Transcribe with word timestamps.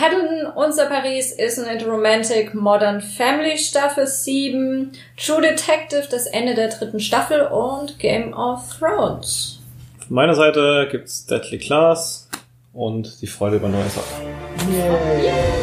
Paddleton, 0.00 0.46
unser 0.54 0.86
Paris, 0.86 1.38
Isn't 1.38 1.70
It 1.70 1.86
Romantic, 1.86 2.54
Modern 2.54 3.02
Family 3.02 3.58
Staffel 3.58 4.06
7, 4.06 4.92
True 5.18 5.42
Detective, 5.42 6.08
das 6.10 6.24
Ende 6.24 6.54
der 6.54 6.68
dritten 6.68 7.00
Staffel 7.00 7.42
und 7.42 7.98
Game 7.98 8.32
of 8.32 8.78
Thrones. 8.78 9.60
Von 10.06 10.14
meiner 10.14 10.34
Seite 10.34 10.88
gibt's 10.90 11.26
Deadly 11.26 11.58
Class 11.58 12.30
und 12.72 13.20
die 13.20 13.26
Freude 13.26 13.56
über 13.56 13.68
neue 13.68 13.90
Sachen. 13.90 15.59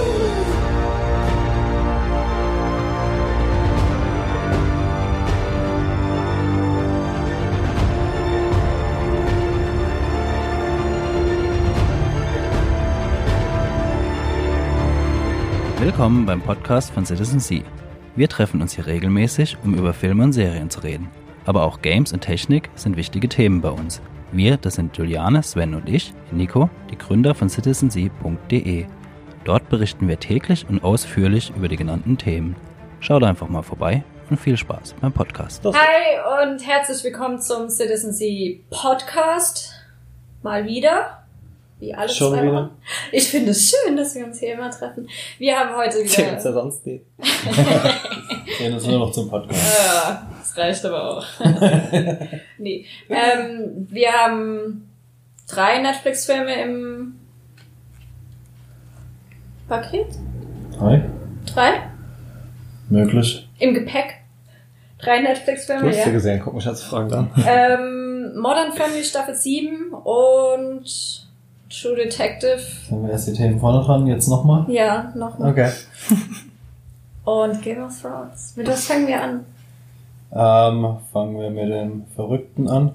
Willkommen 15.88 16.26
beim 16.26 16.42
Podcast 16.42 16.92
von 16.92 17.06
Citizen 17.06 17.40
Sea. 17.40 17.64
Wir 18.18 18.28
treffen 18.28 18.62
uns 18.62 18.74
hier 18.74 18.88
regelmäßig, 18.88 19.56
um 19.64 19.74
über 19.74 19.94
Filme 19.94 20.26
und 20.26 20.34
Serien 20.34 20.70
zu 20.70 20.82
reden. 20.82 21.10
Aber 21.46 21.64
auch 21.64 21.82
Games 21.82 22.12
und 22.12 22.20
Technik 22.20 22.70
sind 22.76 22.98
wichtige 22.98 23.30
Themen 23.30 23.62
bei 23.62 23.70
uns. 23.70 24.02
Wir, 24.34 24.58
das 24.58 24.76
sind 24.76 24.98
Juliane, 24.98 25.42
Sven 25.44 25.76
und 25.76 25.88
ich, 25.88 26.14
Nico, 26.30 26.70
die 26.92 26.98
Gründer 26.98 27.34
von 27.34 27.48
citizensea.de. 27.48 28.86
Dort 29.46 29.70
berichten 29.70 30.10
wir 30.10 30.20
täglich 30.20 30.66
und 30.68 30.84
ausführlich 30.84 31.54
über 31.56 31.70
die 31.70 31.78
genannten 31.78 32.18
Themen. 32.18 32.58
Schaut 33.00 33.24
einfach 33.24 33.48
mal 33.48 33.64
vorbei 33.64 34.04
und 34.30 34.38
viel 34.38 34.58
Spaß 34.58 34.94
beim 35.00 35.14
Podcast. 35.14 35.64
Hi 35.64 36.44
und 36.44 36.68
herzlich 36.68 37.02
willkommen 37.06 37.40
zum 37.40 37.70
Citizen 37.70 38.12
Sea 38.12 38.60
Podcast. 38.72 39.72
Mal 40.44 40.66
wieder. 40.66 41.27
Wie 41.80 41.94
alles 41.94 42.18
Schon 42.18 42.34
zwei 42.34 42.44
wieder? 42.44 42.54
Wochen. 42.54 42.70
Ich 43.12 43.30
finde 43.30 43.52
es 43.52 43.70
schön, 43.70 43.96
dass 43.96 44.16
wir 44.16 44.26
uns 44.26 44.40
hier 44.40 44.54
immer 44.54 44.72
treffen. 44.72 45.08
Wir 45.38 45.58
haben 45.60 45.76
heute 45.76 46.00
wieder. 46.04 46.34
ja 46.34 46.40
sonst 46.40 46.86
nie. 46.86 47.02
Ja, 48.60 48.70
das 48.72 48.88
nur 48.88 49.00
noch 49.00 49.12
zum 49.12 49.30
Podcast. 49.30 49.62
Ja, 49.78 50.28
das 50.40 50.58
reicht 50.58 50.84
aber 50.86 51.18
auch. 51.18 51.26
nee. 52.58 52.86
Ähm, 53.10 53.88
wir 53.90 54.12
haben 54.12 54.90
drei 55.48 55.80
Netflix-Filme 55.82 56.64
im 56.64 57.20
Paket? 59.68 60.08
Hi, 60.80 61.02
Drei? 61.54 61.92
möglich. 62.90 63.48
Im 63.60 63.74
Gepäck? 63.74 64.16
Drei 64.98 65.18
Du 65.18 65.24
Netflix-Filme, 65.26 65.90
hast 65.90 65.98
ja 65.98 66.06
ja. 66.06 66.12
gesehen, 66.12 66.42
guck 66.44 66.54
mich 66.56 66.66
als 66.66 66.82
Fragen 66.84 67.14
an. 67.14 67.32
Ähm, 67.46 68.40
Modern 68.40 68.72
Family 68.72 69.04
Staffel 69.04 69.36
7 69.36 69.92
und 69.94 71.27
True 71.70 71.96
Detective. 71.96 72.60
Haben 72.90 73.04
wir 73.04 73.12
erst 73.12 73.28
die 73.28 73.34
Themen 73.34 73.60
vorne 73.60 73.84
dran, 73.86 74.08
jetzt 74.08 74.28
nochmal? 74.28 74.66
Ja, 74.72 75.12
nochmal. 75.16 75.52
Okay. 75.52 75.70
Und 77.26 77.62
Game 77.62 77.84
of 77.84 78.02
Thrones. 78.02 78.54
Mit 78.56 78.68
was 78.68 78.86
fangen 78.86 79.08
wir 79.08 79.22
an? 79.22 79.46
Ähm, 80.32 80.98
fangen 81.12 81.38
wir 81.40 81.50
mit 81.50 81.70
dem 81.70 82.06
Verrückten 82.16 82.68
an. 82.70 82.94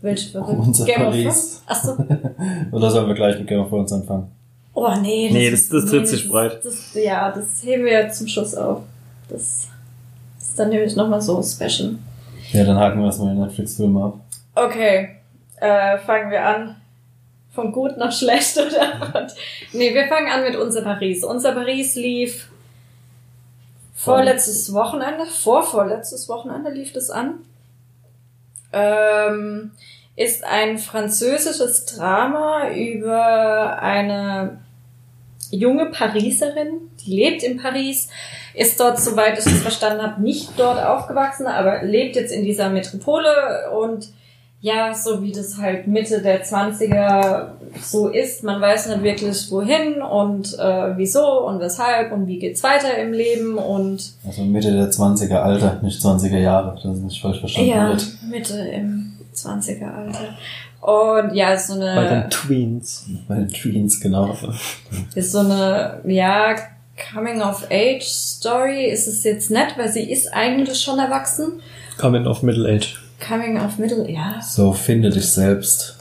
Welche 0.00 0.30
verrückt? 0.32 0.58
Unser 0.58 0.84
Game 0.84 0.96
Paris. 0.96 1.26
of 1.26 1.32
Thrones? 1.32 1.62
Achso. 1.66 2.04
Oder 2.76 2.90
sollen 2.90 3.06
wir 3.08 3.14
gleich 3.14 3.38
mit 3.38 3.46
Game 3.46 3.60
of 3.60 3.68
Thrones 3.68 3.92
anfangen? 3.92 4.30
Oh 4.74 4.92
nee. 5.00 5.28
Nee, 5.32 5.50
das- 5.50 5.68
das 5.68 5.86
tritt 5.86 6.08
sich 6.08 6.22
das- 6.22 6.30
breit. 6.30 6.60
Das, 6.64 6.94
ja, 6.94 7.30
das 7.30 7.62
heben 7.62 7.84
wir 7.84 8.08
zum 8.10 8.26
Schluss 8.26 8.54
auf. 8.54 8.80
Das 9.28 9.68
ist 10.40 10.58
dann 10.58 10.70
nämlich 10.70 10.96
nochmal 10.96 11.20
so 11.22 11.40
special. 11.42 11.96
Ja, 12.52 12.64
dann 12.64 12.78
haken 12.78 12.98
wir 12.98 13.06
erstmal 13.06 13.34
den 13.34 13.42
Netflix-Film 13.44 13.96
ab. 13.96 14.14
Okay, 14.56 15.10
äh, 15.60 15.98
fangen 15.98 16.30
wir 16.32 16.44
an. 16.44 16.76
Von 17.52 17.72
gut 17.72 17.96
nach 17.96 18.12
schlecht 18.12 18.56
oder 18.58 19.12
was? 19.12 19.34
Nee, 19.72 19.94
wir 19.94 20.06
fangen 20.08 20.30
an 20.30 20.42
mit 20.42 20.56
Unser 20.56 20.82
Paris. 20.82 21.24
Unser 21.24 21.52
Paris 21.52 21.94
lief 21.96 22.48
vorletztes 23.94 24.72
Wochenende, 24.72 25.26
vorvorletztes 25.26 26.28
Wochenende 26.28 26.70
lief 26.70 26.92
das 26.92 27.10
an. 27.10 27.44
Ähm, 28.72 29.72
ist 30.16 30.44
ein 30.44 30.78
französisches 30.78 31.86
Drama 31.86 32.70
über 32.70 33.78
eine 33.80 34.60
junge 35.50 35.86
Pariserin, 35.86 36.90
die 37.04 37.16
lebt 37.16 37.42
in 37.42 37.56
Paris, 37.60 38.08
ist 38.54 38.78
dort, 38.80 39.00
soweit 39.00 39.38
ich 39.38 39.46
es 39.46 39.62
verstanden 39.62 40.02
habe, 40.02 40.22
nicht 40.22 40.50
dort 40.56 40.82
aufgewachsen, 40.82 41.46
aber 41.46 41.82
lebt 41.82 42.16
jetzt 42.16 42.32
in 42.32 42.44
dieser 42.44 42.68
Metropole 42.70 43.70
und 43.72 44.08
ja, 44.62 44.92
so 44.92 45.22
wie 45.22 45.32
das 45.32 45.56
halt 45.56 45.86
Mitte 45.86 46.20
der 46.20 46.44
20er 46.44 47.52
so 47.80 48.08
ist, 48.08 48.44
man 48.44 48.60
weiß 48.60 48.88
nicht 48.88 49.02
wirklich 49.02 49.50
wohin 49.50 50.02
und 50.02 50.58
äh, 50.58 50.96
wieso 50.96 51.46
und 51.46 51.60
weshalb 51.60 52.12
und 52.12 52.26
wie 52.26 52.38
geht's 52.38 52.62
weiter 52.62 52.98
im 52.98 53.12
Leben 53.12 53.56
und 53.56 54.12
Also 54.26 54.42
Mitte 54.42 54.72
der 54.72 54.90
20er 54.90 55.36
Alter, 55.36 55.80
nicht 55.82 56.00
20er 56.00 56.38
Jahre, 56.38 56.74
dass 56.74 56.84
es 56.84 57.02
nicht 57.02 57.22
falsch 57.22 57.40
verstanden 57.40 57.70
ja, 57.70 57.88
wird. 57.88 58.06
Mitte 58.28 58.58
im 58.58 59.12
20er 59.34 59.94
Alter. 59.94 60.36
Und 60.80 61.34
ja, 61.34 61.52
ist 61.52 61.68
so 61.68 61.74
eine 61.74 61.94
Bei 61.94 62.08
den 62.08 62.30
Tweens. 62.30 63.06
Bei 63.28 63.36
den 63.36 63.48
Tweens, 63.48 64.00
genau. 64.00 64.36
ist 65.14 65.32
so 65.32 65.38
eine, 65.38 66.00
ja, 66.04 66.54
Coming-of-Age-Story 67.14 68.86
ist 68.86 69.06
es 69.06 69.24
jetzt 69.24 69.50
nett, 69.50 69.74
weil 69.78 69.90
sie 69.90 70.10
ist 70.10 70.28
eigentlich 70.34 70.80
schon 70.80 70.98
erwachsen. 70.98 71.62
Coming 71.98 72.26
of 72.26 72.42
Middle 72.42 72.68
Age. 72.68 72.98
Coming 73.20 73.60
of 73.60 73.78
Middle, 73.78 74.10
ja. 74.10 74.40
So, 74.42 74.72
finde 74.72 75.10
dich 75.10 75.30
selbst. 75.30 75.98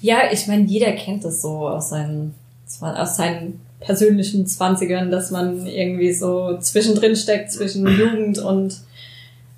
Ja, 0.00 0.18
ich 0.30 0.46
meine, 0.46 0.64
jeder 0.64 0.92
kennt 0.92 1.24
das 1.24 1.42
so 1.42 1.68
aus 1.68 1.90
seinen, 1.90 2.34
aus 2.80 3.16
seinen 3.16 3.60
persönlichen 3.80 4.46
Zwanzigern, 4.46 5.10
dass 5.10 5.30
man 5.30 5.66
irgendwie 5.66 6.12
so 6.12 6.58
zwischendrin 6.58 7.16
steckt, 7.16 7.52
zwischen 7.52 7.86
Jugend 7.98 8.38
und, 8.38 8.80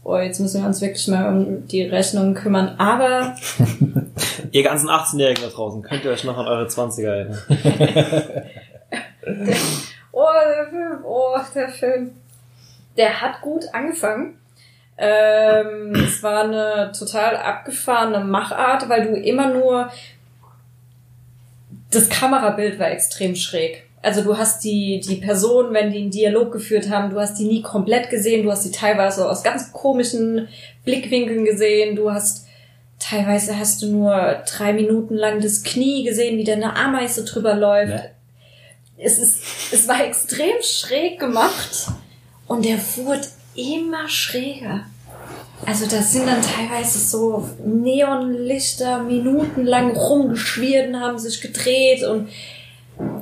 oh, 0.05 0.17
jetzt 0.17 0.41
müssen 0.41 0.63
wir 0.63 0.67
uns 0.67 0.81
wirklich 0.81 1.07
mal 1.09 1.29
um 1.29 1.67
die 1.69 1.83
Rechnung 1.83 2.35
kümmern. 2.35 2.75
Aber, 2.79 3.37
Ihr 4.51 4.63
ganzen 4.63 4.89
18-Jährigen 4.89 5.43
da 5.43 5.49
draußen, 5.51 5.83
könnt 5.83 6.05
ihr 6.05 6.11
euch 6.11 6.25
noch 6.25 6.39
an 6.39 6.47
eure 6.47 6.67
20er 6.67 7.07
erinnern? 7.07 7.39
oh, 10.13 10.27
der 10.47 10.67
Film, 10.71 11.05
oh, 11.05 11.37
der 11.55 11.69
Film, 11.69 12.11
der 12.97 13.21
hat 13.21 13.43
gut 13.43 13.65
angefangen. 13.73 14.38
Ähm, 14.99 15.95
es 15.95 16.23
war 16.25 16.43
eine 16.43 16.93
total 16.97 17.37
abgefahrene 17.37 18.25
Machart, 18.25 18.89
weil 18.89 19.07
du 19.07 19.15
immer 19.15 19.53
nur 19.53 19.91
das 21.91 22.09
Kamerabild 22.09 22.79
war 22.79 22.91
extrem 22.91 23.37
schräg. 23.37 23.85
Also 24.03 24.23
du 24.23 24.37
hast 24.37 24.63
die, 24.65 25.01
die 25.01 25.17
Person, 25.17 25.73
wenn 25.73 25.91
die 25.91 25.99
einen 25.99 26.11
Dialog 26.11 26.53
geführt 26.53 26.91
haben, 26.91 27.11
du 27.11 27.19
hast 27.19 27.39
die 27.39 27.45
nie 27.45 27.63
komplett 27.63 28.11
gesehen, 28.11 28.45
du 28.45 28.51
hast 28.51 28.65
die 28.65 28.71
teilweise 28.71 29.29
aus 29.29 29.43
ganz 29.43 29.73
komischen 29.73 30.49
Blickwinkeln 30.85 31.45
gesehen, 31.45 31.97
du 31.97 32.11
hast 32.11 32.47
teilweise 32.99 33.59
hast 33.59 33.83
du 33.83 33.87
nur 33.87 34.43
drei 34.47 34.73
Minuten 34.73 35.15
lang 35.15 35.41
das 35.41 35.63
Knie 35.63 36.05
gesehen, 36.05 36.39
wie 36.39 36.45
da 36.45 36.53
eine 36.53 36.77
Ameise 36.77 37.25
drüber 37.25 37.55
läuft. 37.55 37.93
Ne? 37.93 38.11
Es 38.99 39.19
ist, 39.19 39.41
es 39.73 39.87
war 39.87 40.05
extrem 40.05 40.61
schräg 40.61 41.21
gemacht 41.21 41.89
und 42.47 42.65
der 42.65 42.79
wurde 42.97 43.27
immer 43.59 44.09
schräger. 44.09 44.81
Also 45.67 45.87
das 45.87 46.13
sind 46.13 46.27
dann 46.27 46.41
teilweise 46.41 46.99
so 46.99 47.49
Neonlichter 47.65 49.03
minutenlang 49.03 49.97
rumgeschwirrt 49.97 50.89
und 50.89 51.01
haben 51.01 51.19
sich 51.19 51.41
gedreht 51.41 52.05
und 52.05 52.29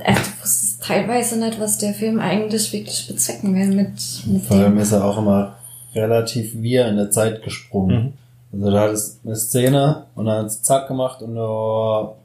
äh, 0.04 0.12
du 0.14 0.42
wusstest 0.42 0.82
teilweise 0.82 1.38
nicht, 1.38 1.58
was 1.58 1.78
der 1.78 1.94
Film 1.94 2.20
eigentlich 2.20 2.72
wirklich 2.72 3.08
bezwecken 3.08 3.54
will 3.54 3.69
mit, 3.74 3.92
mit 4.26 4.42
Vor 4.44 4.56
allem 4.58 4.78
ist 4.78 4.92
er 4.92 5.04
auch 5.04 5.19
immer 5.19 5.56
relativ 5.94 6.53
wir 6.54 6.86
in 6.88 6.97
der 6.97 7.10
Zeit 7.10 7.42
gesprungen. 7.42 8.12
Also 8.53 8.70
da 8.70 8.80
hattest 8.82 9.20
eine 9.24 9.36
Szene 9.36 10.04
und 10.14 10.26
dann 10.26 10.44
hat's 10.44 10.62
zack 10.62 10.88
gemacht 10.88 11.20
und 11.22 11.34
du, 11.34 11.42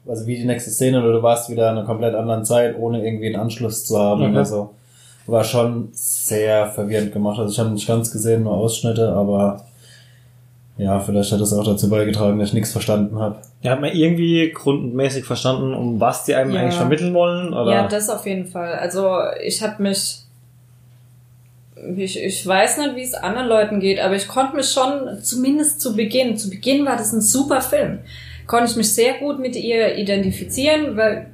also 0.08 0.26
wie 0.26 0.36
die 0.36 0.44
nächste 0.44 0.70
Szene, 0.70 1.02
oder 1.02 1.12
du 1.14 1.22
warst 1.22 1.50
wieder 1.50 1.70
in 1.70 1.78
einer 1.78 1.86
komplett 1.86 2.14
anderen 2.14 2.44
Zeit, 2.44 2.78
ohne 2.78 3.04
irgendwie 3.04 3.26
einen 3.26 3.36
Anschluss 3.42 3.84
zu 3.84 3.98
haben 3.98 4.22
Okay. 4.22 4.30
oder 4.30 4.44
so. 4.44 4.70
War 5.26 5.44
schon 5.44 5.88
sehr 5.92 6.66
verwirrend 6.66 7.12
gemacht. 7.12 7.38
Also 7.38 7.52
ich 7.52 7.58
habe 7.58 7.70
nicht 7.70 7.86
ganz 7.86 8.10
gesehen, 8.10 8.44
nur 8.44 8.54
Ausschnitte, 8.54 9.12
aber 9.12 9.64
ja, 10.78 10.98
vielleicht 11.00 11.30
hat 11.32 11.40
es 11.40 11.52
auch 11.52 11.64
dazu 11.64 11.88
beigetragen, 11.88 12.38
dass 12.38 12.48
ich 12.48 12.54
nichts 12.54 12.72
verstanden 12.72 13.18
habe. 13.18 13.36
Ja, 13.60 13.72
hat 13.72 13.80
man 13.80 13.92
irgendwie 13.92 14.50
grundmäßig 14.52 15.24
verstanden, 15.24 15.74
um 15.74 16.00
was 16.00 16.24
die 16.24 16.34
einem 16.34 16.52
Ja. 16.52 16.60
eigentlich 16.60 16.76
vermitteln 16.76 17.14
wollen? 17.14 17.52
Oder? 17.52 17.70
Ja, 17.72 17.88
das 17.88 18.10
auf 18.10 18.26
jeden 18.26 18.46
Fall. 18.46 18.74
Also 18.74 19.18
ich 19.44 19.62
habe 19.62 19.82
mich 19.82 20.22
ich, 21.96 22.22
ich 22.22 22.46
weiß 22.46 22.78
nicht, 22.78 22.96
wie 22.96 23.02
es 23.02 23.14
anderen 23.14 23.48
Leuten 23.48 23.80
geht, 23.80 23.98
aber 24.00 24.14
ich 24.14 24.28
konnte 24.28 24.56
mich 24.56 24.66
schon, 24.70 25.22
zumindest 25.22 25.80
zu 25.80 25.96
Beginn, 25.96 26.36
zu 26.36 26.48
Beginn 26.48 26.86
war 26.86 26.96
das 26.96 27.12
ein 27.12 27.20
super 27.20 27.60
Film, 27.60 27.98
konnte 28.46 28.70
ich 28.70 28.76
mich 28.76 28.92
sehr 28.92 29.14
gut 29.14 29.40
mit 29.40 29.56
ihr 29.56 29.96
identifizieren, 29.96 30.96
weil, 30.96 31.26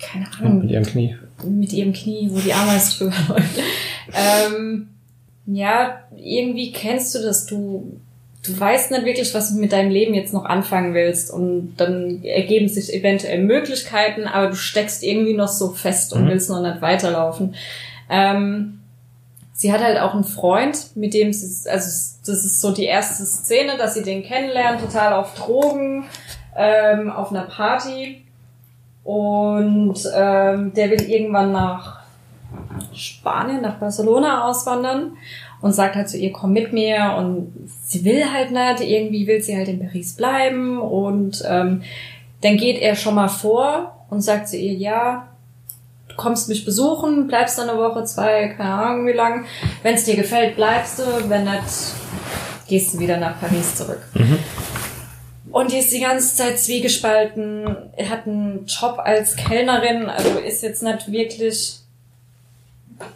keine 0.00 0.26
Ahnung, 0.38 0.60
mit 0.60 0.70
ihrem 0.70 0.84
Knie. 0.84 1.16
Mit 1.44 1.72
ihrem 1.72 1.92
Knie, 1.92 2.28
wo 2.32 2.38
die 2.38 2.52
Ameise 2.52 2.98
drüber 2.98 3.16
läuft. 3.28 3.58
ähm, 4.14 4.88
ja, 5.46 6.00
irgendwie 6.16 6.72
kennst 6.72 7.14
du 7.14 7.20
das, 7.22 7.46
du, 7.46 7.98
du 8.44 8.58
weißt 8.60 8.90
nicht 8.90 9.04
wirklich, 9.04 9.32
was 9.34 9.52
du 9.52 9.58
mit 9.58 9.72
deinem 9.72 9.90
Leben 9.90 10.14
jetzt 10.14 10.32
noch 10.34 10.44
anfangen 10.44 10.94
willst 10.94 11.30
und 11.30 11.74
dann 11.76 12.22
ergeben 12.24 12.68
sich 12.68 12.92
eventuell 12.92 13.42
Möglichkeiten, 13.42 14.26
aber 14.26 14.48
du 14.48 14.56
steckst 14.56 15.02
irgendwie 15.02 15.34
noch 15.34 15.48
so 15.48 15.70
fest 15.72 16.12
und 16.12 16.24
Mhm. 16.24 16.28
willst 16.28 16.50
noch 16.50 16.60
nicht 16.62 16.80
weiterlaufen. 16.82 17.54
Ähm, 18.10 18.80
sie 19.52 19.72
hat 19.72 19.82
halt 19.82 19.98
auch 19.98 20.14
einen 20.14 20.24
Freund, 20.24 20.96
mit 20.96 21.14
dem 21.14 21.32
sie, 21.32 21.68
also 21.70 21.86
das 22.26 22.44
ist 22.44 22.60
so 22.60 22.72
die 22.72 22.84
erste 22.84 23.24
Szene, 23.24 23.76
dass 23.78 23.94
sie 23.94 24.02
den 24.02 24.22
kennenlernt, 24.22 24.80
total 24.80 25.14
auf 25.14 25.34
Drogen, 25.34 26.04
ähm, 26.56 27.10
auf 27.10 27.30
einer 27.30 27.42
Party 27.44 28.22
und 29.08 29.98
ähm, 30.14 30.74
der 30.74 30.90
will 30.90 31.00
irgendwann 31.00 31.50
nach 31.50 32.00
Spanien, 32.92 33.62
nach 33.62 33.76
Barcelona 33.76 34.44
auswandern 34.44 35.12
und 35.62 35.72
sagt 35.72 35.96
halt 35.96 36.10
zu 36.10 36.18
ihr, 36.18 36.30
komm 36.30 36.52
mit 36.52 36.74
mir. 36.74 37.14
Und 37.16 37.70
sie 37.86 38.04
will 38.04 38.22
halt 38.30 38.50
nicht, 38.50 38.86
irgendwie 38.86 39.26
will 39.26 39.40
sie 39.40 39.56
halt 39.56 39.68
in 39.68 39.80
Paris 39.80 40.14
bleiben. 40.14 40.78
Und 40.78 41.42
ähm, 41.48 41.80
dann 42.42 42.58
geht 42.58 42.82
er 42.82 42.96
schon 42.96 43.14
mal 43.14 43.28
vor 43.28 43.96
und 44.10 44.20
sagt 44.20 44.50
zu 44.50 44.58
ihr, 44.58 44.74
ja, 44.74 45.28
du 46.08 46.16
kommst 46.16 46.50
mich 46.50 46.66
besuchen, 46.66 47.28
bleibst 47.28 47.58
dann 47.58 47.70
eine 47.70 47.78
Woche, 47.78 48.04
zwei, 48.04 48.48
keine 48.48 48.74
Ahnung 48.74 49.06
wie 49.06 49.12
lang. 49.12 49.46
Wenn 49.82 49.94
es 49.94 50.04
dir 50.04 50.16
gefällt, 50.16 50.56
bleibst 50.56 50.98
du, 50.98 51.04
wenn 51.30 51.44
nicht, 51.44 51.94
gehst 52.68 52.92
du 52.92 52.98
wieder 52.98 53.16
nach 53.16 53.40
Paris 53.40 53.74
zurück. 53.74 54.02
Und 55.50 55.72
die 55.72 55.78
ist 55.78 55.92
die 55.92 56.00
ganze 56.00 56.34
Zeit 56.34 56.58
zwiegespalten, 56.58 57.90
hat 58.08 58.26
einen 58.26 58.66
Job 58.66 58.98
als 58.98 59.36
Kellnerin, 59.36 60.06
also 60.06 60.38
ist 60.38 60.62
jetzt 60.62 60.82
nicht 60.82 61.10
wirklich 61.10 61.78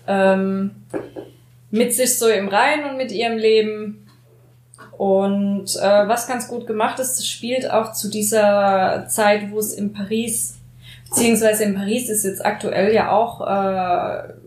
ähm, 0.06 0.70
mit 1.70 1.94
sich 1.94 2.19
so 2.19 2.29
im 2.29 2.49
Rein 2.49 2.84
und 2.88 2.96
mit 2.96 3.12
ihrem 3.12 3.38
Leben. 3.38 4.06
Und 4.96 5.76
äh, 5.76 6.08
was 6.08 6.29
ganz 6.29 6.49
gut 6.49 6.67
gemacht 6.67 6.99
ist, 7.00 7.17
das 7.17 7.26
spielt 7.26 7.70
auch 7.70 7.93
zu 7.93 8.08
dieser 8.08 9.06
Zeit, 9.08 9.50
wo 9.50 9.58
es 9.58 9.73
in 9.73 9.93
Paris, 9.93 10.58
beziehungsweise 11.08 11.64
in 11.64 11.75
Paris 11.75 12.08
ist 12.08 12.25
jetzt 12.25 12.44
aktuell 12.44 12.94
ja 12.94 13.11
auch 13.11 13.40
äh, 13.40 13.44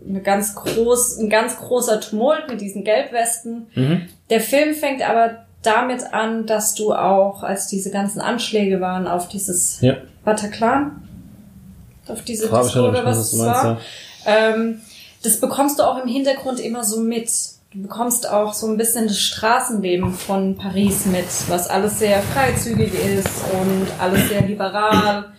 eine 0.08 0.22
ganz 0.22 0.54
groß, 0.54 1.18
ein 1.18 1.28
ganz 1.28 1.58
großer 1.58 2.00
Tumult 2.00 2.48
mit 2.48 2.60
diesen 2.60 2.84
Gelbwesten. 2.84 3.66
Mhm. 3.74 4.08
Der 4.30 4.40
Film 4.40 4.74
fängt 4.74 5.02
aber 5.08 5.45
damit 5.66 6.12
an, 6.12 6.46
dass 6.46 6.74
du 6.74 6.92
auch, 6.94 7.42
als 7.42 7.66
diese 7.66 7.90
ganzen 7.90 8.20
Anschläge 8.20 8.80
waren 8.80 9.06
auf 9.06 9.28
dieses 9.28 9.80
Ja. 9.80 9.96
Bataclan, 10.24 11.02
auf 12.08 12.22
diese 12.22 12.48
Frage 12.48 12.66
Disco 12.66 12.88
oder 12.88 13.04
was 13.04 13.18
es 13.18 13.38
war, 13.38 13.64
ja. 13.64 13.78
ähm, 14.26 14.80
das 15.22 15.40
bekommst 15.40 15.78
du 15.78 15.82
auch 15.82 16.02
im 16.02 16.08
Hintergrund 16.08 16.60
immer 16.60 16.84
so 16.84 17.00
mit. 17.00 17.30
Du 17.72 17.82
bekommst 17.82 18.30
auch 18.30 18.54
so 18.54 18.68
ein 18.68 18.76
bisschen 18.76 19.08
das 19.08 19.18
Straßenleben 19.18 20.14
von 20.14 20.56
Paris 20.56 21.04
mit, 21.06 21.26
was 21.48 21.68
alles 21.68 21.98
sehr 21.98 22.22
freizügig 22.22 22.92
ist 22.94 23.28
und 23.52 23.86
alles 23.98 24.28
sehr 24.28 24.42
liberal. 24.42 25.32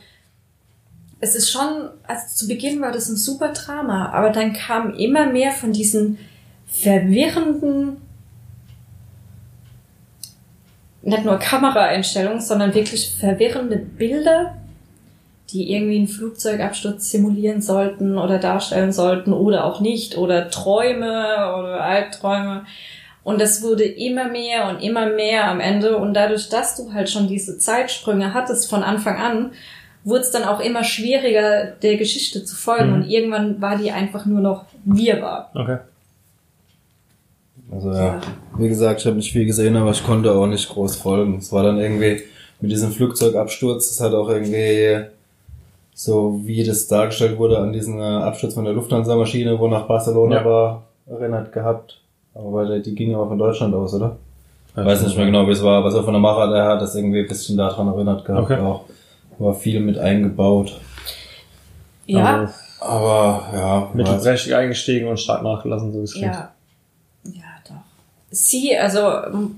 Es 1.19 1.35
ist 1.35 1.49
schon, 1.49 1.89
also 2.05 2.21
zu 2.35 2.47
Beginn 2.47 2.81
war 2.81 2.91
das 2.91 3.09
ein 3.09 3.15
super 3.15 3.53
Drama, 3.53 4.11
aber 4.11 4.29
dann 4.29 4.53
kam 4.53 4.93
immer 4.93 5.25
mehr 5.27 5.51
von 5.51 5.71
diesen 5.71 6.19
verwirrenden, 6.67 8.01
nicht 11.07 11.25
nur 11.25 11.39
Kameraeinstellungen, 11.39 12.41
sondern 12.41 12.73
wirklich 12.73 13.15
verwirrende 13.17 13.77
Bilder, 13.77 14.55
die 15.51 15.71
irgendwie 15.71 15.97
einen 15.97 16.07
Flugzeugabsturz 16.07 17.09
simulieren 17.09 17.61
sollten 17.61 18.17
oder 18.17 18.37
darstellen 18.37 18.91
sollten 18.91 19.31
oder 19.31 19.63
auch 19.63 19.79
nicht 19.79 20.17
oder 20.17 20.49
Träume 20.49 21.55
oder 21.57 21.81
Albträume. 21.81 22.65
Und 23.23 23.39
das 23.39 23.61
wurde 23.61 23.83
immer 23.83 24.27
mehr 24.27 24.67
und 24.67 24.81
immer 24.81 25.05
mehr 25.05 25.49
am 25.49 25.61
Ende. 25.61 25.97
Und 25.97 26.13
dadurch, 26.13 26.49
dass 26.49 26.75
du 26.75 26.93
halt 26.93 27.09
schon 27.09 27.27
diese 27.27 27.57
Zeitsprünge 27.57 28.33
hattest 28.33 28.69
von 28.69 28.83
Anfang 28.83 29.17
an, 29.17 29.51
wurde 30.03 30.21
es 30.21 30.31
dann 30.31 30.43
auch 30.43 30.59
immer 30.59 30.83
schwieriger, 30.83 31.65
der 31.67 31.95
Geschichte 31.95 32.43
zu 32.43 32.55
folgen. 32.55 32.89
Mhm. 32.89 32.95
Und 32.95 33.09
irgendwann 33.09 33.61
war 33.61 33.77
die 33.77 33.91
einfach 33.91 34.25
nur 34.25 34.41
noch 34.41 34.65
wirrwarr. 34.83 35.51
Okay. 35.55 35.77
Also 37.71 37.91
ja, 37.91 38.21
wie 38.57 38.69
gesagt, 38.69 39.01
ich 39.01 39.05
habe 39.05 39.17
nicht 39.17 39.31
viel 39.31 39.45
gesehen, 39.45 39.75
aber 39.75 39.91
ich 39.91 40.03
konnte 40.05 40.31
auch 40.33 40.47
nicht 40.47 40.69
groß 40.69 40.95
folgen. 40.95 41.37
Es 41.37 41.51
war 41.51 41.63
dann 41.63 41.79
irgendwie 41.79 42.21
mit 42.61 42.71
diesem 42.71 42.91
Flugzeugabsturz, 42.91 43.89
das 43.89 43.99
hat 44.05 44.13
auch 44.13 44.29
irgendwie 44.29 45.05
so 45.93 46.39
wie 46.43 46.63
das 46.63 46.87
dargestellt 46.87 47.37
wurde 47.37 47.57
an 47.57 47.73
diesen 47.73 47.99
äh, 47.99 48.03
Absturz 48.03 48.53
von 48.53 48.65
der 48.65 48.73
Lufthansa-Maschine, 48.73 49.59
wo 49.59 49.67
nach 49.67 49.87
Barcelona 49.87 50.35
Ja. 50.37 50.45
war, 50.45 50.83
erinnert 51.07 51.51
gehabt. 51.51 51.99
Aber 52.35 52.53
weil 52.53 52.81
die 52.81 52.93
ging 52.95 53.15
aber 53.15 53.27
von 53.27 53.37
Deutschland 53.39 53.73
aus, 53.73 53.93
oder? 53.95 54.15
Ich 54.75 54.85
weiß 54.85 55.01
nicht 55.03 55.17
mehr 55.17 55.25
genau, 55.25 55.47
wie 55.47 55.51
es 55.51 55.63
war, 55.63 55.79
aber 55.79 55.89
so 55.91 56.03
von 56.03 56.13
der 56.13 56.21
Machart 56.21 56.53
her 56.53 56.65
hat 56.67 56.81
das 56.81 56.93
irgendwie 56.95 57.21
ein 57.21 57.27
bisschen 57.27 57.57
daran 57.57 57.87
erinnert 57.87 58.23
gehabt 58.25 58.43
Okay. 58.51 58.59
auch. 58.61 58.81
War 59.39 59.55
viel 59.55 59.79
mit 59.79 59.97
eingebaut. 59.97 60.79
Ja, 62.05 62.41
Also, 62.41 62.53
Aber 62.79 63.43
ja, 63.53 63.89
mittelprächtig 63.93 64.55
eingestiegen 64.55 65.07
und 65.07 65.19
stark 65.19 65.41
nachgelassen, 65.43 65.91
so 65.91 65.99
wie 65.99 66.03
es 66.03 66.13
klingt. 66.13 66.33
Ja. 66.33 66.51
Ja. 67.25 67.41
Sie, 68.29 68.77
also, 68.77 69.09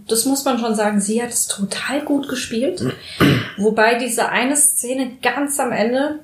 das 0.07 0.25
muss 0.25 0.45
man 0.45 0.59
schon 0.59 0.75
sagen, 0.75 1.01
sie 1.01 1.21
hat 1.21 1.29
es 1.29 1.47
total 1.47 2.01
gut 2.01 2.29
gespielt. 2.29 2.83
Wobei 3.57 3.97
diese 3.97 4.29
eine 4.29 4.55
Szene 4.55 5.13
ganz 5.21 5.59
am 5.59 5.71
Ende, 5.71 6.19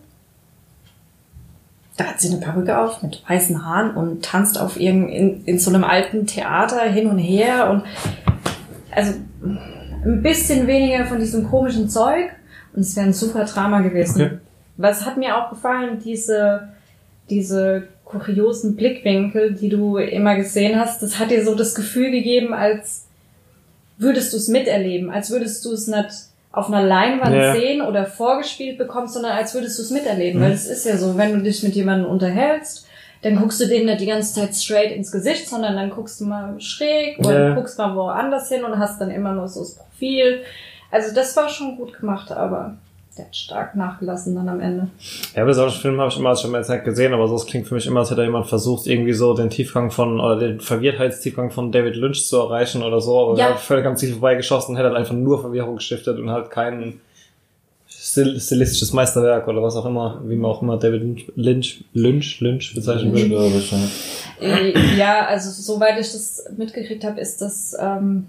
da 1.97 2.05
hat 2.05 2.21
sie 2.21 2.29
eine 2.29 2.39
Perücke 2.39 2.77
auf 2.77 3.01
mit 3.01 3.23
weißen 3.27 3.65
Haaren 3.65 3.95
und 3.95 4.23
tanzt 4.23 4.59
auf 4.59 4.79
irgend, 4.79 5.09
in, 5.11 5.45
in 5.45 5.59
so 5.59 5.71
einem 5.71 5.83
alten 5.83 6.27
Theater 6.27 6.81
hin 6.83 7.07
und 7.07 7.17
her 7.17 7.69
und, 7.71 7.83
also, 8.91 9.13
ein 9.43 10.21
bisschen 10.21 10.67
weniger 10.67 11.05
von 11.05 11.19
diesem 11.19 11.49
komischen 11.49 11.89
Zeug 11.89 12.29
und 12.73 12.81
es 12.81 12.95
wäre 12.95 13.07
ein 13.07 13.13
super 13.13 13.45
Drama 13.45 13.81
gewesen. 13.81 14.21
Okay. 14.21 14.37
Was 14.77 15.05
hat 15.05 15.17
mir 15.17 15.37
auch 15.37 15.49
gefallen, 15.49 15.99
diese, 16.03 16.69
diese 17.29 17.87
kuriosen 18.05 18.75
Blickwinkel, 18.75 19.53
die 19.53 19.69
du 19.69 19.97
immer 19.97 20.35
gesehen 20.35 20.79
hast, 20.79 21.01
das 21.01 21.19
hat 21.19 21.31
dir 21.31 21.43
so 21.43 21.55
das 21.55 21.75
Gefühl 21.75 22.11
gegeben, 22.11 22.53
als 22.53 23.05
würdest 23.97 24.31
du 24.33 24.37
es 24.37 24.47
miterleben, 24.47 25.09
als 25.09 25.31
würdest 25.31 25.65
du 25.65 25.71
es 25.71 25.87
nicht 25.87 26.09
auf 26.51 26.67
einer 26.71 26.83
Leinwand 26.83 27.35
Ja. 27.35 27.53
sehen 27.53 27.81
oder 27.81 28.05
vorgespielt 28.05 28.77
bekommst, 28.77 29.13
sondern 29.13 29.33
als 29.33 29.53
würdest 29.53 29.77
du 29.77 29.83
es 29.83 29.89
miterleben. 29.91 30.39
Mhm. 30.39 30.45
Weil 30.45 30.51
es 30.53 30.67
ist 30.67 30.85
ja 30.85 30.97
so, 30.97 31.17
wenn 31.17 31.33
du 31.33 31.41
dich 31.41 31.61
mit 31.63 31.75
jemandem 31.75 32.09
unterhältst, 32.09 32.85
dann 33.23 33.37
guckst 33.37 33.59
du 33.59 33.65
denen 33.67 33.87
nicht 33.87 34.01
die 34.01 34.05
ganze 34.05 34.35
Zeit 34.39 34.53
straight 34.55 34.91
ins 34.95 35.11
Gesicht, 35.11 35.49
sondern 35.49 35.75
dann 35.75 35.89
guckst 35.89 36.21
du 36.21 36.25
mal 36.25 36.59
schräg 36.61 37.17
oder 37.19 37.49
Ja. 37.49 37.55
guckst 37.55 37.77
mal 37.77 37.95
woanders 37.95 38.49
hin 38.49 38.63
und 38.63 38.77
hast 38.77 39.01
dann 39.01 39.09
immer 39.11 39.33
nur 39.33 39.47
so 39.47 39.61
das 39.61 39.75
Profil. 39.75 40.41
Also 40.91 41.13
das 41.13 41.35
war 41.35 41.49
schon 41.49 41.75
gut 41.75 41.99
gemacht, 41.99 42.31
aber 42.31 42.75
der 43.17 43.25
hat 43.25 43.35
stark 43.35 43.75
nachgelassen 43.75 44.35
dann 44.35 44.49
am 44.49 44.59
Ende. 44.59 44.87
Ja, 45.35 45.45
bei 45.45 45.53
solchen 45.53 45.79
Filmen 45.81 45.99
habe 45.99 46.11
ich 46.11 46.17
immer 46.19 46.35
schon 46.35 46.51
mal 46.51 46.63
Zeit 46.63 46.83
gesehen, 46.83 47.13
aber 47.13 47.27
so 47.27 47.35
es 47.35 47.45
klingt 47.45 47.67
für 47.67 47.75
mich 47.75 47.87
immer, 47.87 48.01
als 48.01 48.11
hätte 48.11 48.23
jemand 48.23 48.47
versucht, 48.47 48.87
irgendwie 48.87 49.13
so 49.13 49.33
den 49.33 49.49
Tiefgang 49.49 49.89
von, 49.91 50.19
oder 50.19 50.37
den 50.37 50.59
Verwirrtheitstiefgang 50.59 51.51
von 51.51 51.71
David 51.71 51.95
Lynch 51.95 52.25
zu 52.27 52.37
erreichen 52.37 52.83
oder 52.83 52.99
so, 52.99 53.19
aber 53.19 53.37
Ja. 53.37 53.47
er 53.47 53.53
hat 53.53 53.61
völlig 53.61 53.85
am 53.85 53.95
Ziel 53.95 54.11
vorbeigeschossen 54.11 54.71
und 54.71 54.77
hätte 54.77 54.89
halt 54.89 54.97
einfach 54.97 55.15
nur 55.15 55.39
Verwirrung 55.39 55.77
gestiftet 55.77 56.19
und 56.19 56.29
halt 56.29 56.49
kein 56.51 56.99
stil 57.87 58.39
stilistisches 58.39 58.93
Meisterwerk 58.93 59.47
oder 59.47 59.61
was 59.63 59.75
auch 59.75 59.85
immer, 59.85 60.21
wie 60.25 60.35
man 60.35 60.51
auch 60.51 60.61
immer 60.61 60.77
David 60.77 61.01
Lynch, 61.01 61.25
Lynch, 61.35 61.85
Lynch, 61.93 62.41
Lynch 62.41 62.75
bezeichnen 62.75 63.15
ja. 63.15 63.77
Äh, 64.41 64.73
Ja, 64.97 65.25
also 65.25 65.49
soweit 65.49 65.99
ich 65.99 66.11
das 66.11 66.45
mitgekriegt 66.57 67.03
habe, 67.03 67.19
ist 67.21 67.41
das 67.41 67.75
ähm, 67.79 68.27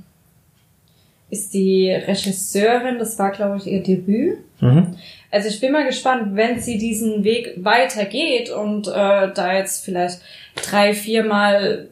ist 1.31 1.53
die 1.55 1.91
Regisseurin, 1.91 2.99
das 2.99 3.19
war 3.19 3.31
glaube 3.33 3.57
ich 3.59 3.67
ihr 3.67 3.83
Debüt. 3.83 4.39
Mhm. 4.61 4.97
Also 5.31 5.49
ich 5.49 5.61
bin 5.61 5.73
mal 5.73 5.85
gespannt, 5.87 6.35
wenn 6.37 6.61
sie 6.61 6.79
diesen 6.79 7.25
Weg 7.25 7.55
weitergeht 7.63 8.49
und 8.51 8.87
äh, 8.89 8.93
da 9.35 9.55
jetzt 9.55 9.85
vielleicht 9.85 10.21
drei, 10.55 10.95
viermal, 10.95 11.89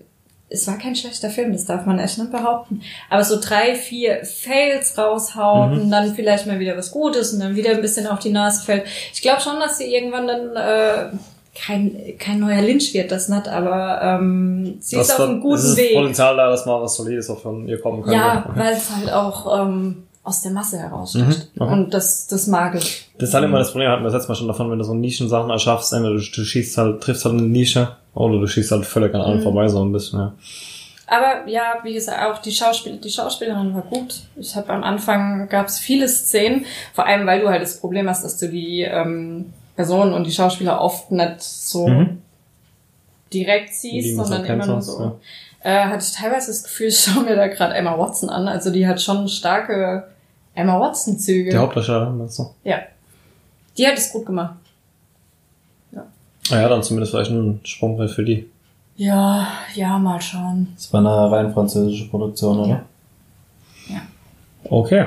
es 0.49 0.67
war 0.69 0.79
kein 0.79 0.95
schlechter 0.95 1.31
Film, 1.31 1.53
das 1.53 1.65
darf 1.65 1.85
man 1.85 1.99
echt 1.99 2.17
nicht 2.17 2.31
behaupten, 2.31 2.81
aber 3.11 3.25
so 3.25 3.39
drei, 3.41 3.75
vier 3.75 4.25
Fails 4.25 4.97
raushaut 4.97 5.73
Mhm. 5.73 5.81
und 5.83 5.91
dann 5.91 6.15
vielleicht 6.15 6.47
mal 6.47 6.61
wieder 6.61 6.77
was 6.77 6.91
Gutes 6.93 7.33
und 7.35 7.41
dann 7.41 7.57
wieder 7.57 7.73
ein 7.73 7.81
bisschen 7.83 8.07
auf 8.07 8.21
die 8.21 8.31
Nase 8.31 8.65
fällt. 8.65 8.85
Ich 9.13 9.21
glaube 9.21 9.41
schon, 9.41 9.59
dass 9.59 9.79
sie 9.79 9.93
irgendwann 9.93 10.27
dann 10.29 10.57
äh, 10.57 11.11
kein, 11.55 11.97
kein 12.19 12.41
neuer 12.41 12.63
Lynch 12.63 12.93
wird, 12.95 13.11
das 13.13 13.29
nicht, 13.29 13.49
aber 13.49 14.01
ähm, 14.03 14.77
sie 14.81 14.97
ist 14.97 15.09
Das 15.09 15.13
auf 15.13 15.19
wird- 15.21 15.29
einem 15.31 15.41
guten 15.41 15.55
ist 15.63 15.77
Weg. 15.77 15.95
Potenzial 15.95 16.37
da, 16.37 16.51
dass 16.51 16.67
mal 16.67 16.81
was 16.83 16.97
Solides 16.97 17.31
auch 17.31 17.41
von 17.41 17.69
ihr 17.69 17.81
kommen 17.81 18.03
kann. 18.03 18.13
Ja, 18.13 18.45
weil 18.55 18.73
es 18.75 18.91
halt 18.95 19.13
auch 19.13 19.61
ähm, 19.67 20.03
aus 20.23 20.43
der 20.43 20.53
Masse 20.53 20.79
heraussticht. 20.79 21.27
Mhm, 21.55 21.63
okay. 21.63 21.73
Und 21.73 21.95
das, 21.95 22.27
das 22.27 22.47
mag 22.47 22.75
ich. 22.77 23.09
Das 23.19 23.29
ist 23.29 23.35
halt 23.35 23.45
immer 23.45 23.59
das 23.59 23.71
Problem, 23.71 23.91
hatten 23.91 24.03
wir 24.03 24.07
das 24.07 24.15
letzte 24.15 24.29
Mal 24.31 24.37
schon 24.37 24.49
davon, 24.49 24.71
wenn 24.71 24.79
du 24.79 24.85
so 24.85 24.95
Nischensachen 24.95 25.51
erschaffst, 25.51 25.93
entweder 25.93 26.15
du, 26.17 26.21
du 26.21 26.45
schießt 26.45 26.79
halt, 26.79 27.03
triffst 27.03 27.25
halt 27.25 27.35
eine 27.39 27.43
Nische, 27.47 27.89
oder 28.15 28.39
du 28.41 28.47
schießt 28.47 28.71
halt 28.73 28.87
völlig 28.87 29.15
an 29.15 29.21
allen 29.21 29.39
Mhm. 29.41 29.43
vorbei, 29.43 29.69
so 29.69 29.85
ein 29.85 29.93
bisschen, 29.93 30.19
ja. 30.19 30.33
Aber 31.07 31.47
ja, 31.49 31.75
wie 31.83 31.93
gesagt, 31.93 32.23
auch 32.23 32.41
die, 32.41 32.51
Schauspiel 32.51 32.97
die 32.97 33.11
Schauspielerin 33.11 33.75
war 33.75 33.83
gut. 33.83 34.23
Ich 34.37 34.57
habe 34.57 34.71
am 34.73 34.83
Anfang 34.83 35.49
gab 35.51 35.67
es 35.67 35.79
viele 35.79 36.09
Szenen, 36.09 36.65
vor 36.95 37.07
allem 37.07 37.27
weil 37.27 37.41
du 37.43 37.49
halt 37.51 37.61
das 37.63 37.79
Problem 37.79 38.09
hast, 38.09 38.25
dass 38.25 38.39
du 38.39 38.49
die 38.49 38.81
ähm, 38.81 39.53
Personen 39.77 40.13
und 40.13 40.25
die 40.27 40.33
Schauspieler 40.33 40.81
oft 40.81 41.11
nicht 41.11 41.41
so 41.43 41.89
Mhm. 41.89 42.23
direkt 43.33 43.75
siehst, 43.75 44.17
sondern 44.17 44.45
immer 44.45 44.67
nur 44.67 44.83
so. 44.83 45.19
Äh, 45.61 45.87
hatte 45.87 46.05
ich 46.05 46.13
teilweise 46.13 46.49
das 46.49 46.63
Gefühl, 46.63 46.87
ich 46.89 46.99
schaue 47.01 47.25
mir 47.25 47.37
da 47.37 47.47
gerade 47.49 47.75
Emma 47.75 47.99
Watson 47.99 48.29
an. 48.29 48.47
Also 48.49 48.71
die 48.71 48.87
hat 48.87 49.01
schon 49.01 49.27
starke 49.29 50.09
Emma 50.55 50.79
Watson-Züge. 50.79 51.51
Die 51.51 51.57
Hauptdarstellerin, 51.57 52.19
meinst 52.19 52.39
du? 52.39 52.51
Ja. 52.65 52.79
Die 53.77 53.87
hat 53.87 53.99
es 53.99 54.13
gut 54.13 54.27
gemacht. 54.27 54.55
Naja, 56.51 56.69
dann 56.69 56.83
zumindest 56.83 57.13
vielleicht 57.13 57.31
ein 57.31 57.61
Sprungbrett 57.65 58.11
für 58.11 58.23
die. 58.23 58.47
Ja, 58.97 59.49
ja, 59.75 59.99
mal 59.99 60.21
schauen. 60.21 60.69
Das 60.77 60.93
war 60.93 61.01
eine 61.01 61.35
rein 61.35 61.53
französische 61.55 62.09
Produktion, 62.11 62.59
oder? 62.61 62.83
Okay. 64.65 65.07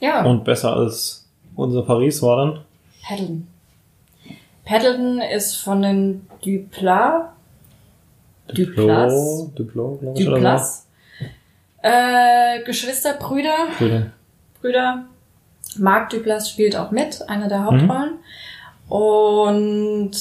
Ja, 0.00 0.24
Und 0.24 0.44
besser 0.44 0.74
als 0.76 1.26
unser 1.56 1.82
Paris 1.82 2.22
war 2.22 2.36
dann? 2.36 2.60
Paddleton. 3.02 3.46
Paddleton 4.64 5.20
ist 5.20 5.56
von 5.56 5.82
den 5.82 6.26
Duplas. 6.44 7.24
Duplas. 8.48 9.48
Duplo, 9.54 9.96
glaube 10.00 10.18
ich, 10.18 10.24
Duplas. 10.26 10.86
Äh, 11.82 12.62
Geschwister, 12.64 13.14
Brüder. 13.14 13.54
Brüder. 13.78 14.06
Brüder. 14.60 15.04
Marc 15.78 16.10
Duplas 16.10 16.50
spielt 16.50 16.76
auch 16.76 16.90
mit, 16.90 17.28
einer 17.28 17.48
der 17.48 17.64
Hauptrollen. 17.64 18.18
Und 18.88 20.12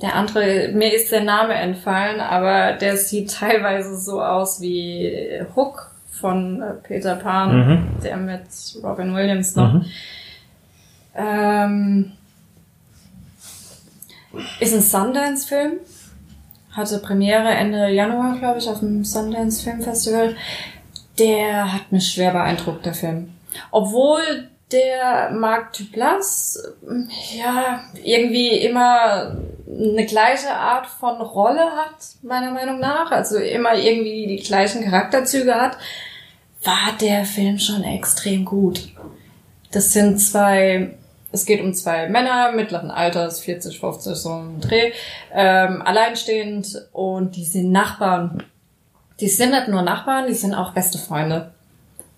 der 0.00 0.14
andere, 0.14 0.70
mir 0.72 0.92
ist 0.94 1.12
der 1.12 1.22
Name 1.24 1.54
entfallen, 1.54 2.20
aber 2.20 2.72
der 2.72 2.96
sieht 2.96 3.32
teilweise 3.32 3.96
so 3.98 4.22
aus 4.22 4.60
wie 4.60 5.12
Hook 5.54 5.90
von 6.10 6.62
äh, 6.62 6.72
Peter 6.82 7.16
Pan, 7.16 7.56
Mhm. 7.56 7.86
der 8.02 8.16
mit 8.16 8.42
Robin 8.82 9.14
Williams 9.14 9.54
noch. 9.56 9.74
Mhm. 9.74 9.84
Ähm, 11.18 12.12
ist 14.60 14.74
ein 14.74 14.80
Sundance-Film. 14.80 15.80
Hatte 16.72 16.98
Premiere 16.98 17.48
Ende 17.48 17.88
Januar, 17.88 18.38
glaube 18.38 18.58
ich, 18.60 18.68
auf 18.68 18.78
dem 18.78 19.04
Sundance 19.04 19.62
Film 19.62 19.82
Festival. 19.82 20.36
Der 21.18 21.72
hat 21.72 21.90
mich 21.90 22.12
schwer 22.12 22.30
beeindruckt, 22.30 22.86
der 22.86 22.94
Film. 22.94 23.32
Obwohl 23.72 24.48
der 24.70 25.30
Marc 25.30 25.72
Duplass, 25.72 26.62
ja, 27.36 27.82
irgendwie 28.04 28.50
immer 28.50 29.36
eine 29.66 30.06
gleiche 30.06 30.50
Art 30.50 30.86
von 30.86 31.20
Rolle 31.20 31.64
hat, 31.72 31.96
meiner 32.22 32.52
Meinung 32.52 32.78
nach. 32.78 33.10
Also 33.10 33.38
immer 33.38 33.74
irgendwie 33.74 34.26
die 34.26 34.42
gleichen 34.42 34.84
Charakterzüge 34.84 35.54
hat, 35.54 35.78
war 36.62 36.92
der 37.00 37.24
Film 37.24 37.58
schon 37.58 37.82
extrem 37.82 38.44
gut. 38.44 38.92
Das 39.72 39.92
sind 39.92 40.18
zwei, 40.18 40.94
es 41.30 41.44
geht 41.44 41.60
um 41.60 41.74
zwei 41.74 42.08
Männer 42.08 42.52
mittleren 42.52 42.90
Alters, 42.90 43.40
40, 43.40 43.78
50, 43.78 44.16
so 44.16 44.30
ein 44.30 44.60
Dreh, 44.60 44.92
ähm, 45.32 45.82
alleinstehend 45.82 46.86
und 46.92 47.36
die 47.36 47.44
sind 47.44 47.70
Nachbarn. 47.70 48.44
Die 49.20 49.28
sind 49.28 49.50
nicht 49.50 49.68
nur 49.68 49.82
Nachbarn, 49.82 50.26
die 50.26 50.34
sind 50.34 50.54
auch 50.54 50.72
beste 50.72 50.98
Freunde. 50.98 51.52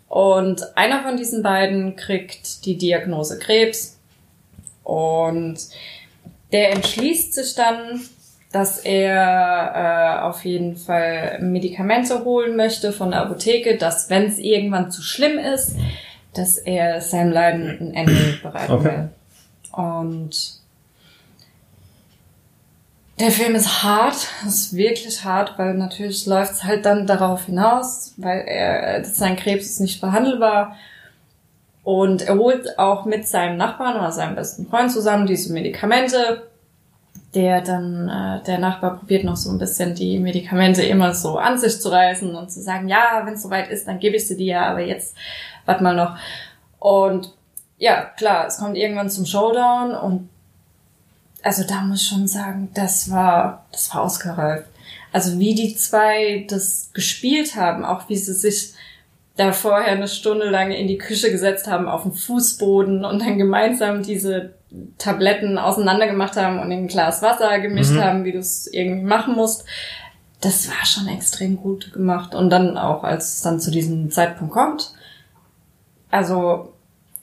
Und 0.08 0.76
einer 0.76 1.02
von 1.02 1.16
diesen 1.16 1.42
beiden 1.42 1.96
kriegt 1.96 2.64
die 2.66 2.76
Diagnose 2.76 3.38
Krebs 3.38 3.98
und 4.82 5.56
der 6.52 6.72
entschließt 6.72 7.34
sich 7.34 7.54
dann, 7.54 8.00
dass 8.52 8.78
er 8.78 9.72
äh, 9.74 10.22
auf 10.22 10.44
jeden 10.44 10.76
Fall 10.76 11.38
Medikamente 11.40 12.24
holen 12.24 12.56
möchte 12.56 12.92
von 12.92 13.12
der 13.12 13.20
Apotheke, 13.20 13.76
dass 13.76 14.10
wenn 14.10 14.24
es 14.24 14.38
irgendwann 14.38 14.90
zu 14.90 15.02
schlimm 15.02 15.38
ist, 15.38 15.76
dass 16.34 16.58
er 16.58 17.00
seinem 17.00 17.32
Leiden 17.32 17.68
ein 17.80 17.94
Ende 17.94 18.38
bereiten 18.42 18.72
Okay. 18.72 18.84
will. 18.84 19.08
Und 19.72 20.60
der 23.18 23.30
Film 23.30 23.54
ist 23.54 23.82
hart, 23.82 24.16
ist 24.46 24.74
wirklich 24.74 25.24
hart, 25.24 25.58
weil 25.58 25.74
natürlich 25.74 26.24
läuft 26.26 26.52
es 26.52 26.64
halt 26.64 26.86
dann 26.86 27.06
darauf 27.06 27.44
hinaus, 27.44 28.14
weil 28.16 28.40
er 28.46 29.04
sein 29.04 29.36
Krebs 29.36 29.66
ist 29.66 29.80
nicht 29.80 30.00
behandelbar. 30.00 30.76
Und 31.82 32.22
er 32.22 32.36
holt 32.36 32.78
auch 32.78 33.04
mit 33.04 33.26
seinem 33.28 33.56
Nachbarn 33.56 33.96
oder 33.96 34.12
seinem 34.12 34.36
besten 34.36 34.66
Freund 34.66 34.90
zusammen 34.90 35.26
diese 35.26 35.52
Medikamente. 35.52 36.49
Der 37.34 37.60
dann, 37.60 38.08
äh, 38.08 38.42
der 38.44 38.58
Nachbar 38.58 38.98
probiert 38.98 39.22
noch 39.22 39.36
so 39.36 39.50
ein 39.50 39.58
bisschen 39.58 39.94
die 39.94 40.18
Medikamente 40.18 40.82
immer 40.82 41.14
so 41.14 41.38
an 41.38 41.58
sich 41.58 41.80
zu 41.80 41.88
reißen 41.88 42.34
und 42.34 42.50
zu 42.50 42.60
sagen, 42.60 42.88
ja, 42.88 43.22
wenn 43.24 43.34
es 43.34 43.42
soweit 43.42 43.70
ist, 43.70 43.86
dann 43.86 44.00
gebe 44.00 44.16
ich 44.16 44.26
sie 44.26 44.36
dir, 44.36 44.62
aber 44.62 44.80
jetzt 44.80 45.16
warte 45.64 45.84
mal 45.84 45.94
noch. 45.94 46.16
Und 46.80 47.32
ja, 47.78 48.02
klar, 48.16 48.46
es 48.46 48.58
kommt 48.58 48.76
irgendwann 48.76 49.10
zum 49.10 49.26
Showdown 49.26 49.94
und 49.94 50.28
also 51.42 51.64
da 51.64 51.82
muss 51.82 52.02
ich 52.02 52.08
schon 52.08 52.26
sagen, 52.26 52.70
das 52.74 53.10
war, 53.10 53.66
das 53.72 53.94
war 53.94 54.02
ausgereift. 54.02 54.66
Also 55.12 55.38
wie 55.38 55.54
die 55.54 55.74
zwei 55.74 56.46
das 56.48 56.90
gespielt 56.92 57.56
haben, 57.56 57.84
auch 57.84 58.08
wie 58.08 58.16
sie 58.16 58.34
sich 58.34 58.74
da 59.36 59.52
vorher 59.52 59.92
eine 59.92 60.08
Stunde 60.08 60.50
lang 60.50 60.70
in 60.70 60.86
die 60.86 60.98
Küche 60.98 61.30
gesetzt 61.30 61.66
haben 61.66 61.88
auf 61.88 62.02
den 62.02 62.12
Fußboden 62.12 63.04
und 63.04 63.20
dann 63.20 63.38
gemeinsam 63.38 64.02
diese 64.02 64.52
Tabletten 64.98 65.58
auseinander 65.58 66.06
gemacht 66.06 66.36
haben 66.36 66.60
und 66.60 66.70
in 66.70 66.84
ein 66.84 66.88
Glas 66.88 67.22
Wasser 67.22 67.58
gemischt 67.60 67.92
Mhm. 67.92 68.00
haben, 68.04 68.24
wie 68.24 68.32
du 68.32 68.38
es 68.38 68.66
irgendwie 68.66 69.04
machen 69.04 69.34
musst. 69.34 69.64
Das 70.40 70.68
war 70.68 70.86
schon 70.86 71.08
extrem 71.08 71.56
gut 71.56 71.92
gemacht. 71.92 72.34
Und 72.34 72.50
dann 72.50 72.78
auch, 72.78 73.02
als 73.04 73.34
es 73.34 73.42
dann 73.42 73.60
zu 73.60 73.70
diesem 73.70 74.10
Zeitpunkt 74.10 74.52
kommt, 74.54 74.92
also 76.10 76.72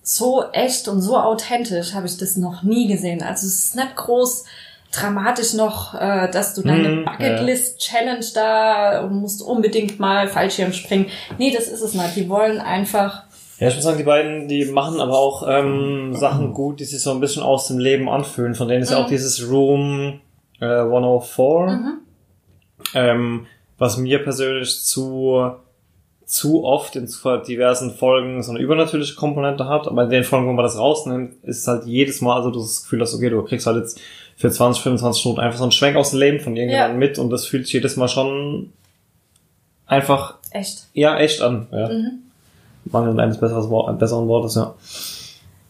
so 0.04 0.46
echt 0.54 0.88
und 0.88 1.02
so 1.02 1.18
authentisch 1.18 1.94
habe 1.94 2.06
ich 2.08 2.18
das 2.18 2.38
noch 2.38 2.64
nie 2.64 2.88
gesehen. 2.88 3.22
Also 3.24 3.46
es 3.48 3.66
ist 3.66 3.76
nicht 3.76 3.96
groß 3.96 4.46
dramatisch 4.92 5.54
noch, 5.54 5.94
äh, 5.96 6.30
dass 6.32 6.54
du 6.54 6.62
deine 6.62 6.90
Mhm, 6.90 7.06
Bucketlist-Challenge 7.06 8.26
da 8.34 9.02
und 9.02 9.16
musst 9.20 9.42
unbedingt 9.42 10.00
mal 10.00 10.30
Fallschirm 10.30 10.72
springen. 10.72 11.08
Nee, 11.38 11.52
das 11.52 11.68
ist 11.68 11.82
es 11.82 11.94
nicht. 11.94 12.16
Die 12.16 12.30
wollen 12.30 12.62
einfach, 12.62 13.24
Ja, 13.60 13.70
ich 13.70 13.76
muss 13.76 13.84
sagen, 13.84 13.98
die 13.98 14.04
beiden, 14.04 14.48
die 14.48 14.66
machen 14.66 15.00
aber 15.00 15.18
auch 15.18 15.48
ähm, 15.48 16.14
Sachen 16.14 16.54
gut, 16.54 16.80
die 16.80 16.86
sich 16.86 17.02
so 17.02 17.12
ein 17.12 17.20
bisschen 17.20 17.42
aus 17.42 17.68
dem 17.68 17.80
Leben 17.80 18.08
anfühlen. 18.08 18.54
Von 18.54 18.68
denen 18.68 18.84
ist 18.84 18.92
ja 18.92 19.04
auch 19.04 19.08
dieses 19.08 19.50
Room 19.50 20.20
äh, 20.62 20.66
104, 20.66 21.98
ähm, 22.94 23.48
was 23.78 23.98
mir 23.98 24.24
persönlich 24.24 24.84
zu 24.84 25.56
zu 26.28 26.66
oft 26.66 26.98
in 26.98 27.08
diversen 27.48 27.92
Folgen 27.92 28.44
so 28.44 28.52
eine 28.52 28.60
übernatürliche 28.60 29.16
Komponente 29.16 29.70
hat, 29.70 29.88
aber 29.88 30.04
in 30.04 30.10
den 30.10 30.26
Folgen, 30.26 30.46
wo 30.48 30.52
man 30.52 30.64
das 30.64 30.78
rausnimmt, 30.78 31.42
ist 31.44 31.66
halt 31.70 31.86
jedes 31.86 32.20
Mal, 32.20 32.36
also 32.36 32.52
du 32.52 32.60
das 32.60 32.84
Gefühl 32.84 33.00
hast, 33.00 33.16
okay, 33.16 33.30
du 33.30 33.42
kriegst 33.44 33.66
halt 33.66 33.78
jetzt 33.78 34.02
für 34.36 34.52
20, 34.52 34.84
25 34.84 35.24
Minuten 35.24 35.42
einfach 35.42 35.58
so 35.58 35.64
einen 35.64 35.72
Schwenk 35.72 35.96
aus 35.96 36.10
dem 36.12 36.20
Leben 36.20 36.42
von 36.42 36.58
irgendjemandem 36.58 37.00
mit 37.00 37.18
und 37.18 37.30
das 37.30 37.46
fühlt 37.46 37.64
sich 37.64 37.74
jedes 37.74 37.96
Mal 37.96 38.10
schon 38.10 38.74
einfach, 39.86 40.36
echt. 40.52 40.88
ja, 40.94 41.18
echt 41.18 41.42
an, 41.42 41.68
ja. 41.72 41.90
Mangel 42.92 43.20
eines 43.20 43.42
Wort, 43.42 44.00
besseren 44.00 44.28
Wortes, 44.28 44.56
ja. 44.56 44.74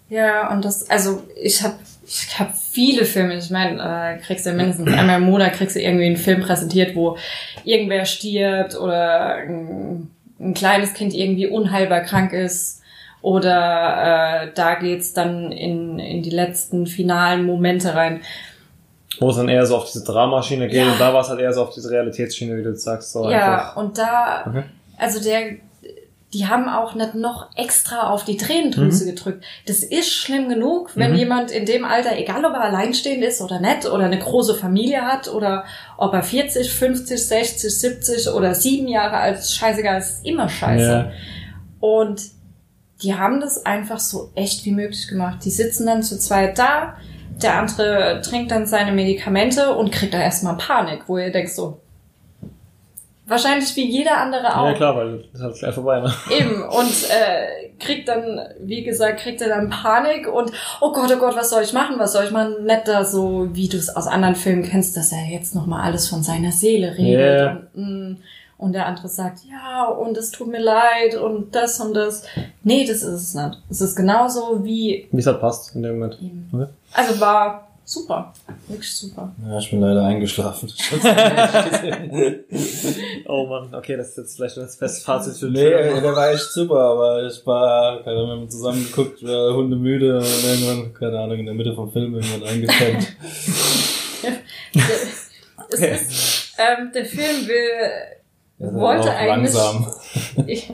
Ja, 0.09 0.51
und 0.51 0.63
das, 0.63 0.89
also 0.89 1.21
ich 1.41 1.61
habe 1.63 1.73
ich 2.05 2.39
hab 2.39 2.55
viele 2.55 3.03
Filme, 3.03 3.35
ich 3.37 3.49
meine, 3.49 3.81
äh, 3.81 4.21
kriegst 4.21 4.45
du 4.45 4.53
mindestens 4.53 4.87
einmal 4.93 5.17
im 5.17 5.25
Monat 5.25 5.53
kriegst 5.53 5.75
du 5.75 5.81
irgendwie 5.81 6.05
einen 6.05 6.15
Film 6.15 6.39
präsentiert, 6.41 6.95
wo 6.95 7.17
irgendwer 7.65 8.05
stirbt 8.05 8.79
oder 8.79 9.35
ein, 9.35 10.09
ein 10.39 10.53
kleines 10.53 10.93
Kind 10.93 11.13
irgendwie 11.13 11.47
unheilbar 11.47 12.01
krank 12.01 12.31
ist. 12.31 12.81
Oder 13.21 14.43
äh, 14.43 14.51
da 14.55 14.75
geht's 14.75 15.11
dann 15.11 15.51
in, 15.51 15.99
in 15.99 16.23
die 16.23 16.29
letzten 16.29 16.85
finalen 16.87 17.45
Momente 17.45 17.93
rein. 17.93 18.21
Wo 19.19 19.31
es 19.31 19.35
dann 19.35 19.49
eher 19.49 19.65
so 19.65 19.75
auf 19.77 19.85
diese 19.91 20.05
Dramaschiene 20.05 20.67
geht 20.67 20.85
Ja. 20.85 20.91
und 20.93 20.99
da 21.01 21.13
war 21.13 21.21
es 21.21 21.27
halt 21.29 21.41
eher 21.41 21.51
so 21.51 21.63
auf 21.63 21.73
diese 21.73 21.89
Realitätsschiene, 21.89 22.55
wie 22.57 22.63
du 22.63 22.73
sagst. 22.75 23.11
So 23.11 23.29
ja, 23.29 23.53
einfach. 23.57 23.75
und 23.75 23.97
da, 23.97 24.45
Okay. 24.47 24.63
also 24.97 25.21
der, 25.21 25.55
die 26.37 26.45
haben 26.45 26.69
auch 26.69 26.93
nicht 26.93 27.15
noch 27.15 27.49
extra 27.55 28.11
auf 28.11 28.23
die 28.23 28.37
Tränendrüse 28.37 29.05
Mhm. 29.05 29.09
gedrückt. 29.15 29.43
Das 29.65 29.79
ist 29.79 30.11
schlimm 30.13 30.49
genug, 30.49 30.91
wenn 30.95 31.13
Mhm. 31.13 31.17
jemand 31.17 31.49
in 31.51 31.65
dem 31.65 31.83
Alter, 31.83 32.15
egal 32.15 32.45
ob 32.45 32.53
er 32.53 32.61
alleinstehend 32.61 33.23
ist 33.23 33.41
oder 33.41 33.59
nicht, 33.59 33.87
oder 33.87 34.05
eine 34.05 34.19
große 34.19 34.53
Familie 34.53 35.01
hat, 35.01 35.27
oder 35.33 35.63
ob 35.97 36.13
er 36.13 36.21
40, 36.21 36.71
50, 36.71 37.27
60, 37.27 37.79
70 37.79 38.27
oder 38.29 38.53
sieben 38.53 38.87
Jahre 38.87 39.17
alt 39.17 39.39
ist, 39.39 39.55
scheißegal, 39.55 39.97
ist 39.97 40.23
immer 40.25 40.47
scheiße. 40.47 40.85
Ja. 40.85 41.11
Und 41.79 42.21
die 43.01 43.15
haben 43.15 43.39
das 43.41 43.65
einfach 43.65 43.99
so 43.99 44.31
echt 44.35 44.63
wie 44.65 44.71
möglich 44.71 45.07
gemacht. 45.07 45.39
Die 45.43 45.49
sitzen 45.51 45.87
dann 45.87 46.03
zu 46.03 46.19
zweit 46.19 46.59
da, 46.59 46.97
der 47.41 47.55
andere 47.57 48.21
trinkt 48.23 48.51
dann 48.51 48.67
seine 48.67 48.91
Medikamente 48.91 49.75
und 49.75 49.91
kriegt 49.91 50.13
da 50.13 50.19
erstmal 50.21 50.57
Panik, 50.57 51.03
wo 51.07 51.17
ihr 51.17 51.31
denkt 51.31 51.51
so, 51.51 51.81
wahrscheinlich 53.27 53.75
wie 53.75 53.85
jeder 53.85 54.17
andere 54.17 54.57
auch. 54.57 54.65
ja, 54.65 54.73
klar, 54.73 54.95
weil 54.95 55.23
das 55.31 55.39
ist 55.39 55.43
halt 55.43 55.55
gleich 55.59 55.75
vorbei, 55.75 55.99
ne? 55.99 56.13
Eben, 56.31 56.63
und 56.63 57.09
äh, 57.09 57.69
kriegt 57.79 58.07
dann, 58.07 58.39
wie 58.59 58.83
gesagt, 58.83 59.19
kriegt 59.19 59.41
er 59.41 59.49
dann 59.49 59.69
Panik 59.69 60.27
und 60.27 60.51
oh 60.81 60.91
Gott, 60.91 61.11
oh 61.13 61.19
Gott, 61.19 61.35
was 61.35 61.49
soll 61.49 61.63
ich 61.63 61.73
machen, 61.73 61.95
was 61.99 62.13
soll 62.13 62.25
ich 62.25 62.31
machen? 62.31 62.65
Nicht 62.65 62.87
da 62.87 63.03
so, 63.05 63.49
wie 63.53 63.67
du 63.67 63.77
es 63.77 63.95
aus 63.95 64.07
anderen 64.07 64.35
Filmen 64.35 64.63
kennst, 64.63 64.97
dass 64.97 65.11
er 65.11 65.25
jetzt 65.25 65.55
nochmal 65.55 65.83
alles 65.83 66.07
von 66.07 66.23
seiner 66.23 66.51
Seele 66.51 66.97
redet. 66.97 67.41
Yeah. 67.41 67.61
Und, 67.73 68.11
mm, 68.11 68.17
und 68.57 68.73
der 68.73 68.87
andere 68.87 69.07
sagt, 69.07 69.41
ja, 69.47 69.85
und 69.85 70.17
es 70.17 70.31
tut 70.31 70.47
mir 70.47 70.59
leid 70.59 71.15
und 71.15 71.55
das 71.55 71.79
und 71.79 71.93
das. 71.93 72.23
Nee, 72.63 72.85
das 72.87 73.03
ist 73.03 73.03
es 73.03 73.35
nicht. 73.35 73.61
Es 73.69 73.81
ist 73.81 73.95
genauso 73.95 74.63
wie 74.63 75.07
Wie 75.11 75.19
es 75.19 75.27
halt 75.27 75.39
passt 75.39 75.75
in 75.75 75.83
dem 75.83 75.99
Moment. 75.99 76.17
Okay. 76.51 76.65
Also 76.93 77.19
war 77.19 77.66
super. 77.87 78.33
Wirklich 78.67 78.93
super. 78.93 79.33
Ja, 79.47 79.59
ich 79.59 79.71
bin 79.71 79.79
leider 79.79 80.05
eingeschlafen. 80.05 80.69
oh 83.25 83.47
Mann, 83.47 83.73
okay, 83.73 83.95
das 83.95 84.09
ist 84.09 84.17
jetzt 84.17 84.35
vielleicht 84.35 84.57
das 84.57 84.75
beste 84.77 85.05
Fazit 85.05 85.37
für 85.37 85.45
den 85.45 85.53
nee, 85.53 85.69
Film. 85.69 86.03
der 86.03 86.15
war 86.15 86.31
echt 86.31 86.51
super, 86.51 86.79
aber 86.79 87.25
ich 87.25 87.45
war, 87.45 88.03
keine 88.03 88.17
Ahnung, 88.17 88.27
wir 88.27 88.35
haben 88.41 88.49
zusammen 88.49 88.85
geguckt, 88.85 89.23
war 89.23 89.55
hundemüde 89.55 90.17
und 90.17 90.43
irgendwann, 90.43 90.93
keine 90.93 91.17
Ahnung, 91.19 91.39
in 91.39 91.45
der 91.45 91.55
Mitte 91.55 91.73
vom 91.73 91.89
Film 91.91 92.15
irgendwann 92.15 92.43
eingepennt. 92.43 93.15
es 95.69 95.79
ist, 95.79 96.55
ähm, 96.57 96.91
der 96.93 97.05
Film 97.05 97.47
will 97.47 97.69
wollte 98.59 99.11
eigentlich- 99.11 99.53
langsam. 99.53 99.87
Ich, 100.47 100.71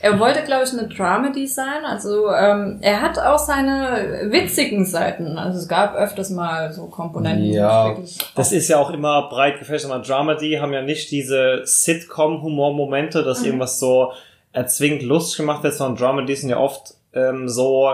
er 0.00 0.18
wollte, 0.20 0.42
glaube 0.42 0.64
ich, 0.64 0.72
eine 0.72 0.88
Dramedy 0.88 1.46
sein. 1.46 1.84
Also 1.84 2.30
ähm, 2.30 2.78
er 2.80 3.00
hat 3.00 3.18
auch 3.18 3.38
seine 3.38 4.26
witzigen 4.30 4.84
Seiten. 4.84 5.38
Also 5.38 5.58
es 5.58 5.68
gab 5.68 5.94
öfters 5.96 6.30
mal 6.30 6.72
so 6.72 6.86
Komponenten. 6.86 7.44
die 7.44 7.52
Ja. 7.52 7.88
wirklich 7.88 8.18
Das 8.36 8.52
ist 8.52 8.68
ja 8.68 8.78
auch 8.78 8.90
immer 8.90 9.28
breit 9.28 9.58
gefächert. 9.58 9.90
Aber 9.90 10.02
Dramedy 10.02 10.58
haben 10.60 10.72
ja 10.72 10.82
nicht 10.82 11.10
diese 11.10 11.62
Sitcom-Humor-Momente, 11.64 13.22
dass 13.24 13.40
Mhm. 13.40 13.46
irgendwas 13.46 13.78
so 13.80 14.12
erzwingend 14.52 15.02
lustig 15.02 15.38
gemacht 15.38 15.62
wird, 15.62 15.74
sondern 15.74 15.96
Dramedy 15.96 16.34
sind 16.36 16.50
ja 16.50 16.58
oft 16.58 16.94
ähm, 17.14 17.48
so, 17.48 17.90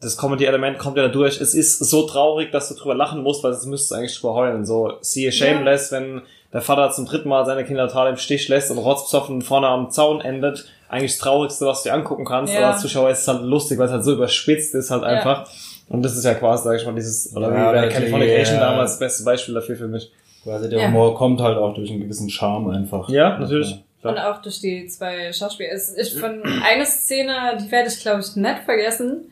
das 0.00 0.16
Comedy-Element 0.16 0.78
kommt 0.78 0.96
ja 0.96 1.04
dadurch, 1.04 1.40
es 1.40 1.54
ist 1.54 1.78
so 1.78 2.06
traurig, 2.06 2.50
dass 2.50 2.68
du 2.70 2.74
drüber 2.74 2.94
lachen 2.94 3.22
musst, 3.22 3.44
weil 3.44 3.52
es 3.52 3.64
müsstest 3.66 3.90
du 3.92 3.94
eigentlich 3.96 4.18
drüber 4.18 4.34
heulen. 4.34 4.64
So, 4.64 4.94
siehe 5.02 5.30
Shameless, 5.32 5.92
wenn 5.92 6.22
der 6.54 6.62
Vater 6.62 6.90
zum 6.92 7.04
dritten 7.04 7.28
Mal 7.28 7.44
seine 7.44 7.64
Kinder 7.64 7.86
total 7.88 8.08
im 8.10 8.16
Stich 8.16 8.48
lässt 8.48 8.70
und 8.70 8.78
rotzbesoffen 8.78 9.42
vorne 9.42 9.66
am 9.66 9.90
Zaun 9.90 10.22
endet. 10.22 10.66
Eigentlich 10.88 11.12
das 11.12 11.18
Traurigste, 11.20 11.66
was 11.66 11.82
du 11.82 11.90
dir 11.90 11.94
angucken 11.94 12.24
kannst, 12.24 12.54
Ja. 12.54 12.60
aber 12.60 12.72
als 12.74 12.80
Zuschauer 12.80 13.10
ist 13.10 13.20
es 13.22 13.28
halt 13.28 13.42
lustig, 13.42 13.78
weil 13.78 13.86
es 13.86 13.92
halt 13.92 14.04
so 14.04 14.12
überspitzt 14.12 14.74
ist 14.74 14.90
halt 14.90 15.02
Ja. 15.02 15.08
einfach. 15.08 15.50
Und 15.88 16.02
das 16.02 16.16
ist 16.16 16.24
ja 16.24 16.32
quasi, 16.34 16.64
sag 16.64 16.76
ich 16.80 16.86
mal, 16.86 16.94
dieses, 16.94 17.36
oder 17.36 17.52
Ja, 17.52 17.70
wie 17.70 17.74
bei 17.76 17.88
Californication 17.88 18.56
äh, 18.56 18.60
damals 18.60 18.92
das 18.92 18.98
beste 19.00 19.24
Beispiel 19.24 19.54
dafür 19.54 19.76
für 19.76 19.88
mich. 19.88 20.10
Quasi 20.44 20.68
der 20.70 20.78
Ja. 20.78 20.86
Humor 20.86 21.14
kommt 21.16 21.40
halt 21.40 21.58
auch 21.58 21.74
durch 21.74 21.90
einen 21.90 22.00
gewissen 22.00 22.30
Charme 22.30 22.70
einfach. 22.70 23.08
Ja, 23.10 23.36
natürlich. 23.38 23.82
Und 24.02 24.18
auch 24.18 24.40
durch 24.42 24.60
die 24.60 24.86
zwei 24.86 25.32
Schauspieler. 25.32 25.72
Es 25.72 25.88
ist 25.88 26.18
von 26.20 26.42
einer 26.62 26.84
Szene, 26.84 27.56
die 27.60 27.70
werde 27.72 27.88
ich, 27.88 28.00
glaube 28.00 28.20
ich, 28.20 28.36
nicht 28.36 28.58
vergessen. 28.64 29.30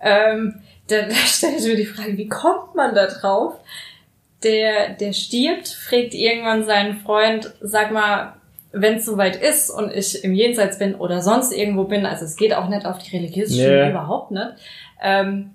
Ähm, 0.00 0.60
da, 0.88 1.02
da 1.02 1.14
stelle 1.26 1.56
ich 1.58 1.64
mir 1.64 1.76
die 1.76 1.84
Frage, 1.86 2.16
wie 2.16 2.28
kommt 2.28 2.74
man 2.74 2.94
da 2.94 3.06
drauf? 3.06 3.54
Der, 4.44 4.90
der 4.90 5.12
stirbt, 5.12 5.68
fragt 5.68 6.14
irgendwann 6.14 6.64
seinen 6.64 6.98
Freund, 6.98 7.52
sag 7.60 7.92
mal, 7.92 8.34
wenn 8.72 8.96
es 8.96 9.06
soweit 9.06 9.36
ist 9.36 9.70
und 9.70 9.90
ich 9.92 10.22
im 10.24 10.34
Jenseits 10.34 10.78
bin 10.78 10.94
oder 10.96 11.22
sonst 11.22 11.52
irgendwo 11.52 11.84
bin, 11.84 12.06
also 12.06 12.24
es 12.24 12.36
geht 12.36 12.54
auch 12.54 12.68
nicht 12.68 12.86
auf 12.86 12.98
die 12.98 13.16
religiöse 13.16 13.56
Nee. 13.56 13.90
Überhaupt 13.90 14.32
nicht. 14.32 14.52
Ähm, 15.02 15.50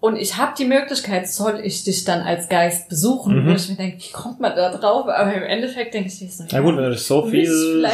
und 0.00 0.16
ich 0.16 0.36
habe 0.36 0.52
die 0.56 0.64
Möglichkeit, 0.64 1.28
soll 1.28 1.60
ich 1.62 1.82
dich 1.82 2.04
dann 2.04 2.20
als 2.20 2.48
Geist 2.48 2.88
besuchen? 2.88 3.42
Mhm. 3.44 3.48
Wo 3.48 3.54
ich 3.54 3.68
mir 3.68 3.74
denke, 3.74 3.98
wie 3.98 4.12
kommt 4.12 4.40
man 4.40 4.54
da 4.54 4.70
drauf? 4.70 5.08
Aber 5.08 5.34
im 5.34 5.42
Endeffekt 5.42 5.92
denke 5.92 6.08
ich, 6.08 6.36
so, 6.36 6.44
Na 6.50 6.60
gut, 6.60 6.76
wenn 6.76 6.84
du 6.84 6.90
dich 6.90 7.02
so 7.02 7.26
viel, 7.26 7.46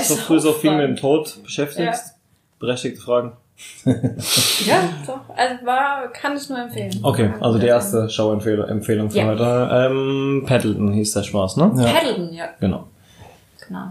so 0.03 0.17
früh 0.17 0.39
so 0.39 0.53
viel 0.53 0.73
mit 0.73 0.87
dem 0.87 0.97
Tod 0.97 1.43
beschäftigst, 1.43 2.15
berechtigte 2.61 3.01
Fragen. 3.01 3.33
Ja, 4.67 4.81
doch. 5.07 5.21
Also 5.37 5.65
war, 5.67 6.09
kann 6.13 6.37
ich 6.37 6.49
nur 6.49 6.59
empfehlen. 6.59 6.99
Okay, 7.03 7.29
Kann 7.31 7.43
also 7.43 7.59
die 7.59 7.67
erste 7.67 8.09
Schauempfehlung 8.09 8.67
Empfehlung 8.69 9.11
für 9.11 9.19
Ja. 9.19 9.27
heute. 9.27 9.71
Ähm, 9.73 10.45
Paddleton 10.47 10.93
hieß 10.93 11.13
der 11.13 11.23
Spaß, 11.23 11.57
ne? 11.59 11.73
Ja. 11.77 11.93
Paddleton, 11.93 12.33
ja, 12.33 12.45
Genau. 12.61 12.89
genau. 13.67 13.87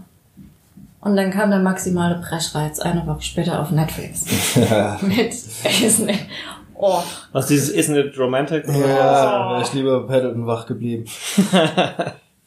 Und 1.01 1.15
dann 1.15 1.31
kam 1.31 1.49
der 1.49 1.59
maximale 1.59 2.15
Brechreiz 2.15 2.79
eine 2.79 3.05
Woche 3.07 3.21
später 3.21 3.59
auf 3.61 3.71
Netflix. 3.71 4.25
Mit 5.01 5.31
Disney. 5.81 6.17
Oh, 6.75 7.01
Was 7.31 7.47
dieses 7.47 7.73
Isn't 7.73 7.97
It 7.97 8.17
Romantic? 8.17 8.65
Ja, 8.67 9.51
wäre 9.53 9.61
ich 9.63 9.73
lieber 9.73 10.05
Paddleton 10.07 10.45
wach 10.47 10.65
geblieben. 10.65 11.05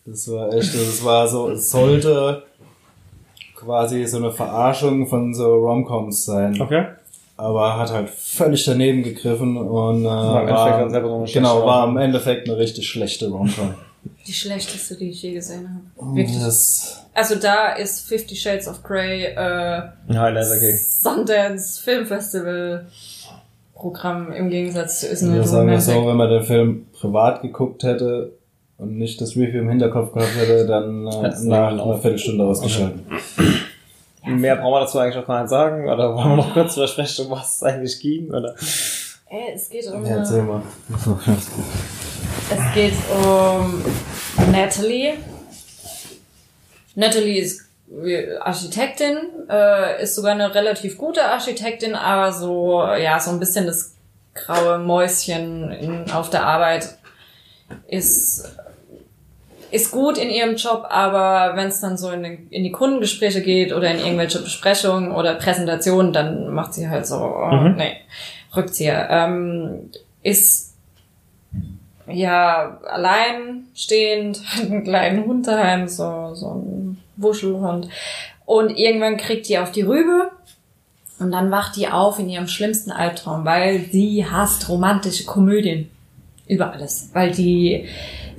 Das 0.08 0.30
war 0.30 0.52
echt, 0.54 0.72
das 0.72 1.04
war 1.04 1.26
so, 1.26 1.50
es 1.50 1.68
sollte 1.68 2.44
quasi 3.56 4.04
so 4.06 4.18
eine 4.18 4.30
Verarschung 4.30 5.08
von 5.08 5.34
so 5.34 5.52
Romcoms 5.54 6.24
sein. 6.26 6.60
Okay. 6.62 6.84
Aber 7.38 7.76
hat 7.78 7.90
halt 7.92 8.08
völlig 8.08 8.64
daneben 8.64 9.02
gegriffen 9.02 9.56
und 9.58 10.04
äh, 10.04 10.08
War 10.08 10.42
im 10.42 10.48
Endeffekt 10.48 10.80
dann 10.80 10.90
selber 10.90 11.08
so 11.08 11.16
eine 11.16 11.30
genau, 11.30 11.66
war 11.66 11.88
im 11.88 11.96
Endeffekt 11.98 12.48
eine 12.48 12.58
richtig 12.58 12.88
schlechte 12.88 13.28
Romcom. 13.28 13.74
die 14.26 14.32
schlechteste, 14.32 14.96
die 14.96 15.10
ich 15.10 15.22
je 15.22 15.34
gesehen 15.34 15.68
habe. 15.96 16.16
Wirklich. 16.16 16.38
Das, 16.38 17.04
Also 17.12 17.34
da 17.34 17.72
ist 17.74 18.08
Fifty 18.08 18.34
Shades 18.36 18.66
of 18.68 18.82
Grey, 18.82 19.24
äh, 19.24 19.82
Highlight, 20.08 20.46
okay. 20.46 20.78
Sundance 20.78 21.82
Film 21.82 22.06
Festival 22.06 22.86
Programm 23.74 24.32
im 24.32 24.48
Gegensatz 24.48 25.00
zu 25.00 25.06
Isn't 25.06 25.34
wir 25.34 25.42
It 25.42 25.48
sagen 25.48 25.70
wir 25.70 25.80
so, 25.80 26.06
wenn 26.06 26.16
man 26.16 26.30
den 26.30 26.42
Film 26.42 26.86
privat 26.98 27.42
geguckt 27.42 27.82
hätte 27.82 28.32
und 28.78 28.96
nicht 28.96 29.20
das 29.20 29.36
Review 29.36 29.60
im 29.60 29.68
Hinterkopf 29.68 30.12
gehabt 30.12 30.34
hätte, 30.38 30.66
dann 30.66 31.06
äh, 31.06 31.32
nach 31.42 31.72
einer 31.72 31.98
Viertelstunde 31.98 32.44
ausgeschaltet. 32.44 33.00
Mehr 34.26 34.56
brauchen 34.56 34.72
wir 34.74 34.80
dazu 34.80 34.98
eigentlich 34.98 35.22
auch 35.22 35.26
gar 35.26 35.40
nicht 35.42 35.50
sagen, 35.50 35.88
oder 35.88 36.14
wollen 36.14 36.30
wir 36.30 36.36
noch 36.36 36.52
kurz 36.52 36.74
drüber 36.74 36.88
sprechen, 36.88 37.26
um 37.26 37.32
was 37.32 37.56
es 37.56 37.62
eigentlich 37.62 38.00
ging, 38.00 38.28
oder? 38.30 38.54
Äh, 39.28 39.54
es 39.54 39.68
geht 39.68 39.86
um 39.86 40.04
Ja, 40.04 40.16
erzähl 40.16 40.42
mal. 40.42 40.62
es 42.50 42.74
geht 42.74 42.94
um 43.10 43.84
Natalie. 44.52 45.14
Natalie 46.94 47.40
ist 47.40 47.62
Architektin, 48.40 49.16
äh, 49.48 50.02
ist 50.02 50.14
sogar 50.16 50.32
eine 50.32 50.54
relativ 50.54 50.98
gute 50.98 51.22
Architektin, 51.24 51.94
aber 51.94 52.32
so, 52.32 52.82
ja, 52.82 53.20
so 53.20 53.30
ein 53.30 53.38
bisschen 53.38 53.66
das 53.66 53.94
graue 54.34 54.78
Mäuschen 54.78 55.70
in, 55.72 56.10
auf 56.10 56.30
der 56.30 56.44
Arbeit 56.44 56.98
ist, 57.88 58.44
ist 59.70 59.90
gut 59.90 60.16
in 60.18 60.30
ihrem 60.30 60.56
Job, 60.56 60.86
aber 60.88 61.56
wenn 61.56 61.68
es 61.68 61.80
dann 61.80 61.96
so 61.96 62.10
in, 62.10 62.22
den, 62.22 62.48
in 62.50 62.62
die 62.64 62.70
Kundengespräche 62.72 63.42
geht 63.42 63.72
oder 63.72 63.90
in 63.90 63.98
irgendwelche 63.98 64.40
Besprechungen 64.40 65.12
oder 65.12 65.34
Präsentationen, 65.34 66.12
dann 66.12 66.50
macht 66.54 66.74
sie 66.74 66.88
halt 66.88 67.06
so, 67.06 67.16
oh, 67.16 67.50
Mhm. 67.52 67.76
nee, 67.76 67.96
Rückzieher. 68.54 69.08
Ähm, 69.10 69.90
ist 70.22 70.74
ja 72.08 72.78
alleinstehend, 72.86 74.40
hat 74.56 74.64
einen 74.70 74.84
kleinen 74.84 75.24
Hund 75.26 75.46
daheim, 75.46 75.88
so, 75.88 76.34
so 76.34 76.50
ein 76.54 76.98
Wuschelhund. 77.16 77.88
Und 78.44 78.70
irgendwann 78.76 79.16
kriegt 79.16 79.48
die 79.48 79.58
auf 79.58 79.72
die 79.72 79.82
Rübe 79.82 80.30
und 81.18 81.32
dann 81.32 81.50
wacht 81.50 81.76
die 81.76 81.88
auf 81.88 82.18
in 82.18 82.28
ihrem 82.28 82.46
schlimmsten 82.46 82.92
Albtraum, 82.92 83.44
weil 83.44 83.80
sie 83.90 84.24
hasst 84.24 84.68
romantische 84.68 85.24
Komödien 85.24 85.90
über 86.46 86.72
alles, 86.72 87.10
weil 87.12 87.32
die 87.32 87.86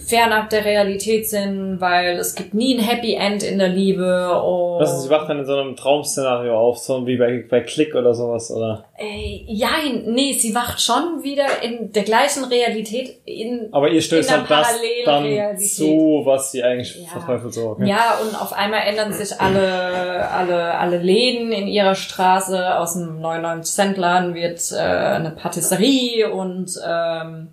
fernab 0.07 0.49
der 0.49 0.63
Realität 0.63 1.29
sind, 1.29 1.81
weil 1.81 2.17
es 2.17 2.33
gibt 2.35 2.53
nie 2.53 2.77
ein 2.77 2.83
Happy 2.83 3.13
End 3.15 3.43
in 3.43 3.59
der 3.59 3.67
Liebe. 3.67 4.41
Und 4.41 4.79
Also 4.79 4.99
sie 4.99 5.09
wacht 5.09 5.29
dann 5.29 5.39
in 5.39 5.45
so 5.45 5.55
einem 5.55 5.75
Traumszenario 5.75 6.57
auf, 6.57 6.77
so 6.77 7.05
wie 7.05 7.17
bei, 7.17 7.43
bei 7.49 7.59
Click 7.61 7.93
oder 7.93 8.13
sowas, 8.13 8.49
oder? 8.51 8.85
Ey, 8.97 9.43
ja, 9.47 9.69
nee, 10.05 10.31
sie 10.33 10.55
wacht 10.55 10.81
schon 10.81 11.23
wieder 11.23 11.45
in 11.61 11.91
der 11.91 12.03
gleichen 12.03 12.45
Realität 12.45 13.19
in 13.25 13.67
Aber 13.71 13.89
ihr 13.89 14.01
stößt 14.01 14.31
halt 14.31 14.49
das 14.49 14.67
dann 15.05 15.05
Parallelrealität. 15.05 15.69
zu, 15.69 16.21
was 16.23 16.51
sie 16.51 16.63
eigentlich 16.63 16.95
Ja. 16.95 17.09
verteufelt 17.19 17.53
so. 17.53 17.71
Okay. 17.71 17.87
Ja, 17.89 18.17
und 18.21 18.33
auf 18.41 18.53
einmal 18.53 18.81
ändern 18.87 19.11
sich 19.13 19.39
alle, 19.39 20.29
alle, 20.31 20.73
alle 20.75 20.97
Läden 20.99 21.51
in 21.51 21.67
ihrer 21.67 21.95
Straße. 21.95 22.77
Aus 22.79 22.93
dem 22.93 23.19
99-Cent-Laden 23.21 24.33
wird 24.35 24.61
äh, 24.71 24.77
eine 24.79 25.31
Patisserie 25.31 26.31
und 26.31 26.71
ähm, 26.87 27.49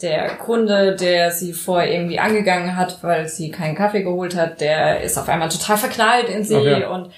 der 0.00 0.36
Kunde, 0.36 0.94
der 0.94 1.30
sie 1.32 1.52
vorher 1.52 1.92
irgendwie 1.92 2.18
angegangen 2.20 2.76
hat, 2.76 2.98
weil 3.02 3.26
sie 3.28 3.50
keinen 3.50 3.74
Kaffee 3.74 4.02
geholt 4.02 4.36
hat, 4.36 4.60
der 4.60 5.00
ist 5.00 5.18
auf 5.18 5.28
einmal 5.28 5.48
total 5.48 5.76
verknallt 5.76 6.28
in 6.28 6.44
sie 6.44 6.54
Okay. 6.56 6.84
und 6.84 7.10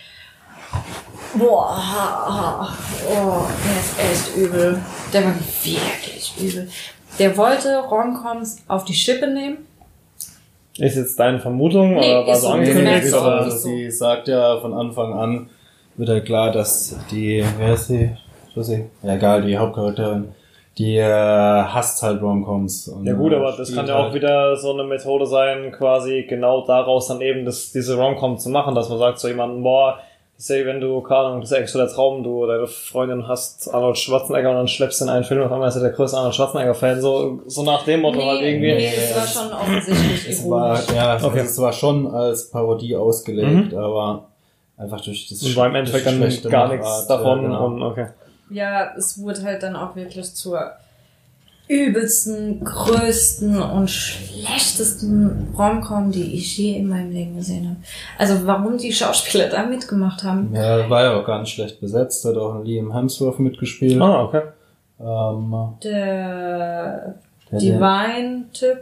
boah, 1.34 2.68
oh, 3.08 3.42
der 3.64 3.80
ist 3.80 4.28
echt 4.28 4.36
übel. 4.36 4.80
Der 5.12 5.24
war 5.24 5.34
wirklich 5.62 6.34
übel. 6.40 6.68
Der 7.18 7.36
wollte 7.36 7.76
Romcoms 7.78 8.62
auf 8.68 8.84
die 8.84 8.94
Schippe 8.94 9.26
nehmen. 9.26 9.58
Ist 10.78 10.96
jetzt 10.96 11.18
deine 11.18 11.38
Vermutung 11.38 11.94
Nee, 11.96 12.16
oder 12.16 12.26
war 12.26 12.36
so 12.36 12.48
angekündigt? 12.48 13.12
aber 13.12 13.50
sie 13.50 13.90
sagt 13.90 14.28
ja 14.28 14.58
von 14.60 14.72
Anfang 14.72 15.12
an, 15.18 15.50
wird 15.96 16.08
halt 16.08 16.24
klar, 16.24 16.50
dass 16.52 16.96
die, 17.10 17.44
wer 17.58 17.74
ist 17.74 17.88
sie? 17.88 18.10
Nicht. 18.54 18.84
Ja, 19.02 19.14
egal, 19.14 19.42
die 19.42 19.56
Hauptcharakterin, 19.58 20.32
die 20.80 20.96
äh, 20.96 21.04
hasst 21.04 22.02
halt 22.02 22.22
Romcoms. 22.22 22.88
und, 22.88 23.04
Ja 23.06 23.12
gut, 23.12 23.32
äh, 23.32 23.36
aber 23.36 23.52
das 23.52 23.68
spielt 23.68 23.76
kann 23.80 23.86
ja 23.86 23.96
auch 23.98 24.04
halt- 24.04 24.14
wieder 24.14 24.56
so 24.56 24.72
eine 24.72 24.84
Methode 24.84 25.26
sein, 25.26 25.72
quasi 25.72 26.24
genau 26.28 26.64
daraus 26.66 27.08
dann 27.08 27.20
eben 27.20 27.44
das, 27.44 27.70
diese 27.72 27.96
Romcom 27.96 28.38
zu 28.38 28.48
machen, 28.48 28.74
dass 28.74 28.88
man 28.88 28.98
sagt 28.98 29.18
zu 29.18 29.28
jemandem, 29.28 29.62
boah, 29.62 29.98
say, 30.38 30.64
wenn 30.64 30.80
du, 30.80 31.02
keine 31.02 31.20
Ahnung, 31.20 31.40
das 31.42 31.50
ist 31.50 31.56
eigentlich 31.58 31.70
so 31.70 31.78
der 31.78 31.88
Traum, 31.88 32.22
du 32.24 32.46
deine 32.46 32.66
Freundin 32.66 33.28
hast 33.28 33.68
Arnold 33.74 33.98
Schwarzenegger 33.98 34.48
und 34.48 34.56
dann 34.56 34.68
schleppst 34.68 35.00
du 35.02 35.04
in 35.04 35.10
einen 35.10 35.24
Film, 35.24 35.42
auf 35.42 35.52
einmal 35.52 35.68
ist 35.68 35.76
er 35.76 35.82
der 35.82 35.90
größte 35.90 36.16
Arnold 36.16 36.34
Schwarzenegger-Fan, 36.34 36.98
so, 37.02 37.40
so 37.46 37.62
nach 37.62 37.84
dem 37.84 38.00
Motto 38.00 38.24
halt 38.24 38.40
irgendwie. 38.40 38.72
nee, 38.72 38.86
es 38.86 39.14
war 39.14 39.26
schon 39.26 39.52
offensichtlich 39.52 40.28
Es 40.30 40.48
war, 40.48 40.78
ja, 40.96 41.16
Okay. 41.16 41.24
also 41.24 41.38
es 41.40 41.58
war 41.60 41.72
schon 41.74 42.06
als 42.06 42.48
Parodie 42.50 42.96
ausgelegt, 42.96 43.74
aber 43.74 44.28
einfach 44.78 45.02
durch 45.02 45.28
das 45.28 45.42
Und 45.42 45.54
war 45.56 45.66
im 45.66 45.74
Endeffekt 45.74 46.06
dann 46.06 46.50
gar 46.50 46.68
nichts 46.68 47.06
davon 47.06 47.42
ja, 47.42 47.48
genau. 47.48 47.66
und 47.66 47.82
okay. 47.82 48.06
Ja, 48.50 48.94
es 48.96 49.18
wurde 49.20 49.42
halt 49.42 49.62
dann 49.62 49.76
auch 49.76 49.94
wirklich 49.96 50.34
zur 50.34 50.72
übelsten, 51.68 52.64
größten 52.64 53.62
und 53.62 53.88
schlechtesten 53.88 55.54
Romcom, 55.56 56.10
die 56.10 56.34
ich 56.34 56.58
je 56.58 56.76
in 56.78 56.88
meinem 56.88 57.12
Leben 57.12 57.36
gesehen 57.36 57.68
habe. 57.68 57.76
Also 58.18 58.44
warum 58.44 58.76
die 58.76 58.92
Schauspieler 58.92 59.48
da 59.48 59.64
mitgemacht 59.64 60.24
haben. 60.24 60.52
Ja, 60.52 60.90
war 60.90 61.04
ja 61.04 61.20
auch 61.20 61.24
gar 61.24 61.38
nicht 61.40 61.52
schlecht 61.54 61.80
besetzt, 61.80 62.24
hat 62.24 62.36
auch 62.36 62.64
Liam 62.64 62.92
Hemsworth 62.92 63.38
mitgespielt. 63.38 64.00
Ah, 64.02 64.24
okay. 64.24 64.42
Ähm, 65.00 65.54
Der 65.84 67.14
der- 67.52 67.58
Divine-Typ, 67.60 68.78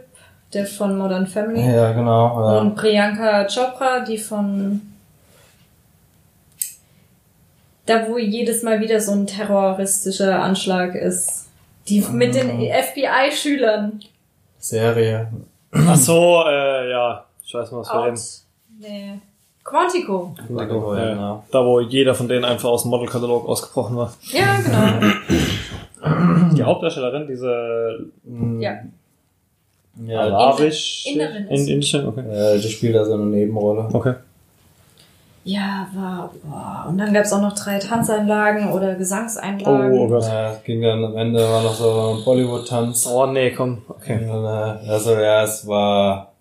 der 0.53 0.65
von 0.65 0.97
Modern 0.97 1.27
Family. 1.27 1.61
Ja, 1.71 1.91
genau. 1.91 2.41
Ja. 2.41 2.59
Und 2.61 2.75
Priyanka 2.75 3.45
Chopra, 3.45 3.99
die 3.99 4.17
von 4.17 4.81
da 7.89 8.07
wo 8.07 8.17
jedes 8.17 8.61
Mal 8.61 8.79
wieder 8.79 8.99
so 9.01 9.11
ein 9.13 9.25
terroristischer 9.25 10.41
Anschlag 10.41 10.95
ist. 10.95 11.47
Die 11.87 12.01
mit 12.11 12.35
den 12.35 12.49
FBI-Schülern. 12.49 13.99
Serie. 14.59 15.27
Ach 15.71 15.95
so, 15.95 16.43
äh, 16.47 16.91
ja. 16.91 17.25
Ich 17.43 17.53
weiß 17.53 17.71
mal, 17.71 17.79
was 17.79 17.89
wir 17.89 18.03
reden. 18.05 18.19
Nee. 18.79 19.19
Quantico. 19.63 20.35
Ja, 20.49 20.55
Ja, 20.61 21.13
genau. 21.13 21.43
Da, 21.51 21.65
wo 21.65 21.79
jeder 21.79 22.13
von 22.13 22.27
denen 22.27 22.45
einfach 22.45 22.69
aus 22.69 22.83
dem 22.83 22.91
Modelkatalog 22.91 23.47
ausgebrochen 23.47 23.97
war. 23.97 24.13
Ja, 24.31 24.57
genau. 24.57 25.13
Die 26.55 26.63
Hauptdarstellerin, 26.63 27.27
diese 27.27 28.05
Mhm. 28.23 28.61
Ja. 28.61 28.79
Ja, 30.05 30.21
Arabisch. 30.21 31.05
Inderin. 31.07 31.47
Indische, 31.47 32.07
okay. 32.07 32.21
äh, 32.21 32.59
die 32.59 32.69
spielt 32.69 32.95
da 32.95 33.03
so 33.03 33.13
eine 33.13 33.25
Nebenrolle. 33.25 33.89
Okay. 33.91 34.13
Ja, 35.43 35.87
war. 35.93 36.31
Boah. 36.43 36.85
Und 36.89 36.97
dann 36.97 37.13
gab's 37.13 37.31
auch 37.33 37.41
noch 37.41 37.53
drei 37.53 37.79
Tanzeinlagen 37.79 38.71
oder 38.71 38.95
Gesangseinlagen. 38.95 39.97
Oh, 39.97 40.03
oh 40.03 40.07
Gott. 40.07 40.23
Ja, 40.23 40.51
es 40.51 40.63
ging 40.63 40.81
dann 40.81 41.03
am 41.03 41.15
Ende 41.17 41.41
war 41.41 41.63
noch 41.63 41.73
so 41.73 42.15
ein 42.17 42.23
Bollywood-Tanz. 42.23 43.07
Oh 43.07 43.25
nee, 43.25 43.51
komm. 43.51 43.81
Okay. 43.87 44.19
Und, 44.29 44.45
äh, 44.45 44.89
Also 44.89 45.13
ja, 45.15 45.43
es 45.43 45.65
war, 45.67 46.33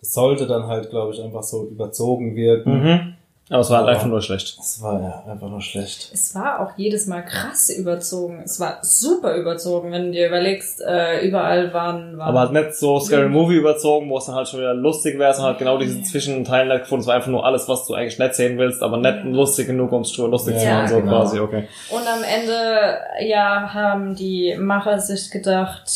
es 0.00 0.12
sollte 0.14 0.46
dann 0.46 0.66
halt, 0.66 0.90
glaube 0.90 1.12
ich, 1.12 1.22
einfach 1.22 1.42
so 1.42 1.66
überzogen 1.66 2.34
wirken. 2.34 2.82
Mhm. 2.82 3.14
Aber 3.50 3.60
es 3.60 3.70
war 3.70 3.78
halt 3.78 3.86
Aber- 3.88 3.94
einfach 3.96 4.08
nur 4.08 4.20
schlecht. 4.20 4.58
Es 4.60 4.82
war 4.82 5.00
ja 5.00 5.24
einfach 5.32 5.48
nur 5.48 5.62
schlecht. 5.62 6.10
Es 6.12 6.34
war 6.34 6.60
auch 6.60 6.72
jedes 6.76 7.06
Mal 7.06 7.22
krass 7.22 7.70
überzogen. 7.70 8.42
Es 8.44 8.60
war 8.60 8.78
super 8.82 9.36
überzogen, 9.36 9.90
wenn 9.90 10.06
du 10.06 10.10
dir 10.12 10.28
überlegst, 10.28 10.82
äh, 10.86 11.26
überall 11.26 11.72
waren, 11.72 12.18
waren 12.18 12.28
Aber 12.28 12.40
halt 12.40 12.52
nicht 12.52 12.74
so 12.74 13.00
Scary 13.00 13.28
Movie 13.30 13.56
überzogen, 13.56 14.10
wo 14.10 14.18
es 14.18 14.26
dann 14.26 14.34
halt 14.34 14.48
schon 14.48 14.60
wieder 14.60 14.74
lustig 14.74 15.18
wäre, 15.18 15.32
sondern 15.32 15.52
halt 15.52 15.58
genau 15.60 15.78
diese 15.78 16.02
Zwischenteilen 16.02 16.70
halt 16.70 16.82
gefunden. 16.82 17.00
Es 17.02 17.06
war 17.06 17.14
einfach 17.14 17.30
nur 17.30 17.46
alles, 17.46 17.66
was 17.68 17.86
du 17.86 17.94
eigentlich 17.94 18.18
nicht 18.18 18.34
sehen 18.34 18.58
willst, 18.58 18.82
aber 18.82 18.98
nicht 18.98 19.24
lustig 19.24 19.66
genug, 19.68 19.92
um 19.92 20.02
es 20.02 20.12
schon 20.12 20.30
lustig 20.30 20.58
zu 20.58 20.64
Ja, 20.66 20.74
machen, 20.82 20.88
so 20.88 21.00
genau. 21.00 21.10
quasi, 21.20 21.40
okay. 21.40 21.68
Und 21.90 22.06
am 22.06 22.22
Ende, 22.22 22.98
ja, 23.26 23.72
haben 23.72 24.14
die 24.14 24.56
Macher 24.58 24.98
sich 25.00 25.30
gedacht, 25.30 25.90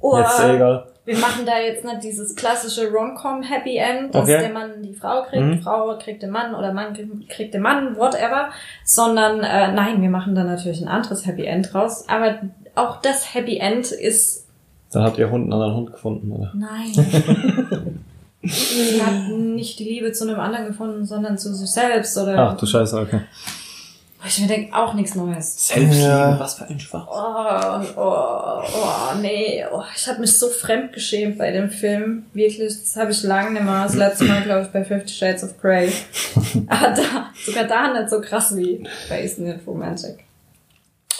oh, 0.00 0.16
Jetzt 0.18 0.38
ist 0.38 0.44
eh 0.44 0.54
egal. 0.56 0.86
Wir 1.06 1.18
machen 1.18 1.44
da 1.46 1.58
jetzt 1.58 1.84
nicht 1.84 2.02
dieses 2.02 2.34
klassische 2.34 2.90
Rom-Com 2.90 3.42
Happy 3.42 3.76
End, 3.76 4.14
dass 4.14 4.22
Okay. 4.22 4.38
der 4.40 4.50
Mann 4.52 4.82
die 4.82 4.94
Frau 4.94 5.22
kriegt, 5.24 5.42
Mhm. 5.44 5.60
Frau 5.62 5.96
kriegt 5.98 6.22
den 6.22 6.30
Mann 6.30 6.54
oder 6.54 6.72
Mann 6.72 6.94
kriegt- 7.28 7.52
den 7.54 7.62
Mann, 7.62 7.96
whatever, 7.96 8.50
sondern 8.84 9.40
äh, 9.40 9.72
nein, 9.72 10.00
wir 10.02 10.10
machen 10.10 10.34
da 10.34 10.44
natürlich 10.44 10.80
ein 10.80 10.88
anderes 10.88 11.26
Happy 11.26 11.44
End 11.44 11.72
draus. 11.72 12.08
Aber 12.08 12.38
auch 12.74 13.00
das 13.02 13.34
Happy 13.34 13.58
End 13.58 13.90
ist 13.92 14.46
Dann 14.92 15.02
habt 15.04 15.18
ihr 15.18 15.30
Hund 15.30 15.44
einen 15.44 15.52
anderen 15.52 15.74
Hund 15.76 15.92
gefunden, 15.92 16.32
oder? 16.32 16.52
nein. 16.54 16.92
Sie 18.46 19.02
hat 19.02 19.28
nicht 19.30 19.78
die 19.78 19.84
Liebe 19.84 20.12
zu 20.12 20.28
einem 20.28 20.38
anderen 20.38 20.66
gefunden, 20.66 21.06
sondern 21.06 21.38
zu 21.38 21.54
sich 21.54 21.70
selbst 21.70 22.16
oder 22.18 22.38
Ach 22.38 22.56
du 22.58 22.66
Scheiße, 22.66 23.00
okay. 23.00 23.20
Ich 24.26 24.40
mir 24.40 24.46
denke, 24.46 24.74
auch 24.74 24.94
nichts 24.94 25.14
Neues. 25.14 25.68
Selbstliebe, 25.68 26.06
Ja. 26.08 26.38
was 26.40 26.54
für 26.54 26.64
ein 26.66 26.80
Schwach. 26.80 27.06
Oh, 27.10 28.00
oh, 28.00 28.62
oh, 28.74 29.16
nee. 29.20 29.64
Oh, 29.70 29.82
ich 29.94 30.06
habe 30.08 30.20
mich 30.20 30.36
so 30.38 30.48
fremdgeschämt 30.48 31.36
bei 31.38 31.50
dem 31.50 31.68
Film. 31.70 32.24
Wirklich, 32.32 32.58
das 32.80 32.96
habe 32.96 33.10
ich 33.10 33.22
lange 33.22 33.50
nicht 33.52 33.64
mehr. 33.64 33.82
Das 33.84 33.94
letzte 33.94 34.24
Mal, 34.24 34.42
glaube 34.42 34.62
ich, 34.62 34.68
bei 34.68 34.84
Fifty 34.84 35.12
Shades 35.12 35.44
of 35.44 35.60
Grey. 35.60 35.92
Aber 36.68 36.88
da, 36.94 37.30
sogar 37.44 37.64
da 37.64 37.92
nicht 37.92 38.10
so 38.10 38.20
krass 38.20 38.56
wie 38.56 38.86
bei 39.08 39.22
Isn't 39.24 39.46
It 39.46 39.66
Romantic. 39.66 40.24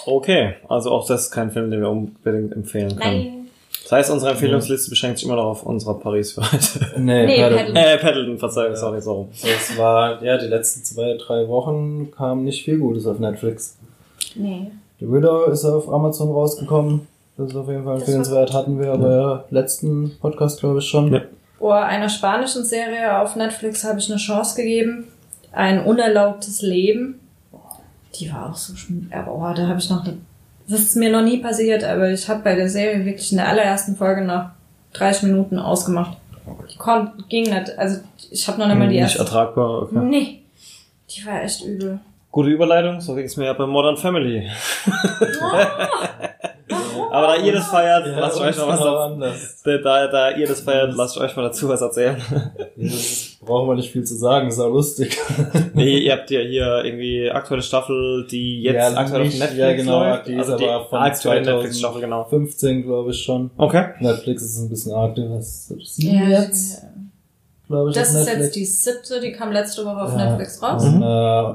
Okay, 0.06 0.54
also 0.68 0.90
auch 0.90 1.06
das 1.06 1.22
ist 1.26 1.30
kein 1.30 1.50
Film, 1.50 1.70
den 1.70 1.80
wir 1.80 1.88
unbedingt 1.90 2.52
empfehlen 2.52 2.96
können. 2.96 2.98
Nein. 3.00 3.43
Das 3.82 3.92
heißt, 3.92 4.10
unsere 4.12 4.30
Empfehlungsliste 4.32 4.88
beschränkt 4.88 5.18
sich 5.18 5.26
immer 5.26 5.36
noch 5.36 5.44
auf 5.44 5.62
unserer 5.64 5.94
Paris 6.00 6.32
für 6.32 6.40
heute. 6.40 6.92
Nee, 7.00 7.26
Nee, 7.26 7.36
Paddle- 7.42 7.56
Paddle. 7.58 7.74
äh, 7.94 7.98
Paddleton, 7.98 8.38
Verzeihung, 8.38 8.76
sorry, 8.76 9.00
so 9.02 9.12
rum. 9.12 9.28
Also 9.32 9.48
es 9.48 9.76
war, 9.78 10.22
ja, 10.22 10.38
die 10.38 10.46
letzten 10.46 10.82
zwei, 10.84 11.16
drei 11.18 11.46
Wochen 11.48 12.10
kam 12.10 12.44
nicht 12.44 12.64
viel 12.64 12.78
Gutes 12.78 13.06
auf 13.06 13.18
Netflix. 13.18 13.76
Nee. 14.34 14.70
The 15.00 15.10
Widow 15.12 15.44
ist 15.46 15.64
auf 15.66 15.88
Amazon 15.92 16.30
rausgekommen. 16.30 17.06
Das 17.36 17.50
ist 17.50 17.56
auf 17.56 17.68
jeden 17.68 17.84
Fall 17.84 17.94
Das 17.94 18.02
empfehlenswert. 18.04 18.54
Hatten 18.54 18.78
wir 18.80 18.92
aber 18.92 19.10
ja 19.16 19.44
letzten 19.50 20.16
Podcast, 20.20 20.60
glaube 20.60 20.78
ich, 20.78 20.86
schon. 20.86 21.12
Ja. 21.12 21.20
Boah, 21.58 21.80
einer 21.82 22.08
spanischen 22.08 22.64
Serie 22.64 23.20
auf 23.20 23.36
Netflix 23.36 23.84
habe 23.84 23.98
ich 23.98 24.08
eine 24.08 24.18
Chance 24.18 24.56
gegeben. 24.56 25.08
Ein 25.52 25.84
unerlaubtes 25.84 26.62
Leben. 26.62 27.20
Die 28.14 28.32
war 28.32 28.50
auch 28.50 28.56
so 28.56 28.74
schlimm. 28.76 29.10
Aber 29.12 29.34
oh, 29.34 29.54
da 29.54 29.66
habe 29.66 29.78
ich 29.78 29.90
noch... 29.90 30.04
Das 30.68 30.80
ist 30.80 30.96
mir 30.96 31.10
noch 31.10 31.22
nie 31.22 31.38
passiert, 31.38 31.84
aber 31.84 32.10
ich 32.10 32.28
habe 32.28 32.42
bei 32.42 32.54
der 32.54 32.68
Serie 32.68 33.04
wirklich 33.04 33.30
in 33.32 33.38
der 33.38 33.48
allerersten 33.48 33.96
Folge 33.96 34.22
nach 34.22 34.50
30 34.94 35.24
Minuten 35.24 35.58
ausgemacht. 35.58 36.16
Die 36.72 36.78
kon 36.78 37.10
ging 37.28 37.44
nicht. 37.44 37.78
Also 37.78 38.00
ich 38.30 38.48
habe 38.48 38.58
noch 38.58 38.66
nicht 38.66 38.78
mal 38.78 38.88
die 38.88 38.94
Nicht 38.94 39.16
erste... 39.16 39.18
ertragbar, 39.20 39.82
okay. 39.82 39.98
Nee. 39.98 40.40
Die 41.10 41.26
war 41.26 41.42
echt 41.42 41.64
übel. 41.64 42.00
Gute 42.30 42.48
Überleitung, 42.48 43.00
so 43.00 43.14
ging 43.14 43.26
es 43.26 43.36
mir 43.36 43.46
ja 43.46 43.52
bei 43.52 43.66
Modern 43.66 43.96
Family. 43.96 44.50
Aber 47.14 47.26
da 47.28 47.36
ihr 47.36 47.52
das 47.52 47.66
feiert, 47.68 48.06
Ja, 48.06 48.20
lasst 48.20 48.40
euch 48.40 48.56
noch 48.56 48.68
was 48.68 48.78
dazu. 48.80 48.96
anders. 48.96 49.62
Da, 49.64 50.06
da, 50.08 50.30
ihr 50.30 50.46
das 50.46 50.60
feiert, 50.60 50.94
lasst 50.96 51.16
euch 51.18 51.34
mal 51.36 51.42
dazu 51.44 51.68
was 51.68 51.80
erzählen. 51.80 52.16
Das 52.76 53.36
brauchen 53.46 53.68
wir 53.68 53.74
nicht 53.76 53.90
viel 53.92 54.04
zu 54.04 54.14
sagen, 54.16 54.48
ist 54.48 54.58
auch 54.58 54.70
lustig. 54.70 55.18
nee, 55.74 55.98
ihr 55.98 56.12
habt 56.12 56.30
ja 56.30 56.40
hier 56.40 56.82
irgendwie 56.84 57.30
aktuelle 57.30 57.62
Staffel, 57.62 58.26
die 58.30 58.62
jetzt 58.62 58.74
Ja, 58.74 58.96
aktuell 58.98 59.20
auf 59.22 59.26
nicht- 59.28 59.38
Netflix 59.38 59.58
ja, 59.60 59.72
genau, 59.74 60.00
läuft. 60.00 60.26
die 60.26 60.32
ist 60.32 60.38
also 60.50 60.56
die 60.56 60.68
aber 60.68 60.84
von 60.86 60.98
aktuelle 60.98 61.42
2000 61.42 61.46
Netflix-Staffel, 61.54 62.00
genau. 62.00 62.24
15, 62.24 62.82
glaube 62.84 63.10
ich 63.10 63.22
schon. 63.22 63.50
Okay. 63.58 63.84
Netflix 64.00 64.42
ist 64.42 64.58
ein 64.58 64.68
bisschen 64.70 64.92
arg, 64.94 65.12
was 65.16 65.68
sieben 65.68 66.14
Ja, 66.30 66.40
jetzt, 66.40 66.82
glaube 67.68 67.90
ich, 67.90 67.96
das 67.96 68.08
auf 68.14 68.20
ist 68.20 68.26
Netflix. 68.26 68.44
jetzt 68.46 68.56
die 68.56 68.64
siebte, 68.64 69.20
die 69.20 69.32
kam 69.32 69.52
letzte 69.52 69.84
Woche 69.84 70.02
auf 70.02 70.12
Ja. 70.16 70.24
Netflix 70.30 70.62
raus. 70.62 70.82
Und, 70.84 71.02
äh, 71.02 71.54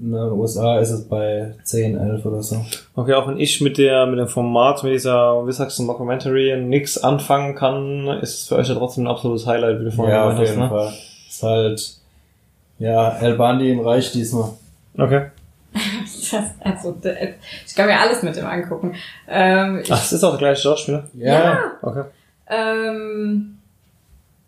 in 0.00 0.12
den 0.12 0.32
USA 0.32 0.78
ist 0.78 0.90
es 0.90 1.08
bei 1.08 1.54
10, 1.62 1.96
11 1.98 2.26
oder 2.26 2.42
so. 2.42 2.64
Okay, 2.94 3.14
auch 3.14 3.28
wenn 3.28 3.38
ich 3.38 3.60
mit 3.60 3.78
der, 3.78 4.06
mit 4.06 4.18
dem 4.18 4.28
Format, 4.28 4.82
mit 4.82 4.92
dieser, 4.92 5.46
wie 5.46 5.52
sagst 5.52 5.78
du, 5.78 5.82
Mockumentary 5.84 6.56
nix 6.60 6.98
anfangen 6.98 7.54
kann, 7.54 8.06
ist 8.20 8.40
es 8.40 8.48
für 8.48 8.56
euch 8.56 8.68
ja 8.68 8.74
trotzdem 8.74 9.04
ein 9.04 9.10
absolutes 9.10 9.46
Highlight, 9.46 9.80
wie 9.80 9.84
du 9.84 9.92
vorhin 9.92 10.14
Ja, 10.14 10.24
auf 10.24 10.30
gemeint 10.30 10.48
jeden 10.48 10.62
hast, 10.62 10.70
ne? 10.70 10.76
Fall. 10.78 10.92
Ist 11.28 11.42
halt, 11.42 11.94
ja, 12.78 13.16
El 13.18 13.34
Bandi 13.34 13.70
im 13.70 13.80
Reich 13.80 14.12
diesmal. 14.12 14.50
Okay. 14.98 15.26
Das, 16.30 16.44
also, 16.60 16.96
ich 17.66 17.74
kann 17.74 17.86
mir 17.86 18.00
alles 18.00 18.22
mit 18.22 18.34
dem 18.34 18.46
angucken. 18.46 18.94
Ähm, 19.28 19.82
Ach, 19.90 20.02
es 20.02 20.12
ist 20.12 20.24
auch 20.24 20.30
der 20.30 20.38
gleiche 20.38 20.62
Schauspieler? 20.62 21.04
Ja. 21.12 21.72
Okay. 21.82 22.04
ähm, 22.48 23.58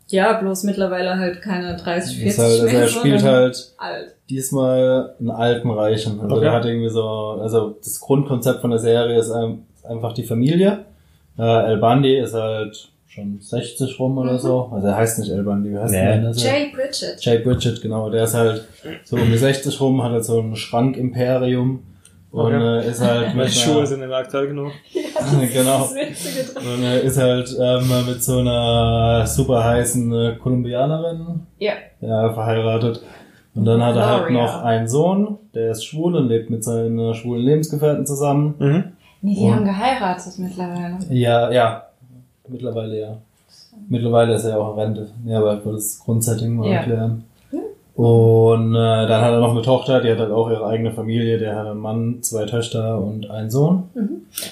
ja, 0.09 0.33
bloß 0.35 0.63
mittlerweile 0.65 1.19
halt 1.19 1.43
keine 1.43 1.77
30, 1.77 2.17
40 2.19 2.27
Ist 2.27 2.39
halt, 2.39 2.51
also 2.53 2.65
mehr, 2.67 2.81
er 2.81 2.89
spielt 2.89 3.23
halt 3.25 3.73
alt. 3.79 4.15
diesmal 4.31 5.15
einen 5.19 5.31
alten 5.31 5.71
Reichen. 5.71 6.21
Also 6.21 6.37
Okay. 6.37 6.45
der 6.45 6.53
hat 6.53 6.65
irgendwie 6.65 6.89
so, 6.91 7.05
also 7.41 7.77
das 7.83 8.01
Grundkonzept 8.01 8.61
von 8.61 8.71
der 8.71 8.79
Serie 8.79 9.19
ist 9.19 9.31
ein- 9.31 9.65
ist 9.75 9.87
einfach 9.87 10.13
die 10.13 10.23
Familie. 10.25 10.85
Äh, 11.39 11.43
El 11.73 11.79
Bandi 11.79 12.17
ist 12.19 12.35
halt 12.35 12.89
schon 13.09 13.39
60 13.41 13.99
rum 13.99 14.19
oder 14.19 14.35
Mhm. 14.35 14.39
so. 14.39 14.71
Also 14.73 14.87
er 14.89 14.97
heißt 14.97 15.19
nicht 15.19 15.31
El 15.31 15.43
Bandi, 15.43 15.71
wie 15.73 15.79
heißt 15.79 15.93
Nee. 15.93 16.21
der 16.21 16.31
ist- 16.31 16.43
Jay 16.43 16.71
Bridget. 16.75 17.17
Jay 17.25 17.39
Bridget, 17.39 17.81
genau. 17.83 18.11
Der 18.11 18.25
ist 18.25 18.35
halt 18.35 18.65
so 19.05 19.17
um 19.17 19.31
die 19.31 19.39
60 19.39 19.81
rum, 19.81 20.03
hat 20.03 20.13
halt 20.13 20.25
so 20.25 20.41
ein 20.41 20.55
Schrankimperium 20.57 21.83
und 22.37 22.55
Okay. 22.55 22.79
äh, 22.87 22.91
ist 22.91 23.01
halt 23.01 23.29
mit 23.35 23.45
Welche 23.45 23.61
Schuhe 23.61 23.87
sind 23.87 24.01
denn 24.01 24.13
aktuell 24.13 24.49
genug? 24.49 24.73
genau. 25.53 25.81
Witzige 25.91 26.53
dran. 26.53 26.65
Und 26.75 26.83
er 26.85 27.01
ist 27.01 27.19
halt 27.19 27.57
ähm, 27.59 28.07
mit 28.07 28.23
so 28.23 28.39
einer 28.41 29.27
super 29.27 29.65
heißen 29.65 30.13
äh, 30.13 30.37
Kolumbianerin 30.37 31.41
Ja. 31.59 31.73
ja, 32.01 32.33
verheiratet. 32.33 33.03
Und 33.55 33.65
dann 33.65 33.83
hat 33.83 33.97
er 33.97 34.07
halt 34.07 34.31
noch 34.31 34.63
einen 34.63 34.87
Sohn, 34.87 35.39
der 35.55 35.71
ist 35.71 35.85
schwul 35.85 36.15
und 36.17 36.29
lebt 36.29 36.51
mit 36.51 36.63
seinen 36.63 36.99
äh, 36.99 37.15
schwulen 37.15 37.43
Lebensgefährten 37.43 38.05
zusammen. 38.05 38.55
Mhm. 38.59 38.85
Nee, 39.23 39.35
die 39.35 39.41
Und- 39.47 39.55
haben 39.55 39.65
geheiratet 39.65 40.35
mittlerweile. 40.39 40.99
Ja, 41.09 41.51
ja. 41.51 41.83
Mittlerweile 42.49 43.01
ja. 43.01 43.17
Mittlerweile 43.89 44.35
ist 44.35 44.45
er 44.45 44.61
auch 44.61 44.75
in 44.75 44.81
Rente. 44.81 45.09
Ja, 45.25 45.39
aber 45.39 45.55
ich 45.59 45.65
wollte 45.65 45.79
das 45.79 45.99
Grundsetting 46.01 46.55
mal 46.57 46.67
Ja. 46.69 46.75
erklären. 46.81 47.25
Und 47.97 48.75
äh, 48.75 49.07
dann 49.07 49.23
hat 49.23 49.33
er 49.33 49.41
noch 49.41 49.53
eine 49.53 49.63
Tochter, 49.63 50.03
die 50.03 50.11
hat 50.13 50.19
halt 50.19 50.31
auch 50.31 50.51
ihre 50.51 50.67
eigene 50.67 50.93
Familie. 50.93 51.39
Der 51.39 51.57
hat 51.57 51.67
einen 51.67 51.81
Mann, 51.81 52.19
zwei 52.23 52.45
Töchter 52.45 52.99
und 52.99 53.31
einen 53.31 53.51
Sohn. 53.51 53.85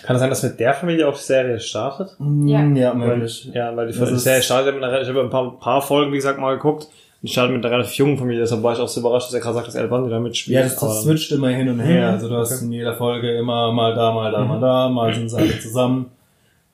Kann 0.03 0.17
es 0.17 0.21
sein, 0.21 0.31
dass 0.31 0.43
mit 0.43 0.59
der 0.59 0.73
Familie 0.73 1.07
auch 1.07 1.15
die 1.15 1.23
Serie 1.23 1.61
startet? 1.61 2.17
Ja. 2.19 2.63
Mm, 2.63 2.75
Ja, 2.77 2.99
Weil, 2.99 3.09
möglich. 3.17 3.51
ja, 3.53 3.77
weil 3.77 3.89
die, 3.89 3.93
die 3.99 4.17
Serie 4.19 4.41
startet 4.43 4.69
ja 4.69 4.73
mit 4.73 4.83
einer, 4.83 5.03
ich 5.03 5.09
habe 5.09 5.21
ein 5.21 5.29
paar, 5.29 5.59
paar 5.61 5.83
Folgen, 5.83 6.11
wie 6.13 6.17
gesagt, 6.17 6.39
mal 6.41 6.55
geguckt. 6.55 6.89
Und 7.23 7.29
startet 7.29 7.55
mit 7.57 7.65
einer 7.67 7.75
relativ 7.75 7.95
jungen 7.97 8.17
Familie, 8.17 8.41
deshalb 8.41 8.63
war 8.63 8.73
ich 8.75 8.79
auch 8.81 8.89
so 8.89 9.01
überrascht, 9.01 9.27
dass 9.29 9.35
er 9.35 9.41
gerade 9.41 9.55
sagt, 9.57 9.69
dass 9.69 9.75
El 9.75 9.89
Bandi 9.89 10.09
da 10.11 10.21
mitspielt. 10.21 10.57
Ja, 10.57 10.63
das, 10.63 10.77
das 10.77 11.03
switcht 11.03 11.31
immer 11.33 11.49
hin 11.49 11.69
und 11.69 11.81
her. 11.81 12.09
Mhm. 12.09 12.15
Also 12.15 12.29
du 12.31 12.37
hast 12.37 12.53
Okay. 12.53 12.65
in 12.65 12.73
jeder 12.73 12.95
Folge 12.95 13.31
immer 13.37 13.73
mal 13.73 13.95
da, 13.95 14.13
mal 14.13 14.31
da, 14.33 14.43
mal 14.45 14.61
da, 14.61 14.89
mal 14.89 15.15
sind 15.15 15.29
sie 15.31 15.37
alle 15.37 15.59
zusammen. 15.59 16.07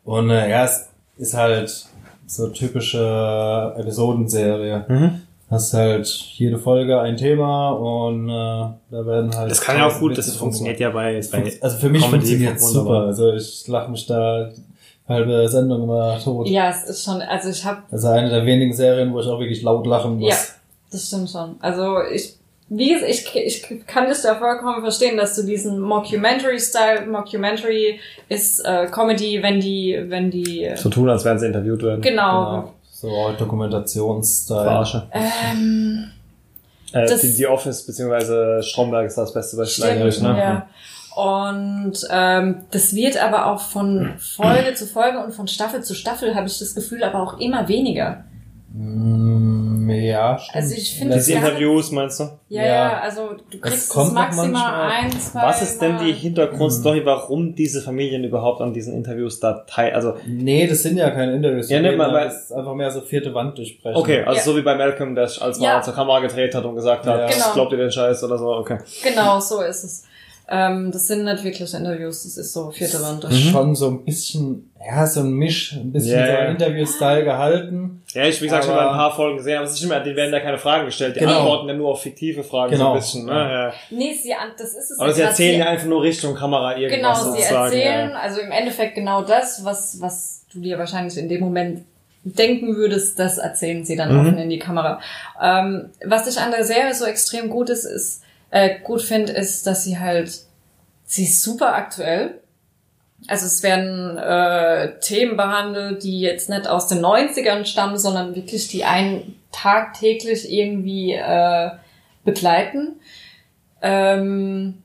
Und 0.04 0.30
äh, 0.30 0.48
ja, 0.50 0.64
es 0.64 0.88
ist 1.18 1.36
halt 1.36 1.86
so 2.26 2.48
typische 2.48 3.74
Episodenserie. 3.76 4.84
Mhm. 4.88 5.20
Hast 5.50 5.74
halt 5.74 6.06
jede 6.06 6.58
Folge 6.58 7.00
ein 7.00 7.16
Thema 7.16 7.70
und 7.70 8.28
äh, 8.28 8.32
da 8.32 9.06
werden 9.06 9.34
halt. 9.36 9.50
Das 9.50 9.60
kann 9.60 9.76
ja 9.78 9.88
auch 9.88 9.98
gut, 9.98 10.16
das 10.16 10.34
funktioniert 10.36 10.78
ja 10.78 10.90
bei, 10.90 11.20
bei 11.32 11.52
Also 11.60 11.76
für 11.78 11.88
mich 11.88 12.02
Comedy 12.02 12.18
funktioniert 12.26 12.56
es 12.56 12.62
wunderbar. 12.74 12.94
super. 12.94 13.06
Also 13.06 13.32
ich 13.32 13.66
lache 13.66 13.90
mich 13.90 14.06
da 14.06 14.50
halbe 15.08 15.48
Sendung 15.48 15.82
immer 15.82 16.18
tot. 16.22 16.48
Ja, 16.48 16.70
es 16.70 16.84
ist 16.84 17.04
schon, 17.04 17.20
also 17.20 17.48
ich 17.50 17.64
habe, 17.64 17.82
Also 17.90 18.08
eine 18.08 18.30
der 18.30 18.46
wenigen 18.46 18.72
Serien, 18.72 19.12
wo 19.12 19.18
ich 19.20 19.26
auch 19.26 19.40
wirklich 19.40 19.62
laut 19.62 19.84
lachen 19.86 20.18
muss. 20.20 20.30
ja, 20.30 20.36
das 20.92 21.08
stimmt 21.08 21.28
schon. 21.28 21.56
Also 21.60 21.96
ich, 22.14 22.36
wie 22.68 22.94
ich, 22.94 23.34
ich 23.34 23.86
kann 23.88 24.08
dich 24.08 24.22
da 24.22 24.36
vollkommen 24.36 24.80
verstehen, 24.82 25.16
dass 25.16 25.34
du 25.34 25.42
diesen 25.42 25.80
Mockumentary-Style, 25.80 27.06
Mockumentary 27.06 27.98
ist 28.28 28.60
äh, 28.64 28.86
Comedy, 28.86 29.42
wenn 29.42 29.58
die, 29.58 29.98
wenn 30.06 30.30
die, 30.30 30.62
äh, 30.64 30.76
so 30.76 30.88
tun, 30.90 31.08
als 31.10 31.24
wären 31.24 31.40
sie 31.40 31.46
interviewt 31.46 31.82
werden. 31.82 32.00
genau, 32.00 32.44
Genau. 32.60 32.72
So 33.00 33.32
Dokumentationsstil. 33.38 34.56
Verarsche. 34.56 35.06
ähm, 35.12 36.10
Äh, 36.92 37.06
Das- 37.06 37.20
die, 37.20 37.34
die 37.34 37.46
Office 37.46 37.86
beziehungsweise 37.86 38.62
Stromberg 38.62 39.06
ist 39.06 39.16
das 39.16 39.32
beste 39.32 39.56
Beispiel 39.56 39.84
Stimmt, 39.84 40.00
eigentlich, 40.00 40.20
ne? 40.20 40.38
ja. 40.38 40.66
Und 41.16 41.92
ähm, 42.10 42.56
das 42.70 42.94
wird 42.94 43.16
aber 43.22 43.46
auch 43.46 43.60
von 43.60 44.14
Folge 44.18 44.74
zu 44.74 44.86
Folge 44.86 45.18
und 45.24 45.32
von 45.32 45.46
Staffel 45.48 45.82
zu 45.82 45.94
Staffel, 45.94 46.34
habe 46.34 46.46
ich 46.46 46.58
das 46.58 46.74
Gefühl, 46.74 47.02
aber 47.04 47.22
auch 47.22 47.38
immer 47.38 47.68
weniger. 47.68 48.24
Mm, 48.72 49.59
ja, 49.92 50.38
stimmt. 50.38 50.56
Also 50.56 50.74
ich 50.74 50.94
finde 50.98 51.14
Diese 51.16 51.32
Interviews, 51.34 51.90
meinst 51.92 52.20
du? 52.20 52.24
Ja, 52.48 52.62
Ja. 52.62 52.66
ja, 52.66 53.00
also 53.00 53.28
du 53.50 53.56
Es 53.56 53.60
kriegst 53.60 53.76
es 53.84 53.88
kommt 53.88 54.08
noch 54.14 54.20
maximal 54.20 54.90
ein, 54.90 55.10
zwei 55.12 55.42
Was 55.42 55.62
ist 55.62 55.80
denn 55.80 55.98
die. 55.98 56.12
Hintergrundstory, 56.12 57.04
warum 57.04 57.54
diese 57.54 57.80
Familien 57.82 58.24
überhaupt 58.24 58.60
an 58.60 58.72
diesen 58.72 58.94
Interviews 58.94 59.40
da 59.40 59.64
teil, 59.66 59.92
also, 59.92 60.14
Nee, 60.26 60.66
das 60.66 60.82
sind 60.82 60.96
ja 60.96 61.10
keine 61.10 61.34
Interviews. 61.34 61.68
Ja, 61.70 61.80
ne, 61.80 61.92
man- 61.96 62.12
das 62.12 62.44
ist 62.44 62.52
einfach 62.52 62.74
mehr 62.74 62.90
so 62.90 63.00
vierte 63.00 63.32
Wand 63.34 63.56
durchbrechen. 63.58 63.96
okay, 63.96 64.22
also 64.24 64.36
Ja. 64.38 64.42
so 64.44 64.56
wie 64.56 64.62
bei 64.62 64.74
Malcolm, 64.74 65.14
der 65.14 65.24
als 65.24 65.40
man 65.40 65.60
Ja. 65.62 65.82
zur 65.82 65.94
Kamera 65.94 66.20
gedreht 66.20 66.54
hat 66.54 66.64
und 66.64 66.74
gesagt 66.74 67.06
hat, 67.06 67.18
Ja. 67.20 67.26
Genau. 67.26 67.52
glaubt 67.54 67.72
ihr 67.72 67.78
den 67.78 67.90
Scheiß 67.92 68.22
oder 68.24 68.38
so, 68.38 68.48
okay. 68.54 68.78
Genau, 69.02 69.38
so 69.40 69.60
ist 69.62 69.84
es. 69.84 70.04
Ähm, 70.52 70.90
das 70.90 71.06
sind 71.06 71.24
nicht 71.24 71.44
wirklich 71.44 71.72
Interviews, 71.72 72.24
das 72.24 72.36
ist 72.36 72.52
so 72.52 72.72
vierte 72.72 73.00
Wand. 73.00 73.22
Das 73.22 73.32
ist 73.32 73.50
schon 73.50 73.76
so 73.76 73.88
ein 73.88 74.04
bisschen, 74.04 74.72
ja, 74.84 75.06
so 75.06 75.20
ein 75.20 75.30
Misch, 75.30 75.74
ein 75.74 75.92
bisschen 75.92 76.18
Ja, 76.18 76.26
so 76.26 76.32
ein 76.32 76.50
Interview-Style 76.56 77.22
gehalten. 77.22 78.02
Ja, 78.14 78.24
ich, 78.24 78.40
wie 78.40 78.46
gesagt, 78.46 78.64
schon 78.64 78.74
mal 78.74 78.88
ein 78.88 78.96
paar 78.96 79.14
Folgen 79.14 79.36
gesehen, 79.36 79.58
aber 79.58 79.66
es 79.66 79.74
ist 79.74 79.82
immer, 79.84 80.00
die 80.00 80.16
werden 80.16 80.32
da 80.32 80.40
keine 80.40 80.58
Fragen 80.58 80.86
gestellt, 80.86 81.14
die 81.14 81.20
Genau. 81.20 81.38
antworten 81.38 81.68
ja 81.68 81.74
nur 81.74 81.90
auf 81.90 82.02
fiktive 82.02 82.42
Fragen 82.42 82.72
so 82.72 82.78
Genau. 82.78 82.92
ein 82.94 82.98
bisschen, 82.98 83.26
ne? 83.26 83.32
Ja. 83.32 83.72
Nee, 83.96 84.12
sie, 84.20 84.34
das 84.58 84.74
ist 84.74 84.90
es. 84.90 84.98
Aber 84.98 85.12
sie 85.12 85.22
erzählen 85.22 85.60
ja 85.60 85.66
einfach 85.66 85.86
nur 85.86 86.02
Richtung 86.02 86.34
Kamera 86.34 86.72
Genau, 86.74 86.82
irgendwas 86.88 87.22
sie 87.22 87.30
sozusagen. 87.30 87.64
erzählen, 87.76 88.10
ja. 88.10 88.16
also 88.18 88.40
im 88.40 88.50
Endeffekt 88.50 88.96
genau 88.96 89.22
das, 89.22 89.64
was, 89.64 90.00
was 90.00 90.42
du 90.52 90.58
dir 90.60 90.80
wahrscheinlich 90.80 91.16
in 91.16 91.28
dem 91.28 91.40
Moment 91.40 91.84
denken 92.24 92.74
würdest, 92.74 93.18
das 93.20 93.38
erzählen 93.38 93.84
sie 93.84 93.94
dann 93.96 94.12
Mhm. 94.12 94.20
offen 94.20 94.38
in 94.38 94.50
die 94.50 94.58
Kamera. 94.58 95.00
Ähm, 95.40 95.90
was 96.04 96.26
ich 96.26 96.38
an 96.40 96.50
der 96.50 96.64
Serie 96.64 96.92
so 96.92 97.04
extrem 97.06 97.48
gut 97.48 97.70
ist, 97.70 97.84
ist, 97.84 98.22
äh, 98.50 98.80
gut 98.80 99.02
finde, 99.02 99.32
ist, 99.32 99.66
dass 99.66 99.84
sie 99.84 99.98
halt, 99.98 100.32
sie 101.04 101.24
ist 101.24 101.42
super 101.42 101.74
aktuell. 101.74 102.40
Also 103.26 103.46
es 103.46 103.62
werden 103.62 104.16
äh, 104.16 104.98
Themen 105.00 105.36
behandelt, 105.36 106.02
die 106.02 106.20
jetzt 106.20 106.48
nicht 106.48 106.66
aus 106.66 106.88
den 106.88 107.00
90ern 107.00 107.64
stammen, 107.64 107.98
sondern 107.98 108.34
wirklich 108.34 108.68
die 108.68 108.84
einen 108.84 109.36
tagtäglich 109.52 110.50
irgendwie 110.50 111.12
äh, 111.12 111.70
begleiten. 112.24 113.00
Ähm, 113.82 114.82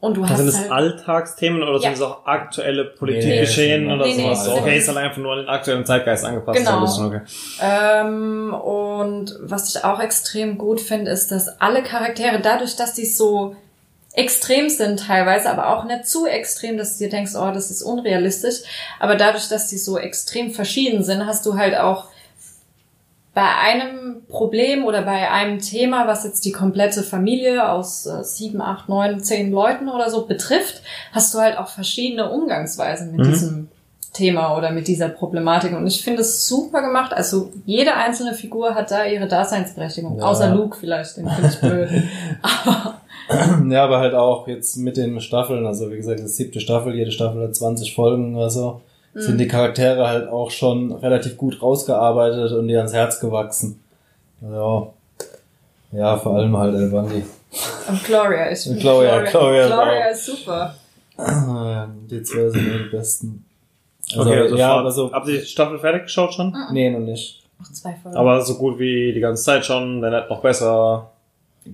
und 0.00 0.16
du 0.16 0.22
Also 0.22 0.32
hast 0.34 0.38
sind 0.38 0.46
das 0.48 0.58
halt, 0.60 0.70
Alltagsthemen 0.70 1.62
oder 1.62 1.72
Ja. 1.74 1.80
sind 1.80 1.92
es 1.94 2.02
auch 2.02 2.24
aktuelle 2.24 2.84
Nee, 2.84 2.90
Politikgeschehen 2.98 3.86
nee, 3.86 3.92
oder 3.94 4.06
nee, 4.06 4.14
sowas? 4.22 4.46
nee, 4.46 4.52
okay, 4.52 4.70
nee. 4.70 4.76
ist 4.78 4.88
dann 4.88 4.96
einfach 4.98 5.16
nur 5.18 5.32
an 5.32 5.38
den 5.38 5.48
aktuellen 5.48 5.84
Zeitgeist 5.84 6.24
angepasst. 6.24 6.58
Genau. 6.58 6.76
ein 6.76 6.80
bisschen, 6.82 7.06
okay. 7.06 7.20
Ähm, 7.60 8.54
und 8.54 9.36
was 9.40 9.74
ich 9.74 9.84
auch 9.84 10.00
extrem 10.00 10.56
gut 10.58 10.80
finde, 10.80 11.10
ist, 11.10 11.32
dass 11.32 11.60
alle 11.60 11.82
Charaktere, 11.82 12.40
dadurch, 12.40 12.76
dass 12.76 12.94
die 12.94 13.06
so 13.06 13.56
extrem 14.14 14.68
sind 14.68 15.06
teilweise, 15.06 15.50
aber 15.50 15.68
auch 15.76 15.84
nicht 15.84 16.06
zu 16.08 16.26
extrem, 16.26 16.76
dass 16.78 16.98
du 16.98 17.04
dir 17.04 17.10
denkst, 17.10 17.32
oh, 17.36 17.50
das 17.52 17.70
ist 17.70 17.82
unrealistisch. 17.82 18.62
Aber 19.00 19.14
dadurch, 19.16 19.48
dass 19.48 19.68
die 19.68 19.78
so 19.78 19.98
extrem 19.98 20.50
verschieden 20.52 21.04
sind, 21.04 21.26
hast 21.26 21.44
du 21.46 21.56
halt 21.56 21.76
auch 21.76 22.06
bei 23.38 23.54
einem 23.56 24.22
Problem 24.28 24.84
oder 24.84 25.02
bei 25.02 25.30
einem 25.30 25.60
Thema, 25.60 26.08
was 26.08 26.24
jetzt 26.24 26.44
die 26.44 26.50
komplette 26.50 27.04
Familie 27.04 27.70
aus 27.70 28.04
äh, 28.04 28.24
sieben, 28.24 28.60
acht, 28.60 28.88
neun, 28.88 29.20
zehn 29.20 29.52
Leuten 29.52 29.88
oder 29.88 30.10
so 30.10 30.26
betrifft, 30.26 30.82
hast 31.12 31.32
du 31.34 31.38
halt 31.38 31.56
auch 31.56 31.68
verschiedene 31.68 32.28
Umgangsweisen 32.32 33.12
mit 33.12 33.20
Mhm. 33.26 33.30
diesem 33.30 33.68
Thema 34.12 34.56
oder 34.56 34.72
mit 34.72 34.88
dieser 34.88 35.08
Problematik. 35.08 35.72
Und 35.76 35.86
ich 35.86 36.02
finde 36.02 36.22
es 36.22 36.48
super 36.48 36.82
gemacht. 36.82 37.12
Also 37.12 37.52
jede 37.64 37.94
einzelne 37.94 38.34
Figur 38.34 38.74
hat 38.74 38.90
da 38.90 39.04
ihre 39.04 39.28
Daseinsberechtigung. 39.28 40.18
Ja. 40.18 40.24
Außer 40.24 40.52
Luke 40.52 40.76
vielleicht, 40.80 41.16
den 41.16 41.28
finde 41.30 41.48
ich 41.48 41.60
blöd. 41.60 41.88
Aber 42.42 42.94
Ja, 43.70 43.84
aber 43.84 43.98
halt 44.00 44.14
auch 44.14 44.48
jetzt 44.48 44.76
mit 44.78 44.96
den 44.96 45.20
Staffeln, 45.20 45.64
also 45.64 45.92
wie 45.92 45.96
gesagt, 45.96 46.18
das 46.20 46.36
siebte 46.36 46.58
Staffel, 46.60 46.94
jede 46.96 47.12
Staffel 47.12 47.44
hat 47.44 47.54
20 47.54 47.94
Folgen 47.94 48.34
oder 48.34 48.50
so, 48.50 48.80
sind 49.18 49.34
Mhm. 49.34 49.38
die 49.38 49.48
Charaktere 49.48 50.06
halt 50.06 50.28
auch 50.28 50.50
schon 50.50 50.92
relativ 50.92 51.36
gut 51.36 51.60
rausgearbeitet 51.62 52.52
und 52.52 52.68
dir 52.68 52.78
ans 52.78 52.92
Herz 52.92 53.20
gewachsen. 53.20 53.80
Ja, 54.40 54.86
ja 55.92 56.16
vor 56.16 56.36
allem 56.36 56.56
halt 56.56 56.74
El 56.74 56.88
Bundy. 56.90 57.22
und 57.88 58.04
Gloria, 58.04 58.50
ich 58.52 58.60
finde 58.60 58.78
Gloria, 58.80 59.22
Gloria 59.22 59.62
ist 59.62 59.66
Gloria 59.72 60.06
auch- 60.06 60.10
ist 60.12 60.26
super. 60.26 60.74
Die 62.10 62.22
zwei 62.22 62.48
sind 62.50 62.68
nur 62.68 62.78
die 62.84 62.90
besten. 62.96 63.44
Also, 64.16 64.30
okay, 64.30 64.40
also 64.40 64.56
ja, 64.56 64.72
aber 64.76 64.90
so, 64.90 65.12
Habt 65.12 65.28
ihr 65.28 65.40
die 65.40 65.46
Staffel 65.46 65.78
fertig 65.78 66.02
geschaut 66.04 66.32
schon? 66.34 66.54
nee, 66.72 66.88
noch 66.90 67.00
nicht. 67.00 67.42
Noch 67.58 67.72
zwei 67.72 67.94
Folgen. 68.02 68.16
Aber 68.16 68.40
so 68.40 68.54
gut 68.56 68.78
wie 68.78 69.12
die 69.12 69.20
ganze 69.20 69.42
Zeit 69.42 69.64
schon, 69.66 70.00
dann 70.00 70.12
nicht 70.12 70.30
noch 70.30 70.40
besser. 70.40 71.10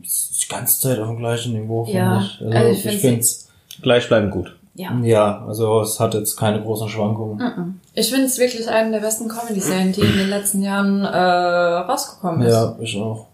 Ist 0.03 0.43
die 0.45 0.49
ganze 0.49 0.81
Zeit 0.81 0.99
auf 0.99 1.09
dem 1.09 1.19
gleichen 1.19 1.53
Niveau, 1.53 1.85
finde 1.85 1.99
Ja, 1.99 2.21
ich. 2.21 2.41
Also, 2.41 2.57
also 2.57 2.71
ich 2.71 2.87
ich 2.87 3.01
find 3.01 3.01
finde 3.25 3.83
Gleichbleibend 3.83 4.33
gut. 4.33 4.57
Ja. 4.75 4.99
ja, 5.03 5.45
also 5.47 5.83
es 5.83 6.01
hat 6.01 6.15
jetzt 6.15 6.37
keine 6.37 6.61
großen 6.61 6.89
Schwankungen. 6.89 7.81
Ich 7.95 8.11
finde 8.11 8.27
es 8.27 8.39
wirklich 8.39 8.69
eine 8.69 8.91
der 8.91 9.01
besten 9.01 9.29
Comedy-Serien, 9.29 9.93
die 9.93 10.01
in 10.01 10.17
den 10.17 10.29
letzten 10.29 10.63
Jahren 10.63 11.05
äh, 11.05 11.17
rausgekommen 11.17 12.43
ist. 12.43 12.53
Ja, 12.53 12.77
ich 12.81 13.01
auch. 13.01 13.27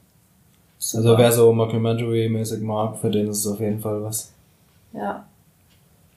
Super. 0.78 1.04
Also 1.04 1.18
wer 1.18 1.32
so 1.32 1.52
Mockumentary-mäßig 1.52 2.62
mag, 2.62 2.98
für 2.98 3.10
den 3.10 3.28
ist 3.28 3.44
es 3.44 3.46
auf 3.46 3.60
jeden 3.60 3.80
Fall 3.80 4.02
was. 4.02 4.32
Ja. 4.92 5.24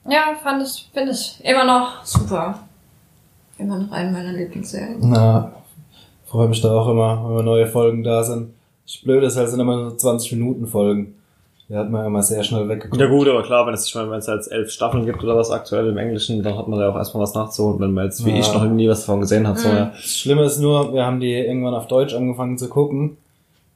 Ja, 0.06 0.34
fand 0.42 0.62
ich, 0.62 0.90
finde 0.92 1.12
ich 1.12 1.40
immer 1.42 1.64
noch 1.64 2.04
super. 2.04 2.58
Immer 3.56 3.78
noch 3.78 3.92
eine 3.92 4.10
meiner 4.10 4.32
Lieblingsserien. 4.32 4.98
Na, 5.00 5.52
freue 6.26 6.48
mich 6.48 6.60
da 6.60 6.72
auch 6.72 6.88
immer, 6.88 7.36
wenn 7.36 7.44
neue 7.44 7.66
Folgen 7.66 8.02
da 8.02 8.22
sind. 8.24 8.52
Das 8.84 8.98
Blöde 8.98 9.26
ist 9.26 9.36
halt, 9.36 9.46
es 9.46 9.52
sind 9.52 9.60
immer 9.60 9.76
nur 9.76 9.96
20 9.96 10.32
Minuten 10.32 10.66
Folgen. 10.66 11.14
Die 11.68 11.74
hat 11.76 11.90
man 11.90 12.04
immer 12.04 12.22
sehr 12.22 12.42
schnell 12.44 12.68
weggeguckt. 12.68 13.00
Ja 13.00 13.08
gut, 13.08 13.26
aber 13.26 13.42
klar, 13.42 13.66
wenn 13.66 13.72
es, 13.72 13.86
ich 13.86 13.94
meine, 13.94 14.10
wenn 14.10 14.18
es 14.18 14.26
jetzt 14.26 14.52
elf 14.52 14.70
Staffeln 14.70 15.06
gibt 15.06 15.22
oder 15.24 15.34
was 15.36 15.50
aktuell 15.50 15.88
im 15.88 15.96
Englischen, 15.96 16.42
dann 16.42 16.58
hat 16.58 16.68
man 16.68 16.78
ja 16.78 16.90
auch 16.90 16.96
erstmal 16.96 17.22
was 17.22 17.34
nachzuholen, 17.34 17.80
wenn 17.80 17.92
man 17.92 18.04
jetzt 18.04 18.24
wie 18.26 18.30
Ja. 18.32 18.36
ich 18.40 18.52
noch 18.52 18.64
nie 18.64 18.86
was 18.88 19.00
davon 19.00 19.20
gesehen 19.20 19.48
hat. 19.48 19.58
So, 19.58 19.68
Mhm. 19.70 19.74
ja. 19.76 19.84
Das 19.94 20.18
Schlimme 20.18 20.44
ist 20.44 20.58
nur, 20.58 20.92
wir 20.92 21.06
haben 21.06 21.20
die 21.20 21.32
irgendwann 21.32 21.74
auf 21.74 21.86
Deutsch 21.86 22.12
angefangen 22.14 22.58
zu 22.58 22.68
gucken. 22.68 23.16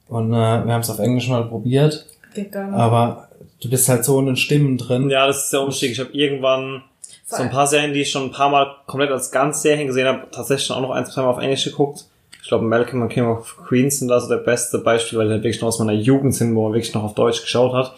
Und 0.07 0.31
äh, 0.31 0.35
wir 0.65 0.73
haben 0.73 0.81
es 0.81 0.89
auf 0.89 0.99
Englisch 0.99 1.27
mal 1.29 1.43
probiert. 1.45 2.05
Geht 2.35 2.51
gar 2.51 2.65
nicht. 2.67 2.75
Aber 2.79 3.27
du 3.61 3.69
bist 3.69 3.89
halt 3.89 4.05
so 4.05 4.19
in 4.19 4.27
den 4.27 4.35
Stimmen 4.35 4.77
drin. 4.77 5.09
ja, 5.09 5.25
das 5.25 5.45
ist 5.45 5.53
der 5.53 5.61
Umstieg. 5.61 5.91
Ich 5.91 5.99
habe 5.99 6.11
irgendwann 6.13 6.83
so 7.25 7.41
ein 7.43 7.49
paar 7.51 7.65
Serien, 7.67 7.93
die 7.93 8.01
ich 8.01 8.11
schon 8.11 8.23
ein 8.25 8.31
paar 8.31 8.49
Mal 8.49 8.67
komplett 8.87 9.11
als 9.11 9.31
Ganzserien 9.31 9.87
gesehen 9.87 10.07
habe, 10.07 10.27
tatsächlich 10.31 10.65
schon 10.67 10.77
auch 10.77 10.81
noch 10.81 10.91
ein, 10.91 11.05
zwei 11.07 11.21
Mal 11.23 11.29
auf 11.29 11.39
Englisch 11.39 11.63
geguckt. 11.63 12.05
Ich 12.41 12.47
glaube, 12.47 12.65
Malcolm 12.65 13.01
und 13.01 13.09
King 13.09 13.25
of 13.25 13.57
Queens 13.67 13.99
sind 13.99 14.07
da 14.07 14.19
so 14.19 14.27
der 14.29 14.37
beste 14.37 14.79
Beispiel, 14.79 15.19
weil 15.19 15.27
die 15.27 15.33
halt 15.33 15.43
wirklich 15.43 15.61
noch 15.61 15.67
aus 15.67 15.79
meiner 15.79 15.93
Jugend 15.93 16.33
sind, 16.35 16.55
wo 16.55 16.63
man 16.63 16.73
wirklich 16.73 16.93
noch 16.93 17.03
auf 17.03 17.13
Deutsch 17.15 17.41
geschaut 17.41 17.73
hat. 17.73 17.93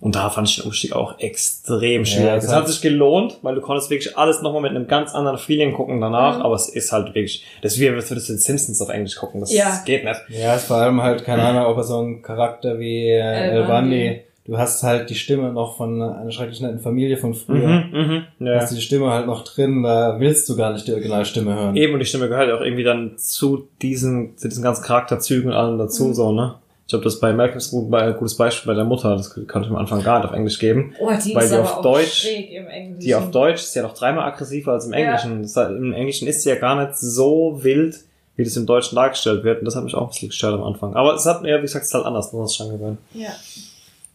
Und 0.00 0.14
da 0.14 0.30
fand 0.30 0.48
ich 0.48 0.54
den 0.56 0.66
Umstieg 0.66 0.92
auch 0.92 1.18
extrem 1.18 2.04
schwierig. 2.04 2.26
Ja, 2.28 2.36
es 2.36 2.44
das 2.44 2.54
hat 2.54 2.68
sich 2.68 2.80
gelohnt, 2.80 3.38
weil 3.42 3.56
du 3.56 3.60
konntest 3.60 3.90
wirklich 3.90 4.16
alles 4.16 4.42
nochmal 4.42 4.62
mit 4.62 4.70
einem 4.70 4.86
ganz 4.86 5.12
anderen 5.12 5.38
Feeling 5.38 5.72
gucken 5.72 6.00
danach, 6.00 6.36
Mhm. 6.38 6.42
aber 6.42 6.54
es 6.54 6.68
ist 6.68 6.92
halt 6.92 7.06
wirklich, 7.06 7.44
das 7.62 7.72
ist 7.74 7.80
wie, 7.80 7.88
als 7.88 8.08
würdest 8.08 8.28
du 8.28 8.34
den 8.34 8.38
Simpsons 8.38 8.80
auf 8.80 8.90
Englisch 8.90 9.16
gucken. 9.16 9.40
Das 9.40 9.52
Ja. 9.52 9.82
geht 9.84 10.04
nicht. 10.04 10.20
Ja, 10.28 10.54
ist 10.54 10.66
vor 10.66 10.76
allem 10.76 11.02
halt, 11.02 11.24
keine 11.24 11.42
Ahnung, 11.48 11.64
ob 11.66 11.76
er 11.78 11.82
so 11.82 12.00
ein 12.00 12.22
Charakter 12.22 12.78
wie 12.78 13.06
äh, 13.08 13.18
El 13.18 13.50
El 13.62 13.64
Bundy. 13.64 14.20
Du 14.48 14.56
hast 14.56 14.82
halt 14.82 15.10
die 15.10 15.14
Stimme 15.14 15.52
noch 15.52 15.76
von 15.76 16.00
einer 16.00 16.30
schrecklich 16.32 16.60
netten 16.62 16.78
Familie 16.80 17.18
von 17.18 17.34
früher. 17.34 17.68
Mhm, 17.92 18.24
mhm, 18.38 18.46
ja. 18.46 18.60
Hast 18.60 18.72
du 18.72 18.76
die 18.76 18.80
Stimme 18.82 19.10
halt 19.10 19.26
noch 19.26 19.44
drin, 19.44 19.82
da 19.82 20.18
willst 20.18 20.48
du 20.48 20.56
gar 20.56 20.72
nicht 20.72 20.88
die 20.88 20.92
Originalstimme 20.92 21.54
hören. 21.54 21.76
Eben, 21.76 21.92
und 21.92 21.98
die 22.00 22.06
Stimme 22.06 22.28
gehört 22.30 22.48
ja 22.48 22.56
auch 22.56 22.62
irgendwie 22.62 22.82
dann 22.82 23.12
zu 23.18 23.68
diesen, 23.82 24.38
zu 24.38 24.48
diesen 24.48 24.62
ganzen 24.64 24.82
Charakterzügen 24.84 25.50
und 25.50 25.56
allem 25.56 25.76
dazu, 25.78 26.14
so, 26.14 26.32
ne? 26.32 26.54
Ich 26.86 26.90
glaube, 26.90 27.04
das 27.04 27.20
bei 27.20 27.34
Malcolm 27.34 27.58
ist 27.58 27.70
gut, 27.70 27.92
ein 27.92 28.16
gutes 28.16 28.38
Beispiel 28.38 28.72
bei 28.72 28.74
der 28.74 28.86
Mutter, 28.86 29.14
das 29.14 29.34
konnte 29.34 29.60
ich 29.64 29.68
am 29.68 29.76
Anfang 29.76 30.02
gar 30.02 30.20
nicht 30.20 30.30
auf 30.30 30.34
Englisch 30.34 30.58
geben. 30.58 30.94
oh, 30.98 31.10
die 31.22 31.34
weil 31.34 31.44
ist 31.44 31.50
die 31.50 31.54
aber 31.56 31.64
auf 31.64 31.76
auch 31.76 31.82
Deutsch- 31.82 32.22
schräg 32.22 32.50
im 32.50 32.66
Englischen. 32.68 33.00
Die 33.00 33.14
auf 33.14 33.30
Deutsch 33.30 33.60
ist 33.60 33.74
ja 33.74 33.82
noch 33.82 33.92
dreimal 33.92 34.24
aggressiver 34.24 34.72
als 34.72 34.86
im 34.86 34.92
Ja. 34.94 34.98
Englischen. 35.00 35.42
Das 35.42 35.54
heißt, 35.54 35.70
Im 35.72 35.92
Englischen 35.92 36.26
ist 36.26 36.42
sie 36.42 36.48
ja 36.48 36.54
gar 36.54 36.82
nicht 36.82 36.96
so 36.96 37.58
wild, 37.62 37.96
wie 38.36 38.44
das 38.44 38.56
im 38.56 38.64
Deutschen 38.64 38.96
dargestellt 38.96 39.44
wird. 39.44 39.58
Und 39.58 39.66
das 39.66 39.76
hat 39.76 39.84
mich 39.84 39.94
auch 39.94 40.04
ein 40.04 40.08
bisschen 40.08 40.28
gestört 40.30 40.54
am 40.54 40.62
Anfang. 40.62 40.94
Aber 40.96 41.14
es 41.14 41.26
hat 41.26 41.42
mir, 41.42 41.58
wie 41.58 41.60
gesagt, 41.60 41.82
es 41.82 41.88
ist 41.90 41.94
halt 41.94 42.06
anders, 42.06 42.32
muss 42.32 42.54
schon 42.54 42.70
gewöhnen. 42.70 42.96
Ja. 43.12 43.28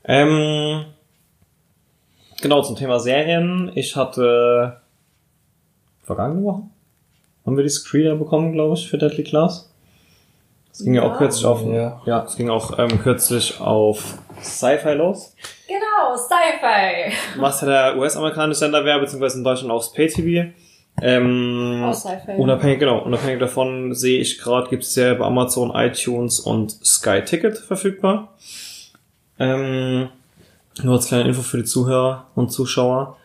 Ähm, 0.06 0.86
genau, 2.42 2.62
zum 2.62 2.76
Thema 2.76 3.00
Serien. 3.00 3.72
Ich 3.76 3.96
hatte 3.96 4.78
vergangene 6.04 6.44
Woche 6.44 6.64
haben 7.46 7.58
wir 7.58 7.64
die 7.64 7.70
Screener 7.70 8.16
bekommen, 8.16 8.54
glaube 8.54 8.76
ich, 8.76 8.88
für 8.90 8.98
Deadly 8.98 9.24
Class. 9.24 9.70
Es 10.72 10.84
ging 10.84 10.94
ja, 10.96 11.04
auch 11.04 11.18
kürzlich 11.18 11.46
auf, 11.46 11.62
Ja. 11.66 12.02
ja, 12.06 12.24
es 12.24 12.36
ging 12.38 12.50
auch 12.50 12.80
ähm, 12.80 13.00
kürzlich 13.02 13.60
auf 13.60 14.18
Sci-Fi 14.42 14.94
los, 14.94 15.36
Genau, 15.68 16.16
Sci-Fi. 16.16 17.14
was 17.40 17.62
ja 17.62 17.68
der 17.68 17.98
US-amerikanische 17.98 18.60
Sender 18.60 18.84
wäre, 18.86 19.00
beziehungsweise 19.02 19.38
in 19.40 19.44
Deutschland 19.44 19.72
auch 19.72 19.94
Pay-TV. 19.94 20.52
Ähm, 21.02 21.84
Auch 21.86 21.94
Sci-Fi. 21.94 22.38
unabhängig, 22.38 22.80
genau, 22.80 23.00
unabhängig 23.04 23.40
davon 23.40 23.94
sehe 23.94 24.20
ich 24.20 24.40
gerade, 24.40 24.70
gibt 24.70 24.84
es 24.84 24.96
ja 24.96 25.14
bei 25.16 25.26
Amazon, 25.26 25.72
iTunes 25.76 26.40
und 26.40 26.72
Sky 26.86 27.22
Ticket 27.24 27.58
verfügbar. 27.58 28.34
Ähm, 29.44 30.10
nur 30.82 30.96
als 30.96 31.08
kleine 31.08 31.30
Info 31.30 31.42
für 31.42 31.58
die 31.58 31.66
Zuhörer 31.66 32.28
und 32.36 32.52
Zuschauer. 32.52 33.18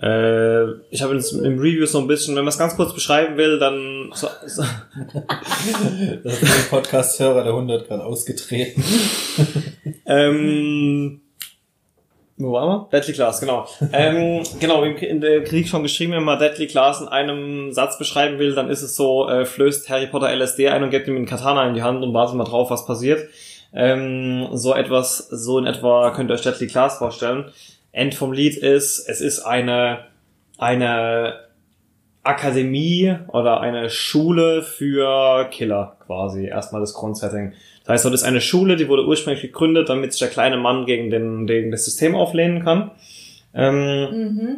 Äh, 0.00 0.70
ich 0.90 1.02
habe 1.02 1.14
jetzt 1.14 1.32
im 1.32 1.58
Review 1.58 1.84
so 1.86 1.98
ein 1.98 2.06
bisschen, 2.06 2.34
wenn 2.34 2.44
man 2.44 2.48
es 2.50 2.58
ganz 2.58 2.76
kurz 2.76 2.94
beschreiben 2.94 3.36
will, 3.36 3.58
dann 3.58 4.10
so, 4.14 4.28
so, 4.46 4.62
Das 6.24 6.42
ist 6.42 6.42
der 6.42 6.76
Podcast-Hörer 6.76 7.44
der 7.44 7.52
100 7.52 7.88
gerade 7.88 8.04
ausgetreten. 8.04 8.82
Ähm, 10.04 11.20
wo 12.36 12.52
waren 12.52 12.68
wir? 12.68 12.88
Deadly 12.92 13.14
Class, 13.14 13.40
genau. 13.40 13.66
ähm, 13.92 14.42
genau, 14.58 14.84
wie 14.84 15.06
in 15.06 15.20
der 15.20 15.44
Krieg 15.44 15.68
schon 15.68 15.82
geschrieben, 15.82 16.12
wenn 16.12 16.24
man 16.24 16.38
Deadly 16.38 16.66
Class 16.66 17.00
in 17.00 17.08
einem 17.08 17.72
Satz 17.72 17.98
beschreiben 17.98 18.38
will, 18.38 18.54
dann 18.54 18.68
ist 18.68 18.82
es 18.82 18.96
so, 18.96 19.28
äh, 19.28 19.44
flößt 19.44 19.88
Harry 19.88 20.08
Potter 20.08 20.34
LSD 20.34 20.68
ein 20.68 20.82
und 20.82 20.90
gibt 20.90 21.08
ihm 21.08 21.16
einen 21.16 21.26
Katana 21.26 21.66
in 21.68 21.74
die 21.74 21.82
Hand 21.82 22.02
und 22.02 22.12
wartet 22.12 22.34
mal 22.34 22.44
drauf, 22.44 22.70
was 22.70 22.84
passiert. 22.84 23.28
Ähm, 23.74 24.48
so 24.52 24.74
etwas, 24.74 25.18
so 25.18 25.58
in 25.58 25.66
etwa 25.66 26.10
könnt 26.10 26.30
ihr 26.30 26.34
euch 26.34 26.42
Deadly 26.42 26.66
Class 26.66 26.98
vorstellen. 26.98 27.46
End 27.92 28.14
vom 28.14 28.32
Lied 28.32 28.56
ist, 28.56 29.06
es 29.08 29.20
ist 29.20 29.40
eine, 29.40 30.00
eine 30.58 31.34
Akademie 32.22 33.16
oder 33.28 33.60
eine 33.60 33.90
Schule 33.90 34.62
für 34.62 35.46
Killer 35.50 35.96
quasi. 36.06 36.46
Erstmal 36.46 36.80
das 36.80 36.94
Grundsetting. 36.94 37.52
Das 37.84 37.94
heißt, 37.94 38.04
dort 38.04 38.14
ist 38.14 38.22
eine 38.22 38.40
Schule, 38.40 38.76
die 38.76 38.88
wurde 38.88 39.06
ursprünglich 39.06 39.42
gegründet, 39.42 39.88
damit 39.88 40.12
sich 40.12 40.20
der 40.20 40.28
kleine 40.28 40.56
Mann 40.56 40.86
gegen, 40.86 41.10
den, 41.10 41.46
gegen 41.46 41.70
das 41.72 41.84
System 41.84 42.14
auflehnen 42.14 42.62
kann. 42.64 42.92
Ähm, 43.54 44.08
Mhm. 44.12 44.56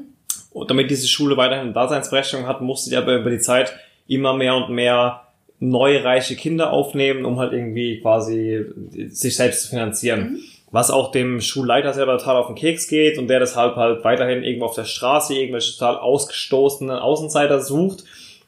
und 0.52 0.70
damit 0.70 0.90
diese 0.90 1.08
Schule 1.08 1.36
weiterhin 1.36 1.72
Daseinsberechtigung 1.72 2.46
hat, 2.46 2.60
musste 2.60 2.90
die 2.90 2.96
aber 2.96 3.16
über 3.16 3.30
die 3.30 3.40
Zeit 3.40 3.74
immer 4.06 4.34
mehr 4.34 4.54
und 4.54 4.68
mehr 4.70 5.23
neue 5.60 6.04
reiche 6.04 6.36
Kinder 6.36 6.72
aufnehmen, 6.72 7.24
um 7.24 7.38
halt 7.38 7.52
irgendwie 7.52 8.00
quasi 8.00 8.64
sich 9.08 9.36
selbst 9.36 9.62
zu 9.62 9.68
finanzieren. 9.70 10.40
Was 10.70 10.90
auch 10.90 11.12
dem 11.12 11.40
Schulleiter 11.40 11.92
selber 11.92 12.18
total 12.18 12.36
auf 12.36 12.48
den 12.48 12.56
Keks 12.56 12.88
geht 12.88 13.16
und 13.16 13.28
der 13.28 13.38
deshalb 13.38 13.76
halt 13.76 14.02
weiterhin 14.02 14.42
irgendwo 14.42 14.66
auf 14.66 14.74
der 14.74 14.84
Straße 14.84 15.34
irgendwelche 15.34 15.78
total 15.78 15.98
ausgestoßenen 15.98 16.98
Außenseiter 16.98 17.60
sucht, 17.60 18.04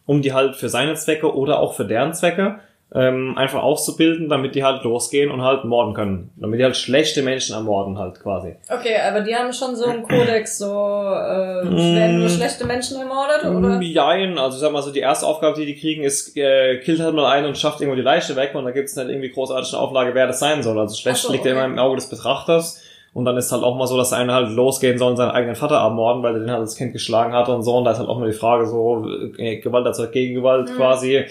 um 0.06 0.22
die 0.22 0.32
halt 0.32 0.56
für 0.56 0.68
seine 0.68 0.94
Zwecke 0.94 1.34
oder 1.34 1.60
auch 1.60 1.74
für 1.74 1.84
deren 1.84 2.14
Zwecke 2.14 2.58
ähm, 2.94 3.36
einfach 3.36 3.62
auszubilden, 3.62 4.28
damit 4.28 4.54
die 4.54 4.62
halt 4.62 4.84
losgehen 4.84 5.30
und 5.32 5.42
halt 5.42 5.64
morden 5.64 5.92
können. 5.92 6.30
Damit 6.36 6.60
die 6.60 6.64
halt 6.64 6.76
schlechte 6.76 7.22
Menschen 7.22 7.54
ermorden 7.54 7.98
halt 7.98 8.20
quasi. 8.20 8.54
Okay, 8.70 8.94
aber 9.06 9.20
die 9.22 9.34
haben 9.34 9.52
schon 9.52 9.74
so 9.74 9.86
einen 9.86 10.04
Kodex, 10.04 10.58
so 10.58 10.66
äh, 10.66 11.64
werden 11.64 12.20
nur 12.20 12.28
schlechte 12.28 12.64
Menschen 12.64 12.98
ermordet, 13.00 13.44
oder? 13.44 13.80
Jein, 13.82 14.38
also 14.38 14.56
ich 14.56 14.60
sag 14.60 14.72
mal 14.72 14.82
so, 14.82 14.92
die 14.92 15.00
erste 15.00 15.26
Aufgabe, 15.26 15.58
die 15.58 15.66
die 15.66 15.76
kriegen, 15.76 16.04
ist, 16.04 16.36
äh, 16.36 16.78
killt 16.78 17.00
halt 17.00 17.14
mal 17.14 17.26
einen 17.26 17.46
und 17.48 17.58
schafft 17.58 17.80
irgendwo 17.80 17.96
die 17.96 18.02
Leiche 18.02 18.36
weg 18.36 18.54
und 18.54 18.64
da 18.64 18.70
gibt's 18.70 18.94
nicht 18.94 19.08
irgendwie 19.08 19.30
großartig 19.30 19.72
eine 19.72 19.82
Auflage, 19.82 20.14
wer 20.14 20.28
das 20.28 20.38
sein 20.38 20.62
soll. 20.62 20.78
Also 20.78 20.94
schlecht 20.96 21.18
so, 21.18 21.32
liegt 21.32 21.44
ja 21.44 21.52
okay. 21.52 21.64
immer 21.64 21.72
im 21.72 21.78
Auge 21.80 21.96
des 21.96 22.08
Betrachters. 22.08 22.82
Und 23.12 23.24
dann 23.24 23.36
ist 23.38 23.50
halt 23.50 23.62
auch 23.62 23.76
mal 23.76 23.86
so, 23.86 23.96
dass 23.96 24.12
einer 24.12 24.34
halt 24.34 24.50
losgehen 24.50 24.98
soll 24.98 25.12
und 25.12 25.16
seinen 25.16 25.30
eigenen 25.30 25.56
Vater 25.56 25.76
ermorden, 25.76 26.22
weil 26.22 26.34
er 26.34 26.40
den 26.40 26.50
halt 26.50 26.60
als 26.60 26.76
Kind 26.76 26.92
geschlagen 26.92 27.32
hatte 27.32 27.50
und 27.50 27.62
so. 27.62 27.74
Und 27.74 27.84
da 27.86 27.92
ist 27.92 27.98
halt 27.98 28.10
auch 28.10 28.18
mal 28.18 28.30
die 28.30 28.36
Frage 28.36 28.66
so, 28.66 29.06
äh, 29.38 29.56
Gewalt 29.56 29.86
erzeugt 29.86 30.12
Gegengewalt 30.12 30.68
Mhm. 30.68 30.74
quasi. 30.76 31.24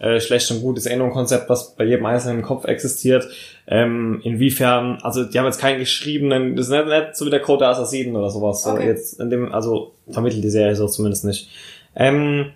Äh, 0.00 0.20
schlecht 0.20 0.48
und 0.52 0.60
gut 0.60 0.78
ist 0.78 0.86
eh 0.86 0.96
nur 0.96 1.06
ein 1.06 1.12
Konzept, 1.12 1.48
was 1.48 1.74
bei 1.74 1.84
jedem 1.84 2.06
Einzelnen 2.06 2.38
im 2.38 2.44
Kopf 2.44 2.66
existiert. 2.66 3.26
Ähm, 3.66 4.20
inwiefern, 4.22 4.98
also 5.02 5.24
die 5.24 5.36
haben 5.38 5.46
jetzt 5.46 5.60
keinen 5.60 5.80
geschriebenen, 5.80 6.54
das 6.54 6.66
ist 6.66 6.72
nicht, 6.72 6.86
nicht 6.86 7.16
so 7.16 7.26
wie 7.26 7.30
der 7.30 7.40
Code 7.40 7.60
der 7.60 7.68
Assassinen 7.70 8.14
oder 8.14 8.30
sowas. 8.30 8.62
So 8.62 8.70
Okay. 8.70 8.86
jetzt 8.86 9.18
in 9.18 9.28
dem, 9.28 9.52
also 9.52 9.94
vermittelt 10.08 10.44
die 10.44 10.50
Serie 10.50 10.76
so 10.76 10.86
zumindest 10.86 11.24
nicht. 11.24 11.48
Ähm, 11.96 12.52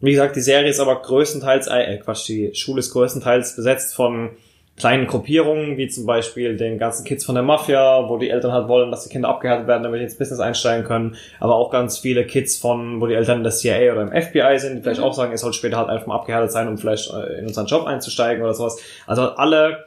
wie 0.00 0.10
gesagt, 0.10 0.36
die 0.36 0.42
Serie 0.42 0.68
ist 0.68 0.80
aber 0.80 1.00
größtenteils, 1.00 1.68
äh, 1.68 1.96
Quatsch, 1.96 2.28
die 2.28 2.54
Schule 2.54 2.80
ist 2.80 2.92
größtenteils 2.92 3.56
besetzt 3.56 3.94
von 3.94 4.30
kleinen 4.76 5.06
Gruppierungen, 5.06 5.76
wie 5.76 5.88
zum 5.88 6.04
Beispiel 6.04 6.56
den 6.56 6.78
ganzen 6.78 7.04
Kids 7.04 7.24
von 7.24 7.36
der 7.36 7.44
Mafia, 7.44 8.08
wo 8.08 8.18
die 8.18 8.30
Eltern 8.30 8.52
halt 8.52 8.66
wollen, 8.66 8.90
dass 8.90 9.04
die 9.04 9.10
Kinder 9.10 9.28
abgehärtet 9.28 9.68
werden, 9.68 9.84
damit 9.84 10.00
die 10.00 10.04
ins 10.04 10.18
Business 10.18 10.40
einsteigen 10.40 10.84
können, 10.84 11.16
aber 11.38 11.54
auch 11.54 11.70
ganz 11.70 11.98
viele 11.98 12.26
Kids 12.26 12.58
von, 12.58 13.00
wo 13.00 13.06
die 13.06 13.14
Eltern 13.14 13.38
in 13.38 13.44
der 13.44 13.52
CIA 13.52 13.92
oder 13.92 14.02
im 14.02 14.10
FBI 14.10 14.58
sind, 14.58 14.76
die 14.76 14.82
vielleicht 14.82 15.00
auch 15.00 15.14
sagen, 15.14 15.30
ihr 15.30 15.38
sollt 15.38 15.54
später 15.54 15.76
halt 15.76 15.88
einfach 15.88 16.06
mal 16.06 16.16
abgehärtet 16.16 16.50
sein, 16.50 16.66
um 16.66 16.76
vielleicht 16.76 17.12
äh, 17.12 17.38
in 17.38 17.46
unseren 17.46 17.66
Job 17.66 17.86
einzusteigen 17.86 18.42
oder 18.42 18.54
sowas. 18.54 18.80
Also 19.06 19.22
alle 19.22 19.84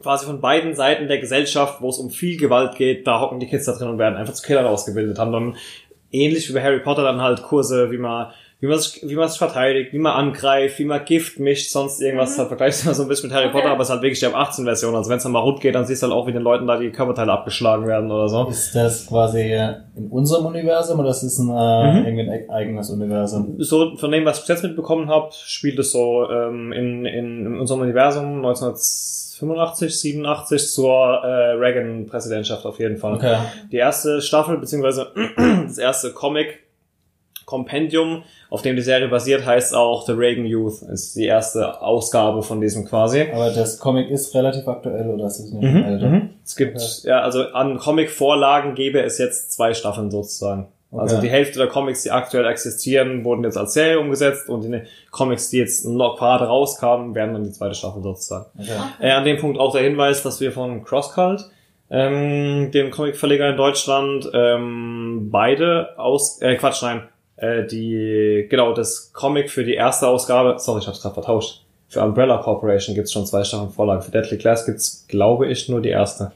quasi 0.00 0.24
von 0.24 0.40
beiden 0.40 0.74
Seiten 0.74 1.08
der 1.08 1.18
Gesellschaft, 1.18 1.82
wo 1.82 1.90
es 1.90 1.98
um 1.98 2.10
viel 2.10 2.38
Gewalt 2.38 2.76
geht, 2.76 3.06
da 3.06 3.20
hocken 3.20 3.40
die 3.40 3.46
Kids 3.46 3.66
da 3.66 3.72
drin 3.72 3.88
und 3.88 3.98
werden 3.98 4.16
einfach 4.16 4.34
zu 4.34 4.46
Killern 4.46 4.66
ausgebildet, 4.66 5.18
haben 5.18 5.32
dann 5.32 5.56
ähnlich 6.12 6.48
wie 6.48 6.54
bei 6.54 6.62
Harry 6.62 6.80
Potter 6.80 7.02
dann 7.02 7.20
halt 7.20 7.42
Kurse, 7.42 7.90
wie 7.90 7.98
man 7.98 8.32
wie 8.60 8.66
man 8.66 8.78
sich, 8.78 9.00
wie 9.08 9.14
man 9.14 9.26
sich 9.28 9.38
verteidigt, 9.38 9.92
wie 9.94 9.98
man 9.98 10.12
angreift, 10.12 10.78
wie 10.78 10.84
man 10.84 11.02
Gift 11.04 11.38
mischt, 11.40 11.70
sonst 11.70 12.00
irgendwas. 12.02 12.38
halt 12.38 12.48
vergleicht 12.48 12.84
immer 12.84 12.92
so 12.92 13.02
ein 13.02 13.08
bisschen 13.08 13.28
mit 13.30 13.36
Harry 13.36 13.46
Okay. 13.46 13.56
Potter, 13.56 13.70
aber 13.70 13.80
es 13.80 13.88
ist 13.88 13.92
halt 13.92 14.02
wirklich 14.02 14.20
die 14.20 14.26
ab 14.26 14.36
18 14.36 14.64
Version. 14.66 14.94
Also 14.94 15.08
wenn 15.08 15.16
es 15.16 15.22
dann 15.22 15.32
mal 15.32 15.38
rund 15.40 15.60
geht, 15.60 15.74
dann 15.74 15.86
siehst 15.86 16.02
du 16.02 16.08
halt 16.08 16.14
auch, 16.14 16.26
wie 16.26 16.32
den 16.32 16.42
Leuten 16.42 16.66
da 16.66 16.76
die 16.78 16.90
Körperteile 16.90 17.32
abgeschlagen 17.32 17.86
werden 17.86 18.10
oder 18.10 18.28
so. 18.28 18.46
Ist 18.48 18.74
das 18.74 19.06
quasi 19.06 19.52
in 19.96 20.08
unserem 20.10 20.44
Universum 20.46 21.00
oder 21.00 21.08
ist 21.10 21.22
das 21.22 21.38
ein, 21.38 21.48
äh, 21.48 22.06
irgendwie 22.08 22.30
ein 22.30 22.40
e- 22.42 22.50
eigenes 22.50 22.90
Universum? 22.90 23.54
So, 23.58 23.96
von 23.96 24.10
dem, 24.10 24.24
was 24.26 24.36
ich 24.36 24.42
bis 24.42 24.48
jetzt 24.48 24.62
mitbekommen 24.62 25.08
habe, 25.08 25.30
spielt 25.32 25.78
es 25.78 25.92
so 25.92 26.28
ähm, 26.30 26.72
in, 26.72 27.06
in, 27.06 27.46
in 27.46 27.58
unserem 27.60 27.80
Universum 27.80 28.44
1985, 28.44 30.00
87 30.00 30.68
zur 30.70 30.94
äh, 31.24 31.52
Reagan-Präsidentschaft 31.52 32.66
auf 32.66 32.78
jeden 32.78 32.98
Fall. 32.98 33.14
Okay. 33.14 33.36
Die 33.72 33.76
erste 33.76 34.20
Staffel, 34.20 34.58
beziehungsweise 34.58 35.08
das 35.66 35.78
erste 35.78 36.10
Comic, 36.12 36.58
Kompendium, 37.50 38.22
auf 38.48 38.62
dem 38.62 38.76
die 38.76 38.82
Serie 38.82 39.08
basiert, 39.08 39.44
heißt 39.44 39.74
auch 39.74 40.06
The 40.06 40.12
Reagan 40.12 40.46
Youth. 40.46 40.80
Ist 40.82 41.16
die 41.16 41.26
erste 41.26 41.82
Ausgabe 41.82 42.42
von 42.42 42.60
diesem 42.60 42.86
quasi. 42.86 43.26
Aber 43.32 43.50
das 43.50 43.78
Comic 43.78 44.08
ist 44.08 44.34
relativ 44.34 44.66
aktuell 44.68 45.08
oder 45.10 45.26
ist 45.26 45.40
es 45.40 45.52
nicht 45.52 45.62
Mhm, 45.62 45.84
älter? 45.84 46.06
mhm. 46.08 46.30
Es 46.44 46.56
gibt, 46.56 46.80
ja, 47.04 47.20
also 47.20 47.42
an 47.52 47.78
Comic-Vorlagen 47.78 48.74
gäbe 48.74 49.02
es 49.02 49.18
jetzt 49.18 49.52
zwei 49.52 49.74
Staffeln 49.74 50.10
sozusagen. 50.10 50.68
Also 50.92 51.16
Okay. 51.18 51.26
die 51.26 51.30
Hälfte 51.30 51.58
der 51.60 51.68
Comics, 51.68 52.02
die 52.02 52.10
aktuell 52.10 52.46
existieren, 52.46 53.24
wurden 53.24 53.44
jetzt 53.44 53.56
als 53.56 53.74
Serie 53.74 54.00
umgesetzt 54.00 54.48
und 54.48 54.62
die 54.62 54.80
Comics, 55.12 55.48
die 55.50 55.58
jetzt 55.58 55.84
noch 55.86 56.16
gerade 56.18 56.46
rauskamen, 56.46 57.14
werden 57.14 57.32
dann 57.34 57.44
die 57.44 57.52
zweite 57.52 57.74
Staffel 57.76 58.02
sozusagen. 58.02 58.46
Okay. 58.58 58.72
Äh, 59.00 59.10
an 59.12 59.24
dem 59.24 59.38
Punkt 59.38 59.58
auch 59.60 59.72
der 59.72 59.82
Hinweis, 59.82 60.24
dass 60.24 60.40
wir 60.40 60.50
von 60.50 60.82
CrossCult, 60.82 61.48
ähm, 61.92 62.70
dem 62.72 62.90
Comicverleger 62.90 63.50
in 63.50 63.56
Deutschland, 63.56 64.28
ähm, 64.34 65.28
beide 65.30 65.90
aus, 65.98 66.40
äh, 66.42 66.56
Quatsch, 66.56 66.82
nein, 66.82 67.02
äh, 67.40 67.66
die, 67.66 68.46
genau, 68.48 68.72
das 68.74 69.12
Comic 69.12 69.50
für 69.50 69.64
die 69.64 69.74
erste 69.74 70.06
Ausgabe, 70.08 70.56
sorry, 70.58 70.80
ich 70.80 70.86
hab's 70.86 71.00
gerade 71.02 71.14
vertauscht. 71.14 71.62
Für 71.88 72.02
Umbrella 72.02 72.38
Corporation 72.38 72.94
gibt's 72.94 73.12
schon 73.12 73.26
zwei 73.26 73.42
Staffeln 73.42 73.70
Vorlagen. 73.70 74.02
Für 74.02 74.10
Deadly 74.12 74.38
Class 74.38 74.64
gibt's, 74.64 75.06
glaube 75.08 75.48
ich, 75.48 75.68
nur 75.68 75.80
die 75.80 75.88
erste. 75.88 76.30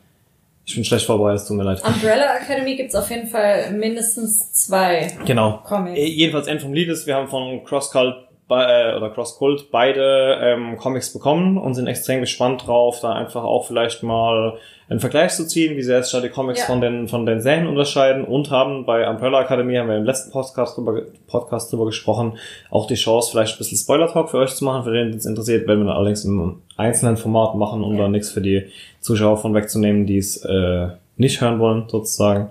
Ich 0.67 0.75
bin 0.75 0.85
schlecht 0.85 1.05
vorbereitet, 1.07 1.43
es 1.43 1.47
tut 1.49 1.57
mir 1.59 1.63
leid. 1.63 1.83
Umbrella 1.85 2.37
Academy 2.39 2.75
gibt's 2.75 2.95
auf 2.95 3.09
jeden 3.11 3.29
Fall 3.29 3.71
mindestens 3.73 4.53
zwei 4.53 5.13
Genau. 5.27 5.61
Comics. 5.65 5.99
Äh, 5.99 6.07
Jedenfalls 6.07 6.47
End 6.49 6.63
vom 6.63 6.73
Lied 6.73 6.89
ist, 6.89 7.07
wir 7.07 7.15
haben 7.15 7.29
von 7.29 7.63
CrossCult 7.65 8.15
bei- 8.15 8.25
äh, 8.51 8.95
oder 8.97 9.11
CrossCult 9.11 9.71
beide 9.71 10.39
ähm, 10.43 10.77
Comics 10.77 11.13
bekommen 11.13 11.57
und 11.59 11.75
sind 11.75 11.87
extrem 11.87 12.21
gespannt 12.21 12.67
drauf, 12.67 13.01
da 13.01 13.13
einfach 13.13 13.43
auch 13.45 13.67
vielleicht 13.67 14.03
mal 14.03 14.59
einen 14.91 15.01
Vergleich 15.01 15.33
zu 15.33 15.47
ziehen, 15.47 15.77
wie 15.79 15.83
sehr 15.83 16.03
sich 16.03 16.13
da 16.13 16.21
die 16.21 16.29
Comics 16.29 16.61
Ja. 16.61 16.67
von 16.67 16.81
den 16.83 17.09
von 17.09 17.25
den 17.25 17.41
Serien 17.41 17.67
unterscheiden 17.67 18.23
und 18.25 18.51
haben 18.51 18.85
bei 18.85 19.09
Umbrella 19.09 19.41
Academy, 19.43 19.77
haben 19.77 19.89
wir 19.89 19.97
im 19.97 20.05
letzten 20.05 20.31
Podcast 20.31 20.77
drüber, 20.77 21.01
Podcast 21.27 21.73
drüber 21.73 21.87
gesprochen, 21.87 22.37
auch 22.71 22.87
die 22.87 22.95
Chance, 22.97 23.31
vielleicht 23.33 23.55
ein 23.55 23.59
bisschen 23.59 23.79
Spoiler-Talk 23.79 24.29
für 24.31 24.39
euch 24.39 24.55
zu 24.55 24.65
machen, 24.67 24.85
für 24.85 24.93
den 24.93 25.09
es 25.15 25.25
interessiert, 25.25 25.67
wenn 25.67 25.79
wir 25.79 25.87
dann 25.87 25.97
allerdings 25.97 26.25
im 26.27 26.61
einzelnen 26.77 27.17
Format 27.17 27.55
machen, 27.55 27.83
um 27.83 27.95
Ja. 27.97 28.03
da 28.03 28.09
nichts 28.09 28.31
für 28.31 28.43
die 28.43 28.65
Zuschauer 29.01 29.39
von 29.39 29.55
wegzunehmen, 29.55 30.05
die 30.07 30.19
es 30.19 30.45
äh, 30.45 30.89
nicht 31.17 31.41
hören 31.41 31.61
wollen, 31.61 31.85
sozusagen. 31.89 32.51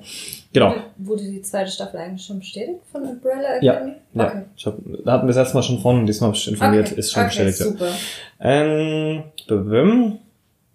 Genau. 0.54 0.76
Wurde, 0.98 1.24
die 1.24 1.42
zweite 1.42 1.72
Staffel 1.72 2.00
eigentlich 2.00 2.26
schon 2.26 2.40
bestätigt 2.40 2.80
von 2.92 3.04
Umbrella 3.04 3.62
Ja, 3.62 3.74
Academy? 3.74 3.94
Ja, 4.14 4.26
Okay. 4.28 4.42
ich 4.56 4.66
hab, 4.66 4.76
da 5.04 5.12
hatten 5.14 5.24
wir 5.28 5.34
das 5.34 5.38
letzte 5.38 5.56
Mal 5.56 5.64
schon 5.64 5.80
von, 5.80 6.06
diesmal 6.06 6.28
habe 6.30 6.38
ich 6.38 6.48
informiert, 6.48 6.88
okay. 6.92 7.00
ist 7.00 7.12
schon 7.12 7.24
okay, 7.24 7.44
bestätigt. 7.46 7.60
ja. 7.60 7.66
super. 7.66 7.90
Ähm, 8.40 9.24
bebim. 9.48 10.20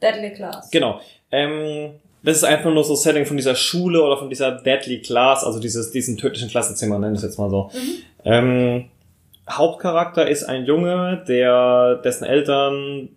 Deadly 0.03 0.33
Class. 0.35 0.71
genau. 0.71 1.01
Ähm, 1.31 1.91
das 2.23 2.39
ist 2.39 2.45
einfach 2.45 2.73
nur 2.73 2.83
so 2.85 2.95
Setting 2.97 3.25
von 3.27 3.37
dieser 3.37 3.55
Schule 3.55 4.03
oder 4.03 4.17
von 4.19 4.29
dieser 4.29 4.51
Deadly 4.53 5.01
Class, 5.01 5.45
also 5.45 5.61
dieses, 5.61 5.91
diesen 5.93 6.17
tödlichen 6.17 6.49
Klassenzimmer, 6.49 6.99
nennen 6.99 7.13
wir 7.13 7.19
es 7.19 7.23
jetzt 7.23 7.39
mal 7.39 7.49
so. 7.49 7.71
Ähm, 8.25 8.87
Hauptcharakter 9.49 10.29
ist 10.29 10.45
ein 10.45 10.65
Junge, 10.67 11.25
der, 11.29 11.97
dessen 12.05 12.25
Eltern 12.25 13.09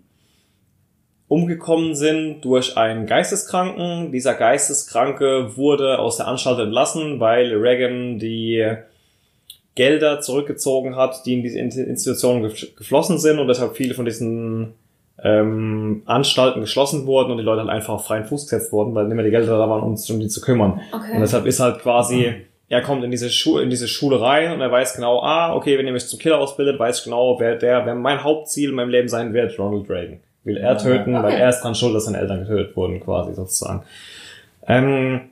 umgekommen 1.32 1.96
sind 1.96 2.42
durch 2.42 2.76
einen 2.76 3.06
Geisteskranken. 3.06 4.12
Dieser 4.12 4.34
Geisteskranke 4.34 5.56
wurde 5.56 6.00
aus 6.00 6.18
der 6.18 6.28
Anstalt 6.28 6.60
entlassen, 6.60 7.22
weil 7.22 7.56
Reagan 7.56 8.20
die 8.20 8.68
Gelder 9.76 10.20
zurückgezogen 10.20 10.98
hat, 10.98 11.26
die 11.26 11.36
in 11.36 11.70
diese 11.70 11.84
Institutionen 11.84 12.52
geflossen 12.78 13.18
sind 13.18 13.40
und 13.40 13.48
deshalb 13.48 13.78
viele 13.78 13.94
von 13.94 14.04
diesen 14.04 14.74
ähm, 15.24 16.02
Anstalten 16.06 16.60
geschlossen 16.60 17.06
wurden 17.06 17.32
und 17.32 17.38
die 17.38 17.46
Leute 17.46 17.62
halt 17.62 17.70
einfach 17.70 17.94
auf 17.94 18.08
freien 18.08 18.26
Fuß 18.26 18.50
gesetzt 18.50 18.74
wurden, 18.74 18.94
weil 18.94 19.06
nicht 19.06 19.16
mehr 19.16 19.24
die 19.24 19.32
Gelder 19.32 19.58
da 19.58 19.70
waren, 19.70 19.84
um 19.84 19.96
sich 19.96 20.14
um 20.14 20.20
die 20.20 20.28
zu 20.28 20.42
kümmern. 20.42 20.82
Okay. 20.92 21.14
Und 21.14 21.22
deshalb 21.22 21.46
ist 21.46 21.62
halt 21.62 21.80
quasi, 21.80 22.34
er 22.68 22.82
kommt 22.82 23.06
in 23.06 23.12
diese 23.12 23.30
Schule, 23.30 23.64
in 23.64 23.70
diese 23.70 23.88
Schule 23.88 24.20
rein 24.20 24.52
und 24.52 24.60
er 24.60 24.70
weiß 24.70 24.96
genau, 24.96 25.22
ah, 25.22 25.56
okay, 25.56 25.78
wenn 25.78 25.88
ihr 25.88 25.94
mich 25.94 26.08
zum 26.08 26.20
Killer 26.20 26.40
ausbildet, 26.40 26.78
weiß 26.78 27.00
ich 27.00 27.04
genau, 27.06 27.40
wer 27.40 27.56
der, 27.56 27.86
wer 27.86 27.96
mein 27.96 28.22
Hauptziel 28.22 28.72
in 28.72 28.76
meinem 28.76 28.90
Leben 28.90 29.08
sein 29.08 29.34
wird, 29.34 29.58
Ronald 29.58 29.90
Reagan. 29.90 30.20
Will 30.44 30.58
er 30.58 30.78
töten, 30.78 31.16
okay. 31.16 31.24
weil 31.24 31.34
er 31.34 31.50
ist 31.50 31.62
dran 31.62 31.76
schuld, 31.76 31.96
dass 31.96 32.06
seine 32.06 32.18
Eltern 32.18 32.40
getötet 32.40 32.76
wurden, 32.76 33.00
quasi 33.00 33.34
sozusagen. 33.34 33.84
Ähm, 34.68 35.30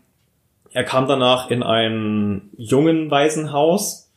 er 0.72 0.84
kam 0.84 1.08
danach 1.08 1.50
in 1.50 1.64
ein 1.64 2.50
jungen 2.58 3.10
Waisenhaus, 3.10 4.10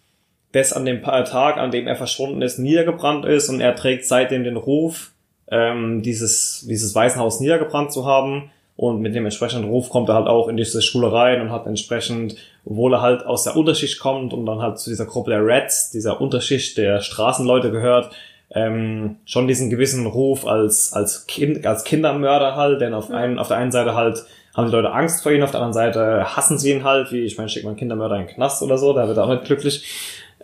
das 0.53 0.75
an 0.75 0.85
dem 0.85 1.03
Tag, 1.03 1.57
an 1.57 1.71
dem 1.71 1.87
er 1.87 1.97
verschwunden 1.97 2.43
ist, 2.43 2.59
niedergebrannt 2.59 3.25
ist 3.25 3.49
und 3.49 3.61
er 3.61 3.75
trägt 3.75 4.07
seitdem 4.07 4.45
den 4.45 4.59
Ruf, 4.59 5.13
ähm, 5.51 6.03
dieses, 6.03 6.67
dieses 6.69 6.95
Waisenhaus 6.95 7.41
niedergebrannt 7.41 7.93
zu 7.93 8.07
haben. 8.07 8.51
Und 8.75 9.01
mit 9.01 9.15
dem 9.15 9.25
entsprechenden 9.25 9.69
Ruf 9.69 9.91
kommt 9.91 10.09
er 10.09 10.15
halt 10.15 10.27
auch 10.27 10.49
in 10.49 10.57
diese 10.57 10.83
Schule 10.83 11.13
rein 11.13 11.41
und 11.41 11.51
hat 11.51 11.67
entsprechend, 11.67 12.37
obwohl 12.65 12.95
er 12.95 13.03
halt 13.03 13.25
aus 13.25 13.45
der 13.45 13.55
Unterschicht 13.55 14.01
kommt 14.01 14.33
und 14.33 14.47
dann 14.47 14.61
halt 14.61 14.79
zu 14.79 14.91
dieser 14.91 15.05
Gruppe 15.05 15.31
der 15.31 15.45
Reds, 15.45 15.91
dieser 15.91 16.21
Unterschicht 16.21 16.79
der 16.79 17.01
Straßenleute 17.01 17.71
gehört, 17.71 18.11
ähm, 18.55 19.17
schon 19.25 19.49
diesen 19.49 19.71
gewissen 19.71 20.07
Ruf 20.07 20.47
als, 20.47 20.93
als 20.93 21.27
Kind, 21.27 21.67
als 21.67 21.85
Kindermörder 21.85 22.57
halt, 22.57 22.81
denn 22.81 22.95
auf, 22.95 23.11
einen, 23.11 23.39
auf 23.39 23.49
der 23.49 23.57
einen 23.57 23.73
Seite 23.73 23.95
halt 23.95 24.25
haben 24.55 24.67
die 24.67 24.73
Leute 24.73 24.93
Angst 24.93 25.23
vor 25.23 25.33
ihm, 25.33 25.43
auf 25.43 25.51
der 25.51 25.61
anderen 25.61 25.73
Seite 25.73 26.37
hassen 26.37 26.59
sie 26.59 26.73
ihn 26.73 26.85
halt, 26.85 27.11
wie, 27.11 27.21
ich 27.21 27.39
meine, 27.39 27.49
schickt 27.49 27.65
man 27.65 27.77
Kindermörder 27.77 28.17
in 28.17 28.27
den 28.27 28.35
Knast 28.35 28.63
oder 28.63 28.77
so, 28.77 28.93
da 28.93 29.09
wird 29.09 29.17
er 29.17 29.25
auch 29.25 29.31
nicht 29.31 29.45
glücklich. 29.45 29.85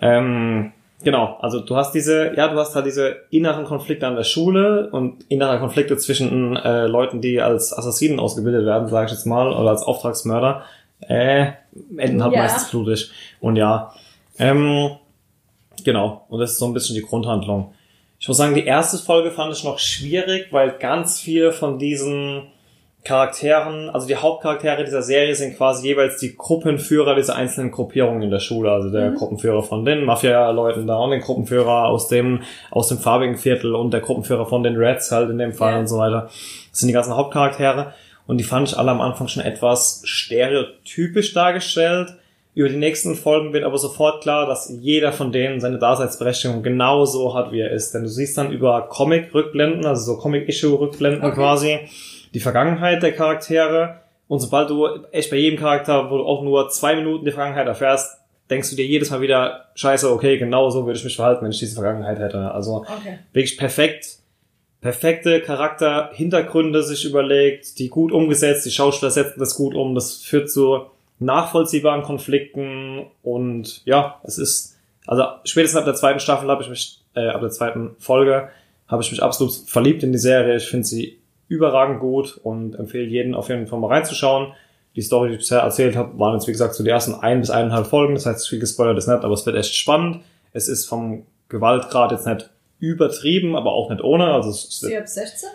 Ähm, 0.00 0.72
Genau, 1.04 1.36
also 1.40 1.60
du 1.60 1.76
hast 1.76 1.92
diese, 1.92 2.34
ja, 2.34 2.48
du 2.48 2.58
hast 2.58 2.74
halt 2.74 2.86
diese 2.86 3.18
inneren 3.30 3.64
Konflikte 3.64 4.06
an 4.06 4.16
der 4.16 4.24
Schule 4.24 4.90
und 4.90 5.24
innere 5.28 5.60
Konflikte 5.60 5.96
zwischen 5.96 6.56
äh, 6.56 6.86
Leuten, 6.86 7.20
die 7.20 7.40
als 7.40 7.76
Assassinen 7.76 8.18
ausgebildet 8.18 8.66
werden, 8.66 8.88
sage 8.88 9.06
ich 9.06 9.12
jetzt 9.12 9.24
mal, 9.24 9.52
oder 9.52 9.70
als 9.70 9.82
Auftragsmörder, 9.82 10.64
äh, 11.00 11.52
enden 11.96 12.22
halt 12.22 12.34
ja. 12.34 12.42
meistens 12.42 12.70
blutig. 12.70 13.12
Und 13.40 13.54
ja, 13.54 13.92
ähm, 14.40 14.90
genau, 15.84 16.24
und 16.28 16.40
das 16.40 16.52
ist 16.52 16.58
so 16.58 16.66
ein 16.66 16.74
bisschen 16.74 16.96
die 16.96 17.02
Grundhandlung. 17.02 17.72
Ich 18.28 18.30
muss 18.30 18.36
sagen, 18.36 18.54
die 18.54 18.66
erste 18.66 18.98
Folge 18.98 19.30
fand 19.30 19.56
ich 19.56 19.64
noch 19.64 19.78
schwierig, 19.78 20.48
weil 20.50 20.72
ganz 20.72 21.18
viel 21.18 21.50
von 21.50 21.78
diesen 21.78 22.42
Charakteren, 23.02 23.88
also 23.88 24.06
die 24.06 24.16
Hauptcharaktere 24.16 24.84
dieser 24.84 25.00
Serie 25.00 25.34
sind 25.34 25.56
quasi 25.56 25.86
jeweils 25.86 26.18
die 26.18 26.36
Gruppenführer 26.36 27.14
dieser 27.14 27.36
einzelnen 27.36 27.70
Gruppierungen 27.70 28.20
in 28.20 28.30
der 28.30 28.40
Schule. 28.40 28.70
Also 28.70 28.90
der 28.90 29.12
mhm. 29.12 29.14
Gruppenführer 29.14 29.62
von 29.62 29.86
den 29.86 30.04
Mafia-Leuten 30.04 30.86
da 30.86 30.96
und 30.96 31.12
den 31.12 31.22
Gruppenführer 31.22 31.86
aus 31.86 32.08
dem, 32.08 32.42
aus 32.70 32.88
dem 32.88 32.98
farbigen 32.98 33.38
Viertel 33.38 33.74
und 33.74 33.94
der 33.94 34.02
Gruppenführer 34.02 34.44
von 34.44 34.62
den 34.62 34.76
Reds 34.76 35.10
halt 35.10 35.30
in 35.30 35.38
dem 35.38 35.54
Fall 35.54 35.72
ja. 35.72 35.78
und 35.78 35.86
so 35.86 35.96
weiter. 35.96 36.28
Das 36.70 36.80
sind 36.80 36.88
die 36.88 36.92
ganzen 36.92 37.16
Hauptcharaktere. 37.16 37.94
Und 38.26 38.36
die 38.36 38.44
fand 38.44 38.68
ich 38.68 38.76
alle 38.76 38.90
am 38.90 39.00
Anfang 39.00 39.28
schon 39.28 39.42
etwas 39.42 40.02
stereotypisch 40.04 41.32
dargestellt. 41.32 42.17
Über 42.58 42.68
die 42.68 42.76
nächsten 42.76 43.14
Folgen 43.14 43.52
wird 43.52 43.62
aber 43.62 43.78
sofort 43.78 44.20
klar, 44.20 44.44
dass 44.44 44.68
jeder 44.80 45.12
von 45.12 45.30
denen 45.30 45.60
seine 45.60 45.78
Daseinsberechtigung 45.78 46.64
genauso 46.64 47.32
hat, 47.32 47.52
wie 47.52 47.60
er 47.60 47.70
ist. 47.70 47.94
Denn 47.94 48.02
du 48.02 48.08
siehst 48.08 48.36
dann 48.36 48.50
über 48.50 48.88
Comic-Rückblenden, 48.88 49.86
also 49.86 50.14
so 50.14 50.18
Comic-Issue-Rückblenden 50.18 51.22
okay. 51.22 51.34
quasi, 51.36 51.78
die 52.34 52.40
Vergangenheit 52.40 53.00
der 53.04 53.12
Charaktere. 53.12 54.00
Und 54.26 54.40
sobald 54.40 54.70
du 54.70 54.88
echt 55.12 55.30
bei 55.30 55.36
jedem 55.36 55.56
Charakter, 55.56 56.10
wo 56.10 56.16
du 56.16 56.24
auch 56.24 56.42
nur 56.42 56.68
zwei 56.70 56.96
Minuten 56.96 57.26
die 57.26 57.30
Vergangenheit 57.30 57.68
erfährst, 57.68 58.18
denkst 58.50 58.70
du 58.70 58.74
dir 58.74 58.86
jedes 58.86 59.12
Mal 59.12 59.20
wieder, 59.20 59.66
scheiße, 59.76 60.12
okay, 60.12 60.36
genau 60.36 60.68
so 60.68 60.84
würde 60.84 60.98
ich 60.98 61.04
mich 61.04 61.14
verhalten, 61.14 61.44
wenn 61.44 61.52
ich 61.52 61.60
diese 61.60 61.76
Vergangenheit 61.76 62.18
hätte. 62.18 62.50
Also 62.50 62.78
okay. 62.78 63.20
wirklich 63.32 63.56
perfekt, 63.56 64.18
perfekte 64.80 65.40
Charakter, 65.42 66.10
Hintergründe 66.12 66.82
sich 66.82 67.04
überlegt, 67.04 67.78
die 67.78 67.88
gut 67.88 68.10
umgesetzt, 68.10 68.66
die 68.66 68.72
Schauspieler 68.72 69.12
setzen 69.12 69.38
das 69.38 69.54
gut 69.54 69.76
um, 69.76 69.94
das 69.94 70.16
führt 70.16 70.50
zu 70.50 70.86
nachvollziehbaren 71.18 72.02
Konflikten 72.02 73.06
und 73.22 73.84
ja, 73.84 74.20
es 74.24 74.38
ist, 74.38 74.78
also 75.06 75.24
spätestens 75.44 75.78
ab 75.78 75.84
der 75.84 75.94
zweiten 75.94 76.20
Staffel 76.20 76.48
habe 76.48 76.62
ich 76.62 76.68
mich, 76.68 77.00
äh, 77.14 77.28
ab 77.28 77.40
der 77.40 77.50
zweiten 77.50 77.96
Folge 77.98 78.48
habe 78.86 79.02
ich 79.02 79.10
mich 79.10 79.22
absolut 79.22 79.52
verliebt 79.52 80.02
in 80.02 80.12
die 80.12 80.18
Serie. 80.18 80.56
Ich 80.56 80.68
finde 80.68 80.86
sie 80.86 81.18
überragend 81.48 82.00
gut 82.00 82.38
und 82.42 82.74
empfehle 82.74 83.04
jeden 83.04 83.34
auf 83.34 83.48
jeden 83.48 83.66
Fall 83.66 83.78
mal 83.78 83.88
reinzuschauen. 83.88 84.52
Die 84.96 85.02
Story, 85.02 85.28
die 85.28 85.34
ich 85.34 85.40
bisher 85.40 85.60
erzählt 85.60 85.96
habe, 85.96 86.18
waren 86.18 86.34
jetzt 86.34 86.46
wie 86.46 86.52
gesagt 86.52 86.74
zu 86.74 86.78
so 86.78 86.84
die 86.84 86.90
ersten 86.90 87.14
ein 87.14 87.40
bis 87.40 87.50
eineinhalb 87.50 87.86
Folgen. 87.86 88.14
Das 88.14 88.26
heißt, 88.26 88.48
viel 88.48 88.58
gespoilert 88.58 88.98
ist 88.98 89.06
nicht, 89.06 89.24
aber 89.24 89.34
es 89.34 89.44
wird 89.46 89.56
echt 89.56 89.74
spannend. 89.74 90.22
Es 90.52 90.68
ist 90.68 90.86
vom 90.86 91.26
Gewaltgrad 91.48 92.12
jetzt 92.12 92.26
nicht 92.26 92.50
übertrieben, 92.78 93.56
aber 93.56 93.72
auch 93.72 93.90
nicht 93.90 94.02
ohne. 94.02 94.32
Also 94.32 94.50
es 94.50 94.64
ist 94.64 94.96
ab 94.96 95.08
16? 95.08 95.48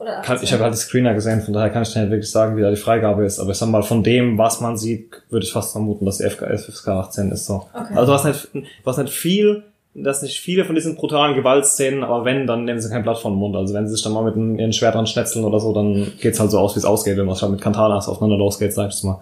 Oder 0.00 0.18
18? 0.18 0.24
Kann, 0.24 0.44
ich 0.44 0.52
habe 0.52 0.64
halt 0.64 0.74
die 0.74 0.78
Screener 0.78 1.14
gesehen, 1.14 1.42
von 1.42 1.54
daher 1.54 1.70
kann 1.70 1.82
ich 1.82 1.94
nicht 1.94 2.10
wirklich 2.10 2.30
sagen, 2.30 2.56
wie 2.56 2.62
da 2.62 2.70
die 2.70 2.76
Freigabe 2.76 3.24
ist. 3.24 3.38
Aber 3.38 3.50
ich 3.50 3.58
sag 3.58 3.68
mal, 3.68 3.82
von 3.82 4.02
dem, 4.02 4.38
was 4.38 4.60
man 4.60 4.76
sieht, 4.76 5.22
würde 5.30 5.44
ich 5.44 5.52
fast 5.52 5.72
vermuten, 5.72 6.06
dass 6.06 6.18
die 6.18 6.28
FK, 6.28 6.56
FSK 6.56 6.88
18 6.88 7.30
ist 7.30 7.46
so. 7.46 7.66
Okay. 7.72 7.94
Also 7.94 8.06
du 8.06 8.12
hast 8.12 8.24
nicht, 8.24 8.48
du 8.54 8.86
hast 8.86 8.98
nicht 8.98 9.12
viel 9.12 9.64
dass 9.94 10.22
nicht 10.22 10.40
viele 10.40 10.64
von 10.64 10.74
diesen 10.74 10.96
brutalen 10.96 11.34
Gewaltszenen, 11.34 12.04
aber 12.04 12.24
wenn, 12.24 12.46
dann 12.46 12.64
nehmen 12.64 12.80
sie 12.80 12.88
kein 12.88 13.02
Blatt 13.02 13.18
von 13.18 13.32
den 13.32 13.38
Mund. 13.38 13.56
Also 13.56 13.74
wenn 13.74 13.86
sie 13.86 13.94
sich 13.94 14.02
dann 14.02 14.12
mal 14.12 14.22
mit 14.22 14.36
ihren 14.36 14.72
Schwertern 14.72 15.06
schnetzeln 15.06 15.44
oder 15.44 15.58
so, 15.58 15.74
dann 15.74 16.12
geht's 16.20 16.38
halt 16.38 16.50
so 16.50 16.58
aus, 16.58 16.76
wie 16.76 16.78
es 16.78 16.84
ausgeht, 16.84 17.16
wenn 17.16 17.26
man 17.26 17.36
schon 17.36 17.50
mit 17.50 17.60
Kantanas 17.60 18.08
aufeinander 18.08 18.36
losgeht, 18.36 18.72
sag 18.72 18.90
ich 18.90 19.02
mal. 19.02 19.20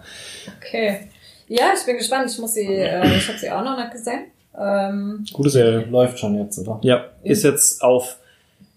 Okay. 0.59 1.09
Ja, 1.47 1.71
ich 1.75 1.83
bin 1.85 1.97
gespannt. 1.97 2.29
Ich 2.31 2.37
muss 2.37 2.53
sie, 2.53 2.67
äh, 2.67 3.17
ich 3.17 3.27
habe 3.27 3.39
sie 3.39 3.49
auch 3.49 3.63
noch 3.63 3.77
nicht 3.77 3.91
gesehen. 3.91 4.25
Ähm, 4.57 5.25
Gute 5.33 5.49
Serie. 5.49 5.85
Läuft 5.89 6.19
schon 6.19 6.37
jetzt, 6.37 6.59
oder? 6.59 6.79
Ja, 6.83 7.05
ist 7.23 7.43
jetzt 7.43 7.81
auf, 7.81 8.17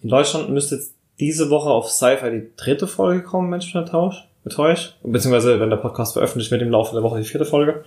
in 0.01 0.09
Deutschland 0.09 0.49
müsste 0.49 0.75
jetzt 0.75 0.92
diese 1.19 1.49
Woche 1.49 1.69
auf 1.69 1.89
Sci-Fi 1.89 2.31
die 2.31 2.49
dritte 2.57 2.87
Folge 2.87 3.23
kommen, 3.23 3.49
Mensch, 3.49 3.73
mit 3.73 3.89
Tausch, 3.89 4.27
betäuscht. 4.43 4.95
Beziehungsweise, 5.03 5.59
wenn 5.59 5.69
der 5.69 5.77
Podcast 5.77 6.13
veröffentlicht 6.13 6.51
wird, 6.51 6.61
im 6.61 6.71
Laufe 6.71 6.93
der 6.93 7.03
Woche 7.03 7.19
die 7.19 7.25
vierte 7.25 7.45
Folge. 7.45 7.83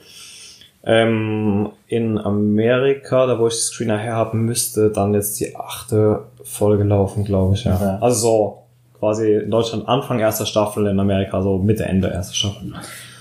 Ähm, 0.84 1.70
in 1.88 2.16
Amerika, 2.16 3.26
da 3.26 3.38
wo 3.38 3.48
ich 3.48 3.54
die 3.54 3.60
Screener 3.60 3.98
her 3.98 4.14
habe, 4.14 4.36
müsste 4.36 4.90
dann 4.90 5.14
jetzt 5.14 5.40
die 5.40 5.56
achte 5.56 6.24
Folge 6.44 6.84
laufen, 6.84 7.24
glaube 7.24 7.54
ich, 7.54 7.64
ja. 7.64 7.74
Okay. 7.74 7.98
Also 8.00 8.20
so 8.20 8.62
quasi 8.98 9.34
in 9.34 9.50
Deutschland 9.50 9.88
Anfang 9.88 10.20
erster 10.20 10.46
Staffel, 10.46 10.86
in 10.86 11.00
Amerika 11.00 11.42
so 11.42 11.58
Mitte, 11.58 11.84
Ende 11.84 12.08
erster 12.08 12.34
Staffel. 12.34 12.72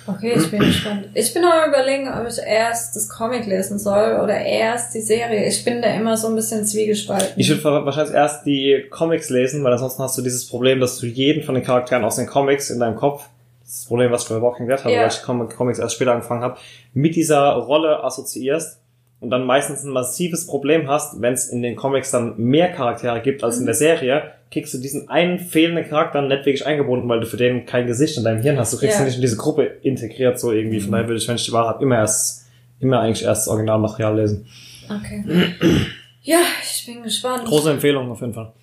Okay, 0.07 0.33
ich 0.37 0.51
bin 0.51 0.59
gespannt. 0.59 1.09
Ich 1.13 1.33
bin 1.33 1.43
auch 1.43 1.67
überlegen, 1.67 2.07
ob 2.07 2.27
ich 2.27 2.37
erst 2.37 2.95
das 2.95 3.09
Comic 3.09 3.45
lesen 3.45 3.79
soll 3.79 4.19
oder 4.23 4.39
erst 4.39 4.93
die 4.93 5.01
Serie. 5.01 5.47
Ich 5.47 5.63
bin 5.63 5.81
da 5.81 5.93
immer 5.93 6.15
so 6.17 6.27
ein 6.27 6.35
bisschen 6.35 6.65
zwiegespalten. 6.65 7.33
Ich 7.37 7.49
würde 7.49 7.63
wahrscheinlich 7.85 8.13
erst 8.13 8.45
die 8.45 8.85
Comics 8.89 9.29
lesen, 9.29 9.63
weil 9.63 9.73
ansonsten 9.73 10.03
hast 10.03 10.17
du 10.17 10.21
dieses 10.21 10.47
Problem, 10.47 10.79
dass 10.79 10.99
du 10.99 11.07
jeden 11.07 11.43
von 11.43 11.55
den 11.55 11.63
Charakteren 11.63 12.03
aus 12.03 12.17
den 12.17 12.27
Comics 12.27 12.69
in 12.69 12.79
deinem 12.79 12.95
Kopf 12.95 13.25
das 13.65 13.85
Problem, 13.85 14.11
was 14.11 14.23
ich 14.23 14.29
bei 14.29 14.41
Walking 14.41 14.67
Dead 14.67 14.77
hatte, 14.77 14.89
yeah. 14.89 15.01
weil 15.01 15.09
ich 15.09 15.55
Comics 15.55 15.79
erst 15.79 15.95
später 15.95 16.13
angefangen 16.13 16.43
habe, 16.43 16.57
mit 16.93 17.15
dieser 17.15 17.53
Rolle 17.53 18.03
assoziierst 18.03 18.79
und 19.19 19.31
dann 19.31 19.43
meistens 19.45 19.83
ein 19.83 19.91
massives 19.91 20.45
Problem 20.45 20.87
hast, 20.87 21.19
wenn 21.21 21.33
es 21.33 21.49
in 21.49 21.61
den 21.61 21.75
Comics 21.75 22.11
dann 22.11 22.37
mehr 22.37 22.71
Charaktere 22.71 23.21
gibt 23.21 23.43
als 23.43 23.55
mhm. 23.55 23.61
in 23.61 23.65
der 23.65 23.75
Serie, 23.75 24.31
kriegst 24.51 24.73
du 24.73 24.77
diesen 24.77 25.09
einen 25.09 25.39
fehlenden 25.39 25.87
Charakter 25.87 26.21
nicht 26.21 26.45
wirklich 26.45 26.65
eingebunden, 26.65 27.09
weil 27.09 27.19
du 27.19 27.25
für 27.25 27.37
den 27.37 27.65
kein 27.65 27.87
Gesicht 27.87 28.17
in 28.17 28.23
deinem 28.23 28.41
Hirn 28.41 28.57
hast. 28.57 28.73
Du 28.73 28.77
kriegst 28.77 28.95
yeah. 28.95 29.03
ihn 29.03 29.07
nicht 29.07 29.15
in 29.15 29.21
diese 29.21 29.37
Gruppe 29.37 29.63
integriert, 29.81 30.39
so 30.39 30.51
irgendwie. 30.51 30.79
Von 30.79 30.91
daher 30.91 31.07
würde 31.07 31.17
ich, 31.17 31.27
wenn 31.27 31.35
ich 31.35 31.45
die 31.45 31.51
Wahrheit 31.51 31.81
immer 31.81 31.97
erst, 31.97 32.45
immer 32.79 32.99
eigentlich 32.99 33.25
erst 33.25 33.43
das 33.43 33.47
Originalmaterial 33.49 34.15
lesen. 34.15 34.47
Okay. 34.89 35.23
ja, 36.23 36.39
ich 36.61 36.85
bin 36.85 37.03
gespannt. 37.03 37.45
Große 37.45 37.71
Empfehlung 37.71 38.09
auf 38.11 38.21
jeden 38.21 38.33
Fall. 38.33 38.53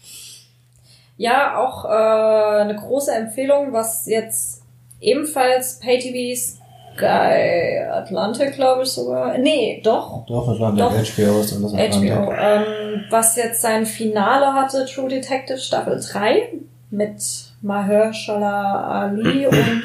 Ja, 1.17 1.59
auch 1.59 1.85
äh, 1.85 2.63
eine 2.63 2.77
große 2.77 3.13
Empfehlung, 3.13 3.73
was 3.73 4.07
jetzt 4.07 4.63
ebenfalls 5.01 5.79
Pay-TV 5.81 6.62
Sky 6.97 7.79
Atlantic, 7.91 8.55
glaube 8.55 8.83
ich 8.83 8.89
sogar. 8.91 9.39
Nee, 9.39 9.81
doch. 9.85 10.25
Doch, 10.27 10.49
Atlantic, 10.49 10.85
doch. 10.85 10.93
HBO 10.93 11.41
ist 11.41 11.53
das 11.53 11.65
Atlantic. 11.75 12.13
HBO, 12.13 12.33
ähm, 12.33 13.05
was 13.11 13.37
jetzt 13.37 13.61
sein 13.63 13.87
Finale 13.87 14.53
hatte, 14.53 14.87
True 14.87 15.09
Detective 15.09 15.59
Staffel 15.59 16.01
3 16.01 16.53
mit 16.91 17.23
Mahershala 17.63 19.03
Ali 19.03 19.47
und 19.47 19.85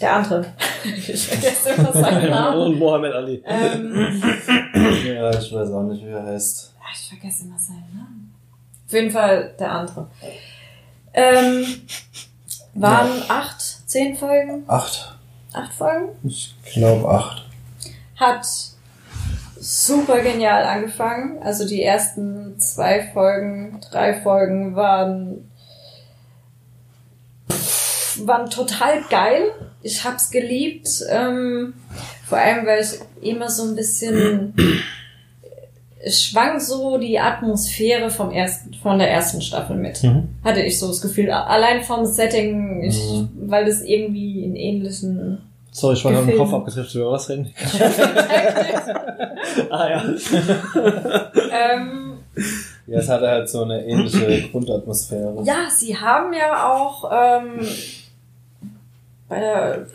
der 0.00 0.12
andere. 0.16 0.46
ich 0.84 1.26
vergesse 1.26 1.70
immer 1.70 1.92
seinen 1.92 2.30
Namen. 2.30 2.60
Und 2.60 2.78
Mohammed 2.78 3.12
Ali. 3.12 3.42
Ähm, 3.46 4.22
ja, 5.06 5.30
ich 5.30 5.52
weiß 5.52 5.70
auch 5.70 5.82
nicht, 5.84 6.04
wie 6.04 6.10
er 6.10 6.24
heißt. 6.24 6.72
Ich 6.92 7.08
vergesse 7.08 7.44
immer 7.44 7.58
seinen 7.58 7.90
Namen. 7.94 8.34
Auf 8.86 8.92
jeden 8.92 9.10
Fall 9.10 9.54
der 9.58 9.72
andere. 9.72 10.06
Ähm, 11.12 11.64
waren 12.74 13.08
ja. 13.08 13.24
acht 13.28 13.60
Zehn 13.88 14.16
Folgen? 14.16 14.64
Acht. 14.66 15.14
Acht 15.54 15.72
Folgen? 15.72 16.08
Ich 16.24 16.54
glaube 16.74 17.08
acht. 17.08 17.46
Hat 18.16 18.46
super 19.58 20.20
genial 20.20 20.64
angefangen. 20.64 21.42
Also 21.42 21.66
die 21.66 21.82
ersten 21.82 22.58
zwei 22.58 23.10
Folgen, 23.12 23.80
drei 23.90 24.20
Folgen 24.20 24.76
waren 24.76 25.50
waren 28.26 28.50
total 28.50 29.02
geil. 29.10 29.52
Ich 29.82 30.04
hab's 30.04 30.30
geliebt. 30.30 30.88
Ähm, 31.08 31.74
vor 32.26 32.38
allem, 32.38 32.66
weil 32.66 32.82
ich 32.82 33.00
immer 33.28 33.50
so 33.50 33.64
ein 33.64 33.74
bisschen 33.74 34.54
es 36.04 36.22
schwang 36.22 36.60
so 36.60 36.98
die 36.98 37.18
Atmosphäre 37.18 38.10
vom 38.10 38.30
ersten, 38.30 38.74
von 38.74 38.98
der 38.98 39.10
ersten 39.10 39.40
Staffel 39.40 39.76
mit. 39.76 40.02
Mhm. 40.02 40.28
Hatte 40.44 40.60
ich 40.62 40.78
so 40.78 40.88
das 40.88 41.00
Gefühl. 41.00 41.30
Allein 41.30 41.82
vom 41.82 42.04
Setting, 42.04 42.82
ich, 42.82 42.98
Mhm. 43.10 43.28
weil 43.46 43.64
das 43.64 43.82
irgendwie 43.82 44.44
in 44.44 44.54
ähnlichen. 44.56 45.38
Sorry, 45.72 45.94
ich 45.94 46.04
war 46.04 46.12
gerade 46.12 46.30
im. 46.30 46.38
Kopf 46.38 46.52
abgetrifft, 46.52 46.94
über 46.94 47.12
was 47.12 47.28
reden? 47.28 47.52
ah 49.70 49.88
ja. 49.88 50.04
ähm, 51.52 52.18
Ja, 52.86 52.98
es 52.98 53.08
hatte 53.08 53.26
halt 53.28 53.48
so 53.48 53.62
eine 53.64 53.84
ähnliche 53.84 54.48
Grundatmosphäre. 54.50 55.42
ja, 55.44 55.68
sie 55.70 55.96
haben 55.96 56.32
ja 56.32 56.70
auch 56.72 57.10
ähm, 57.12 57.66
bei 59.28 59.40
der 59.40 59.86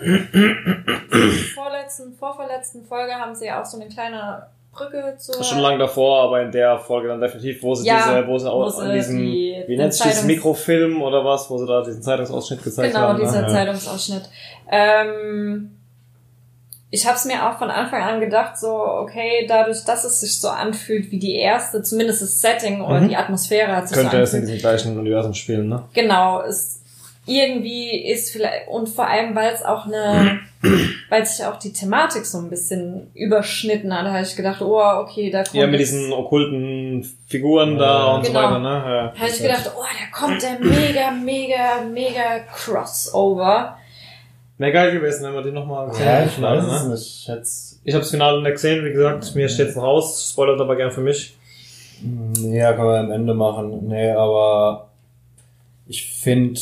vorletzten, 1.54 2.14
vorverletzten 2.18 2.84
Folge 2.86 3.14
haben 3.14 3.36
sie 3.36 3.46
ja 3.46 3.62
auch 3.62 3.66
so 3.66 3.80
eine 3.80 3.88
kleine 3.90 4.48
Brücke 4.80 5.16
zur. 5.18 5.44
Schon 5.44 5.60
lange 5.60 5.78
davor, 5.78 6.24
aber 6.24 6.42
in 6.42 6.52
der 6.52 6.80
Folge 6.80 7.08
dann 7.10 7.20
definitiv, 7.22 7.62
wo 7.62 7.76
sie 7.76 7.86
Ja, 7.88 7.98
diese, 7.98 8.28
wo 8.28 8.38
sie 8.38 8.48
wo 8.50 8.70
sie 8.70 8.82
an 8.82 8.94
diesem, 8.94 9.18
die- 9.18 9.64
wie 9.68 9.78
nennt 9.78 9.94
sich 9.94 10.06
das, 10.06 10.24
Mikrofilm 10.24 11.02
oder 11.02 11.24
was, 11.24 11.50
wo 11.50 11.58
sie 11.58 11.68
da 11.68 11.84
diesen 11.84 12.02
Zeitungsausschnitt 12.02 12.64
gezeigt 12.64 12.94
Genau, 12.94 13.08
haben. 13.10 13.20
dieser 13.20 13.42
ne? 13.44 13.48
Zeitungsausschnitt. 13.48 14.24
Ähm, 14.72 15.72
ich 16.92 17.06
habe 17.06 17.16
es 17.18 17.26
mir 17.26 17.48
auch 17.48 17.60
von 17.60 17.70
Anfang 17.70 18.02
an 18.02 18.20
gedacht, 18.20 18.58
so, 18.58 18.70
okay, 18.70 19.46
dadurch, 19.48 19.84
dass 19.86 20.04
es 20.06 20.22
sich 20.22 20.40
so 20.40 20.48
anfühlt 20.50 21.12
wie 21.12 21.20
die 21.20 21.36
erste, 21.36 21.84
zumindest 21.84 22.22
das 22.24 22.42
Setting 22.42 22.82
oder 22.82 23.02
Mhm. 23.02 23.10
die 23.10 23.16
Atmosphäre 23.16 23.76
hat 23.76 23.88
sich 23.88 23.96
Könnte 23.98 24.18
so 24.18 24.24
es 24.24 24.34
in 24.34 24.42
diesem 24.42 24.58
gleichen 24.58 24.98
Universum 24.98 25.34
spielen, 25.36 25.70
ne? 25.70 25.84
Genau, 25.94 26.42
es 26.42 26.82
irgendwie 27.30 28.04
ist 28.06 28.32
vielleicht, 28.32 28.68
und 28.68 28.90
vor 28.90 29.08
allem, 29.08 29.36
weil 29.36 29.54
es 29.54 29.64
auch 29.64 29.86
eine, 29.86 30.40
weil 31.10 31.26
sich 31.26 31.46
auch 31.46 31.58
die 31.58 31.72
Thematik 31.72 32.26
so 32.26 32.40
ein 32.40 32.50
bisschen 32.50 33.12
überschnitten 33.14 33.94
hat, 33.96 34.06
da 34.06 34.12
habe 34.14 34.24
ich 34.24 34.36
gedacht, 34.36 34.62
oh, 34.62 34.82
okay, 35.02 35.30
da 35.30 35.44
kommt 35.44 35.54
Ja, 35.56 35.68
mit 35.68 35.80
jetzt- 35.80 35.92
diesen 35.94 36.12
okkulten 36.14 37.08
Figuren 37.28 37.78
da 37.78 37.86
Ja, 37.86 38.16
und 38.16 38.26
genau. 38.26 38.40
so 38.42 38.46
weiter, 38.48 38.60
ne? 38.60 38.68
Ja. 38.70 39.08
Da 39.14 39.20
habe 39.20 39.30
ich 39.30 39.42
gedacht, 39.42 39.72
oh, 39.78 39.82
da 39.84 40.18
kommt 40.18 40.42
der 40.42 40.60
mega, 40.60 41.12
mega, 41.12 41.82
mega 41.92 42.40
Crossover. 42.54 43.78
Wäre 44.58 44.72
geil 44.74 44.92
gewesen, 44.92 45.24
wenn 45.26 45.34
wir 45.36 45.42
die 45.44 45.52
nochmal 45.52 45.88
gesehen 45.90 46.06
Ja, 46.06 46.12
hätten, 46.18 46.30
ich 46.36 46.42
weiß 46.42 46.64
ne? 46.66 46.74
es 46.76 46.84
nicht. 46.88 47.02
Ich 47.18 47.24
schätze, 47.26 47.76
Ich 47.86 47.94
habe 47.94 48.02
das 48.02 48.12
Finale 48.12 48.42
nicht 48.42 48.52
gesehen, 48.52 48.84
wie 48.84 48.92
gesagt, 48.92 49.34
mir 49.36 49.48
steht's 49.48 49.76
noch 49.76 49.84
raus, 49.84 50.30
spoilert 50.34 50.60
aber 50.60 50.76
gern 50.76 50.92
für 50.92 51.00
mich. 51.02 51.36
ja, 52.42 52.74
können 52.74 52.88
wir 52.90 53.00
am 53.00 53.12
Ende 53.12 53.34
machen. 53.34 53.88
Nee, 53.88 54.12
aber 54.12 54.90
ich 55.88 56.12
finde, 56.14 56.60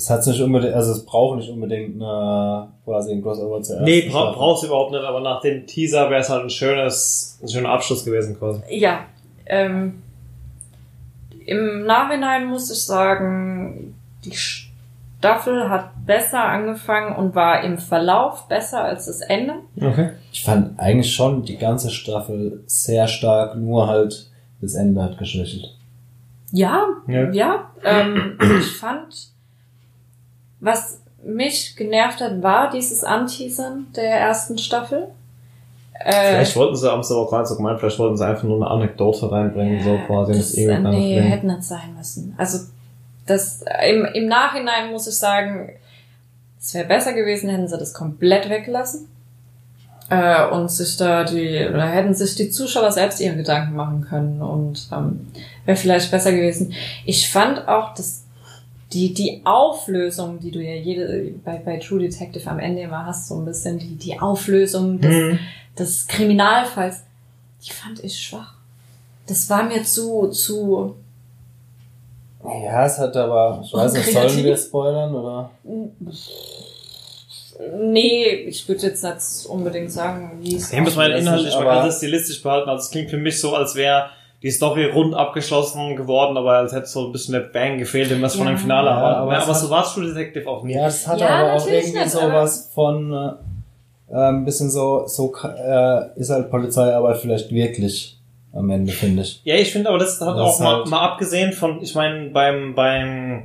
es 0.00 0.08
hat 0.08 0.26
nicht 0.26 0.40
unbedingt, 0.40 0.72
also 0.72 0.92
es 0.92 1.04
braucht 1.04 1.36
nicht 1.36 1.50
unbedingt 1.50 1.96
eine, 2.00 2.68
quasi 2.86 3.12
ein 3.12 3.22
Crossover 3.22 3.60
zur 3.60 3.76
ersten 3.76 3.84
Nee, 3.84 4.08
bra 4.08 4.32
brauchst 4.32 4.62
du 4.62 4.68
überhaupt 4.68 4.92
nicht, 4.92 5.04
aber 5.04 5.20
nach 5.20 5.42
dem 5.42 5.66
Teaser 5.66 6.08
wäre 6.08 6.22
es 6.22 6.30
halt 6.30 6.44
ein 6.44 6.48
schönes, 6.50 7.38
ein 7.42 7.48
schöner 7.48 7.68
Abschluss 7.68 8.02
gewesen 8.02 8.38
quasi. 8.38 8.62
Ja, 8.70 9.00
ähm, 9.44 10.02
im 11.44 11.84
Nachhinein 11.84 12.46
muss 12.46 12.70
ich 12.70 12.82
sagen, 12.82 13.94
die 14.24 14.32
Staffel 14.34 15.68
hat 15.68 15.90
besser 16.06 16.44
angefangen 16.44 17.14
und 17.16 17.34
war 17.34 17.62
im 17.62 17.76
Verlauf 17.76 18.48
besser 18.48 18.82
als 18.82 19.04
das 19.04 19.20
Ende. 19.20 19.56
Okay. 19.76 20.12
Ich 20.32 20.42
fand 20.42 20.78
eigentlich 20.80 21.14
schon 21.14 21.42
die 21.42 21.58
ganze 21.58 21.90
Staffel 21.90 22.62
sehr 22.64 23.06
stark, 23.06 23.54
nur 23.54 23.86
halt 23.86 24.30
das 24.62 24.74
Ende 24.74 25.02
hat 25.02 25.18
geschwächelt. 25.18 25.76
Ja, 26.52 26.86
Ja. 27.06 27.30
ja. 27.32 27.70
ähm, 27.84 28.38
ich 28.60 28.76
fand, 28.78 29.29
was 30.60 31.00
mich 31.22 31.76
genervt 31.76 32.20
hat, 32.20 32.42
war 32.42 32.70
dieses 32.70 33.04
Anteasern 33.04 33.86
der 33.94 34.20
ersten 34.20 34.58
Staffel. 34.58 35.08
Äh, 36.02 36.30
Vielleicht 36.32 36.56
wollten 36.56 36.76
sie, 36.76 36.90
haben 36.90 37.02
sie 37.02 37.14
aber 37.14 37.28
gerade 37.28 37.46
so 37.46 37.56
gemeint, 37.56 37.78
vielleicht 37.78 37.98
wollten 37.98 38.16
sie 38.16 38.26
einfach 38.26 38.44
nur 38.44 38.56
eine 38.56 38.70
Anekdote 38.70 39.30
reinbringen, 39.30 39.82
so 39.84 39.98
quasi. 40.06 40.32
das, 40.32 40.52
Das 40.52 40.56
äh, 40.56 40.78
nee, 40.78 41.16
dann 41.16 41.24
hätte 41.26 41.46
nicht 41.46 41.62
sein 41.62 41.94
müssen. 41.96 42.34
Also 42.38 42.58
das 43.26 43.62
im, 43.86 44.06
im 44.06 44.26
Nachhinein 44.26 44.90
muss 44.90 45.06
ich 45.06 45.16
sagen, 45.18 45.70
es 46.58 46.74
wäre 46.74 46.86
besser 46.86 47.12
gewesen, 47.12 47.50
hätten 47.50 47.68
sie 47.68 47.78
das 47.78 47.92
komplett 47.92 48.48
weggelassen. 48.48 49.08
Äh, 50.08 50.48
und 50.48 50.70
sich 50.70 50.96
da 50.96 51.22
die, 51.22 51.68
oder 51.68 51.86
hätten 51.86 52.14
sich 52.14 52.34
die 52.34 52.50
Zuschauer 52.50 52.90
selbst 52.90 53.20
ihre 53.20 53.36
Gedanken 53.36 53.76
machen 53.76 54.00
können 54.08 54.42
und 54.42 54.88
ähm, 54.92 55.28
wäre 55.64 55.76
vielleicht 55.76 56.10
besser 56.10 56.32
gewesen. 56.32 56.72
Ich 57.04 57.30
fand 57.30 57.68
auch, 57.68 57.94
dass 57.94 58.24
die, 58.92 59.14
die 59.14 59.40
Auflösung, 59.44 60.40
die 60.40 60.50
du 60.50 60.60
ja 60.60 60.74
jede, 60.74 61.32
bei, 61.44 61.56
bei 61.64 61.76
True 61.78 62.00
Detective 62.00 62.48
am 62.50 62.58
Ende 62.58 62.82
immer 62.82 63.06
hast, 63.06 63.28
so 63.28 63.36
ein 63.36 63.44
bisschen 63.44 63.78
die, 63.78 63.94
die 63.96 64.18
Auflösung 64.18 65.00
des, 65.00 65.14
Mhm. 65.14 65.38
des 65.78 66.06
Kriminalfalls, 66.08 67.02
die 67.64 67.70
fand 67.72 68.02
ich 68.02 68.18
schwach. 68.20 68.54
Das 69.26 69.48
war 69.48 69.62
mir 69.62 69.84
zu, 69.84 70.28
zu, 70.28 70.96
Ja, 72.44 72.84
es 72.86 72.98
hat 72.98 73.16
aber, 73.16 73.60
ich 73.64 73.72
weiß 73.72 73.92
nicht, 73.92 74.12
sollen 74.12 74.44
wir 74.44 74.56
spoilern 74.56 75.14
oder? 75.14 75.50
nee, 77.76 78.24
ich 78.48 78.66
würde 78.68 78.86
jetzt 78.86 79.04
nicht 79.04 79.46
unbedingt 79.46 79.92
sagen, 79.92 80.38
wie 80.40 80.56
es 80.56 80.72
Ja, 80.72 80.80
muss 80.80 80.96
man 80.96 81.10
Das 81.10 81.20
inhaltlich, 81.20 81.52
kann 81.54 81.64
das 81.86 81.96
stilistisch 81.98 82.42
behalten. 82.42 82.68
Also 82.70 82.84
es 82.84 82.90
klingt 82.90 83.10
für 83.10 83.18
mich 83.18 83.38
so, 83.40 83.54
als 83.54 83.74
wäre 83.74 84.10
die 84.42 84.50
Story 84.50 84.86
rund 84.86 85.14
abgeschlossen 85.14 85.96
geworden, 85.96 86.36
aber 86.36 86.52
als 86.52 86.72
hätte 86.72 86.86
so 86.86 87.06
ein 87.06 87.12
bisschen 87.12 87.34
der 87.34 87.40
Bang 87.40 87.78
gefehlt, 87.78 88.10
den 88.10 88.20
wir 88.20 88.26
es 88.26 88.36
von 88.36 88.46
Ja. 88.46 88.52
dem 88.54 88.58
Finale 88.58 88.88
Ja, 88.88 88.96
haben. 88.96 89.04
aber 89.04 89.20
Aber, 89.22 89.36
es 89.36 89.42
aber 89.44 89.52
hat- 89.54 89.60
so 89.60 89.70
war 89.70 89.84
es 89.84 89.92
True 89.94 90.06
Detective 90.06 90.48
auch 90.48 90.62
nie. 90.62 90.74
Ja, 90.74 90.84
das 90.84 91.06
hatte 91.06 91.20
Ja, 91.24 91.28
aber 91.28 91.52
auch 91.54 91.66
irgendwie 91.66 91.98
nicht, 91.98 92.10
sowas 92.10 92.70
von, 92.74 93.12
äh, 94.10 94.14
ein 94.16 94.44
bisschen 94.44 94.70
so, 94.70 95.06
so, 95.06 95.34
äh, 95.44 96.18
ist 96.18 96.30
halt 96.30 96.50
Polizeiarbeit 96.50 97.18
vielleicht 97.18 97.52
wirklich 97.52 98.16
am 98.54 98.68
Ende, 98.70 98.92
finde 98.92 99.22
ich. 99.22 99.40
Ja, 99.44 99.54
ich 99.56 99.70
finde 99.72 99.90
aber, 99.90 99.98
das 99.98 100.20
hat 100.20 100.28
Das 100.28 100.36
auch 100.40 100.54
ist 100.54 100.60
mal, 100.60 100.76
halt- 100.78 100.86
mal 100.88 101.00
abgesehen 101.00 101.52
von, 101.52 101.82
ich 101.82 101.94
meine, 101.94 102.30
beim, 102.30 102.74
beim, 102.74 103.42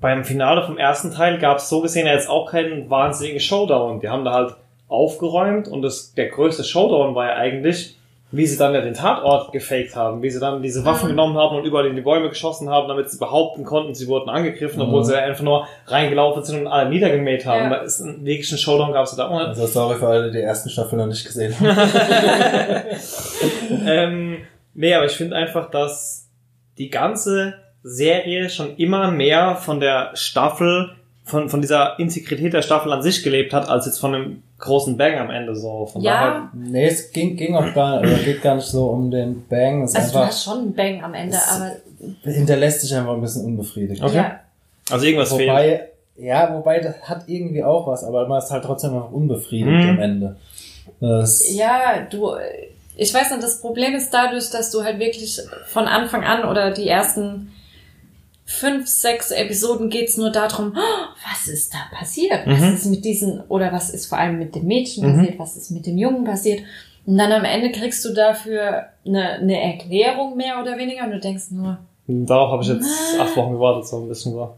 beim 0.00 0.24
Finale 0.24 0.64
vom 0.64 0.78
ersten 0.78 1.12
Teil 1.12 1.38
gab 1.38 1.58
es 1.58 1.68
so 1.68 1.80
gesehen 1.82 2.06
ja 2.06 2.12
jetzt 2.14 2.28
auch 2.28 2.50
keinen 2.50 2.88
wahnsinnigen 2.90 3.40
Showdown. 3.40 4.00
Die 4.00 4.08
haben 4.08 4.24
da 4.24 4.32
halt 4.32 4.54
aufgeräumt 4.88 5.68
und 5.68 5.82
das, 5.82 6.14
der 6.14 6.28
größte 6.28 6.64
Showdown 6.64 7.14
war 7.14 7.26
ja 7.26 7.34
eigentlich, 7.34 7.96
wie 8.32 8.44
sie 8.46 8.58
dann 8.58 8.74
ja 8.74 8.80
den 8.80 8.92
Tatort 8.94 9.52
gefaked 9.52 9.94
haben, 9.94 10.20
wie 10.20 10.30
sie 10.30 10.40
dann 10.40 10.60
diese 10.60 10.84
Waffen 10.84 11.06
Mhm. 11.06 11.10
genommen 11.12 11.38
haben 11.38 11.56
und 11.56 11.64
überall 11.64 11.86
in 11.86 11.94
die 11.94 12.02
Bäume 12.02 12.28
geschossen 12.28 12.68
haben, 12.68 12.88
damit 12.88 13.08
sie 13.08 13.18
behaupten 13.18 13.62
konnten, 13.64 13.94
sie 13.94 14.08
wurden 14.08 14.28
angegriffen, 14.28 14.82
obwohl 14.82 15.00
Mhm. 15.00 15.04
sie 15.04 15.16
einfach 15.16 15.44
nur 15.44 15.66
reingelaufen 15.86 16.42
sind 16.42 16.60
und 16.62 16.66
alle 16.66 16.90
niedergemäht 16.90 17.46
haben. 17.46 17.70
Ja. 17.70 17.72
Da 17.76 17.76
ist 17.82 18.02
einen 18.02 18.24
wirklichen 18.24 18.58
Showdown 18.58 18.92
gab 18.92 19.04
es 19.04 19.14
da 19.14 19.28
auch 19.28 19.38
nicht. 19.38 19.46
Also 19.48 19.66
sorry 19.66 19.94
für 19.96 20.08
alle, 20.08 20.26
die 20.32 20.38
die 20.38 20.42
ersten 20.42 20.70
Staffel 20.70 20.98
noch 20.98 21.06
nicht 21.06 21.24
gesehen 21.24 21.54
haben. 21.60 21.78
ähm, 23.86 24.38
nee, 24.74 24.94
aber 24.94 25.06
ich 25.06 25.12
finde 25.12 25.36
einfach, 25.36 25.70
dass 25.70 26.28
die 26.78 26.90
ganze 26.90 27.54
Serie 27.82 28.50
schon 28.50 28.76
immer 28.76 29.10
mehr 29.10 29.56
von 29.56 29.80
der 29.80 30.10
Staffel, 30.14 30.90
von, 31.24 31.48
von 31.48 31.60
dieser 31.60 31.98
Integrität 31.98 32.52
der 32.52 32.62
Staffel 32.62 32.92
an 32.92 33.02
sich 33.02 33.22
gelebt 33.22 33.52
hat, 33.52 33.68
als 33.68 33.86
jetzt 33.86 33.98
von 34.00 34.14
einem 34.14 34.42
großen 34.58 34.96
Bang 34.96 35.18
am 35.18 35.30
Ende 35.30 35.54
so. 35.54 35.86
Von 35.86 36.02
Ja, 36.02 36.50
nee, 36.54 36.86
es 36.86 37.10
ging, 37.12 37.36
ging 37.36 37.54
auch 37.56 37.72
gar 37.74 38.00
nicht, 38.00 38.12
oder 38.12 38.22
geht 38.22 38.42
gar 38.42 38.54
nicht 38.56 38.66
so 38.66 38.86
um 38.86 39.10
den 39.10 39.46
Bang. 39.48 39.82
Es 39.84 39.94
also 39.94 40.12
du 40.12 40.16
einfach, 40.18 40.28
hast 40.30 40.44
schon 40.44 40.58
einen 40.58 40.74
Bang 40.74 41.02
am 41.04 41.14
Ende, 41.14 41.36
Es- 41.36 41.48
aber 41.48 41.72
hinterlässt 42.22 42.80
sich 42.82 42.94
einfach 42.94 43.14
ein 43.14 43.20
bisschen 43.20 43.44
unbefriedigt. 43.44 44.02
Okay. 44.02 44.16
ja, 44.16 44.40
Also 44.90 45.04
irgendwas 45.06 45.32
fehlt. 45.32 45.48
Wobei, 45.50 45.88
ja, 46.16 46.54
wobei 46.54 46.80
das 46.80 46.94
hat 47.02 47.24
irgendwie 47.26 47.62
auch 47.64 47.86
was, 47.86 48.02
aber 48.04 48.26
man 48.28 48.38
ist 48.38 48.50
halt 48.50 48.64
trotzdem 48.64 48.92
noch 48.94 49.12
unbefriedigt 49.12 49.84
Mhm. 49.84 49.90
am 49.90 49.98
Ende. 50.00 50.36
Das, 51.00 51.52
ja, 51.54 52.06
du, 52.10 52.32
ich 52.96 53.12
weiß 53.12 53.30
nicht, 53.32 53.42
das 53.42 53.60
Problem 53.60 53.94
ist 53.94 54.10
dadurch, 54.14 54.48
dass 54.50 54.70
du 54.70 54.82
halt 54.82 54.98
wirklich 54.98 55.38
von 55.66 55.84
Anfang 55.86 56.24
an 56.24 56.48
oder 56.48 56.70
die 56.70 56.88
ersten 56.88 57.52
fünf, 58.46 58.86
sechs 58.86 59.32
Episoden 59.32 59.90
geht's 59.90 60.16
nur 60.16 60.30
darum, 60.30 60.72
"Oh, 60.76 61.06
was 61.30 61.48
ist 61.48 61.74
da 61.74 61.78
passiert? 61.96 62.46
Was 62.46 62.60
Mhm. 62.60 62.74
ist 62.74 62.86
mit 62.86 63.04
diesen, 63.04 63.40
oder 63.48 63.72
was 63.72 63.90
ist 63.90 64.06
vor 64.06 64.18
allem 64.18 64.38
mit 64.38 64.54
dem 64.54 64.66
Mädchen 64.66 65.04
Mhm. 65.06 65.16
passiert? 65.18 65.38
Was 65.38 65.56
ist 65.56 65.70
mit 65.72 65.84
dem 65.86 65.98
Jungen 65.98 66.24
passiert? 66.24 66.60
Und 67.06 67.18
dann 67.18 67.32
am 67.32 67.44
Ende 67.44 67.70
kriegst 67.72 68.04
du 68.04 68.14
dafür 68.14 68.86
eine, 69.04 69.34
eine 69.34 69.60
Erklärung 69.60 70.36
mehr 70.36 70.60
oder 70.60 70.78
weniger 70.78 71.04
und 71.04 71.10
du 71.10 71.20
denkst 71.20 71.50
nur, 71.50 71.78
Darauf 72.08 72.52
habe 72.52 72.62
ich 72.62 72.68
jetzt 72.68 73.18
acht 73.18 73.36
Wochen 73.36 73.54
gewartet, 73.54 73.88
so 73.88 73.98
ein 74.00 74.08
bisschen 74.08 74.32
so. 74.32 74.54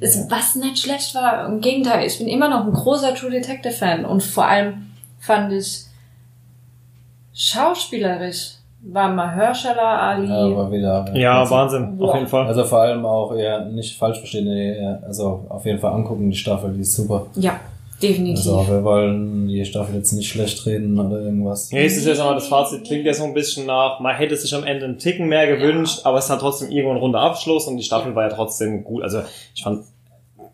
ist, 0.00 0.28
was 0.30 0.56
nicht 0.56 0.78
schlecht 0.78 1.14
war. 1.14 1.46
Im 1.46 1.60
Gegenteil, 1.60 2.04
ich 2.04 2.18
bin 2.18 2.26
immer 2.28 2.48
noch 2.48 2.66
ein 2.66 2.72
großer 2.72 3.14
True 3.14 3.30
Detective 3.30 3.72
Fan 3.72 4.04
und 4.04 4.22
vor 4.24 4.46
allem 4.46 4.90
fand 5.20 5.52
ich 5.52 5.84
schauspielerisch 7.32 8.55
war 8.92 9.08
Mahershala 9.08 10.10
Ali. 10.10 10.30
aber 10.30 10.70
wieder. 10.70 11.06
Ja, 11.14 11.48
Wahnsinn, 11.50 11.96
Boah. 11.96 12.10
auf 12.10 12.14
jeden 12.14 12.26
Fall. 12.28 12.46
Also 12.46 12.64
vor 12.64 12.80
allem 12.80 13.04
auch, 13.04 13.34
ja, 13.36 13.64
nicht 13.64 13.98
falsch 13.98 14.18
verstehen, 14.18 14.44
nee, 14.44 14.80
ja, 14.80 15.00
also 15.06 15.44
auf 15.48 15.64
jeden 15.64 15.78
Fall 15.78 15.92
angucken, 15.92 16.30
die 16.30 16.36
Staffel, 16.36 16.72
die 16.72 16.80
ist 16.80 16.94
super. 16.94 17.26
Ja, 17.36 17.58
definitiv. 18.00 18.38
Also 18.38 18.66
wir 18.68 18.84
wollen 18.84 19.48
die 19.48 19.64
Staffel 19.64 19.96
jetzt 19.96 20.12
nicht 20.12 20.28
schlecht 20.28 20.64
reden 20.66 20.98
oder 20.98 21.20
irgendwas. 21.20 21.70
Ja, 21.70 21.80
es 21.80 21.96
ist 21.96 22.06
jetzt 22.06 22.20
aber 22.20 22.34
das 22.34 22.46
Fazit 22.48 22.84
klingt 22.84 23.04
ja 23.06 23.14
so 23.14 23.24
ein 23.24 23.34
bisschen 23.34 23.66
nach, 23.66 24.00
man 24.00 24.14
hätte 24.14 24.36
sich 24.36 24.54
am 24.54 24.64
Ende 24.64 24.84
einen 24.84 24.98
Ticken 24.98 25.28
mehr 25.28 25.46
gewünscht, 25.46 26.00
aber 26.04 26.18
es 26.18 26.30
hat 26.30 26.40
trotzdem 26.40 26.70
irgendwo 26.70 26.92
ein 26.92 27.00
runder 27.00 27.20
Abschluss 27.20 27.66
und 27.66 27.76
die 27.76 27.84
Staffel 27.84 28.14
war 28.14 28.28
ja 28.28 28.34
trotzdem 28.34 28.84
gut. 28.84 29.02
Also 29.02 29.22
ich 29.54 29.62
fand, 29.62 29.84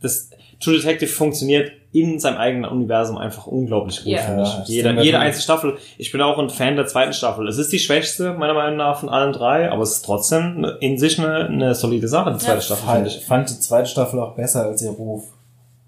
das, 0.00 0.30
True 0.62 0.74
Detective 0.76 1.10
funktioniert 1.10 1.72
in 1.92 2.18
seinem 2.18 2.38
eigenen 2.38 2.70
Universum 2.70 3.18
einfach 3.18 3.46
unglaublich 3.46 3.98
gut, 3.98 4.12
Ja. 4.12 4.20
finde 4.22 4.42
Ja, 4.42 4.48
ich. 4.48 4.54
das 4.60 4.68
Jede, 4.68 5.00
jede 5.02 5.18
einzelne 5.18 5.42
Staffel. 5.42 5.76
Ich 5.98 6.10
bin 6.10 6.22
auch 6.22 6.38
ein 6.38 6.48
Fan 6.48 6.76
der 6.76 6.86
zweiten 6.86 7.12
Staffel. 7.12 7.46
Es 7.48 7.58
ist 7.58 7.70
die 7.72 7.78
schwächste, 7.78 8.32
meiner 8.32 8.54
Meinung 8.54 8.76
nach, 8.78 9.00
von 9.00 9.08
allen 9.10 9.32
drei, 9.34 9.70
aber 9.70 9.82
es 9.82 9.96
ist 9.96 10.04
trotzdem 10.06 10.58
eine- 10.58 10.76
in 10.80 10.96
sich 10.96 11.18
eine, 11.18 11.46
eine 11.48 11.74
solide 11.74 12.08
Sache, 12.08 12.32
die 12.32 12.38
zweite 12.38 12.62
Staffel, 12.62 12.88
finde 12.94 13.08
Ich 13.08 13.24
fand 13.26 13.50
die 13.50 13.58
zweite 13.60 13.88
Staffel 13.88 14.20
auch 14.20 14.34
besser 14.34 14.64
als 14.64 14.80
ihr 14.82 14.90
Ruf. 14.90 15.24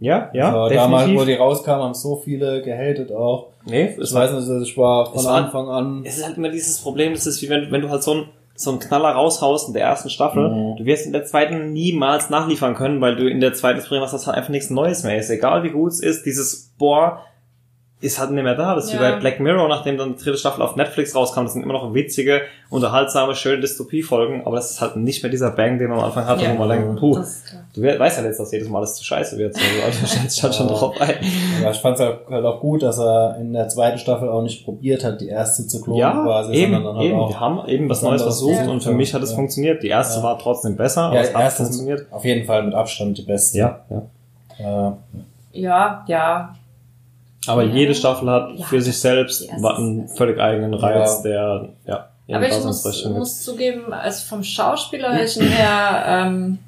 Ja, 0.00 0.28
ja, 0.34 0.54
also, 0.54 0.74
damals, 0.74 1.08
wo 1.14 1.24
die 1.24 1.34
rauskam, 1.34 1.70
haben 1.70 1.94
so 1.94 2.16
viele 2.16 2.60
gehatet 2.62 3.10
auch. 3.12 3.46
Nee, 3.64 3.92
Ich 3.92 3.98
es 3.98 4.12
weiß 4.12 4.32
nicht, 4.32 4.40
also 4.40 4.60
ich 4.60 4.76
war 4.76 5.06
von 5.06 5.20
Es 5.20 5.26
Anfang 5.26 5.68
an. 5.68 6.02
es 6.04 6.18
ist 6.18 6.26
halt 6.26 6.36
immer 6.36 6.50
dieses 6.50 6.78
Problem, 6.80 7.12
das 7.14 7.26
ist 7.26 7.40
wie 7.40 7.48
wenn, 7.48 7.70
wenn 7.70 7.80
du 7.80 7.88
halt 7.88 8.02
so 8.02 8.12
ein 8.12 8.24
so 8.56 8.70
einen 8.70 8.78
Knaller 8.78 9.10
raushaust 9.10 9.68
in 9.68 9.74
der 9.74 9.82
ersten 9.84 10.10
Staffel, 10.10 10.48
Mhm. 10.48 10.76
du 10.76 10.84
wirst 10.84 11.06
in 11.06 11.12
der 11.12 11.24
zweiten 11.24 11.72
niemals 11.72 12.30
nachliefern 12.30 12.74
können, 12.74 13.00
weil 13.00 13.16
du 13.16 13.28
in 13.28 13.40
der 13.40 13.52
zweiten 13.52 13.80
Film 13.80 14.00
hast, 14.02 14.12
das 14.12 14.26
halt 14.26 14.36
einfach 14.36 14.50
nichts 14.50 14.70
Neues 14.70 15.02
mehr 15.02 15.16
ist. 15.18 15.28
Egal 15.30 15.64
wie 15.64 15.70
gut 15.70 15.90
es 15.92 16.00
ist, 16.00 16.24
dieses 16.24 16.72
Boah 16.78 17.20
ist 18.04 18.18
halt 18.20 18.30
nicht 18.30 18.44
mehr 18.44 18.54
da. 18.54 18.74
Das 18.74 18.84
ist 18.86 18.92
wie 18.92 19.02
Ja. 19.02 19.10
bei 19.12 19.16
Black 19.18 19.40
Mirror, 19.40 19.66
nachdem 19.68 19.96
dann 19.96 20.14
die 20.16 20.22
dritte 20.22 20.36
Staffel 20.38 20.62
auf 20.62 20.76
Netflix 20.76 21.14
rauskam. 21.16 21.42
Das 21.44 21.54
sind 21.54 21.62
immer 21.62 21.72
noch 21.72 21.94
witzige, 21.94 22.42
unterhaltsame, 22.70 23.34
schöne 23.34 23.60
Dystopie-Folgen, 23.60 24.42
aber 24.46 24.56
das 24.56 24.72
ist 24.72 24.80
halt 24.80 24.96
nicht 24.96 25.22
mehr 25.22 25.30
dieser 25.30 25.50
Bang, 25.50 25.78
den 25.78 25.88
man 25.90 25.98
am 25.98 26.04
Anfang 26.06 26.26
hatte, 26.26 26.44
Ja. 26.44 26.52
wo 26.54 26.58
man 26.58 26.68
denkt, 26.68 27.00
puh, 27.00 27.18
du 27.74 27.82
we- 27.82 27.98
weißt 27.98 28.18
ja 28.18 28.24
jetzt, 28.24 28.38
dass 28.40 28.52
jedes 28.52 28.68
Mal 28.68 28.78
alles 28.78 28.94
zu 28.96 29.04
scheiße 29.04 29.38
wird. 29.38 29.54
So, 29.54 29.60
also 29.84 30.06
stellst 30.06 30.36
dich 30.36 30.42
halt 30.42 30.54
schon 30.54 30.68
Ja. 30.68 30.74
drauf 30.74 31.00
ein. 31.00 31.14
Aber 31.62 31.70
ich 31.70 31.78
fand 31.78 31.94
es 31.98 32.00
halt, 32.04 32.18
halt 32.30 32.44
auch 32.44 32.60
gut, 32.60 32.82
dass 32.82 32.98
er 32.98 33.36
in 33.40 33.52
der 33.52 33.68
zweiten 33.68 33.98
Staffel 33.98 34.28
auch 34.28 34.42
nicht 34.42 34.64
probiert 34.64 35.02
hat, 35.04 35.20
die 35.20 35.28
erste 35.28 35.66
zu 35.66 35.80
klonen 35.80 36.00
Ja, 36.00 36.12
quasi, 36.22 36.52
eben, 36.52 36.74
halt 36.84 37.02
eben. 37.02 37.18
auch. 37.18 37.30
Wir 37.30 37.40
haben 37.40 37.68
eben 37.68 37.88
was 37.88 38.02
Neues 38.02 38.22
versucht 38.22 38.66
und 38.68 38.82
für 38.82 38.90
ja. 38.90 38.96
mich 38.96 39.14
hat 39.14 39.22
es 39.22 39.30
Ja. 39.30 39.36
funktioniert. 39.36 39.82
Die 39.82 39.88
erste 39.88 40.18
Ja. 40.18 40.24
war 40.24 40.38
trotzdem 40.38 40.76
besser, 40.76 41.02
aber 41.04 41.16
ja, 41.16 41.22
es 41.22 41.34
hat 41.34 41.52
funktioniert. 41.52 42.06
auf 42.10 42.24
jeden 42.24 42.44
Fall 42.46 42.62
mit 42.64 42.74
Abstand 42.74 43.18
die 43.18 43.22
beste. 43.22 43.58
Ja, 43.58 43.80
ja. 43.90 44.02
Äh, 44.58 44.92
Ja, 45.60 46.04
ja. 46.08 46.54
Aber 47.46 47.62
Ja. 47.62 47.74
jede 47.74 47.94
Staffel 47.94 48.30
hat 48.30 48.50
Ja, 48.56 48.64
für 48.66 48.80
sich 48.80 48.98
selbst 48.98 49.48
einen 49.50 50.08
völlig 50.08 50.40
eigenen 50.40 50.74
Reiz, 50.74 51.22
Ja. 51.24 51.30
der, 51.30 51.68
ja, 52.26 52.36
Aber 52.36 52.48
ich 52.48 52.64
muss, 52.64 53.04
muss 53.06 53.42
zugeben, 53.42 53.92
also 53.92 54.24
vom 54.26 54.42
Schauspielerischen 54.42 55.46
her, 55.46 56.04
ähm, 56.06 56.58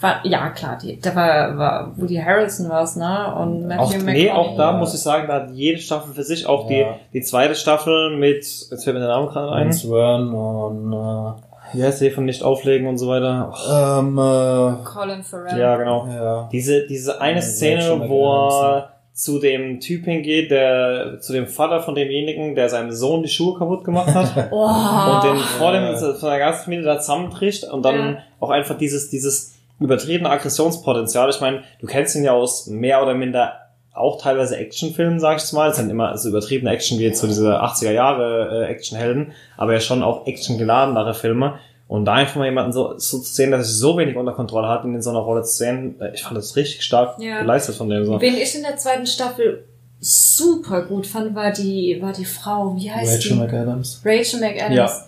war, 0.00 0.16
ja 0.26 0.50
klar, 0.50 0.76
die, 0.82 1.00
da 1.00 1.14
war, 1.14 1.56
war 1.56 1.92
Woody 1.96 2.16
Harrelson 2.16 2.68
was, 2.68 2.96
ne? 2.96 3.34
Und 3.36 3.68
Matthew 3.68 3.82
Auch, 3.82 3.90
nee, 3.92 3.98
McConaughey. 3.98 4.30
auch 4.32 4.56
da 4.56 4.72
Ja. 4.72 4.76
muss 4.78 4.92
ich 4.92 5.00
sagen, 5.00 5.28
da 5.28 5.34
hat 5.34 5.50
jede 5.52 5.80
Staffel 5.80 6.12
für 6.12 6.24
sich, 6.24 6.46
auch 6.46 6.68
Ja. 6.70 6.94
die, 7.12 7.18
die 7.18 7.22
zweite 7.22 7.54
Staffel 7.54 8.16
mit, 8.16 8.38
jetzt 8.44 8.84
fällt 8.84 8.94
mir 8.94 9.00
der 9.00 9.08
Name 9.08 9.28
gerade 9.28 9.52
ein, 9.52 9.66
Vince 9.66 9.88
Vaughn 9.88 10.34
und 10.34 10.92
äh, 10.92 11.76
wie 11.76 11.82
heißt 11.82 12.04
von 12.12 12.24
nicht 12.24 12.42
auflegen 12.42 12.86
und 12.86 12.98
so 12.98 13.08
weiter. 13.08 13.52
Ähm, 13.70 14.18
äh, 14.18 14.84
Colin 14.84 15.22
Farrell. 15.24 15.58
ja, 15.58 15.76
genau. 15.76 16.06
ja. 16.08 16.48
Diese, 16.52 16.86
diese 16.86 17.20
eine 17.20 17.36
Ja, 17.36 17.42
Szene, 17.42 18.04
wo 18.08 18.48
er 18.48 18.88
zu 19.14 19.38
dem 19.38 19.78
Typ 19.78 20.04
hingeht, 20.06 20.50
der, 20.50 21.18
zu 21.20 21.32
dem 21.32 21.46
Vater 21.46 21.80
von 21.80 21.94
demjenigen, 21.94 22.56
der 22.56 22.68
seinem 22.68 22.90
Sohn 22.90 23.22
die 23.22 23.28
Schuhe 23.28 23.56
kaputt 23.56 23.84
gemacht 23.84 24.12
hat. 24.12 24.48
Oh. 24.50 24.66
und 24.66 25.24
den 25.24 25.36
vor 25.38 25.72
dem 25.72 25.96
von 25.96 26.28
der 26.30 26.38
ganzen 26.40 26.64
Familie 26.64 26.84
da 26.84 26.98
zusammenbricht 26.98 27.64
und 27.64 27.84
dann 27.84 27.96
Ja. 27.96 28.18
auch 28.40 28.50
einfach 28.50 28.76
dieses, 28.76 29.10
dieses 29.10 29.54
übertriebene 29.78 30.28
Aggressionspotenzial. 30.30 31.30
Ich 31.30 31.40
meine, 31.40 31.62
du 31.80 31.86
kennst 31.86 32.16
ihn 32.16 32.24
ja 32.24 32.32
aus 32.32 32.66
mehr 32.66 33.02
oder 33.02 33.14
minder 33.14 33.52
auch 33.92 34.20
teilweise 34.20 34.56
Actionfilmen, 34.56 35.20
sag 35.20 35.36
ich 35.36 35.42
jetzt 35.42 35.52
mal. 35.52 35.70
Es 35.70 35.76
sind 35.76 35.88
immer 35.90 36.18
so 36.18 36.28
übertriebene 36.28 36.72
Action 36.72 36.98
wie 36.98 37.04
jetzt 37.04 37.20
so 37.20 37.28
diese 37.28 37.62
80er 37.62 37.92
Jahre 37.92 38.64
äh, 38.66 38.70
Actionhelden, 38.72 39.32
aber 39.56 39.72
ja 39.74 39.80
schon 39.80 40.02
auch 40.02 40.26
actiongeladenere 40.26 41.14
Filme. 41.14 41.54
Und 41.86 42.06
da 42.06 42.14
einfach 42.14 42.36
mal 42.36 42.46
jemanden 42.46 42.72
so, 42.72 42.98
so 42.98 43.18
zu 43.18 43.32
sehen, 43.34 43.50
dass 43.50 43.60
er 43.60 43.64
sich 43.64 43.76
so 43.78 43.96
wenig 43.98 44.16
unter 44.16 44.32
Kontrolle 44.32 44.68
hat, 44.68 44.84
ihn 44.84 44.94
in 44.94 45.02
so 45.02 45.10
einer 45.10 45.18
Rolle 45.20 45.42
zu 45.42 45.52
sehen, 45.56 45.96
ich 46.14 46.22
fand 46.22 46.36
das 46.36 46.56
richtig 46.56 46.82
stark 46.82 47.20
Ja. 47.20 47.40
geleistet 47.40 47.76
von 47.76 47.88
dem 47.90 48.04
so. 48.06 48.20
Wen 48.20 48.34
ich 48.34 48.54
in 48.54 48.62
der 48.62 48.76
zweiten 48.76 49.06
Staffel 49.06 49.64
super 50.00 50.82
gut 50.86 51.06
fand, 51.06 51.34
war 51.34 51.52
die, 51.52 51.98
war 52.00 52.12
die 52.12 52.24
Frau, 52.24 52.74
wie 52.76 52.90
heißt 52.90 53.16
Rachel 53.18 53.32
die? 53.32 53.38
McAdams. 53.38 54.00
Rachel 54.04 54.40
McAdams. 54.40 54.74
Ja. 54.76 55.04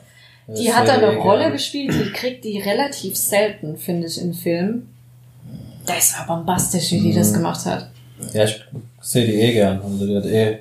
Die 0.49 0.67
Das 0.67 0.77
hat 0.77 0.89
da 0.89 0.93
eine 0.95 1.17
Rolle 1.17 1.51
gespielt, 1.51 1.93
die 1.93 2.13
kriegt 2.13 2.45
die 2.45 2.61
relativ 2.61 3.17
selten, 3.17 3.77
finde 3.77 4.07
ich, 4.07 4.21
in 4.21 4.33
Filmen. 4.33 4.89
Das 5.87 6.15
war 6.19 6.27
bombastisch, 6.37 6.93
wie 6.93 7.01
die 7.01 7.13
das 7.15 7.31
Mhm. 7.31 7.35
gemacht 7.37 7.65
hat. 7.67 7.91
Ja, 8.33 8.45
ich 8.45 8.61
sehe 9.01 9.27
die 9.27 9.35
eh 9.35 9.53
gern. 9.55 9.81
Also 9.83 10.07
die 10.07 10.17
hat 10.17 10.25
eh. 10.27 10.59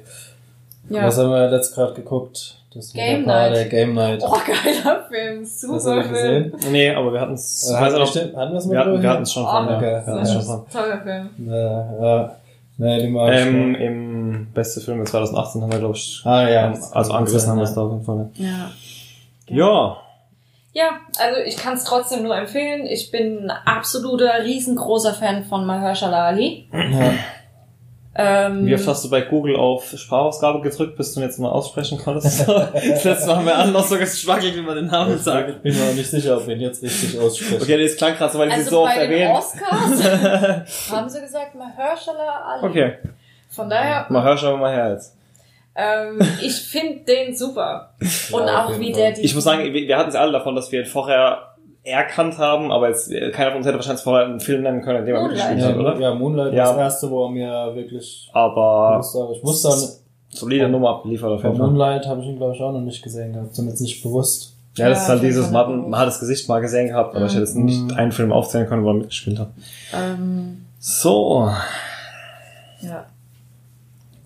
Ja. 0.90 1.06
Was 1.06 1.18
haben 1.18 1.30
wir 1.30 1.52
jetzt 1.52 1.74
gerade 1.76 1.94
geguckt? 1.94 2.58
Das 2.76 2.92
Game 2.94 3.24
Night. 3.26 3.70
Game 3.70 3.94
Night. 3.94 4.22
Oh, 4.22 4.32
geiler 4.46 5.06
Film, 5.10 5.42
Hast 5.44 5.64
du 5.64 5.80
super 5.80 6.04
Film. 6.04 6.52
gesehen? 6.52 6.72
Nee, 6.72 6.90
aber 6.94 7.14
wir 7.14 7.22
hatten 7.22 7.34
es, 7.34 7.70
Äh, 7.72 7.76
hatten 7.76 7.94
wir 7.94 8.00
noch, 8.00 8.14
schon- 8.14 8.22
hatten 8.36 8.52
wir 8.52 8.58
es 8.58 8.66
hatten, 8.66 9.02
wir 9.02 9.10
hatten 9.10 9.24
es 9.24 9.32
schon 9.34 9.44
Oh, 9.46 9.50
von, 9.52 9.68
ja. 9.70 9.78
okay. 9.78 9.86
Wir 10.06 10.06
hatten 10.14 10.18
es 10.20 10.34
Ja. 10.34 10.42
schon 10.42 10.44
von. 10.46 10.70
Toller 10.70 11.02
Film. 11.02 11.30
Ja, 11.48 12.06
ja. 12.06 12.36
Nee, 12.78 13.02
die 13.04 13.08
mag 13.08 13.34
ich 13.34 13.40
Ähm. 13.40 13.76
Im 13.76 14.48
beste 14.54 14.82
Film 14.82 15.06
2018 15.06 15.62
haben 15.62 15.72
wir, 15.72 15.80
glaube 15.80 15.96
ich, 15.96 16.22
Ah, 16.26 16.50
ja. 16.50 16.74
also 16.92 17.14
angerissen 17.14 17.50
haben 17.50 17.58
wir 17.60 17.64
es 17.64 17.74
da 17.74 17.82
auf 17.82 17.92
jeden 17.94 18.04
Fall. 18.04 18.30
Ja. 18.36 18.70
Ja, 19.48 19.98
Ja, 20.74 20.90
also 21.20 21.40
ich 21.46 21.56
kann 21.56 21.76
es 21.76 21.86
trotzdem 21.86 22.24
nur 22.24 22.36
empfehlen. 22.36 22.86
Ich 22.86 23.10
bin 23.10 23.50
ein 23.50 23.52
absoluter 23.66 24.44
riesengroßer 24.44 25.14
Fan 25.14 25.46
von 25.46 25.66
Mahershala 25.66 26.26
Ali. 26.26 26.68
Ja. 26.74 27.14
Ähm, 28.18 28.66
wie 28.66 28.74
oft 28.74 28.88
hast 28.88 29.04
du 29.04 29.10
bei 29.10 29.22
Google 29.22 29.58
auf 29.58 29.94
Sprachausgabe 29.98 30.62
gedrückt, 30.62 30.96
bis 30.96 31.14
du 31.14 31.20
ihn 31.20 31.24
jetzt 31.24 31.38
mal 31.38 31.50
aussprechen 31.50 31.98
konntest? 31.98 32.48
das 32.48 33.04
letzte 33.04 33.28
Mal 33.28 33.36
haben 33.36 33.46
wir 33.46 33.58
alle 33.58 33.72
noch 33.74 33.86
so 33.86 33.98
geschwackelt, 33.98 34.56
wie 34.56 34.62
man 34.62 34.76
den 34.76 34.86
Namen 34.88 35.20
sagt. 35.20 35.50
Ich 35.50 35.58
bin 35.58 35.76
mir 35.78 35.84
auch 35.90 35.94
nicht 35.94 36.10
sicher, 36.10 36.38
ob 36.38 36.48
wir 36.48 36.56
ihn 36.56 36.62
jetzt 36.62 36.82
richtig 36.82 37.20
aussprechen. 37.20 37.62
Okay, 37.62 37.84
das 37.84 37.98
klang 37.98 38.16
gerade 38.16 38.32
so, 38.32 38.40
weil 38.40 38.48
ich 38.48 38.54
sie 38.54 38.60
also 38.62 38.70
so 38.72 38.84
oft 38.84 38.96
bei 38.96 39.08
den 39.08 39.12
erwähnt. 39.12 39.38
Oscars 39.38 40.90
haben 40.92 41.10
sie 41.10 41.20
gesagt 41.22 41.56
Mahershala 41.56 42.54
Ali. 42.54 42.68
Okay, 42.68 42.94
Von 43.50 43.70
daher, 43.70 44.38
schon 44.38 44.60
mal 44.62 44.74
her 44.74 44.92
jetzt. 44.94 45.14
ähm, 45.76 46.20
ich 46.42 46.56
finde 46.56 47.04
den 47.04 47.36
super. 47.36 47.96
Und 48.32 48.48
Ja, 48.48 48.64
auch 48.66 48.80
wie 48.80 48.94
der 48.94 49.12
die... 49.12 49.24
Ich 49.24 49.36
muss 49.36 49.44
sagen, 49.44 49.62
wir, 49.62 49.74
wir 49.74 49.98
hatten 49.98 50.10
es 50.10 50.16
alle 50.16 50.32
davon, 50.32 50.56
dass 50.56 50.72
wir 50.72 50.80
ihn 50.80 50.86
vorher 50.86 51.55
erkannt 51.86 52.38
haben, 52.40 52.72
aber 52.72 52.90
jetzt, 52.90 53.12
äh, 53.12 53.30
keiner 53.32 53.52
von 53.52 53.58
uns 53.60 53.66
hätte 53.68 53.78
wahrscheinlich 53.78 54.04
vorher 54.04 54.26
einen 54.26 54.40
Film 54.40 54.64
nennen 54.64 54.82
können, 54.82 55.00
in 55.00 55.06
dem 55.06 55.16
er 55.16 55.24
mitgespielt 55.24 55.62
hat, 55.64 55.78
oder? 55.78 56.00
ja, 56.00 56.14
Moonlight 56.16 56.54
Ja. 56.54 56.66
war 56.66 56.74
das 56.74 56.78
erste, 56.82 57.10
wo 57.12 57.26
er 57.26 57.30
mir 57.32 57.76
wirklich. 57.76 58.30
Aber 58.34 59.00
Ich 59.02 59.14
muss, 59.44 59.64
wusste 59.64 59.70
nicht, 59.70 60.40
solide 60.40 60.68
Nummer 60.68 60.90
abgeliefert 60.90 61.32
auf 61.32 61.44
jeden 61.44 61.56
Fall. 61.58 61.68
Moonlight 61.68 62.08
habe 62.08 62.22
ich 62.22 62.28
ihn, 62.28 62.38
glaube 62.38 62.56
ich, 62.56 62.62
auch 62.62 62.72
noch 62.74 62.82
nicht 62.82 63.02
gesehen 63.04 63.34
gehabt. 63.34 63.54
Zumindest 63.56 63.82
nicht 63.84 64.02
bewusst. 64.04 64.54
Ja, 64.78 64.90
das 64.90 64.98
Ja, 64.98 65.04
ist 65.04 65.10
halt 65.10 65.24
dieses, 65.24 65.52
man 65.52 65.90
man 65.90 66.00
hat 66.00 66.08
das 66.08 66.20
Gesicht 66.20 66.50
mal 66.50 66.60
gesehen 66.60 66.88
gehabt, 66.90 67.16
aber 67.16 67.26
ich 67.26 67.32
hätte 67.32 67.42
jetzt 67.44 67.56
nicht 67.56 67.82
Mhm. 67.84 67.94
einen 67.98 68.12
Film 68.12 68.34
aufzählen 68.34 68.68
können, 68.68 68.84
wo 68.84 68.90
er 68.90 68.96
mitgespielt 68.96 69.40
hat. 69.40 69.50
ähm, 69.94 70.66
So, 70.80 71.50
ja. 72.82 73.06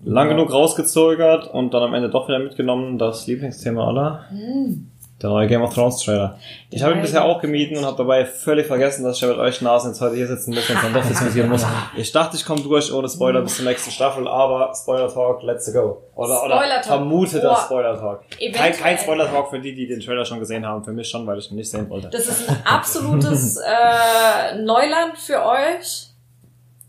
lang 0.06 0.28
Ja. 0.28 0.34
genug 0.34 0.52
rausgezögert 0.52 1.48
und 1.54 1.74
dann 1.74 1.84
am 1.84 1.94
Ende 1.94 2.10
doch 2.10 2.28
wieder 2.28 2.40
mitgenommen, 2.40 2.98
das 2.98 3.28
Lieblingsthema 3.28 3.86
aller, 3.88 4.22
Hm. 4.30 4.90
Der 5.22 5.30
neue 5.30 5.48
Game 5.48 5.62
of 5.62 5.74
Thrones 5.74 5.98
Trailer. 5.98 6.38
Ich 6.70 6.82
habe 6.82 6.94
ihn 6.94 7.02
bisher 7.02 7.26
auch 7.26 7.42
gemieden 7.42 7.78
und 7.78 7.86
habe 7.86 7.98
dabei 7.98 8.26
völlig 8.26 8.68
vergessen, 8.68 9.04
dass 9.04 9.18
ich 9.18 9.22
ja 9.22 9.28
mit 9.28 9.38
euch 9.38 9.62
Nasen 9.62 9.92
jetzt 9.92 10.00
heute 10.00 10.16
hier 10.16 10.28
sitzen 10.28 10.54
muss 10.54 10.70
und 10.70 10.82
dann 10.82 10.94
doch 10.94 11.06
diskutieren 11.06 11.50
muss. 11.50 11.66
Ich 11.98 12.12
dachte, 12.12 12.38
ich 12.38 12.46
komme 12.46 12.62
durch 12.62 12.94
ohne 12.94 13.10
Spoiler 13.10 13.42
bis 13.42 13.58
zur 13.58 13.66
nächsten 13.66 13.92
Staffel, 13.92 14.28
aber 14.28 14.74
Spoiler 14.74 15.12
Talk, 15.12 15.44
let's 15.44 15.72
go. 15.74 16.02
Oder, 16.16 16.44
oder 16.44 16.56
Spoiler 16.56 16.76
Talk. 16.76 16.86
vermuteter 16.86 17.50
Boah. 17.50 17.62
Spoiler 17.66 18.00
Talk. 18.00 18.22
Kein, 18.54 18.74
kein 18.74 18.98
Spoiler 18.98 19.30
Talk 19.30 19.50
für 19.50 19.60
die, 19.60 19.76
die 19.76 19.88
den 19.88 20.00
Trailer 20.00 20.24
schon 20.24 20.40
gesehen 20.40 20.66
haben, 20.66 20.84
für 20.84 20.92
mich 20.92 21.10
schon, 21.10 21.28
weil 21.28 21.40
ich 21.40 21.52
ihn 21.52 21.58
nicht 21.58 21.70
sehen 21.70 21.90
wollte. 21.90 22.10
Das 22.10 22.28
ist 22.28 22.50
ein 22.50 22.58
absolutes 22.66 23.58
äh, 23.58 24.62
Neuland 24.62 25.18
für 25.18 25.46
euch, 25.46 26.08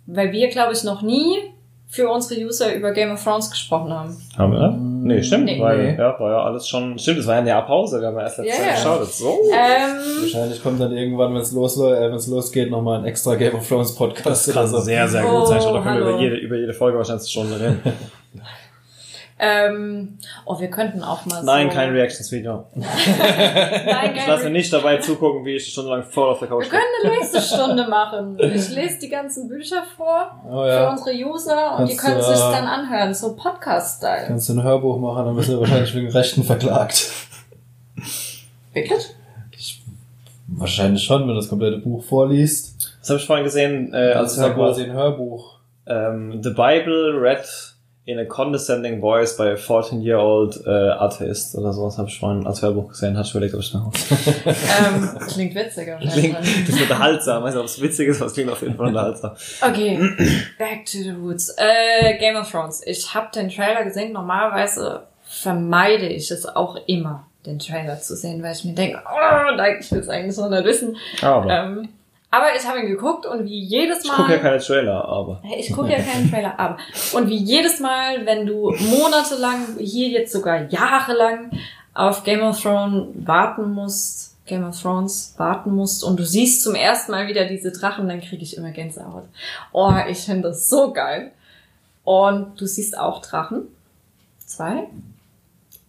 weil 0.07 0.31
wir, 0.33 0.49
glaube 0.49 0.73
ich, 0.73 0.85
noch 0.85 1.03
nie 1.03 1.53
für 1.93 2.09
unsere 2.09 2.41
User 2.41 2.73
über 2.75 2.93
Game 2.93 3.11
of 3.11 3.23
Thrones 3.23 3.51
gesprochen 3.51 3.93
haben. 3.93 4.17
Haben 4.39 4.53
wir? 4.53 4.71
Nee, 5.03 5.23
stimmt, 5.23 5.47
Nee. 5.47 5.61
weil, 5.61 5.93
Nee. 5.93 5.99
ja, 5.99 6.19
war 6.21 6.31
ja 6.31 6.43
alles 6.45 6.69
schon, 6.69 6.99
stimmt, 6.99 7.19
es 7.19 7.27
war 7.27 7.35
ja 7.35 7.41
ein 7.41 7.47
Jahr 7.47 7.67
Pause, 7.67 8.01
wir 8.01 8.07
haben 8.09 8.17
ja 8.17 8.23
erst 8.23 8.39
letztes 8.39 8.57
Ja, 8.59 8.63
Jahr 8.65 8.73
ja. 8.75 8.79
geschaut. 8.99 9.13
So. 9.13 9.39
Ähm, 9.51 10.21
Wahrscheinlich 10.23 10.63
kommt 10.63 10.81
dann 10.81 10.93
irgendwann, 10.93 11.35
wenn 11.35 11.41
es 11.41 11.53
los, 11.53 11.79
äh, 11.81 12.07
losgeht, 12.31 12.71
nochmal 12.71 13.01
ein 13.01 13.07
extra 13.07 13.35
Game 13.35 13.55
of 13.55 13.67
Thrones 13.69 13.95
Podcast. 13.97 14.47
Das 14.49 14.55
kann 14.55 14.67
so. 14.69 14.79
sehr, 14.81 15.09
sehr 15.09 15.25
Oh, 15.27 15.41
gut 15.41 15.49
sein. 15.49 15.61
Schon, 15.63 15.75
da 15.75 15.81
können 15.83 15.99
wir 15.99 16.05
hallo. 16.07 16.11
über 16.17 16.21
jede, 16.23 16.37
über 16.37 16.57
jede 16.57 16.73
Folge 16.75 16.99
wahrscheinlich 16.99 17.29
Stunden 17.31 17.55
reden. 17.55 17.81
ähm, 19.43 20.19
oh, 20.45 20.61
wir 20.61 20.69
könnten 20.71 21.03
auch 21.03 21.25
mal 21.25 21.43
Nein, 21.43 21.71
so... 21.71 21.77
kein 21.77 21.91
Reactions-Video. 21.93 22.67
Nein, 22.75 24.15
Ich 24.17 24.27
lasse 24.27 24.45
mir 24.45 24.51
nicht 24.51 24.73
dabei 24.73 24.99
zugucken, 24.99 25.45
wie 25.45 25.57
ich 25.57 25.67
stundenlang 25.73 26.03
voll 26.05 26.29
auf 26.31 26.39
der 26.41 26.49
Wir 26.51 26.57
Couch 26.59 26.69
bin. 26.71 26.79
können 26.79 26.85
eine 27.05 27.19
Lesestunde 27.21 27.89
machen. 27.89 28.39
Ich 28.39 28.69
lese 28.71 28.99
die 29.01 29.09
ganzen 29.09 29.49
Bücher 29.49 29.83
vor 29.97 30.31
Oh 30.47 30.63
für 30.65 30.69
ja. 30.69 30.91
unsere 30.91 31.13
User 31.17 31.79
und 31.79 31.89
die 31.91 31.97
Kannst 31.97 32.05
können 32.05 32.19
du, 32.19 32.25
sich 32.25 32.37
äh, 32.45 32.53
dann 32.53 32.67
anhören, 32.67 33.15
so 33.15 33.35
Podcast-Style. 33.35 34.27
Kannst 34.27 34.49
du 34.51 34.53
ein 34.55 34.63
Hörbuch 34.63 34.99
machen, 34.99 35.25
dann 35.25 35.37
bist 35.37 35.49
du 35.49 35.59
wahrscheinlich 35.59 35.95
wegen 35.95 36.11
Rechten 36.11 36.45
verklagt. 36.45 37.11
Wirklich? 38.75 39.15
Wahrscheinlich 40.53 41.03
schon, 41.05 41.23
wenn 41.23 41.29
du 41.29 41.35
das 41.37 41.49
komplette 41.49 41.79
Buch 41.79 42.03
vorliest. 42.05 42.97
Das 43.01 43.09
habe 43.11 43.21
ich 43.21 43.27
vorhin 43.27 43.45
gesehen, 43.45 43.95
äh, 43.95 44.09
Das 44.09 44.17
als 44.17 44.33
ist 44.33 44.39
ja 44.39 44.45
Hörbuch. 44.49 44.65
quasi 44.67 44.85
ein 44.85 44.93
Hörbuch. 44.93 45.59
Ähm, 45.87 46.43
The 46.43 46.51
Bible 46.51 47.21
read 47.21 47.47
in 48.11 48.19
a 48.19 48.25
condescending 48.25 49.01
voice 49.01 49.37
by 49.37 49.45
a 49.49 49.55
14-year-old 49.55 50.67
äh, 50.67 50.71
Atheist 50.71 51.55
oder 51.57 51.73
sowas 51.73 51.97
habe 51.99 52.09
ich 52.09 52.19
vorhin 52.19 52.47
als 52.47 52.61
Hörbuch 52.63 52.89
gesehen, 52.89 53.17
hatte 53.17 53.29
ich 53.29 53.35
überlegt, 53.35 53.55
ob 53.55 53.61
ich 53.61 53.73
noch 53.75 53.93
ähm, 54.47 55.19
Klingt 55.29 55.55
witziger. 55.55 55.97
klingt, 55.99 56.39
Das 56.39 56.49
ist 56.69 56.81
unterhaltsam, 56.83 57.43
weiß 57.43 57.55
nicht, 57.55 57.61
ob 57.61 57.67
es 57.67 57.81
witzig 57.81 58.09
ist, 58.09 58.19
aber 58.21 58.27
es 58.27 58.35
klingt 58.35 58.51
auf 58.51 58.61
jeden 58.63 58.77
Fall 58.77 58.89
unterhaltsam. 58.89 59.33
Okay, 59.61 59.99
back 60.59 60.85
to 60.87 60.99
the 60.99 61.11
roots. 61.11 61.55
Äh, 61.57 62.19
Game 62.19 62.37
of 62.37 62.51
Thrones. 62.51 62.83
Ich 62.87 63.15
habe 63.15 63.29
den 63.35 63.49
Trailer 63.49 63.85
gesehen. 63.85 64.13
Normalerweise 64.13 65.03
vermeide 65.23 66.07
ich 66.09 66.31
es 66.31 66.45
auch 66.47 66.77
immer, 66.87 67.27
den 67.47 67.59
Trailer 67.59 68.01
zu 68.01 68.17
sehen, 68.17 68.43
weil 68.43 68.53
ich 68.53 68.65
mir 68.65 68.75
denke, 68.75 69.01
oh, 69.07 69.61
ich 69.81 69.91
will 69.93 70.01
es 70.01 70.09
eigentlich 70.09 70.37
noch 70.37 70.51
nicht 70.51 70.65
wissen. 70.65 70.97
Aber 71.23 71.51
Ähm, 71.51 71.89
aber 72.31 72.55
ich 72.57 72.65
habe 72.67 72.81
ihn 72.81 72.87
geguckt 72.87 73.27
und 73.27 73.45
wie 73.45 73.61
jedes 73.61 74.05
Mal. 74.05 74.13
ich 74.13 74.17
gucke 74.19 74.33
ja 74.33 74.39
keine 74.39 74.59
Trailer, 74.59 75.05
aber. 75.05 75.43
Ich 75.59 75.73
gucke 75.73 75.91
ja 75.91 76.01
keinen 76.01 76.31
Trailer, 76.31 76.59
aber. 76.59 76.77
Und 77.13 77.29
wie 77.29 77.39
jedes 77.39 77.81
Mal, 77.81 78.25
wenn 78.25 78.47
du 78.47 78.71
monatelang, 78.73 79.77
hier 79.79 80.09
jetzt 80.09 80.33
sogar 80.33 80.69
jahrelang 80.71 81.51
auf 81.93 82.23
Game 82.23 82.43
of 82.43 82.61
Thrones 82.61 83.09
warten 83.27 83.73
musst, 83.73 84.37
Game 84.47 84.65
of 84.65 84.81
Thrones 84.81 85.35
warten 85.39 85.75
musst 85.75 86.05
und 86.05 86.19
du 86.19 86.25
siehst 86.25 86.63
zum 86.63 86.75
ersten 86.75 87.13
Mal 87.13 87.27
wieder 87.29 87.47
diese 87.47 87.73
Drachen, 87.73 88.09
dann 88.09 88.21
kriege 88.21 88.43
ich 88.43 88.57
immer 88.57 88.71
Gänsehaut. 88.71 89.25
Oh, 89.73 89.93
ich 90.09 90.19
finde 90.19 90.49
das 90.49 90.69
so 90.69 90.93
geil. 90.93 91.33
Und 92.05 92.61
du 92.61 92.67
siehst 92.67 92.97
auch 92.99 93.23
Drachen. 93.23 93.69
Zwei. 94.47 94.89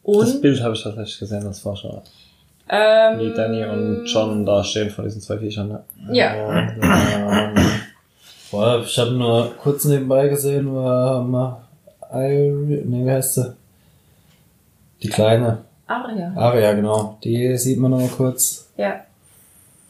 Das 0.03 0.33
Und, 0.33 0.41
Bild 0.41 0.61
habe 0.61 0.75
ich 0.75 0.83
tatsächlich 0.83 1.19
gesehen, 1.19 1.43
das 1.43 1.63
war 1.65 1.75
schon. 1.75 2.01
Ähm, 2.71 3.19
Wie 3.19 3.33
Danny 3.33 3.65
und 3.65 4.05
John 4.05 4.45
da 4.45 4.63
stehen 4.63 4.89
von 4.89 5.03
diesen 5.05 5.21
zwei 5.21 5.37
Viechern. 5.37 5.67
Ne? 5.67 5.83
Ja. 6.13 6.33
ähm, 6.33 7.55
boah, 8.49 8.81
ich 8.81 8.97
habe 8.97 9.11
nur 9.11 9.53
kurz 9.61 9.85
nebenbei 9.85 10.29
gesehen, 10.29 10.73
war 10.73 11.67
Irie, 12.13 12.83
nee, 12.85 13.05
wie 13.05 13.11
heißt 13.11 13.35
sie? 13.35 13.53
Die 15.03 15.09
kleine. 15.09 15.59
Aria. 15.87 16.33
Aria, 16.35 16.73
genau. 16.73 17.17
Die 17.23 17.57
sieht 17.57 17.79
man 17.79 17.91
noch 17.91 17.99
mal 17.99 18.07
kurz. 18.09 18.67
Ja. 18.77 19.01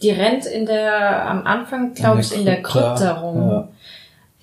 Die 0.01 0.11
rennt 0.11 0.45
in 0.45 0.65
der, 0.65 1.29
am 1.29 1.45
Anfang, 1.45 1.93
glaube 1.93 2.21
ich, 2.21 2.35
in 2.35 2.45
der 2.45 2.61
Krypta 2.63 3.19
rum. 3.19 3.37
Ja. 3.37 3.67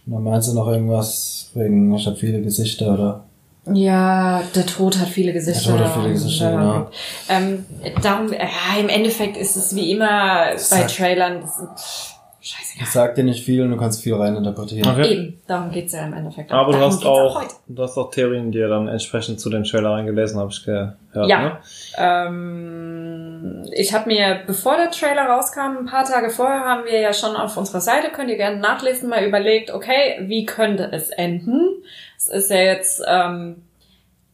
Und 0.07 0.13
dann 0.13 0.23
meinst 0.23 0.49
du 0.49 0.55
noch 0.55 0.69
irgendwas 0.69 1.51
wegen, 1.55 1.93
ich 1.95 2.07
habe 2.07 2.17
viele 2.17 2.41
Gesichter, 2.41 2.95
oder? 2.95 3.25
Ja, 3.73 4.43
der 4.55 4.67
Tod 4.67 4.99
hat 4.99 5.09
viele 5.09 5.33
Gesichter. 5.33 5.73
Der 5.73 5.79
Tod 5.79 5.87
hat 5.87 5.95
viele 6.01 6.13
Gesichter, 6.13 6.51
Ja. 6.53 6.61
genau. 6.61 6.91
Ähm, 7.29 7.67
darum, 8.03 8.33
ja, 8.33 8.81
im 8.81 8.89
Endeffekt 8.89 9.37
ist 9.37 9.57
es 9.57 9.75
wie 9.77 9.91
immer 9.93 10.51
bei 10.53 10.57
Sag- 10.57 10.89
Trailern. 10.89 11.41
Das 11.43 12.15
scheißegal. 12.41 12.85
Ich 12.87 12.91
sag 12.93 13.15
dir 13.17 13.25
nicht 13.25 13.45
viel 13.45 13.63
und 13.63 13.71
du 13.73 13.77
kannst 13.77 14.03
viel 14.03 14.15
reininterpretieren. 14.15 14.91
Okay. 14.91 15.13
Eben, 15.13 15.41
darum 15.47 15.71
geht's 15.71 15.93
ja 15.93 16.07
im 16.07 16.15
Endeffekt. 16.15 16.51
Aber 16.51 16.73
du 16.73 16.79
hast 16.79 17.05
auch, 17.05 17.41
heute. 17.43 17.55
du 17.67 17.83
hast 17.83 17.99
auch 17.99 18.11
Theorien, 18.11 18.53
die 18.53 18.59
ihr 18.59 18.69
dann 18.69 18.89
entsprechend 18.89 19.39
zu 19.41 19.51
den 19.51 19.65
Trailer 19.65 19.91
reingelesen, 19.91 20.39
habe 20.41 20.51
ich 20.51 20.65
gehört. 20.65 20.95
Ja. 21.27 21.43
Ne? 21.43 21.59
Ähm, 21.99 23.63
ich 23.73 23.93
habe 23.93 24.09
mir, 24.09 24.41
bevor 24.47 24.77
der 24.77 24.91
Trailer 24.91 25.27
rauskam, 25.27 25.79
ein 25.81 25.87
paar 25.87 26.05
Tage 26.05 26.31
vorher, 26.31 26.61
haben 26.61 26.85
wir 26.85 26.99
ja 27.01 27.13
schon 27.13 27.37
auf 27.37 27.57
unserer 27.57 27.81
Seite, 27.81 28.09
könnt 28.11 28.31
ihr 28.31 28.37
gerne 28.37 28.59
nachlesen, 28.59 29.09
mal 29.09 29.25
überlegt, 29.25 29.71
okay, 29.73 30.19
wie 30.23 30.45
könnte 30.47 30.89
es 30.93 31.11
enden? 31.11 31.61
Es 32.19 32.27
ist 32.27 32.51
ja 32.51 32.59
jetzt 32.59 33.01
ähm, 33.07 33.63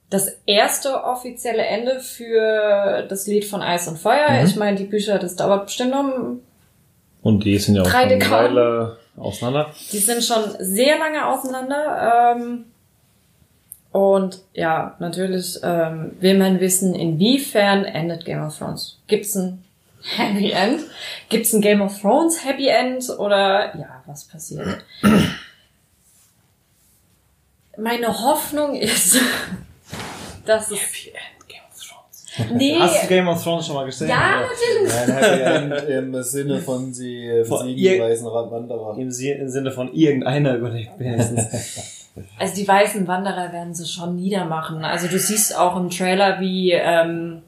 das 0.09 0.39
erste 0.47 1.05
offizielle 1.05 1.64
Ende 1.64 2.01
für 2.01 3.07
das 3.09 3.26
Lied 3.26 3.45
von 3.45 3.62
Eis 3.62 3.87
und 3.89 3.99
Feuer. 3.99 4.30
Mhm. 4.30 4.47
Ich 4.47 4.57
meine, 4.57 4.76
die 4.76 4.85
Bücher, 4.85 5.18
das 5.18 5.37
dauert 5.37 5.66
bestimmt 5.66 5.91
noch 5.91 6.39
Und 7.22 7.45
die 7.45 7.59
sind 7.59 7.76
ja 7.76 7.82
auch 7.82 7.87
Drei 7.87 8.03
schon 8.03 8.11
eine 8.11 8.18
Dekaden. 8.18 8.57
Weile 8.57 8.99
auseinander. 9.16 9.70
Die 9.93 9.99
sind 9.99 10.24
schon 10.24 10.45
sehr 10.59 10.99
lange 10.99 11.26
auseinander. 11.26 12.35
Ähm, 12.37 12.64
und 13.93 14.41
ja, 14.55 14.97
natürlich 14.99 15.59
ähm, 15.62 16.16
will 16.20 16.39
man 16.39 16.59
wissen, 16.61 16.95
inwiefern 16.95 17.85
endet 17.85 18.24
Game 18.24 18.43
of 18.43 18.57
Thrones. 18.59 18.99
Gibt's 19.07 19.37
ein 19.37 19.62
Happy 20.16 20.51
End? 20.51 20.80
Gibt's 21.28 21.53
ein 21.53 21.61
Game 21.61 21.80
of 21.80 22.01
Thrones 22.01 22.45
Happy 22.45 22.68
End? 22.68 23.09
Oder 23.18 23.76
ja, 23.76 24.03
was 24.07 24.24
passiert? 24.24 24.85
Meine 27.79 28.09
Hoffnung 28.09 28.75
ist, 28.75 29.18
dass 30.47 30.70
es... 30.70 30.79
Happy 30.79 31.09
End, 31.09 31.49
Game 31.49 31.61
of 31.70 31.81
Thrones. 31.81 32.53
Nee, 32.61 32.77
Hast 32.79 33.03
du 33.05 33.07
Game 33.09 33.29
of 33.29 33.43
Thrones 33.43 33.66
schon 33.66 33.75
mal 33.77 33.85
gesehen? 33.87 34.09
ja, 34.09 34.43
natürlich. 34.43 35.09
Nein, 35.09 35.16
Happy 35.16 35.43
End 35.43 35.89
im 35.89 36.22
Sinne 36.22 36.61
von 36.61 36.93
sie 36.93 37.29
besiegen 37.49 37.77
die 37.77 38.01
weißen 38.01 38.27
Wanderer. 38.27 38.97
Im 38.99 39.11
Sinne 39.11 39.70
von 39.70 39.93
irgendeiner 39.93 40.55
überlegt 40.57 40.99
wenigstens. 40.99 42.01
Also 42.39 42.55
die 42.55 42.68
weißen 42.68 43.09
Wanderer 43.09 43.53
werden 43.53 43.75
sie 43.75 43.87
schon 43.87 44.14
niedermachen. 44.14 44.85
Also 44.85 45.09
du 45.09 45.18
siehst 45.18 45.59
auch 45.59 45.77
im 45.77 45.91
Trailer, 45.91 46.39
wie 46.39 46.70
ähm, 46.70 47.43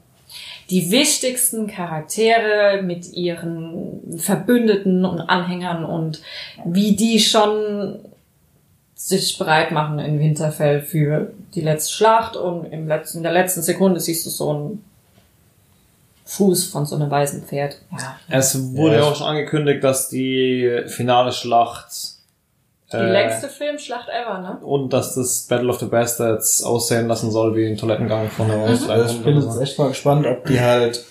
die 0.69 0.91
wichtigsten 0.91 1.67
Charaktere 1.67 2.81
mit 2.81 3.13
ihren 3.13 4.17
Verbündeten 4.17 5.05
und 5.05 5.21
Anhängern 5.21 5.85
und 5.85 6.21
wie 6.65 6.95
die 6.97 7.19
schon 7.19 7.99
sich 8.97 9.37
bereit 9.37 9.71
machen 9.71 9.99
in 9.99 10.19
Winterfell 10.19 10.81
für 10.81 11.31
die 11.53 11.61
letzte 11.61 11.93
Schlacht 11.93 12.35
und 12.35 12.65
im 12.65 12.87
letzten, 12.87 13.17
in 13.17 13.23
der 13.23 13.31
letzten 13.31 13.61
Sekunde 13.61 13.99
siehst 13.99 14.25
du 14.25 14.31
so 14.31 14.49
einen 14.49 14.83
Fuß 16.25 16.65
von 16.65 16.85
so 16.85 16.95
einem 16.95 17.09
weißen 17.09 17.43
Pferd. 17.43 17.77
Ja. 17.91 18.17
es 18.27 18.75
wurde 18.75 18.97
Ja, 18.97 19.03
auch 19.03 19.15
schon 19.15 19.27
angekündigt, 19.27 19.83
dass 19.83 20.09
die 20.09 20.83
finale 20.87 21.31
Schlacht 21.31 21.89
Die 22.91 22.97
äh, 22.97 23.11
längste 23.11 23.47
Filmschlacht 23.49 24.09
ever, 24.09 24.39
ne? 24.39 24.57
und 24.65 24.91
dass 24.91 25.13
das 25.13 25.43
Battle 25.43 25.69
of 25.69 25.79
the 25.79 25.85
Bastards 25.85 26.63
aussehen 26.63 27.07
lassen 27.07 27.31
soll 27.31 27.55
wie 27.55 27.67
ein 27.67 27.77
Toilettengang 27.77 28.29
von 28.29 28.47
der 28.47 28.61
Also 28.65 29.15
ich 29.15 29.23
bin 29.23 29.39
jetzt 29.39 29.61
echt 29.61 29.77
mal 29.77 29.89
gespannt, 29.89 30.25
ob 30.25 30.45
die 30.47 30.59
halt 30.59 31.05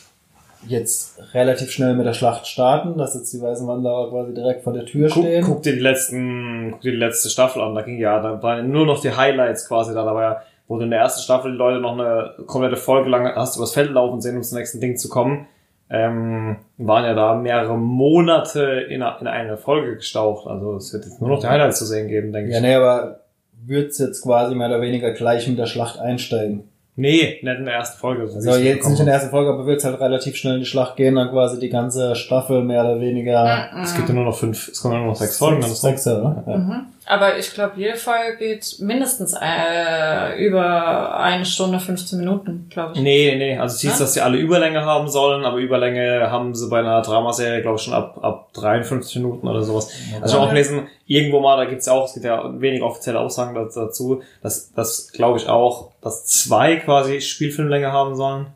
jetzt 0.67 1.19
relativ 1.35 1.71
schnell 1.71 1.95
mit 1.95 2.07
der 2.07 2.13
Schlacht 2.13 2.47
starten, 2.47 2.97
dass 2.99 3.15
jetzt 3.15 3.33
die 3.33 3.41
weißen 3.41 3.67
Wanderer 3.67 4.11
quasi 4.11 4.35
direkt 4.35 4.63
vor 4.65 4.73
der 4.73 4.85
Tür 4.87 5.09
Guck, 5.09 5.23
stehen. 5.25 5.45
guck 5.45 5.63
dir 5.63 5.75
die 5.75 5.81
letzten, 5.81 6.71
guck 6.73 6.81
dir 6.81 6.93
die 6.93 6.97
letzte 6.99 7.29
Staffel 7.31 7.63
an, 7.63 7.75
da 7.75 7.83
ging 7.83 7.99
ja, 7.99 8.21
da 8.21 8.43
waren 8.43 8.71
nur 8.71 8.87
noch 8.87 9.01
die 9.01 9.13
Highlights 9.15 9.69
quasi 9.69 9.95
da, 9.95 10.05
da 10.05 10.15
war 10.15 10.23
ja, 10.23 10.43
wo 10.69 10.79
du 10.79 10.85
in 10.85 10.91
der 10.91 11.01
ersten 11.01 11.23
Staffel 11.23 11.53
die 11.53 11.59
Leute 11.59 11.81
noch 11.81 11.93
eine 11.93 12.33
komplette 12.47 12.77
Folge 12.77 13.09
lang 13.11 13.27
hast 13.37 13.57
übers 13.57 13.73
Feld 13.73 13.91
laufen 13.93 14.21
sehen, 14.21 14.37
um 14.37 14.43
zum 14.43 14.59
nächsten 14.59 14.81
Ding 14.81 14.97
zu 14.97 15.09
kommen, 15.09 15.47
ähm, 15.89 16.57
waren 16.79 17.05
ja 17.05 17.15
da 17.15 17.35
mehrere 17.37 17.79
Monate 17.79 18.63
in, 18.89 19.03
a- 19.03 19.19
in 19.21 19.29
eine 19.29 19.57
Folge 19.57 19.95
gestaucht, 19.97 20.49
also 20.49 20.75
es 20.77 20.93
wird 20.93 21.05
jetzt 21.05 21.21
nur 21.21 21.31
noch 21.31 21.39
die 21.41 21.47
Highlights 21.47 21.79
zu 21.79 21.85
sehen 21.87 22.09
geben, 22.09 22.33
denke 22.33 22.51
Ja, 22.51 22.57
ich. 22.57 22.63
nee, 22.63 22.75
aber 22.75 23.21
wird's 23.65 23.99
jetzt 23.99 24.23
quasi 24.23 24.55
mehr 24.57 24.69
oder 24.69 24.81
weniger 24.81 25.13
gleich 25.13 25.47
mit 25.49 25.59
der 25.59 25.67
Schlacht 25.67 26.01
einsteigen. 26.01 26.65
Nee, 26.99 27.39
nicht 27.43 27.59
in 27.59 27.65
der 27.67 27.75
ersten 27.75 27.99
Folge. 27.99 28.27
so 28.27 28.37
Also 28.37 28.57
jetzt 28.57 28.89
nicht 28.89 28.99
in 29.01 29.05
der 29.05 29.15
ersten 29.17 29.31
Folge, 29.31 29.51
aber 29.51 29.67
wird's 29.67 29.85
halt 29.85 30.01
relativ 30.01 30.37
schnell 30.37 30.55
in 30.55 30.61
die 30.61 30.67
Schlacht 30.67 30.97
gehen, 30.97 31.15
dann 31.15 31.31
quasi 31.31 31.61
die 31.61 31.69
ganze 31.69 32.17
Staffel 32.17 32.63
mehr 32.65 32.83
oder 32.83 33.01
weniger. 33.01 33.39
habe. 33.47 33.83
Es 33.83 33.95
gibt 33.95 34.09
ja 34.09 34.15
nur 34.15 34.25
noch 34.25 34.37
fünf, 34.37 34.69
es 34.69 34.81
kommen 34.81 34.95
ja 34.95 35.01
nur 35.01 35.09
noch 35.11 35.17
sechs 35.17 35.37
Folgen, 35.37 35.61
dann 35.61 35.71
ist 35.71 35.83
Sechs, 35.83 36.07
oder? 36.07 36.43
Ja. 36.47 36.57
Mhm. 36.57 36.87
Aber 37.09 37.39
ich 37.39 37.55
glaube, 37.55 37.75
jede 37.77 37.97
Folge 37.97 38.37
geht 38.37 38.77
mindestens 38.81 39.33
äh, 39.41 40.45
über 40.45 41.17
eine 41.17 41.45
Stunde, 41.45 41.79
15 41.79 42.19
Minuten, 42.19 42.67
glaube 42.69 42.95
ich. 42.95 43.01
Nee, 43.01 43.37
nee, 43.37 43.57
also 43.57 43.75
es 43.77 43.81
hieß, 43.83 43.93
Ja? 43.93 43.99
dass 44.01 44.15
sie 44.15 44.21
alle 44.21 44.39
Überlänge 44.39 44.85
haben 44.85 45.09
sollen, 45.09 45.45
aber 45.45 45.59
Überlänge 45.59 46.31
haben 46.31 46.55
sie 46.55 46.69
bei 46.69 46.81
einer 46.81 47.03
Dramaserie, 47.03 47.63
glaube 47.63 47.77
ich, 47.77 47.83
schon 47.85 47.95
ab, 47.95 48.19
ab 48.23 48.49
53 48.55 49.17
Minuten 49.23 49.47
oder 49.47 49.63
sowas. 49.63 49.89
Also 50.21 50.27
ich 50.27 50.33
habe 50.35 50.45
auch 50.47 50.49
gelesen, 50.51 50.89
irgendwo 51.07 51.39
mal, 51.41 51.57
da 51.57 51.65
gibt's 51.71 51.87
ja 51.87 51.93
auch, 51.93 52.07
es 52.07 52.15
gibt 52.15 52.27
ja 52.27 52.43
wenig 52.61 52.83
offizielle 52.83 53.21
Aussagen 53.21 53.55
da- 53.55 53.69
dazu, 53.73 54.23
dass 54.43 54.73
das 54.73 55.13
glaube 55.13 55.39
ich 55.39 55.49
auch, 55.49 55.93
dass 56.03 56.27
zwei 56.27 56.77
quasi 56.77 57.21
Spielfilmlänge 57.21 57.93
haben 57.93 58.17
sollen 58.17 58.47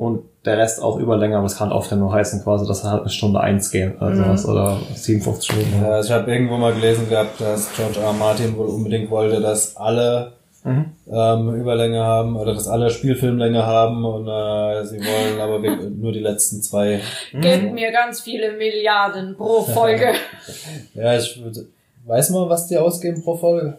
und 0.00 0.22
der 0.46 0.56
Rest 0.56 0.82
auch 0.82 0.96
Überlänge, 0.98 1.36
aber 1.36 1.44
es 1.44 1.56
kann 1.58 1.70
oft 1.72 1.90
ja 1.90 1.96
nur 1.98 2.12
heißen 2.12 2.42
quasi, 2.42 2.66
dass 2.66 2.82
halt 2.84 3.02
eine 3.02 3.10
Stunde 3.10 3.40
eins 3.40 3.70
gehen 3.70 3.96
oder 3.98 4.10
Mhm. 4.10 4.16
sowas 4.16 4.46
oder 4.46 4.78
57 4.94 5.54
Minuten. 5.56 5.82
Ja, 5.82 6.00
ich 6.00 6.10
habe 6.10 6.30
irgendwo 6.32 6.56
mal 6.56 6.72
gelesen 6.72 7.08
gehabt, 7.10 7.38
dass 7.40 7.70
George 7.76 8.00
R. 8.00 8.12
Martin 8.14 8.56
wohl 8.56 8.66
unbedingt 8.68 9.10
wollte, 9.10 9.40
dass 9.40 9.76
alle 9.76 10.32
Mhm. 10.64 10.86
ähm, 11.10 11.54
Überlänge 11.54 12.02
haben 12.02 12.36
oder 12.36 12.54
dass 12.54 12.68
alle 12.68 12.90
Spielfilmlänge 12.90 13.64
haben 13.66 14.04
und 14.04 14.26
äh, 14.28 14.84
sie 14.86 14.98
wollen 15.00 15.40
aber 15.40 15.58
nur 15.58 16.12
die 16.12 16.20
letzten 16.20 16.62
zwei. 16.62 17.00
Gebt 17.32 17.72
mir 17.74 17.92
ganz 17.92 18.20
viele 18.22 18.52
Milliarden 18.52 19.36
pro 19.36 19.62
Folge. 19.62 20.12
Ja, 20.94 21.14
ich 21.16 21.42
würde. 21.42 21.66
Weiß 22.06 22.30
man, 22.30 22.48
was 22.48 22.66
die 22.66 22.78
ausgeben 22.78 23.22
pro 23.22 23.36
Folge? 23.36 23.76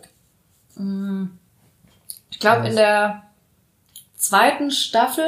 ich 2.31 2.39
glaube, 2.39 2.67
in 2.67 2.75
der 2.75 3.23
zweiten 4.15 4.71
Staffel, 4.71 5.25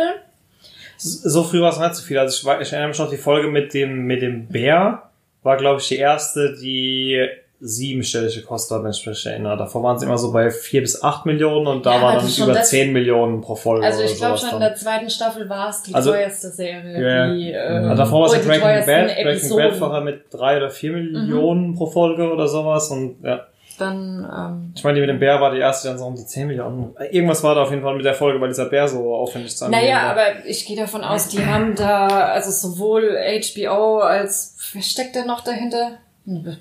So 1.04 1.44
früh 1.44 1.62
war 1.62 1.72
es 1.72 1.80
nicht 1.80 1.96
so 1.96 2.04
viel. 2.04 2.18
Also 2.18 2.38
ich, 2.40 2.46
war- 2.46 2.62
ich 2.62 2.72
erinnere 2.72 2.90
mich 2.90 3.00
noch, 3.00 3.10
die 3.10 3.18
Folge 3.18 3.48
mit 3.50 3.74
dem, 3.74 4.06
mit 4.06 4.22
dem 4.22 4.48
Bär 4.48 5.04
war, 5.44 5.58
glaube 5.58 5.82
ich, 5.82 5.88
die 5.90 5.98
erste, 5.98 6.56
die 6.62 7.28
siebenstellige 7.66 8.42
kostet, 8.42 8.78
hat, 8.78 8.84
wenn 8.84 8.92
ich 8.92 9.06
mich 9.06 9.26
erinnere. 9.26 9.56
Davor 9.58 9.84
waren 9.84 9.96
es 9.96 10.04
immer 10.04 10.18
so 10.18 10.32
bei 10.34 10.50
vier 10.52 10.82
bis 10.82 11.02
acht 11.02 11.26
Millionen 11.26 11.68
und 11.68 11.86
da 11.86 11.96
Ja, 11.96 12.02
war 12.02 12.16
dann 12.18 12.28
schon 12.28 12.50
über 12.50 12.62
zehn 12.62 12.92
Millionen 12.92 13.40
pro 13.42 13.56
Folge. 13.56 13.86
also 13.86 14.04
ich 14.04 14.16
glaube 14.16 14.38
schon 14.38 14.48
in 14.50 14.52
dann. 14.54 14.62
der 14.62 14.76
zweiten 14.76 15.10
Staffel 15.10 15.48
war 15.50 15.70
es 15.70 15.82
die 15.84 15.94
Also- 15.96 16.12
teuerste 16.12 16.50
Serie. 16.50 17.02
Ja, 17.02 17.26
ja. 17.28 17.34
Die, 17.34 17.52
äh, 17.52 17.58
Also 17.58 17.96
davor 17.96 18.20
war 18.22 18.28
es 18.28 18.34
ja 18.34 18.40
Breaking 18.40 18.62
Bad, 18.86 18.86
Breaking. 19.16 19.50
Mhm. 19.50 19.56
Bad 19.56 19.76
vorher 19.76 20.02
mit 20.02 20.24
drei 20.32 20.58
oder 20.58 20.70
vier 20.70 20.92
Millionen 20.92 21.74
pro 21.76 21.86
Folge 21.86 22.30
oder 22.32 22.48
sowas 22.50 22.90
und 22.90 23.18
ja. 23.24 23.48
Dann, 23.78 24.28
ähm, 24.36 24.74
Ich 24.76 24.84
meine, 24.84 24.96
die 24.96 25.02
mit 25.02 25.10
dem 25.10 25.20
Bär 25.20 25.40
war 25.42 25.52
die 25.52 25.60
erste, 25.60 25.88
dann 25.90 25.98
so 25.98 26.06
um 26.06 26.16
die 26.16 26.26
10 26.26 26.48
Millionen. 26.48 26.96
Irgendwas 27.12 27.44
war 27.44 27.56
da 27.56 27.64
auf 27.64 27.70
jeden 27.72 27.82
Fall 27.82 27.96
mit 27.96 28.06
der 28.06 28.14
Folge, 28.14 28.40
weil 28.42 28.50
dieser 28.50 28.66
Bär 28.66 28.88
so 28.88 29.14
aufwendig 29.16 29.56
zu 29.56 29.70
naja, 29.70 29.96
war. 29.96 30.12
aber 30.12 30.46
ich 30.46 30.66
gehe 30.66 30.78
davon 30.78 31.04
aus, 31.04 31.28
die 31.28 31.46
haben 31.46 31.76
da, 31.76 32.08
also 32.08 32.52
sowohl 32.52 33.18
HBO 33.18 34.00
als, 34.00 34.56
wer 34.74 34.82
steckt 34.82 35.16
denn 35.16 35.28
noch 35.28 35.42
dahinter? 35.42 35.92
Hm, 36.26 36.56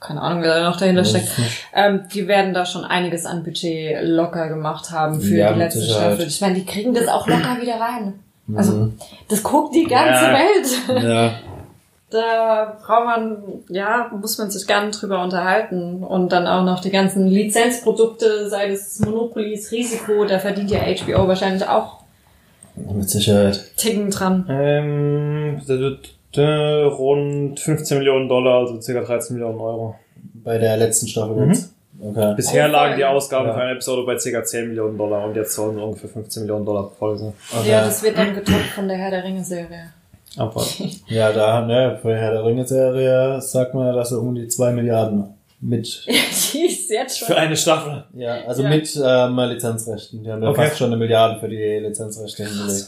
Keine 0.00 0.22
Ahnung, 0.22 0.42
wer 0.42 0.54
da 0.60 0.70
noch 0.70 0.78
dahinter 0.78 1.04
steckt. 1.04 1.28
Ähm, 1.74 2.04
die 2.14 2.26
werden 2.28 2.54
da 2.54 2.64
schon 2.64 2.84
einiges 2.84 3.26
an 3.26 3.42
Budget 3.42 3.98
locker 4.02 4.48
gemacht 4.48 4.90
haben 4.92 5.20
für 5.20 5.36
Ja, 5.36 5.52
die 5.52 5.58
letzte. 5.58 5.82
Staffel. 5.84 6.26
Ich 6.26 6.40
meine, 6.40 6.54
die 6.54 6.64
kriegen 6.64 6.94
das 6.94 7.08
auch 7.08 7.26
locker 7.26 7.58
wieder 7.60 7.80
rein. 7.80 8.20
Also, 8.56 8.72
Mhm. 8.72 8.98
das 9.28 9.42
guckt 9.42 9.74
die 9.74 9.84
ganze 9.84 10.24
Ja. 10.24 10.32
Welt. 10.32 11.04
Ja. 11.04 11.32
Da 12.10 12.76
braucht 12.84 13.04
man, 13.06 13.42
ja, 13.68 14.10
muss 14.20 14.36
man 14.38 14.50
sich 14.50 14.66
gar 14.66 14.84
nicht 14.84 15.00
drüber 15.00 15.22
unterhalten. 15.22 16.02
Und 16.02 16.32
dann 16.32 16.46
auch 16.48 16.64
noch 16.64 16.80
die 16.80 16.90
ganzen 16.90 17.28
Lizenzprodukte, 17.28 18.48
sei 18.48 18.70
es 18.72 18.98
Monopolies, 19.00 19.70
Risiko, 19.70 20.24
da 20.24 20.38
verdient 20.40 20.70
ja 20.72 20.80
HBO 20.80 21.28
wahrscheinlich 21.28 21.66
auch 21.68 21.98
Mit 22.74 23.08
Sicherheit. 23.08 23.76
Ticken 23.76 24.10
dran. 24.10 24.44
Ähm, 24.50 25.58
das 25.66 25.78
wird 25.78 26.10
äh, 26.36 26.82
rund 26.84 27.60
15 27.60 27.98
Millionen 27.98 28.28
Dollar, 28.28 28.60
also 28.60 28.78
ca. 28.78 29.00
13 29.00 29.36
Millionen 29.36 29.60
Euro. 29.60 29.94
Bei 30.42 30.58
der 30.58 30.76
letzten 30.76 31.06
Staffel 31.06 31.36
Mhm. 31.36 31.48
jetzt. 31.50 31.72
Okay. 32.02 32.32
Bisher 32.34 32.66
Oh, 32.68 32.72
lagen 32.72 32.96
die. 32.96 33.04
Ausgaben 33.04 33.48
Ja. 33.48 33.54
für 33.54 33.60
eine 33.60 33.72
Episode 33.72 34.02
bei 34.06 34.14
ca. 34.16 34.42
10 34.44 34.68
Millionen 34.68 34.96
Dollar 34.96 35.24
und 35.26 35.36
jetzt 35.36 35.54
sollen 35.54 35.78
ungefähr 35.78 36.08
15 36.08 36.42
Millionen 36.44 36.64
Dollar 36.64 36.90
Folge 36.98 37.18
sein. 37.18 37.32
okay. 37.60 37.70
Ja, 37.70 37.84
das 37.84 38.02
wird 38.02 38.16
dann 38.18 38.34
getoppt 38.34 38.66
von 38.74 38.88
der 38.88 38.96
Herr 38.96 39.10
der 39.10 39.22
Ringe-Serie. 39.24 39.92
Aber 40.36 40.64
Ja, 41.08 41.32
da, 41.32 41.62
ne, 41.66 41.98
für 42.00 42.16
Herr 42.16 42.32
der 42.32 42.44
Ringe-Serie 42.44 43.40
sagt 43.40 43.74
man, 43.74 43.94
dass 43.94 44.12
er 44.12 44.20
um 44.20 44.34
die 44.34 44.46
2 44.48 44.72
Milliarden 44.72 45.24
mit, 45.60 46.06
die 46.52 46.66
ist 46.66 46.88
jetzt 46.90 47.18
schon. 47.18 47.28
für 47.28 47.36
eine 47.36 47.56
Staffel. 47.56 48.04
ja, 48.14 48.38
also 48.46 48.62
Ja. 48.62 48.68
mit 48.70 48.98
ähm, 49.04 49.38
Lizenzrechten. 49.38 50.22
Die 50.24 50.30
haben 50.30 50.42
ja 50.42 50.48
Okay. 50.50 50.66
fast 50.66 50.78
schon 50.78 50.86
eine 50.88 50.96
Milliarde 50.96 51.38
für 51.40 51.48
die 51.48 51.56
Lizenzrechte 51.56 52.44
hingelegt. 52.46 52.86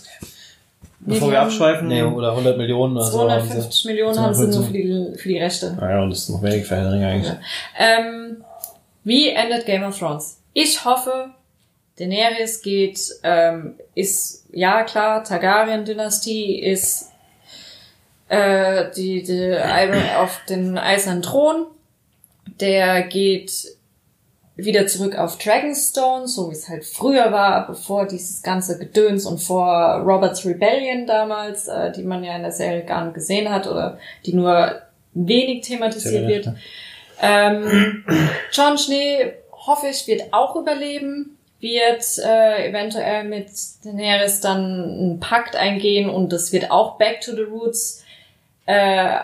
Bevor 1.05 1.33
wir 1.33 1.41
abschweifen. 1.43 1.89
Nee, 1.89 2.03
oder 2.05 2.31
100 2.31 2.57
Millionen. 2.57 2.97
Also 2.97 3.29
haben 3.29 3.43
sie. 3.43 3.49
250 3.49 3.85
Millionen 3.87 4.19
haben 4.21 4.35
sie 4.35 4.47
nur 4.47 4.63
für 4.65 4.73
die, 4.73 5.19
für 5.19 5.29
die 5.29 5.39
Rechte. 5.39 5.73
Naja, 5.79 6.01
und 6.03 6.11
das 6.11 6.21
ist 6.21 6.29
noch 6.31 6.43
wenig 6.43 6.65
für 6.65 6.77
Herr 6.77 6.85
der 6.85 6.93
Ringe 6.93 7.07
eigentlich. 7.09 7.33
Ähm, 7.77 8.45
wie 9.03 9.29
endet 9.31 9.67
Game 9.67 9.83
of 9.83 9.99
Thrones? 9.99 10.39
Ich 10.53 10.85
hoffe, 10.85 11.31
Daenerys 11.99 12.63
geht, 12.63 13.01
ähm, 13.25 13.75
ist, 13.97 14.47
ja 14.53 14.85
klar, 14.85 15.25
Targaryen-Dynastie 15.25 16.61
ist 16.61 17.11
äh, 18.33 18.91
die, 18.97 19.23
die 19.23 19.51
Iron 19.51 20.03
auf 20.17 20.41
den 20.49 20.79
eisernen 20.79 21.21
Thron. 21.21 21.67
Der 22.61 23.03
geht 23.03 23.77
wieder 24.57 24.87
zurück 24.87 25.19
auf 25.19 25.37
Dragonstone, 25.37 26.27
so 26.27 26.49
wie 26.49 26.55
es 26.55 26.69
halt 26.69 26.85
früher 26.85 27.31
war, 27.31 27.67
bevor 27.67 28.07
dieses 28.07 28.43
ganze 28.43 28.79
Gedöns 28.79 29.27
und 29.27 29.39
vor 29.39 30.03
Roberts 30.07 30.47
Rebellion 30.47 31.07
damals, 31.07 31.69
äh, 31.69 31.93
die 31.93 32.05
man 32.05 32.25
ja 32.25 32.35
in 32.37 32.43
der 32.43 32.53
Serie 32.53 32.85
gar 32.85 33.05
nicht 33.05 33.15
gesehen 33.15 33.51
hat 33.51 33.67
oder 33.67 33.99
die 34.25 34.33
nur 34.33 34.81
wenig 35.13 35.67
thematisiert 35.67 36.27
wird. 36.27 36.49
Ähm, 37.21 38.05
John 38.53 38.79
Schnee, 38.79 39.35
hoffe 39.53 39.89
ich, 39.89 40.07
wird 40.07 40.33
auch 40.33 40.57
überleben, 40.57 41.39
wird 41.61 42.05
äh, 42.19 42.69
eventuell 42.69 43.25
mit 43.25 43.51
Daenerys 43.85 44.41
dann 44.41 44.65
einen 44.65 45.21
Pakt 45.21 45.55
eingehen 45.55 46.09
und 46.09 46.33
das 46.33 46.53
wird 46.53 46.71
auch 46.71 46.97
Back 46.97 47.21
to 47.21 47.33
the 47.33 47.43
Roots 47.43 48.02
äh, 48.67 49.19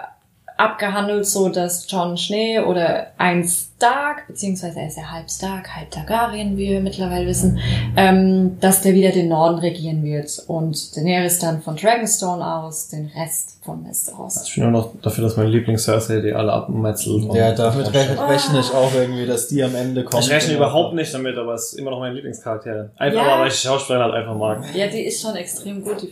abgehandelt, 0.56 1.24
so 1.24 1.48
dass 1.50 1.86
John 1.88 2.16
Schnee 2.16 2.58
oder 2.58 3.12
ein 3.16 3.44
Stark, 3.44 4.26
beziehungsweise 4.26 4.80
er 4.80 4.88
ist 4.88 4.96
ja 4.96 5.04
halb 5.12 5.30
Stark, 5.30 5.76
halb 5.76 5.88
Targaryen, 5.92 6.56
wie 6.56 6.70
wir 6.70 6.80
mittlerweile 6.80 7.28
wissen, 7.28 7.60
ähm, 7.96 8.58
dass 8.60 8.80
der 8.82 8.94
wieder 8.94 9.10
den 9.12 9.28
Norden 9.28 9.58
regieren 9.60 10.02
wird 10.02 10.42
und 10.48 10.96
Daenerys 10.96 11.38
dann 11.38 11.62
von 11.62 11.76
Dragonstone 11.76 12.44
aus 12.44 12.88
den 12.88 13.06
Rest 13.16 13.60
von 13.64 13.86
Westeros. 13.88 14.42
Ich 14.48 14.54
bin 14.56 14.64
nur 14.64 14.72
noch 14.72 14.90
dafür, 15.00 15.22
dass 15.22 15.36
meine 15.36 15.50
Lieblings-Cersei 15.50 16.22
die 16.22 16.32
alle 16.32 16.52
abmetzelt. 16.52 17.32
Ja, 17.32 17.52
damit 17.52 17.94
re 17.94 18.28
rechne 18.28 18.58
ich 18.58 18.72
auch 18.72 18.92
irgendwie, 18.92 19.26
dass 19.26 19.46
die 19.46 19.62
am 19.62 19.76
Ende 19.76 20.02
kommt. 20.02 20.24
Ich 20.24 20.30
rechne 20.30 20.54
überhaupt 20.54 20.92
nicht 20.94 21.14
damit, 21.14 21.38
aber 21.38 21.54
es 21.54 21.72
ist 21.72 21.78
immer 21.78 21.92
noch 21.92 22.00
meine 22.00 22.16
Lieblingscharakterin. 22.16 22.90
Einfach 22.96 23.16
Ja. 23.20 23.26
mal, 23.28 23.40
weil 23.42 23.48
ich 23.48 23.60
die 23.60 23.68
Schauspielerin 23.68 24.06
halt 24.06 24.14
einfach 24.14 24.36
mag. 24.36 24.64
Ja, 24.74 24.88
die 24.88 25.02
ist 25.02 25.22
schon 25.22 25.36
extrem 25.36 25.84
gut. 25.84 26.08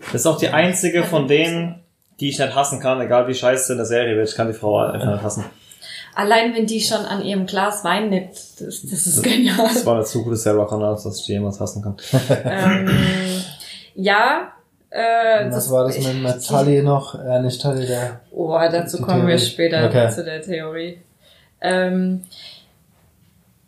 Das 0.00 0.14
ist 0.22 0.26
auch 0.26 0.38
die 0.38 0.48
einzige 0.48 1.04
von 1.04 1.28
denen, 1.28 1.76
die 2.20 2.30
ich 2.30 2.38
nicht 2.38 2.54
hassen 2.54 2.80
kann, 2.80 3.00
egal 3.00 3.26
wie 3.28 3.34
scheiße 3.34 3.72
in 3.72 3.78
der 3.78 3.86
Serie 3.86 4.16
wird. 4.16 4.28
Ich 4.28 4.34
kann 4.34 4.46
die 4.48 4.54
Frau 4.54 4.78
einfach 4.78 5.12
nicht 5.12 5.22
hassen. 5.22 5.44
Allein 6.14 6.54
wenn 6.54 6.64
die 6.66 6.80
schon 6.80 7.04
an 7.04 7.22
ihrem 7.22 7.44
Glas 7.44 7.84
Wein 7.84 8.08
nippt, 8.08 8.36
das, 8.60 8.82
das 8.82 9.06
ist 9.06 9.22
genial. 9.22 9.56
Das 9.74 9.84
war 9.84 9.96
eine 9.96 10.04
zu 10.04 10.24
gute 10.24 10.36
Sarah 10.36 10.64
Connor, 10.64 10.92
dass 10.92 11.20
ich 11.20 11.26
die 11.26 11.32
jemals 11.32 11.60
hassen 11.60 11.82
kann. 11.82 11.96
ähm, 12.44 12.90
ja, 13.94 14.52
äh, 14.88 15.44
Und 15.44 15.52
Was 15.52 15.70
war 15.70 15.84
das 15.84 15.98
mit 15.98 16.22
Metalli 16.22 16.82
noch? 16.82 17.22
Äh, 17.22 17.40
nicht 17.42 17.60
Tully, 17.60 17.86
der. 17.86 18.20
Oh, 18.30 18.58
dazu 18.58 19.02
kommen 19.02 19.26
wir 19.26 19.36
Theorie. 19.36 19.50
später 19.50 19.86
Okay. 19.86 20.10
zu 20.10 20.24
der 20.24 20.40
Theorie. 20.40 21.02
Ähm, 21.60 22.22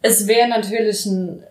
es 0.01 0.27
wäre 0.27 0.49
natürlich 0.49 1.05
ein 1.05 1.43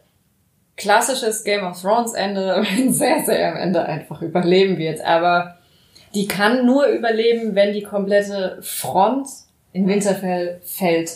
klassisches 0.78 1.44
Game 1.44 1.64
of 1.64 1.80
Thrones 1.80 2.14
Ende, 2.14 2.64
wenn 2.76 2.92
Cersei 2.92 3.48
am 3.52 3.58
Ende 3.58 3.84
einfach 3.86 4.22
überleben 4.24 4.78
wird. 4.80 5.02
Aber 5.02 5.57
die 6.18 6.28
kann 6.28 6.66
nur 6.66 6.88
überleben, 6.88 7.54
wenn 7.54 7.74
die 7.74 7.84
komplette 7.84 8.58
Front 8.62 9.28
in 9.72 9.88
Winterfell 9.88 10.60
fällt. 10.66 11.12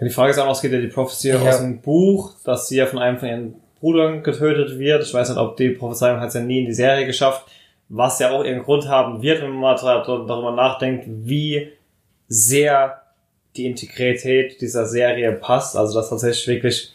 Ja, 0.00 0.06
die 0.06 0.10
Frage 0.10 0.30
ist 0.30 0.38
auch 0.38 0.50
es 0.50 0.62
geht 0.62 0.72
ja 0.72 0.80
die 0.80 0.86
Prophecy 0.86 1.28
Ja. 1.28 1.40
aus 1.40 1.58
dem 1.58 1.82
Buch, 1.82 2.32
dass 2.42 2.68
sie 2.68 2.76
ja 2.78 2.86
von 2.86 3.00
einem 3.00 3.18
von 3.18 3.28
ihren 3.28 3.54
Brüdern 3.80 4.22
getötet 4.22 4.78
wird. 4.78 5.04
Ich 5.04 5.12
weiß 5.12 5.28
nicht, 5.28 5.38
ob 5.38 5.58
die 5.58 5.68
Prophezeiung 5.68 6.20
hat 6.20 6.28
es 6.28 6.34
ja 6.34 6.40
nie 6.40 6.60
in 6.60 6.66
die 6.66 6.72
Serie 6.72 7.04
geschafft, 7.04 7.44
was 7.90 8.18
ja 8.18 8.30
auch 8.30 8.42
ihren 8.42 8.62
Grund 8.62 8.88
haben 8.88 9.20
wird, 9.20 9.42
wenn 9.42 9.50
man 9.50 9.60
mal 9.60 9.74
darüber 9.76 10.52
nachdenkt, 10.52 11.04
wie 11.06 11.70
sehr 12.26 13.02
die 13.56 13.66
Integrität 13.66 14.58
dieser 14.62 14.86
Serie 14.86 15.32
passt. 15.32 15.76
Also 15.76 15.92
dass 15.98 16.08
tatsächlich 16.08 16.48
wirklich 16.48 16.94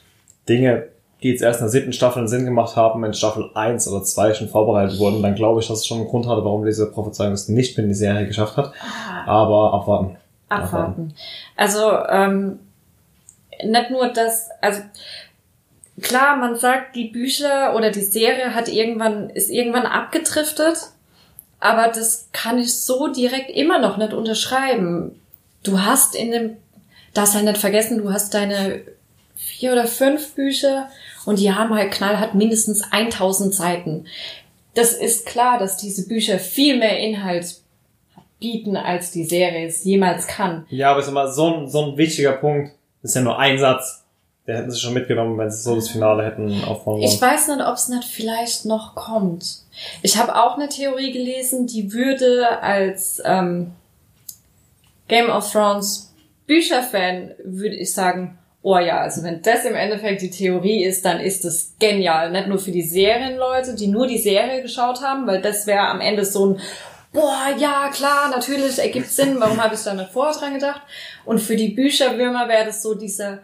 Dinge, 0.49 0.87
die 1.21 1.29
jetzt 1.29 1.41
erst 1.41 1.59
in 1.59 1.65
der 1.65 1.71
siebten 1.71 1.93
Staffel 1.93 2.19
einen 2.19 2.27
Sinn 2.27 2.45
gemacht 2.45 2.75
haben, 2.75 3.03
in 3.03 3.13
Staffel 3.13 3.49
1 3.53 3.87
oder 3.89 4.03
2 4.03 4.33
schon 4.33 4.49
vorbereitet 4.49 4.99
wurden, 4.99 5.21
dann 5.21 5.35
glaube 5.35 5.59
ich, 5.59 5.67
dass 5.67 5.79
es 5.79 5.87
schon 5.87 5.99
einen 5.99 6.07
Grund 6.07 6.27
hatte, 6.27 6.45
warum 6.45 6.65
diese 6.65 6.89
Prophezeiung 6.91 7.33
es 7.33 7.49
nicht 7.49 7.77
in 7.77 7.89
die 7.89 7.93
Serie 7.93 8.25
geschafft 8.25 8.55
hat. 8.55 8.71
Aber 9.25 9.73
abwarten. 9.73 10.17
abwarten. 10.47 11.13
Also 11.57 11.91
ähm, 12.07 12.59
nicht 13.63 13.91
nur 13.91 14.07
das, 14.07 14.49
also 14.61 14.81
klar, 16.01 16.37
man 16.37 16.55
sagt, 16.55 16.95
die 16.95 17.09
Bücher 17.09 17.75
oder 17.75 17.91
die 17.91 18.01
Serie 18.01 18.55
hat 18.55 18.69
irgendwann 18.69 19.29
ist 19.29 19.49
irgendwann 19.49 19.85
abgedriftet, 19.85 20.77
aber 21.59 21.89
das 21.89 22.29
kann 22.31 22.57
ich 22.57 22.79
so 22.79 23.09
direkt 23.09 23.49
immer 23.49 23.79
noch 23.79 23.97
nicht 23.97 24.13
unterschreiben. 24.13 25.19
Du 25.63 25.81
hast 25.81 26.15
in 26.15 26.31
dem, 26.31 26.57
darfst 27.13 27.35
halt 27.35 27.43
nicht 27.43 27.57
vergessen, 27.57 27.97
du 27.97 28.13
hast 28.13 28.33
deine 28.33 28.83
vier 29.35 29.73
oder 29.73 29.85
fünf 29.85 30.35
Bücher 30.35 30.89
und 31.25 31.39
die 31.39 31.51
haben 31.53 31.73
halt 31.73 31.91
knallhart 31.91 32.35
mindestens 32.35 32.83
1000 32.91 33.53
Seiten. 33.53 34.05
Das 34.75 34.93
ist 34.93 35.25
klar, 35.25 35.59
dass 35.59 35.77
diese 35.77 36.07
Bücher 36.07 36.39
viel 36.39 36.77
mehr 36.77 36.99
Inhalt 36.99 37.55
bieten, 38.39 38.77
als 38.77 39.11
die 39.11 39.25
Serie 39.25 39.67
es 39.67 39.83
jemals 39.83 40.27
kann. 40.27 40.65
Ja, 40.69 40.91
aber 40.91 41.01
ist 41.01 41.07
immer 41.09 41.29
so 41.31 41.53
ein, 41.53 41.69
so 41.69 41.85
ein 41.91 41.97
wichtiger 41.97 42.33
Punkt. 42.33 42.71
Das 43.01 43.11
ist 43.11 43.15
ja 43.15 43.21
nur 43.21 43.37
ein 43.37 43.57
Satz. 43.59 44.05
Der 44.47 44.57
hätten 44.57 44.71
sie 44.71 44.79
schon 44.79 44.93
mitgenommen, 44.95 45.37
wenn 45.37 45.51
sie 45.51 45.61
so 45.61 45.75
das 45.75 45.89
Finale 45.89 46.25
hätten 46.25 46.63
aufbauen 46.63 47.01
Ich 47.03 47.21
wollen. 47.21 47.33
weiß 47.33 47.49
nicht, 47.49 47.61
ob 47.61 47.75
es 47.75 47.87
nicht 47.89 48.05
vielleicht 48.05 48.65
noch 48.65 48.95
kommt. 48.95 49.59
Ich 50.01 50.17
habe 50.17 50.35
auch 50.41 50.55
eine 50.55 50.69
Theorie 50.69 51.11
gelesen, 51.11 51.67
die 51.67 51.93
würde 51.93 52.59
als 52.63 53.21
ähm, 53.25 53.73
Game 55.07 55.29
of 55.29 55.51
Thrones 55.51 56.13
Bücherfan, 56.47 57.31
würde 57.43 57.75
ich 57.75 57.93
sagen, 57.93 58.38
oh 58.61 58.77
ja, 58.77 59.01
also 59.01 59.23
wenn 59.23 59.41
das 59.41 59.65
im 59.65 59.75
Endeffekt 59.75 60.21
die 60.21 60.29
Theorie 60.29 60.83
ist, 60.83 61.05
dann 61.05 61.19
ist 61.19 61.45
es 61.45 61.75
genial. 61.79 62.31
Nicht 62.31 62.47
nur 62.47 62.59
für 62.59 62.71
die 62.71 62.83
Serienleute, 62.83 63.75
die 63.75 63.87
nur 63.87 64.07
die 64.07 64.17
Serie 64.17 64.61
geschaut 64.61 65.01
haben, 65.01 65.27
weil 65.27 65.41
das 65.41 65.67
wäre 65.67 65.87
am 65.87 66.01
Ende 66.01 66.25
so 66.25 66.47
ein 66.47 66.61
Boah, 67.11 67.47
ja, 67.57 67.89
klar, 67.91 68.29
natürlich, 68.29 68.77
ergibt 68.77 69.07
Sinn, 69.07 69.37
warum 69.39 69.59
habe 69.63 69.73
ich 69.73 69.81
da 69.81 69.95
nicht 69.95 70.11
vorher 70.11 70.39
dran 70.39 70.53
gedacht? 70.53 70.81
Und 71.25 71.39
für 71.39 71.55
die 71.55 71.69
Bücherwürmer 71.69 72.47
wäre 72.47 72.65
das 72.65 72.83
so 72.83 72.93
dieser 72.93 73.39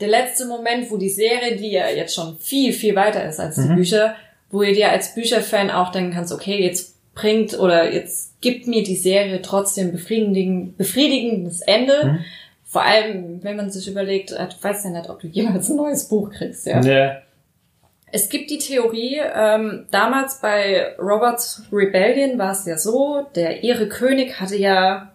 der 0.00 0.08
letzte 0.08 0.46
Moment, 0.46 0.90
wo 0.90 0.96
die 0.96 1.08
Serie, 1.08 1.56
die 1.56 1.70
ja 1.70 1.88
jetzt 1.88 2.14
schon 2.14 2.36
viel, 2.38 2.72
viel 2.72 2.94
weiter 2.94 3.24
ist 3.28 3.40
als 3.40 3.56
die 3.56 3.74
Bücher, 3.74 4.16
wo 4.50 4.62
ihr 4.62 4.74
dir 4.74 4.90
als 4.90 5.14
Bücherfan 5.14 5.70
auch 5.70 5.92
denken 5.92 6.12
kannst, 6.12 6.32
okay, 6.32 6.62
jetzt 6.62 6.94
bringt 7.14 7.58
oder 7.58 7.92
jetzt 7.92 8.40
gibt 8.40 8.66
mir 8.66 8.82
die 8.82 8.96
Serie 8.96 9.40
trotzdem 9.40 9.92
befriedigen, 9.92 10.76
befriedigendes 10.76 11.60
Ende. 11.60 12.20
Vor 12.74 12.82
allem, 12.82 13.38
wenn 13.44 13.54
man 13.56 13.70
sich 13.70 13.86
überlegt, 13.88 14.32
äh, 14.32 14.48
du 14.48 14.54
weißt 14.60 14.86
ja 14.86 14.90
nicht, 14.90 15.08
ob 15.08 15.20
du 15.20 15.28
jemals 15.28 15.70
ein 15.70 15.76
neues 15.76 16.08
Buch 16.08 16.28
kriegst, 16.32 16.66
ja. 16.66 16.80
Nee. 16.80 17.10
Es 18.10 18.28
gibt 18.28 18.50
die 18.50 18.58
Theorie, 18.58 19.20
ähm, 19.32 19.86
damals 19.92 20.40
bei 20.40 20.96
Roberts 20.98 21.62
Rebellion 21.70 22.36
war 22.36 22.50
es 22.50 22.66
ja 22.66 22.76
so, 22.76 23.28
der 23.36 23.62
ihre 23.62 23.88
König 23.88 24.40
hatte 24.40 24.56
ja, 24.56 25.12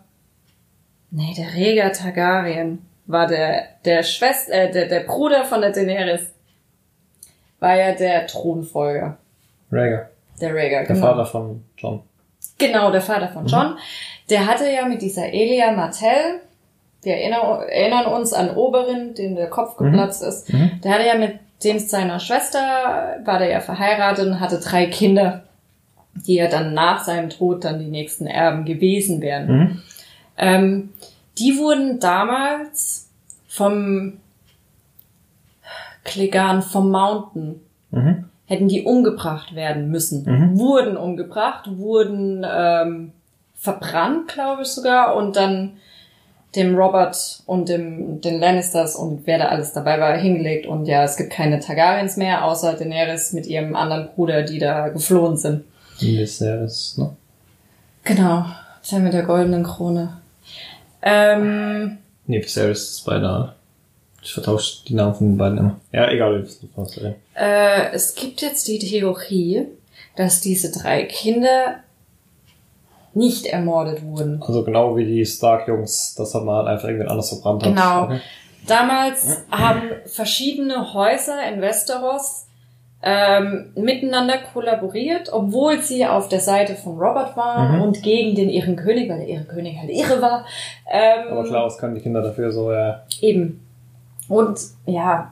nee, 1.12 1.34
der 1.38 1.47
Rhaegar 1.53 1.91
Targaryen. 1.91 2.86
war 3.07 3.28
der, 3.28 3.64
der 3.84 4.03
Schwester, 4.03 4.53
äh, 4.53 4.72
der, 4.72 4.88
der 4.88 5.01
Bruder 5.01 5.43
von 5.43 5.60
der 5.60 5.72
Daenerys, 5.74 6.28
war 7.60 7.76
ja 7.76 7.91
der 7.93 8.26
Thronfolger. 8.26 9.18
Rhaegar. 9.70 10.12
Der 10.39 10.55
Rhaegar, 10.55 10.86
Der 10.86 10.95
genau. 10.95 11.07
Vater 11.07 11.26
von 11.26 11.66
John. 11.78 12.03
Genau, 12.57 12.89
der 12.89 13.01
Vater 13.01 13.28
von 13.28 13.47
John. 13.47 13.78
Der 14.30 14.47
hatte 14.47 14.72
ja 14.72 14.86
mit 14.86 15.01
dieser 15.01 15.26
Elia 15.26 15.72
Martell, 15.74 16.39
wir 17.02 17.14
erinnern, 17.16 17.62
erinnern 17.70 18.06
uns 18.08 18.34
an 18.34 18.56
Oberin, 18.56 19.14
dem 19.14 19.36
der 19.36 19.50
Kopf 19.50 19.78
geplatzt 19.78 20.22
ist, 20.24 20.52
Mhm. 20.54 20.82
der 20.84 20.93
hatte 20.93 21.08
ja 21.08 21.18
mit 21.18 21.39
dem 21.64 21.80
seiner 21.80 22.20
Schwester, 22.20 23.18
war 23.26 23.39
der 23.39 23.50
ja 23.50 23.60
verheiratet 23.62 24.28
und 24.28 24.39
hatte 24.39 24.60
drei 24.60 24.86
Kinder, 24.88 25.43
die 26.28 26.36
ja 26.36 26.47
dann 26.47 26.74
nach 26.74 27.04
seinem 27.04 27.30
Tod 27.30 27.64
dann 27.64 27.80
die 27.80 27.86
nächsten 27.88 28.28
Erben 28.28 28.66
gewesen 28.66 29.22
wären. 29.22 29.47
Mhm. 29.47 29.82
Ähm, 30.38 30.89
die 31.38 31.58
wurden 31.58 32.00
damals 32.00 33.10
vom 33.47 34.20
Klegan, 36.04 36.62
vom 36.62 36.91
Mountain, 36.91 37.62
Mhm. 37.91 38.26
hätten 38.45 38.68
die 38.68 38.84
umgebracht 38.84 39.56
werden 39.56 39.89
müssen. 39.89 40.24
Mhm. 40.26 40.60
Wurden 40.60 40.97
umgebracht, 40.97 41.66
wurden 41.78 42.45
ähm, 42.50 43.12
verbrannt, 43.56 44.28
glaube 44.30 44.62
ich 44.64 44.70
sogar, 44.70 45.16
und 45.16 45.36
dann 45.36 45.74
dem 46.56 46.76
Robert 46.76 47.43
und 47.45 47.70
dem 47.70 48.22
den 48.22 48.39
Lannisters 48.39 48.95
und 48.95 49.26
wer 49.26 49.38
da 49.38 49.45
alles 49.50 49.74
dabei 49.74 50.00
war 50.00 50.18
hingelegt 50.18 50.66
und 50.66 50.86
ja, 50.88 51.04
es 51.04 51.16
gibt 51.16 51.32
keine 51.32 51.60
Targaryens 51.60 52.18
mehr, 52.18 52.43
außer 52.45 52.74
Daenerys 52.74 53.34
mit 53.34 53.45
ihrem 53.45 53.76
anderen 53.76 54.10
Bruder, 54.16 54.43
die 54.43 54.60
da 54.60 54.89
geflohen 54.89 55.38
sind. 55.38 55.64
Viserys, 56.00 56.97
ne? 56.97 57.16
Genau, 58.04 58.45
der 58.91 59.00
mit 59.00 59.14
der 59.14 59.24
goldenen 59.24 59.64
Krone. 59.64 60.18
Ähm, 61.02 62.00
Nee, 62.30 62.43
Viserys 62.43 62.91
ist 62.91 63.06
beinahe. 63.06 63.56
Ich 64.22 64.34
vertausche 64.34 64.86
die 64.88 64.93
Namen 64.93 65.16
von 65.16 65.32
den 65.32 65.38
beiden 65.39 65.58
immer. 65.58 65.80
Ja, 65.91 66.12
egal. 66.12 66.45
Äh, 67.34 67.91
es 67.91 68.14
gibt 68.14 68.43
jetzt 68.43 68.68
die 68.68 68.78
Theorie, 68.78 69.66
dass 70.16 70.39
diese 70.39 70.72
drei 70.72 71.06
Kinder 71.06 71.80
nicht 73.14 73.45
ermordet 73.47 74.03
wurden. 74.03 74.41
Also 74.45 74.64
genau 74.64 74.95
wie 74.97 75.05
die 75.05 75.26
Stark-Jungs, 75.26 76.16
das 76.16 76.34
hat 76.36 76.43
man 76.43 76.57
halt 76.57 76.68
einfach 76.68 76.88
irgendwen 76.88 77.10
anders 77.10 77.30
verbrannt 77.30 77.64
hat. 77.64 77.70
Genau. 77.70 78.03
Okay. 78.03 78.20
Damals 78.68 79.43
haben 79.51 79.82
verschiedene 80.05 80.93
Häuser 80.93 81.38
in 81.51 81.62
Westeros 81.62 82.45
ähm, 83.01 83.72
miteinander 83.76 84.36
kollaboriert, 84.53 85.32
obwohl 85.32 85.80
sie 85.80 86.05
auf 86.05 86.28
der 86.28 86.41
Seite 86.41 86.76
von 86.76 86.97
Robert 86.99 87.38
waren 87.38 87.78
Mhm. 87.78 87.82
und 87.82 88.03
gegen 88.03 88.36
den 88.36 88.49
ihren 88.49 88.76
König, 88.76 89.10
weil 89.10 89.20
der 89.20 89.28
ihre 89.28 89.45
König 89.45 89.78
halt 89.80 89.89
irre 89.89 90.22
war. 90.22 90.45
Ähm, 90.91 91.32
Aber 91.32 91.45
klar, 91.45 91.66
was 91.66 91.78
können 91.78 91.95
die 91.95 92.01
Kinder 92.01 92.22
dafür 92.22 92.51
so, 92.51 92.72
ja. 92.74 93.03
Eben. 93.22 93.66
Und 94.28 94.60
ja, 94.86 95.32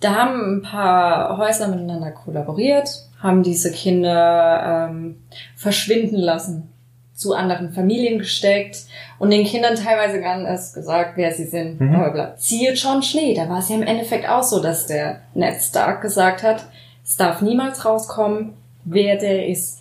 da 0.00 0.14
haben 0.14 0.58
ein 0.58 0.62
paar 0.62 1.38
Häuser 1.38 1.66
miteinander 1.68 2.10
kollaboriert, 2.12 2.88
haben 3.20 3.42
diese 3.42 3.72
Kinder 3.72 4.88
ähm, 4.90 5.22
verschwinden 5.56 6.16
lassen, 6.16 6.70
zu 7.14 7.34
anderen 7.34 7.72
Familien 7.72 8.20
gesteckt 8.20 8.84
und 9.18 9.30
den 9.30 9.44
Kindern 9.44 9.74
teilweise 9.74 10.20
gar 10.20 10.36
nicht 10.36 10.46
erst 10.46 10.74
gesagt, 10.74 11.16
wer 11.16 11.32
sie 11.32 11.46
sind. 11.46 11.80
Mhm. 11.80 11.96
Aber 11.96 12.36
zieht 12.36 12.78
schon 12.78 13.02
Schnee. 13.02 13.34
Da 13.34 13.48
war 13.48 13.58
es 13.58 13.68
ja 13.68 13.74
im 13.76 13.82
Endeffekt 13.82 14.28
auch 14.28 14.44
so, 14.44 14.62
dass 14.62 14.86
der 14.86 15.20
Ned 15.34 15.60
Stark 15.60 16.00
gesagt 16.02 16.44
hat, 16.44 16.64
es 17.04 17.16
darf 17.16 17.40
niemals 17.42 17.84
rauskommen, 17.84 18.54
wer 18.84 19.16
der 19.16 19.48
ist. 19.48 19.80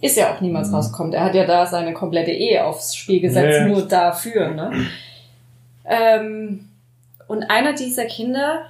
Ist 0.00 0.16
ja 0.16 0.32
auch 0.34 0.40
niemals 0.40 0.72
rausgekommen. 0.72 1.12
Er 1.12 1.24
hat 1.24 1.34
ja 1.34 1.44
da 1.44 1.66
seine 1.66 1.92
komplette 1.92 2.30
Ehe 2.30 2.64
aufs 2.64 2.94
Spiel 2.96 3.20
gesetzt, 3.20 3.58
Ja. 3.58 3.66
nur 3.68 3.82
dafür, 3.86 4.50
ne? 4.52 4.70
Ähm, 5.92 6.68
und 7.26 7.42
einer 7.44 7.72
dieser 7.72 8.04
Kinder, 8.04 8.66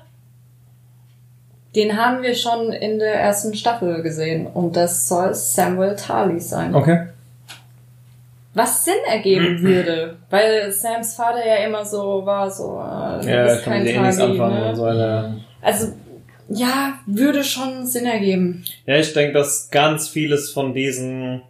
den 1.74 1.96
haben 1.96 2.22
wir 2.22 2.34
schon 2.34 2.72
in 2.72 2.98
der 2.98 3.14
ersten 3.14 3.54
Staffel 3.54 4.02
gesehen. 4.02 4.46
Und 4.46 4.76
das 4.76 5.06
soll 5.08 5.34
Samuel 5.34 5.94
Tarly 5.96 6.40
sein. 6.40 6.74
Okay. 6.74 7.06
Was 8.54 8.84
Sinn 8.84 8.94
ergeben 9.08 9.58
würde, 9.62 10.16
weil 10.28 10.72
Sams 10.72 11.14
Vater 11.14 11.46
ja 11.46 11.56
immer 11.66 11.84
so 11.84 12.26
war, 12.26 12.50
so, 12.50 12.80
äh, 12.80 13.24
du 13.24 13.30
Ja, 13.30 13.44
bist 13.44 13.64
kein 13.64 13.84
Tarly, 13.84 14.22
anfangen 14.22 14.60
ne? 14.60 14.76
so 14.76 14.84
eine. 14.84 15.40
Also, 15.62 15.92
ja, 16.48 16.94
würde 17.06 17.44
schon 17.44 17.86
Sinn 17.86 18.06
ergeben. 18.06 18.64
Ja, 18.86 18.96
ich 18.96 19.12
denke, 19.12 19.34
dass 19.34 19.70
ganz 19.70 20.08
vieles 20.08 20.50
von 20.50 20.74
diesen 20.74 21.42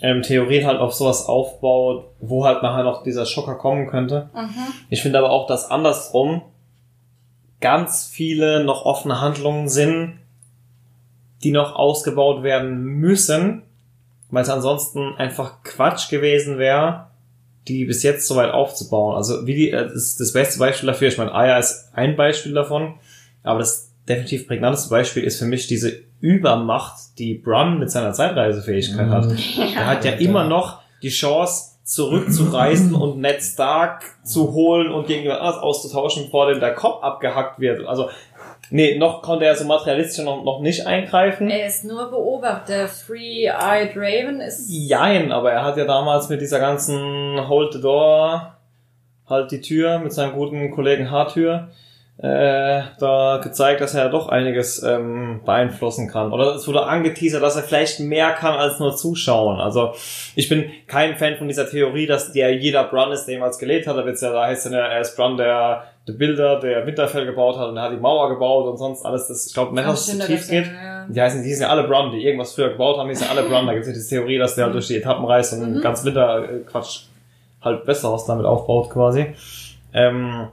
ähm, 0.00 0.22
Theorien 0.22 0.66
halt 0.66 0.80
auf 0.80 0.94
sowas 0.94 1.26
aufbaut, 1.26 2.06
wo 2.20 2.46
halt 2.46 2.62
nachher 2.62 2.84
noch 2.84 3.02
dieser 3.02 3.26
Schocker 3.26 3.56
kommen 3.56 3.86
könnte. 3.88 4.30
Ich 4.88 5.02
finde 5.02 5.18
aber 5.18 5.30
auch, 5.30 5.46
dass 5.46 5.70
andersrum 5.70 6.40
ganz 7.60 8.06
viele 8.06 8.64
noch 8.64 8.84
offene 8.84 9.20
Handlungen 9.20 9.68
sind, 9.68 10.18
die 11.42 11.52
noch 11.52 11.74
ausgebaut 11.74 12.42
werden 12.42 12.82
müssen, 12.82 13.62
weil 14.30 14.42
es 14.42 14.50
ansonsten 14.50 15.14
einfach 15.16 15.62
Quatsch 15.62 16.10
gewesen 16.10 16.58
wäre, 16.58 17.06
die 17.68 17.84
bis 17.84 18.02
jetzt 18.02 18.26
so 18.26 18.36
weit 18.36 18.52
aufzubauen. 18.52 19.16
Also 19.16 19.46
wie 19.46 19.54
die, 19.54 19.70
äh, 19.70 19.84
das, 19.84 19.94
ist 19.94 20.20
das 20.20 20.32
beste 20.32 20.58
Beispiel 20.58 20.86
dafür, 20.86 21.08
ich 21.08 21.18
meine, 21.18 21.34
Aya 21.34 21.58
ist 21.58 21.90
ein 21.94 22.16
Beispiel 22.16 22.52
davon, 22.52 22.94
aber 23.42 23.58
das 23.60 23.92
definitiv 24.08 24.46
prägnanteste 24.46 24.90
Beispiel 24.90 25.24
ist 25.24 25.38
für 25.38 25.46
mich 25.46 25.66
diese 25.66 26.00
Übermacht, 26.20 27.18
die 27.18 27.34
Bronn 27.34 27.78
mit 27.78 27.90
seiner 27.90 28.12
Zeitreisefähigkeit 28.12 29.08
hat. 29.08 29.26
Er 29.74 29.86
hat 29.86 30.04
ja 30.04 30.12
immer 30.12 30.44
noch 30.44 30.80
die 31.02 31.10
Chance, 31.10 31.75
zurückzureisen 31.86 32.94
und 32.94 33.20
Ned 33.20 33.40
Stark 33.40 34.02
zu 34.24 34.52
holen 34.52 34.90
und 34.90 35.06
gegen 35.06 35.22
jemand 35.22 35.40
anderes 35.40 35.62
auszutauschen, 35.62 36.24
bevor 36.24 36.48
dem 36.50 36.58
der 36.58 36.74
Kopf 36.74 37.04
abgehackt 37.04 37.60
wird. 37.60 37.86
Also, 37.86 38.10
nee, 38.70 38.98
noch 38.98 39.22
konnte 39.22 39.44
er 39.44 39.54
so 39.54 39.64
materialistisch 39.64 40.24
noch, 40.24 40.42
noch 40.42 40.60
nicht 40.60 40.84
eingreifen. 40.84 41.48
Er 41.48 41.68
ist 41.68 41.84
nur 41.84 42.10
Beobachter. 42.10 42.88
Three-Eyed 42.88 43.92
Raven 43.96 44.40
ist. 44.40 44.68
Jein, 44.68 45.30
aber 45.30 45.52
er 45.52 45.64
hat 45.64 45.76
ja 45.76 45.84
damals 45.84 46.28
mit 46.28 46.40
dieser 46.40 46.58
ganzen 46.58 47.48
Hold 47.48 47.74
the 47.74 47.80
Door, 47.80 48.56
halt 49.28 49.52
die 49.52 49.60
Tür, 49.60 50.00
mit 50.00 50.12
seinem 50.12 50.32
guten 50.32 50.72
Kollegen 50.72 51.12
Hartür, 51.12 51.68
äh, 52.18 52.82
da 52.98 53.40
gezeigt, 53.42 53.82
dass 53.82 53.94
er 53.94 54.04
ja 54.04 54.08
doch 54.08 54.28
einiges 54.30 54.82
ähm, 54.82 55.40
beeinflussen 55.44 56.08
kann. 56.08 56.32
Oder 56.32 56.54
es 56.54 56.66
wurde 56.66 56.82
angeteasert, 56.84 57.42
dass 57.42 57.56
er 57.56 57.62
vielleicht 57.62 58.00
mehr 58.00 58.32
kann 58.32 58.54
als 58.54 58.78
nur 58.78 58.96
zuschauen. 58.96 59.60
Also 59.60 59.92
ich 60.34 60.48
bin 60.48 60.64
kein 60.86 61.16
Fan 61.16 61.36
von 61.36 61.46
dieser 61.46 61.68
Theorie, 61.68 62.06
dass 62.06 62.32
der 62.32 62.54
jeder 62.56 62.84
Brun 62.84 63.12
ist, 63.12 63.26
der 63.26 63.34
jemals 63.34 63.58
gelebt 63.58 63.86
hat. 63.86 63.96
Da 63.98 64.06
wird's 64.06 64.22
ja, 64.22 64.32
da 64.32 64.46
heißt 64.46 64.70
ja, 64.70 64.78
er 64.78 65.00
ist 65.00 65.14
Brun, 65.16 65.36
der 65.36 65.84
der 66.08 66.12
Bilder, 66.12 66.60
der 66.60 66.86
Winterfell 66.86 67.26
gebaut 67.26 67.58
hat 67.58 67.68
und 67.68 67.76
er 67.76 67.82
hat 67.82 67.92
die 67.92 67.96
Mauer 67.96 68.28
gebaut 68.28 68.64
und 68.68 68.76
sonst 68.76 69.04
alles, 69.04 69.26
das, 69.26 69.48
ich 69.48 69.52
glaube, 69.54 69.74
dass 69.74 70.08
es 70.08 70.18
zu 70.18 70.24
tief 70.24 70.38
das- 70.38 70.48
geht. 70.48 70.66
ja. 70.66 71.04
Die 71.08 71.20
heißen, 71.20 71.42
die 71.42 71.52
sind 71.52 71.62
ja 71.64 71.68
alle 71.68 71.82
Brun, 71.88 72.12
die 72.12 72.24
irgendwas 72.24 72.54
früher 72.54 72.68
gebaut 72.70 72.96
haben, 72.96 73.08
die 73.08 73.14
sind 73.16 73.28
alle 73.28 73.42
Brun. 73.42 73.66
Da 73.66 73.72
gibt 73.72 73.82
es 73.82 73.88
ja 73.88 73.92
diese 73.94 74.08
Theorie, 74.10 74.38
dass 74.38 74.54
der 74.54 74.64
halt 74.66 74.74
durch 74.74 74.86
die 74.86 74.96
Etappen 74.96 75.24
reist 75.24 75.52
und 75.54 75.74
Mhm. 75.78 75.80
ganz 75.80 76.04
Winter 76.04 76.44
äh, 76.44 76.58
Quatsch 76.60 77.06
halt 77.60 77.84
Westeros 77.88 78.24
damit 78.24 78.46
aufbaut 78.46 78.88
quasi. 78.90 79.34
Ähm, 79.92 80.46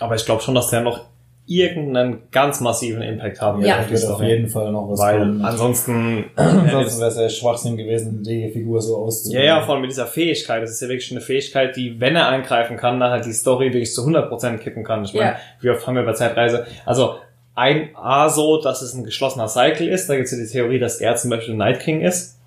aber 0.00 0.14
ich 0.16 0.24
glaube 0.24 0.42
schon, 0.42 0.54
dass 0.54 0.68
der 0.70 0.80
noch 0.82 1.04
irgendeinen 1.46 2.22
ganz 2.30 2.60
massiven 2.62 3.02
Impact 3.02 3.40
haben 3.42 3.58
wird 3.60 3.68
Ja. 3.68 3.80
auf 3.80 3.90
Wird 3.90 4.02
auf 4.04 4.14
Story. 4.16 4.28
jeden 4.30 4.48
Fall 4.48 4.72
noch 4.72 4.88
was 4.88 4.98
Weil 4.98 5.18
kommen. 5.18 5.44
ansonsten, 5.44 6.24
Ansonsten 6.36 7.00
wäre 7.00 7.10
es 7.10 7.16
ja 7.18 7.28
Schwachsinn 7.28 7.76
gewesen, 7.76 8.22
die 8.22 8.50
Figur 8.50 8.80
so 8.80 8.94
ja, 8.94 9.02
auszubauen. 9.02 9.44
ja, 9.44 9.60
vor 9.60 9.74
allem 9.74 9.82
mit 9.82 9.90
dieser 9.90 10.06
Fähigkeit. 10.06 10.62
Das 10.62 10.70
ist 10.70 10.80
ja 10.80 10.88
wirklich 10.88 11.10
eine 11.10 11.20
Fähigkeit, 11.20 11.76
die, 11.76 12.00
wenn 12.00 12.16
er 12.16 12.28
eingreifen 12.28 12.78
kann, 12.78 12.98
dann 12.98 13.10
halt 13.10 13.26
die 13.26 13.32
Story 13.34 13.66
wirklich 13.66 13.92
zu 13.92 14.02
100% 14.06 14.56
kippen 14.58 14.84
kann. 14.84 15.04
Ich 15.04 15.12
meine, 15.12 15.32
Ja. 15.32 15.36
wie 15.60 15.68
oft 15.68 15.86
haben 15.86 15.96
wir 15.96 16.04
bei 16.04 16.14
Zeitreise? 16.14 16.66
Also, 16.86 17.16
ein 17.54 17.90
A 17.94 18.30
so, 18.30 18.60
dass 18.60 18.80
es 18.82 18.94
ein 18.94 19.04
geschlossener 19.04 19.46
Cycle 19.46 19.86
ist. 19.88 20.08
Da 20.08 20.14
gibt 20.16 20.26
es 20.26 20.32
ja 20.32 20.38
die 20.38 20.50
Theorie, 20.50 20.78
dass 20.78 20.98
er 21.00 21.14
zum 21.16 21.28
Beispiel 21.30 21.54
Night 21.54 21.80
King 21.80 22.00
ist. 22.00 22.38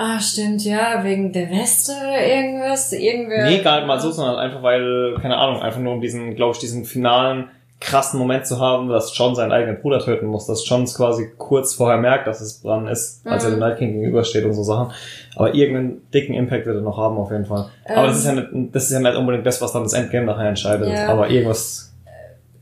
Ah, 0.00 0.20
stimmt, 0.20 0.64
ja, 0.64 1.02
wegen 1.02 1.32
der 1.32 1.50
Weste 1.50 1.92
irgendwas, 1.92 2.92
irgendwer. 2.92 3.46
Nee, 3.46 3.62
gar 3.62 3.78
nicht 3.78 3.88
mal 3.88 3.98
so, 3.98 4.12
sondern 4.12 4.36
einfach 4.36 4.62
weil, 4.62 5.16
keine 5.20 5.36
Ahnung, 5.36 5.60
einfach 5.60 5.80
nur 5.80 5.92
um 5.94 6.00
diesen, 6.00 6.36
glaube 6.36 6.52
ich, 6.52 6.60
diesen 6.60 6.84
finalen 6.84 7.50
krassen 7.80 8.18
Moment 8.20 8.46
zu 8.46 8.60
haben, 8.60 8.88
dass 8.88 9.16
John 9.18 9.34
seinen 9.34 9.50
eigenen 9.50 9.80
Bruder 9.80 9.98
töten 9.98 10.26
muss, 10.26 10.46
dass 10.46 10.68
John 10.68 10.84
es 10.84 10.94
quasi 10.96 11.30
kurz 11.36 11.74
vorher 11.74 11.98
merkt, 11.98 12.28
dass 12.28 12.40
es 12.40 12.60
Bran 12.60 12.86
ist, 12.86 13.26
als 13.26 13.42
er 13.42 13.50
Mhm. 13.50 13.54
dem 13.54 13.60
Night 13.60 13.78
King 13.78 13.92
gegenübersteht 13.94 14.44
und 14.44 14.52
so 14.52 14.62
Sachen. 14.62 14.92
Aber 15.34 15.54
irgendeinen 15.54 16.08
dicken 16.12 16.34
Impact 16.34 16.66
wird 16.66 16.76
er 16.76 16.82
noch 16.82 16.96
haben, 16.96 17.16
auf 17.18 17.30
jeden 17.32 17.44
Fall. 17.46 17.68
Aber 17.88 18.02
Ähm. 18.02 18.06
das 18.06 18.18
ist 18.18 18.26
ja 18.26 18.32
nicht, 18.34 18.48
das 18.74 18.84
ist 18.84 18.92
ja 18.92 19.00
nicht 19.00 19.16
unbedingt 19.16 19.46
das, 19.46 19.60
was 19.60 19.72
dann 19.72 19.82
das 19.82 19.94
Endgame 19.94 20.26
nachher 20.26 20.48
entscheidet. 20.48 20.88
Ja. 20.88 21.08
Aber 21.08 21.28
irgendwas, 21.28 21.92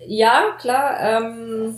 Ja, 0.06 0.42
klar. 0.58 0.96
Ähm, 1.00 1.74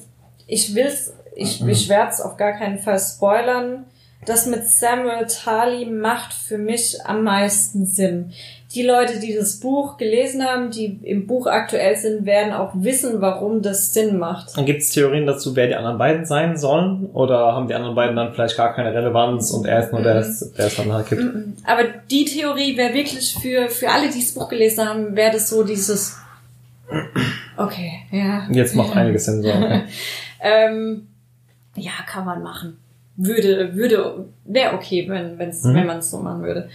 ich 0.47 0.75
will's, 0.75 1.13
ich, 1.35 1.67
ich 1.67 1.89
werde 1.89 2.11
es 2.11 2.21
auf 2.21 2.37
gar 2.37 2.53
keinen 2.53 2.79
Fall 2.79 2.99
spoilern. 2.99 3.85
Das 4.29 4.47
mit 4.47 4.69
Samuel 4.69 5.27
Tarly 5.27 5.87
macht 5.87 6.33
für 6.33 6.59
mich 6.59 6.99
am 7.05 7.25
meisten 7.25 7.87
Sinn. 7.87 8.33
Die 8.75 8.83
Leute, 8.83 9.19
die 9.19 9.35
das 9.35 9.61
Buch 9.61 9.97
gelesen 9.97 10.45
haben, 10.45 10.71
die 10.71 11.01
im 11.03 11.27
Buch 11.27 11.47
aktuell 11.47 11.97
sind, 11.97 12.27
werden 12.27 12.53
auch 12.53 12.73
wissen, 12.75 13.23
warum 13.23 13.63
das 13.63 13.95
Sinn 13.95 14.19
macht. 14.19 14.57
Dann 14.59 14.67
gibt 14.67 14.83
es 14.83 14.91
Theorien 14.91 15.25
dazu, 15.27 15.57
wer 15.57 15.69
die 15.69 15.75
anderen 15.75 15.97
beiden 15.97 16.27
sein 16.27 16.59
sollen? 16.59 17.07
Oder 17.15 17.55
haben 17.55 17.69
die 17.69 17.75
anderen 17.75 17.95
beiden 17.95 18.15
dann 18.15 18.35
vielleicht 18.35 18.59
gar 18.59 18.75
keine 18.75 18.93
Relevanz 18.93 19.51
und 19.53 19.67
er 19.67 19.85
ist 19.85 19.93
nur 19.93 20.03
der, 20.03 20.15
der 20.15 20.67
es 20.67 20.77
dann 20.77 20.93
halt 20.93 21.09
gibt? 21.09 21.23
Aber 21.65 21.85
die 22.11 22.27
Theorie 22.27 22.77
wäre 22.77 22.93
wirklich 22.93 23.35
für, 23.41 23.71
für 23.71 23.89
alle, 23.89 24.11
die 24.11 24.21
das 24.21 24.33
Buch 24.33 24.51
gelesen 24.51 24.87
haben, 24.87 25.17
wäre 25.17 25.33
das 25.33 25.49
so 25.49 25.65
dieses 25.65 26.19
Okay, 27.57 28.03
ja. 28.11 28.47
Jetzt 28.51 28.75
macht 28.75 28.97
einiges 28.97 29.25
Sinn. 29.25 29.43
So, 29.43 29.49
okay. 29.49 29.83
ähm, 30.41 31.09
ja, 31.75 31.93
kann 32.07 32.25
man 32.25 32.43
machen. 32.43 32.79
Würde, 33.21 33.75
würde, 33.75 34.27
wäre 34.45 34.75
okay, 34.75 35.07
wenn, 35.09 35.39
wenn's, 35.39 35.65
Mhm. 35.65 35.75
wenn 35.75 35.87
man 35.87 35.99
es 35.99 36.11
so 36.11 36.19
machen 36.19 36.43
würde. 36.45 36.69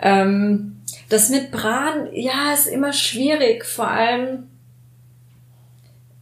Ähm, 0.00 0.78
das 1.10 1.28
mit 1.28 1.50
Bran, 1.50 2.08
ja, 2.12 2.52
ist 2.54 2.66
immer 2.66 2.92
schwierig. 2.94 3.64
Vor 3.66 3.88
allem, 3.88 4.44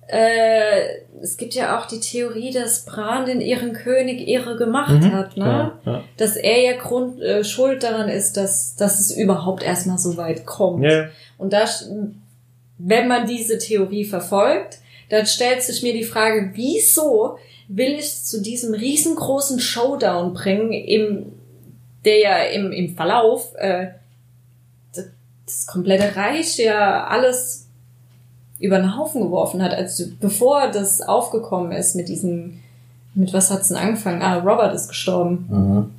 äh, 0.09 0.83
es 1.23 1.37
gibt 1.37 1.55
ja 1.55 1.79
auch 1.79 1.87
die 1.87 2.01
Theorie, 2.01 2.51
dass 2.53 2.85
Bran 2.85 3.25
den 3.27 3.41
ihren 3.41 3.73
König 3.73 4.27
irre 4.29 4.57
gemacht 4.57 5.01
Mhm. 5.01 5.13
hat, 5.13 5.37
ne? 5.37 5.45
Ja, 5.85 5.93
ja. 5.93 6.05
Dass 6.17 6.37
er 6.37 6.61
ja 6.61 6.73
Grund, 6.77 7.21
äh, 7.23 7.45
schuld 7.45 7.83
daran 7.83 8.09
ist, 8.09 8.37
dass, 8.37 8.75
dass 8.77 8.99
es 8.99 9.17
überhaupt 9.17 9.63
erstmal 9.63 9.99
so 9.99 10.17
weit 10.17 10.45
kommt. 10.45 10.85
Ja, 10.85 11.07
Und 11.39 11.53
da, 11.53 11.65
wenn 12.79 13.09
man 13.09 13.27
diese 13.27 13.59
Theorie 13.59 14.05
verfolgt, 14.05 14.79
dann 15.09 15.27
stellt 15.27 15.63
sich 15.63 15.83
mir 15.83 15.93
die 15.93 16.05
Frage, 16.05 16.51
wieso 16.55 17.39
will 17.69 17.93
ich 17.93 18.25
zu 18.25 18.43
diesem 18.43 18.75
riesengroßen 18.75 19.59
Showdown 19.61 20.35
bringen, 20.35 20.73
im, 20.73 21.27
der 22.05 22.19
ja 22.19 22.37
im, 22.45 22.73
im 22.73 22.95
Verlauf 22.95 23.55
äh, 23.57 23.89
das, 24.95 25.07
das 25.47 25.67
komplette 25.67 26.15
Reich 26.17 26.59
ja 26.59 27.07
alles 27.07 27.67
über 28.59 28.79
den 28.79 28.97
Haufen 28.97 29.23
geworfen 29.23 29.63
hat, 29.63 29.73
also 29.75 30.05
bevor 30.21 30.69
das 30.71 31.01
aufgekommen 31.01 31.73
ist 31.73 31.97
mit 31.97 32.09
diesem, 32.09 32.61
mit 33.15 33.33
was 33.33 33.51
hat's 33.51 33.69
denn 33.69 33.77
angefangen? 33.77 34.23
Ah, 34.23 34.39
Robert 34.39 34.73
ist 34.75 34.89
gestorben. 34.89 35.47
Mhm. 35.51 35.91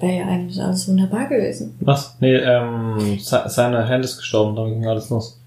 Wäre 0.00 0.16
ja 0.18 0.26
eigentlich 0.26 0.60
alles 0.60 0.88
wunderbar 0.88 1.28
gewesen. 1.28 1.76
Was? 1.80 2.16
Nee, 2.20 2.34
ähm, 2.34 3.18
se- 3.20 3.44
seine 3.46 3.88
Hand 3.88 4.04
ist 4.04 4.16
gestorben, 4.18 4.56
damit 4.56 4.74
ging 4.74 4.86
alles 4.86 5.08
los. 5.10 5.38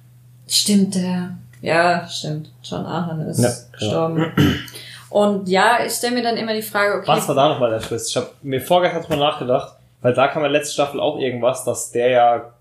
Stimmt, 0.48 0.96
der. 0.96 1.38
Ja, 1.66 2.07
stimmt. 2.07 2.51
John 2.63 2.86
Ahern 2.86 3.22
ist 3.22 3.39
Ja, 3.39 3.49
gestorben. 3.72 4.32
Und 5.09 5.47
ja, 5.47 5.80
ich 5.86 5.93
stelle 5.93 6.16
mir 6.16 6.24
dann 6.24 6.38
immer 6.38 6.53
die 6.53 6.61
Frage, 6.61 6.95
okay, 6.95 7.07
Was 7.07 7.28
war 7.28 7.36
da 7.36 7.49
nochmal 7.49 7.72
der 7.72 7.80
Twist? 7.80 8.09
Ich 8.09 8.18
habe 8.18 8.30
mir 8.43 8.61
vorgestern 8.61 9.01
drüber 9.01 9.18
nachgedacht, 9.18 9.76
weil 10.01 10.13
da 10.13 10.28
kam 10.28 10.43
in 10.43 10.51
der 10.51 10.59
letzten 10.59 10.74
Staffel 10.74 10.99
auch 10.99 11.18
irgendwas, 11.18 11.63
dass 11.63 11.91
der 11.91 12.09
ja 12.09 12.53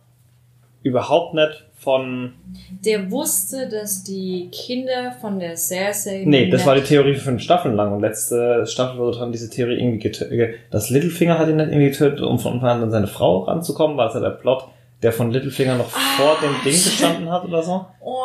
überhaupt 0.82 1.34
nicht 1.34 1.64
von... 1.78 2.32
der 2.70 3.11
wusste, 3.11 3.68
dass 3.68 4.05
die 4.05 4.48
Kinder 4.50 5.12
von 5.20 5.38
der 5.38 5.57
Cersei. 5.57 6.22
Nee, 6.26 6.48
das 6.48 6.64
war 6.64 6.74
die 6.74 6.82
Theorie 6.82 7.14
für 7.14 7.22
fünf 7.22 7.42
Staffeln 7.42 7.74
lang 7.74 7.92
und 7.92 8.00
letzte 8.00 8.66
Staffel 8.66 8.98
wurde 8.98 9.18
dann 9.18 9.32
diese 9.32 9.50
Theorie 9.50 9.78
irgendwie 9.78 9.98
getötet. 9.98 10.61
Das 10.70 10.88
Littlefinger 10.90 11.38
hat 11.38 11.48
ihn 11.48 11.57
nicht 11.57 11.68
irgendwie 11.68 11.90
getötet, 11.90 12.20
um 12.20 12.38
von 12.38 12.55
Anfang 12.55 12.70
an 12.70 12.82
an 12.84 12.90
seine 12.90 13.07
Frau 13.07 13.40
ranzukommen, 13.40 13.96
war 13.96 14.07
das 14.07 14.14
ja 14.14 14.20
der 14.20 14.30
Plot, 14.30 14.64
der 15.05 15.12
von 15.12 15.30
Littlefinger 15.30 15.76
noch 15.76 15.88
vor 15.90 16.36
dem 16.42 16.55
Ding 16.64 16.72
gestanden 16.72 17.30
hat 17.30 17.44
oder 17.44 17.62
so. 17.62 17.86
Oh, 18.00 18.24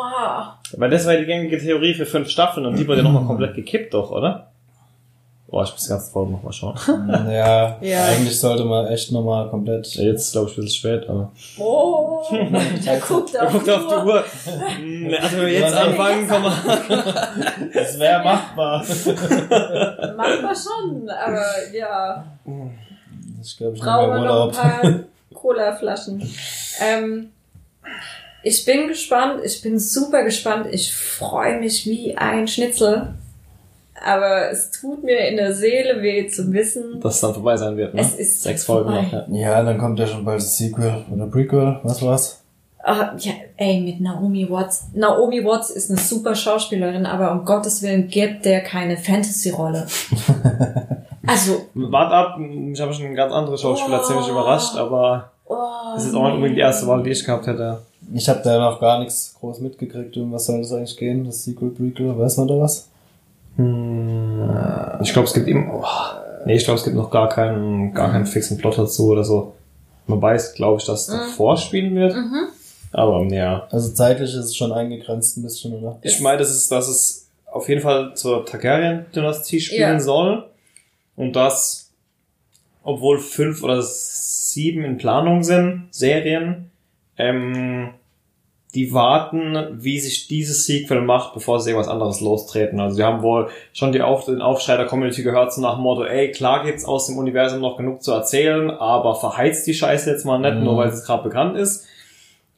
Weil 0.76 0.90
das 0.90 1.06
war 1.06 1.14
die 1.16 1.26
gängige 1.26 1.58
Theorie 1.58 1.94
für 1.94 2.06
fünf 2.06 2.28
Staffeln 2.28 2.66
und 2.66 2.76
die 2.76 2.88
wurde 2.88 3.02
nochmal 3.02 3.24
komplett 3.24 3.54
gekippt 3.54 3.94
doch, 3.94 4.10
oder? 4.10 4.46
Oh, 5.52 5.62
ich 5.64 5.72
muss 5.72 5.82
die 5.82 5.88
ganze 5.90 6.12
Folge 6.12 6.30
nochmal 6.30 6.52
schauen. 6.52 6.76
Ja, 7.28 7.76
Ja. 7.80 8.04
eigentlich 8.04 8.38
sollte 8.38 8.64
man 8.64 8.86
echt 8.86 9.10
nochmal 9.10 9.48
komplett. 9.50 9.84
Jetzt 9.96 10.30
glaube 10.30 10.48
ich 10.48 10.56
ein 10.56 10.64
bisschen 10.64 10.78
spät, 10.78 11.08
aber... 11.10 11.32
oh, 11.58 12.22
der 12.86 13.00
guckt 13.00 13.38
auf, 13.40 13.52
Guckt 13.52 13.68
auf 13.68 13.80
die 13.88 14.06
Uhr. 14.08 14.24
Hm, 14.78 15.14
Also 15.20 15.36
wenn 15.38 15.46
wir 15.46 15.52
jetzt 15.52 15.74
Ja, 15.74 15.80
anfangen, 15.82 16.28
kann 16.28 16.42
man... 16.42 16.52
Das 17.74 17.98
wäre 17.98 18.22
machbar. 18.24 18.84
Manchmal 20.16 20.54
schon, 20.54 21.08
aber 21.10 21.44
ja, 21.76 22.24
Ich 23.42 23.56
glaube, 23.56 23.74
ich 23.76 23.82
brauchen 23.82 24.08
wir 24.10 24.18
noch 24.20 24.22
ein 24.22 24.22
Urlaub. 24.22 24.52
paar 24.52 24.82
Cola-Flaschen. 25.40 26.22
Ähm, 26.80 27.30
ich 28.42 28.64
bin 28.64 28.88
gespannt, 28.88 29.40
ich 29.44 29.60
bin 29.62 29.78
super 29.78 30.24
gespannt. 30.24 30.66
Ich 30.70 30.92
freue 30.94 31.58
mich 31.60 31.86
wie 31.86 32.16
ein 32.16 32.48
Schnitzel. 32.48 33.14
Aber 34.02 34.50
es 34.50 34.70
tut 34.70 35.04
mir 35.04 35.28
in 35.28 35.36
der 35.36 35.52
Seele 35.52 36.00
weh 36.00 36.26
zu 36.26 36.50
wissen, 36.54 37.00
Dass 37.00 37.16
es 37.16 37.20
dann 37.20 37.34
vorbei 37.34 37.54
sein 37.58 37.76
wird, 37.76 37.92
ne? 37.92 38.00
Es 38.00 38.14
ist 38.14 38.42
Sechs 38.42 38.64
Folgen 38.64 38.88
vorbei. 38.90 39.02
noch, 39.02 39.12
ja. 39.12 39.26
Ja, 39.56 39.62
dann 39.62 39.76
kommt 39.76 39.98
ja 39.98 40.06
schon 40.06 40.24
bald 40.24 40.40
das 40.40 40.56
Sequel 40.56 41.04
oder 41.12 41.26
Prequel, 41.26 41.80
was 41.82 42.00
war's? 42.00 42.40
Ah, 42.82 43.14
ja, 43.18 43.32
ey, 43.58 43.78
mit 43.82 44.00
Naomi 44.00 44.48
Watts. 44.48 44.84
Naomi 44.94 45.44
Watts 45.44 45.68
ist 45.68 45.90
eine 45.90 45.98
super 46.00 46.34
Schauspielerin, 46.34 47.04
aber 47.04 47.30
um 47.32 47.44
Gottes 47.44 47.82
Willen 47.82 48.08
gibt 48.08 48.46
der 48.46 48.62
keine 48.62 48.96
Fantasy-Rolle. 48.96 49.86
also, 51.30 51.66
Wart 51.74 52.12
ab, 52.12 52.38
ich 52.38 52.80
habe 52.80 52.92
schon 52.92 53.06
eine 53.06 53.14
ganz 53.14 53.32
andere 53.32 53.56
Schauspieler 53.56 54.00
Oh. 54.02 54.06
ziemlich 54.06 54.28
überrascht, 54.28 54.76
aber 54.76 55.30
oh, 55.46 55.54
das 55.94 56.06
ist 56.06 56.14
auch 56.14 56.24
nicht 56.24 56.34
unbedingt 56.34 56.56
die 56.56 56.62
erste 56.62 56.86
Wahl, 56.86 57.02
die 57.02 57.10
ich 57.10 57.24
gehabt 57.24 57.46
hätte. 57.46 57.78
Ich 58.12 58.28
habe 58.28 58.40
da 58.42 58.58
noch 58.58 58.80
gar 58.80 58.98
nichts 58.98 59.34
groß 59.38 59.60
mitgekriegt. 59.60 60.16
Um 60.16 60.32
was 60.32 60.46
soll 60.46 60.58
das 60.60 60.72
eigentlich 60.72 60.96
gehen? 60.96 61.24
Das 61.24 61.44
Sequel, 61.44 61.70
Prequel, 61.70 62.18
weiß 62.18 62.38
man 62.38 62.48
da 62.48 62.58
was? 62.58 62.88
Hm, 63.56 64.50
ich 65.02 65.12
glaube, 65.12 65.28
es 65.28 65.34
gibt 65.34 65.46
eben, 65.48 65.70
oh, 65.70 65.84
nee, 66.46 66.54
ich 66.56 66.64
glaube, 66.64 66.78
es 66.78 66.84
gibt 66.84 66.96
noch 66.96 67.10
gar 67.10 67.28
keinen, 67.28 67.92
gar 67.94 68.10
keinen 68.10 68.26
fixen 68.26 68.58
Plot 68.58 68.78
dazu 68.78 69.08
oder 69.10 69.24
so. 69.24 69.54
Man 70.06 70.20
weiß, 70.20 70.54
glaube 70.54 70.80
ich, 70.80 70.86
dass 70.86 71.02
es 71.02 71.06
davor 71.14 71.56
spielen 71.56 71.94
wird, 71.94 72.14
Mhm. 72.14 72.48
aber 72.92 73.22
ja. 73.26 73.66
Also 73.70 73.90
zeitlich 73.92 74.30
ist 74.30 74.44
es 74.46 74.56
schon 74.56 74.72
eingegrenzt 74.72 75.36
ein 75.36 75.42
bisschen, 75.42 75.74
oder? 75.74 75.98
Ich 76.02 76.20
meine, 76.20 76.38
das 76.38 76.50
ist, 76.50 76.70
dass 76.72 76.88
es 76.88 77.28
auf 77.52 77.68
jeden 77.68 77.80
Fall 77.80 78.14
zur 78.14 78.44
Targaryen-Dynastie 78.46 79.60
spielen 79.60 79.80
Ja. 79.94 80.00
soll. 80.00 80.44
Und 81.20 81.36
dass, 81.36 81.92
obwohl 82.82 83.18
fünf 83.18 83.62
oder 83.62 83.82
sieben 83.82 84.84
in 84.84 84.96
Planung 84.96 85.42
sind, 85.42 85.88
Serien, 85.90 86.70
ähm, 87.18 87.90
die 88.74 88.94
warten, 88.94 89.58
wie 89.82 89.98
sich 89.98 90.28
dieses 90.28 90.64
Sequel 90.64 91.02
macht, 91.02 91.34
bevor 91.34 91.60
sie 91.60 91.70
irgendwas 91.70 91.92
anderes 91.92 92.22
lostreten. 92.22 92.80
Also 92.80 92.96
sie 92.96 93.04
haben 93.04 93.20
wohl 93.20 93.50
schon 93.74 93.92
die 93.92 94.00
Auf 94.00 94.24
den 94.24 94.40
Aufschrei 94.40 94.78
der 94.78 94.86
Community 94.86 95.22
gehört, 95.22 95.52
so 95.52 95.60
nach 95.60 95.74
dem 95.74 95.82
Motto, 95.82 96.04
ey, 96.04 96.30
klar 96.30 96.64
gibt's 96.64 96.86
aus 96.86 97.06
dem 97.08 97.18
Universum 97.18 97.60
noch 97.60 97.76
genug 97.76 98.02
zu 98.02 98.12
erzählen, 98.12 98.70
aber 98.70 99.14
verheizt 99.14 99.66
die 99.66 99.74
Scheiße 99.74 100.08
jetzt 100.10 100.24
mal 100.24 100.38
nicht, 100.38 100.54
Mhm. 100.54 100.64
nur 100.64 100.78
weil 100.78 100.88
es 100.88 101.04
gerade 101.04 101.24
bekannt 101.24 101.58
ist. 101.58 101.86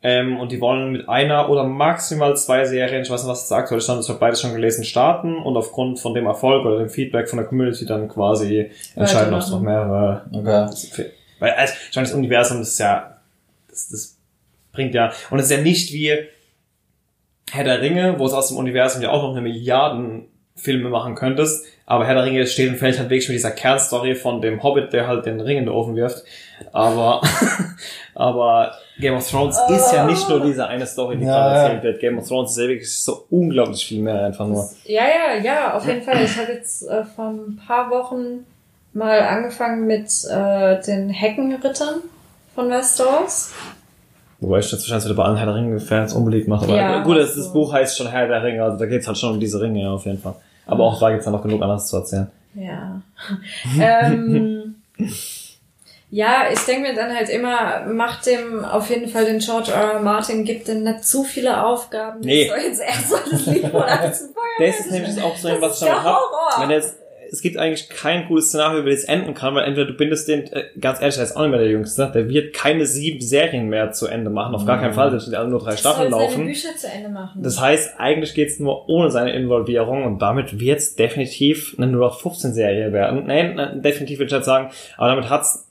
Ähm, 0.04 0.40
und 0.40 0.50
die 0.50 0.60
wollen 0.60 0.90
mit 0.90 1.08
einer 1.08 1.48
oder 1.48 1.64
maximal 1.64 2.36
zwei 2.36 2.64
Serien, 2.64 3.02
ich 3.02 3.10
weiß 3.10 3.22
nicht, 3.22 3.30
was 3.30 3.48
das 3.48 3.52
aktuelle 3.52 3.80
Stand 3.80 4.00
ist, 4.00 4.06
ich 4.06 4.10
habe 4.10 4.18
beides 4.18 4.40
schon 4.40 4.52
gelesen, 4.52 4.84
starten 4.84 5.36
und 5.36 5.56
aufgrund 5.56 6.00
von 6.00 6.12
dem 6.12 6.26
Erfolg 6.26 6.66
oder 6.66 6.78
dem 6.78 6.88
Feedback 6.88 7.28
von 7.28 7.36
der 7.36 7.46
Community 7.46 7.86
dann 7.86 8.08
quasi 8.08 8.70
entscheiden, 8.96 9.32
ob 9.32 9.40
es 9.40 9.50
noch 9.50 9.60
mehrere 9.60 10.24
Okay. 10.32 11.12
weil, 11.38 11.52
also, 11.52 11.74
ich 11.88 11.96
meine, 11.96 12.08
das 12.08 12.16
Universum 12.16 12.62
ist 12.62 12.78
ja, 12.78 13.18
das, 13.68 13.88
das 13.90 14.18
bringt 14.72 14.92
ja, 14.94 15.12
und 15.30 15.38
es 15.38 15.44
ist 15.46 15.52
ja 15.52 15.62
nicht 15.62 15.92
wie 15.92 16.12
Herr 17.52 17.64
der 17.64 17.80
Ringe, 17.80 18.18
wo 18.18 18.26
es 18.26 18.32
aus 18.32 18.48
dem 18.48 18.56
Universum 18.56 19.02
ja 19.02 19.10
auch 19.10 19.22
noch 19.22 19.32
eine 19.32 19.42
Milliarden 19.42 20.26
Filme 20.56 20.88
machen 20.88 21.14
könntest, 21.14 21.64
aber 21.86 22.06
Herr 22.06 22.14
der 22.14 22.24
Ringe 22.24 22.46
steht 22.46 22.70
und 22.70 22.76
fällt 22.76 22.98
halt 22.98 23.08
wirklich 23.08 23.28
mit 23.28 23.36
dieser 23.36 23.52
Kernstory 23.52 24.16
von 24.16 24.40
dem 24.40 24.62
Hobbit, 24.62 24.92
der 24.92 25.06
halt 25.06 25.26
den 25.26 25.40
Ring 25.40 25.58
in 25.58 25.64
den 25.66 25.74
Ofen 25.74 25.94
wirft, 25.94 26.24
aber, 26.72 27.20
aber 28.14 28.74
Game 29.02 29.14
of 29.14 29.28
Thrones 29.28 29.58
ist 29.68 29.92
ja 29.92 30.06
nicht 30.06 30.26
nur 30.28 30.40
diese 30.40 30.66
eine 30.66 30.86
Story, 30.86 31.16
die 31.18 31.24
Ja, 31.24 31.32
gerade 31.48 31.60
erzählt 31.60 31.82
wird. 31.82 32.00
Game 32.00 32.18
of 32.18 32.26
Thrones 32.26 32.52
ist 32.52 32.56
ja 32.58 32.68
wirklich 32.68 33.02
so 33.02 33.26
unglaublich 33.30 33.84
viel 33.84 34.00
mehr 34.02 34.24
einfach 34.24 34.46
nur. 34.46 34.66
Ja, 34.84 35.02
ja, 35.02 35.42
ja, 35.42 35.74
auf 35.74 35.86
jeden 35.86 36.02
Fall. 36.02 36.22
Ich 36.24 36.36
habe 36.38 36.52
jetzt 36.52 36.88
äh, 36.88 37.04
vor 37.04 37.26
ein 37.30 37.60
paar 37.66 37.90
Wochen 37.90 38.46
mal 38.94 39.20
angefangen 39.20 39.86
mit 39.86 40.08
äh, 40.30 40.80
den 40.82 41.10
Heckenrittern 41.10 41.96
von 42.54 42.70
Westeros. 42.70 43.52
Wobei 44.40 44.58
ich 44.58 44.70
das 44.70 44.80
wahrscheinlich 44.80 45.04
wieder 45.06 45.14
bei 45.14 45.24
allen 45.24 45.36
Herr 45.36 45.46
der 45.46 45.54
Ringe-Fans 45.56 46.14
unbeliebt 46.14 46.48
mache. 46.48 46.64
Aber 46.64 46.76
Ja, 46.76 47.02
gut, 47.02 47.16
das, 47.16 47.34
so. 47.34 47.42
das 47.42 47.52
Buch 47.52 47.72
heißt 47.72 47.96
schon 47.96 48.08
Herr 48.08 48.26
der 48.28 48.42
Ringe, 48.42 48.62
also 48.64 48.78
da 48.78 48.86
geht's 48.86 49.06
halt 49.06 49.18
schon 49.18 49.34
um 49.34 49.40
diese 49.40 49.60
Ringe, 49.60 49.82
ja, 49.82 49.90
auf 49.90 50.04
jeden 50.04 50.18
Fall. 50.18 50.34
Aber 50.66 50.84
auch 50.84 50.98
da 50.98 51.10
gibt's 51.10 51.24
dann 51.24 51.34
noch 51.34 51.42
genug 51.42 51.62
anderes 51.62 51.86
zu 51.86 51.96
erzählen. 51.96 52.28
Ja. 52.54 53.00
ähm, 53.80 54.76
ja, 56.14 56.44
ich 56.52 56.60
denke 56.66 56.90
mir 56.90 56.94
dann 56.94 57.16
halt 57.16 57.30
immer, 57.30 57.86
macht 57.86 58.26
dem 58.26 58.66
auf 58.66 58.90
jeden 58.90 59.08
Fall 59.08 59.24
den 59.24 59.38
George 59.38 59.72
R. 59.72 59.94
R. 59.94 60.00
Martin, 60.00 60.44
gibt 60.44 60.68
dem 60.68 60.82
nicht 60.82 61.06
zu 61.06 61.24
viele 61.24 61.64
Aufgaben. 61.64 62.20
Nee. 62.20 62.48
Das 62.48 62.54
soll 62.54 62.66
jetzt 62.66 62.82
erst 62.82 63.08
so 63.08 63.16
das 63.30 63.46
Lied 63.46 63.64
Das 63.72 64.80
ist 64.80 64.90
nämlich 64.90 65.22
auch 65.22 65.34
so, 65.38 65.48
Das 65.48 65.60
was 65.62 65.80
ich 65.80 65.88
damit 65.88 66.04
der 66.04 66.04
hab. 66.04 66.16
Horror. 66.16 66.50
Wenn 66.60 66.70
jetzt, 66.70 66.98
es 67.30 67.40
gibt 67.40 67.56
eigentlich 67.56 67.88
kein 67.88 68.28
gutes 68.28 68.48
Szenario, 68.48 68.84
wie 68.84 68.90
das 68.90 69.04
enden 69.04 69.32
kann, 69.32 69.54
weil 69.54 69.64
entweder 69.64 69.86
du 69.86 69.94
bindest 69.94 70.28
den, 70.28 70.52
äh, 70.52 70.64
ganz 70.78 71.00
ehrlich, 71.00 71.14
der 71.14 71.24
ist 71.24 71.34
auch 71.34 71.40
nicht 71.40 71.50
mehr 71.52 71.60
der 71.60 71.70
Jüngste, 71.70 72.12
der 72.14 72.28
wird 72.28 72.52
keine 72.52 72.84
sieben 72.84 73.22
Serien 73.22 73.70
mehr 73.70 73.92
zu 73.92 74.06
Ende 74.06 74.28
machen, 74.28 74.54
auf 74.54 74.66
gar 74.66 74.78
keinen 74.78 74.92
Fall, 74.92 75.10
das 75.10 75.24
sind 75.24 75.34
alle 75.34 75.48
nur 75.48 75.60
drei 75.60 75.78
Staffeln 75.78 76.10
soll 76.10 76.20
seine 76.20 76.30
laufen. 76.30 76.44
Bücher 76.44 76.76
zu 76.76 76.88
Ende 76.88 77.08
machen. 77.08 77.42
Das 77.42 77.58
heißt, 77.58 77.94
eigentlich 77.96 78.34
geht's 78.34 78.58
nur 78.58 78.86
ohne 78.90 79.10
seine 79.10 79.32
Involvierung 79.32 80.04
und 80.04 80.20
damit 80.20 80.60
wird's 80.60 80.94
definitiv 80.94 81.74
eine 81.78 81.86
0815-Serie 81.86 82.92
werden. 82.92 83.24
Nein, 83.28 83.80
definitiv 83.80 84.18
würde 84.18 84.26
ich 84.26 84.32
nicht 84.34 84.44
sagen, 84.44 84.70
aber 84.98 85.08
damit 85.08 85.30
hat's 85.30 85.70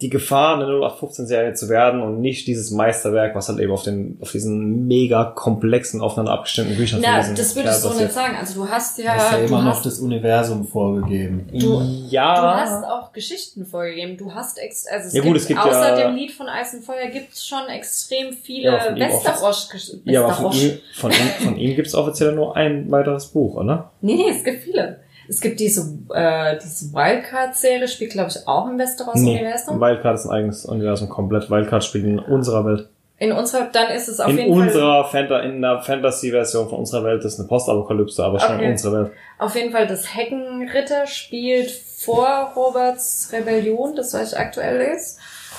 die 0.00 0.10
Gefahr, 0.10 0.56
eine 0.56 0.64
0815-Serie 0.66 1.54
zu 1.54 1.68
werden 1.68 2.02
und 2.02 2.20
nicht 2.20 2.48
dieses 2.48 2.72
Meisterwerk, 2.72 3.34
was 3.36 3.48
halt 3.48 3.60
eben 3.60 3.70
auf 3.72 3.84
den, 3.84 4.18
auf 4.20 4.32
diesen 4.32 4.86
mega 4.88 5.24
komplexen, 5.24 6.00
aufeinander 6.00 6.32
abgestimmten 6.32 6.76
Büchern 6.76 7.00
Na, 7.00 7.12
von 7.12 7.20
diesem 7.20 7.36
das 7.36 7.54
würde 7.56 7.68
ich 7.70 7.74
so 7.76 7.92
nicht 7.94 8.12
sagen. 8.12 8.34
Also 8.36 8.64
du 8.64 8.68
hast 8.68 8.98
ja, 8.98 9.14
Du 9.14 9.20
hast 9.20 9.32
ja 9.32 9.38
du, 9.38 9.44
immer 9.44 9.62
noch 9.62 9.76
hast, 9.76 9.86
das 9.86 10.00
Universum 10.00 10.66
vorgegeben. 10.66 11.48
du, 11.52 11.80
Ja. 12.10 12.34
du 12.34 12.60
hast 12.60 12.84
auch 12.84 13.12
Geschichten 13.12 13.64
vorgegeben. 13.64 14.16
Du 14.16 14.34
hast 14.34 14.58
ex 14.58 14.84
also 14.88 15.06
es 15.06 15.14
Ja, 15.14 15.20
gibt, 15.22 15.32
gut, 15.32 15.40
es 15.40 15.46
gibt 15.46 15.60
außer 15.60 15.96
ja- 16.00 16.08
dem 16.08 16.16
Lied 16.16 16.32
von 16.32 16.48
Eis 16.48 16.74
und 16.74 16.84
Feuer 16.84 17.06
gibt 17.12 17.32
es 17.32 17.46
schon 17.46 17.66
extrem 17.68 18.32
viele 18.32 18.72
Ja, 18.72 18.80
von 18.80 18.96
ihm 18.96 19.02
auch. 19.04 19.24
Westerosch 19.24 19.68
Ja, 20.06 20.24
aber 20.24 20.34
von 20.34 20.52
ihm, 20.52 20.78
von 20.94 21.10
ihm, 21.12 21.44
von 21.44 21.56
ihm 21.56 21.76
gibt's 21.76 21.94
offiziell 21.94 22.32
nur 22.34 22.56
ein 22.56 22.90
weiteres 22.90 23.26
Buch, 23.28 23.54
oder? 23.54 23.92
Nee, 24.00 24.16
nee, 24.16 24.30
es 24.36 24.42
gibt 24.42 24.64
viele. 24.64 25.03
Es 25.28 25.40
gibt 25.40 25.58
diese, 25.60 25.80
äh, 26.14 26.58
diese 26.62 26.92
Wildcard-Serie, 26.92 27.88
spielt 27.88 28.12
glaube 28.12 28.30
ich 28.30 28.46
auch 28.46 28.68
im 28.68 28.78
Westeros-Universum. 28.78 29.80
Wildcard 29.80 30.14
ist 30.16 30.26
ein 30.26 30.30
eigenes 30.32 30.64
Universum 30.66 31.08
komplett. 31.08 31.50
Wildcard 31.50 31.84
spielt 31.84 32.04
in 32.04 32.18
unserer 32.18 32.64
Welt. 32.66 32.88
In 33.16 33.30
unserer, 33.32 33.66
dann 33.72 33.90
ist 33.92 34.08
es 34.08 34.18
auf 34.20 34.28
in 34.30 34.38
jeden 34.38 34.52
Fall, 34.54 34.66
unserer 34.66 35.04
Fanta 35.04 35.38
in 35.40 35.62
der 35.62 35.80
Fantasy-Version 35.80 36.68
von 36.68 36.80
unserer 36.80 37.04
Welt 37.04 37.24
ist 37.24 37.38
eine 37.38 37.46
Postapokalypse, 37.48 38.22
aber 38.24 38.40
schon 38.40 38.56
Okay. 38.56 38.64
in 38.64 38.70
unserer 38.72 39.04
Welt. 39.04 39.12
auf 39.38 39.54
jeden 39.54 39.70
Fall 39.72 39.86
das 39.86 40.14
Heckenritter 40.16 41.06
spielt 41.06 41.70
vor 41.70 42.52
Roberts 42.56 43.30
Rebellion, 43.32 43.94
das 43.94 44.12
was 44.14 44.32
ich 44.32 44.38
aktuell 44.38 44.80
ist. 44.96 45.18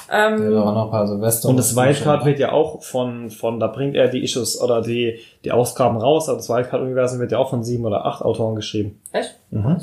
Ja, 0.10 0.28
Ähm, 0.28 0.52
da 0.52 0.58
waren 0.66 0.74
noch 0.76 0.86
ein 0.86 0.92
paar 0.92 1.08
Silvester. 1.08 1.50
Und 1.50 1.58
das 1.58 1.76
Wildcard 1.76 2.26
wird 2.26 2.40
ja 2.40 2.52
auch 2.52 2.82
von, 2.84 3.30
von, 3.30 3.60
da 3.60 3.68
bringt 3.68 3.96
er 3.96 4.08
die 4.08 4.24
Issues 4.24 4.62
oder 4.62 4.82
die, 4.82 5.20
die 5.44 5.52
Ausgaben 5.52 5.98
raus, 5.98 6.30
aber 6.30 6.38
das 6.38 6.50
Wildcard-Universum 6.50 7.20
wird 7.20 7.32
ja 7.32 7.38
auch 7.38 7.50
von 7.50 7.64
sieben 7.64 7.86
oder 7.86 8.06
acht 8.06 8.22
Autoren 8.22 8.56
geschrieben. 8.56 9.02
echt? 9.12 9.36
Mhm. 9.52 9.78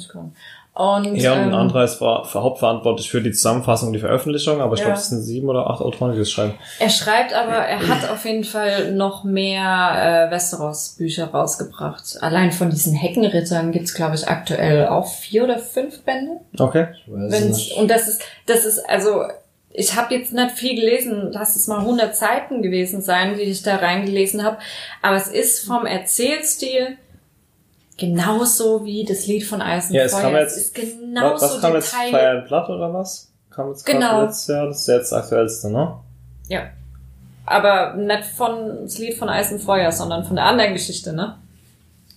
Und, 0.74 1.04
Er 1.18 1.32
und 1.34 1.38
ein 1.38 1.48
ähm, 1.48 1.54
anderer 1.54 1.84
ist 1.84 1.96
ver- 1.96 2.24
für 2.24 2.42
hauptverantwortlich 2.42 3.10
für 3.10 3.20
die 3.20 3.32
Zusammenfassung 3.32 3.88
und 3.88 3.92
die 3.92 3.98
Veröffentlichung, 3.98 4.62
aber 4.62 4.72
ich 4.72 4.80
Ja. 4.80 4.86
glaube, 4.86 4.98
es 5.00 5.10
sind 5.10 5.20
sieben 5.20 5.50
oder 5.50 5.68
acht 5.68 5.82
Autoren, 5.82 6.12
die 6.12 6.18
das 6.18 6.30
schreiben. 6.30 6.54
Er 6.78 6.88
schreibt 6.88 7.34
aber, 7.34 7.52
er 7.56 7.86
hat 7.88 8.08
auf 8.10 8.24
jeden 8.24 8.42
Fall 8.44 8.92
noch 8.92 9.22
mehr 9.22 10.28
äh, 10.28 10.30
Westeros-Bücher 10.30 11.26
rausgebracht. 11.26 12.16
Allein 12.22 12.52
von 12.52 12.70
diesen 12.70 12.94
Heckenrittern 12.94 13.70
gibt's 13.70 13.92
glaube 13.92 14.14
ich, 14.14 14.26
aktuell 14.28 14.86
auch 14.88 15.06
vier 15.08 15.44
oder 15.44 15.58
fünf 15.58 16.04
Bände. 16.04 16.40
Okay. 16.58 16.86
Ich 17.06 17.12
weiß 17.12 17.32
Wenn's, 17.32 17.56
nicht. 17.58 17.76
und 17.76 17.90
das 17.90 18.08
ist, 18.08 18.22
das 18.46 18.64
ist, 18.64 18.88
also, 18.88 19.24
ich 19.74 19.96
habe 19.96 20.14
jetzt 20.14 20.32
nicht 20.32 20.50
viel 20.52 20.74
gelesen, 20.76 21.28
lass 21.32 21.56
es 21.56 21.66
mal 21.68 21.78
100 21.80 22.14
Seiten 22.16 22.60
gewesen 22.62 23.00
sein, 23.02 23.34
die 23.36 23.42
ich 23.42 23.62
da 23.62 23.76
reingelesen 23.76 24.44
habe, 24.44 24.58
aber 25.00 25.16
es 25.16 25.28
ist 25.28 25.64
vom 25.66 25.86
Erzählstil 25.86 26.96
genauso 27.98 28.84
wie 28.84 29.04
das 29.04 29.26
Lied 29.26 29.44
von 29.44 29.60
Eis 29.62 29.88
und 29.90 29.94
Ja, 29.96 30.04
es 30.04 30.12
Feuer. 30.12 30.22
kam 30.22 30.34
es 30.36 30.56
jetzt- 30.56 30.56
ist 30.56 30.74
genauso 30.74 31.44
was, 31.44 31.54
was 31.54 31.60
kam 31.60 31.74
jetzt? 31.74 31.88
Fire 31.94 32.30
and 32.30 32.48
Blood 32.48 32.68
oder 32.70 32.92
was? 32.94 33.30
Kam 33.50 33.68
jetzt 33.68 33.84
Genau. 33.84 34.22
letztes 34.22 34.46
Jahr, 34.48 34.66
das 34.66 34.80
ist 34.80 34.88
jetzt 34.88 35.12
das 35.12 35.22
aktuellste, 35.24 35.70
ne? 35.70 35.94
Ja. 36.48 36.62
Aber 37.44 37.94
nicht 37.94 38.24
von 38.24 38.84
das 38.84 38.98
Lied 38.98 39.14
von 39.18 39.28
Eis 39.28 39.52
und 39.52 39.60
Feuer, 39.60 39.92
sondern 39.92 40.24
von 40.24 40.36
der 40.36 40.46
anderen 40.46 40.72
Geschichte, 40.72 41.12
ne? 41.12 41.36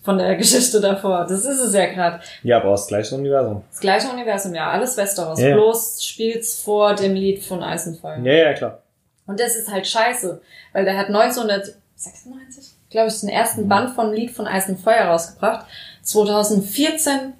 Von 0.06 0.20
der 0.20 0.36
Geschichte 0.38 0.80
davor. 0.80 1.26
Das 1.28 1.44
ist 1.44 1.60
es 1.60 1.74
ja 1.74 1.88
gerade. 1.88 2.22
Ja, 2.44 2.58
aber 2.58 2.70
aus 2.70 2.82
das 2.82 2.88
gleiche 2.90 3.16
Universum. 3.16 3.64
Das 3.72 3.80
gleiche 3.80 4.08
Universum, 4.08 4.54
ja, 4.54 4.70
alles 4.70 4.96
Westeros. 4.96 5.40
Ja. 5.42 5.56
Bloß 5.56 6.06
spielt's 6.06 6.62
vor 6.62 6.94
dem 6.94 7.16
Lied 7.16 7.44
von 7.44 7.64
Eis 7.64 7.88
und 7.88 8.00
Feuer. 8.00 8.20
Ja, 8.20 8.34
ja, 8.34 8.54
klar. 8.54 8.84
Und 9.26 9.40
das 9.40 9.56
ist 9.56 9.72
halt 9.72 9.88
scheiße, 9.88 10.40
weil 10.74 10.86
der 10.86 10.98
hat 10.98 11.08
1996, 11.08 12.76
glaube 12.92 13.08
ich, 13.08 13.20
den 13.20 13.30
ersten 13.30 13.68
Band 13.68 13.96
von 13.96 14.14
Lied 14.14 14.30
von 14.32 14.46
Eis 14.46 14.70
und 14.70 14.80
Feuer 14.80 15.06
rausgebracht. 15.06 15.66
2014, 16.04 17.34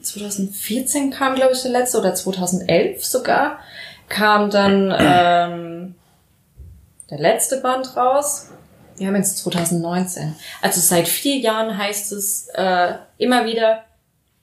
2014 0.00 1.10
kam, 1.10 1.34
glaube 1.34 1.54
ich, 1.54 1.62
der 1.62 1.72
letzte 1.72 1.98
oder 1.98 2.14
2011 2.14 3.04
sogar, 3.04 3.58
kam 4.08 4.50
dann 4.50 4.94
ähm, 4.98 5.94
der 7.10 7.18
letzte 7.18 7.56
Band 7.60 7.96
raus. 7.96 8.50
Wir 8.96 9.08
haben 9.08 9.16
jetzt 9.16 9.38
2019. 9.38 10.34
Also 10.62 10.80
seit 10.80 11.08
vier 11.08 11.36
Jahren 11.38 11.76
heißt 11.76 12.12
es 12.12 12.48
äh, 12.54 12.94
immer 13.18 13.44
wieder, 13.44 13.84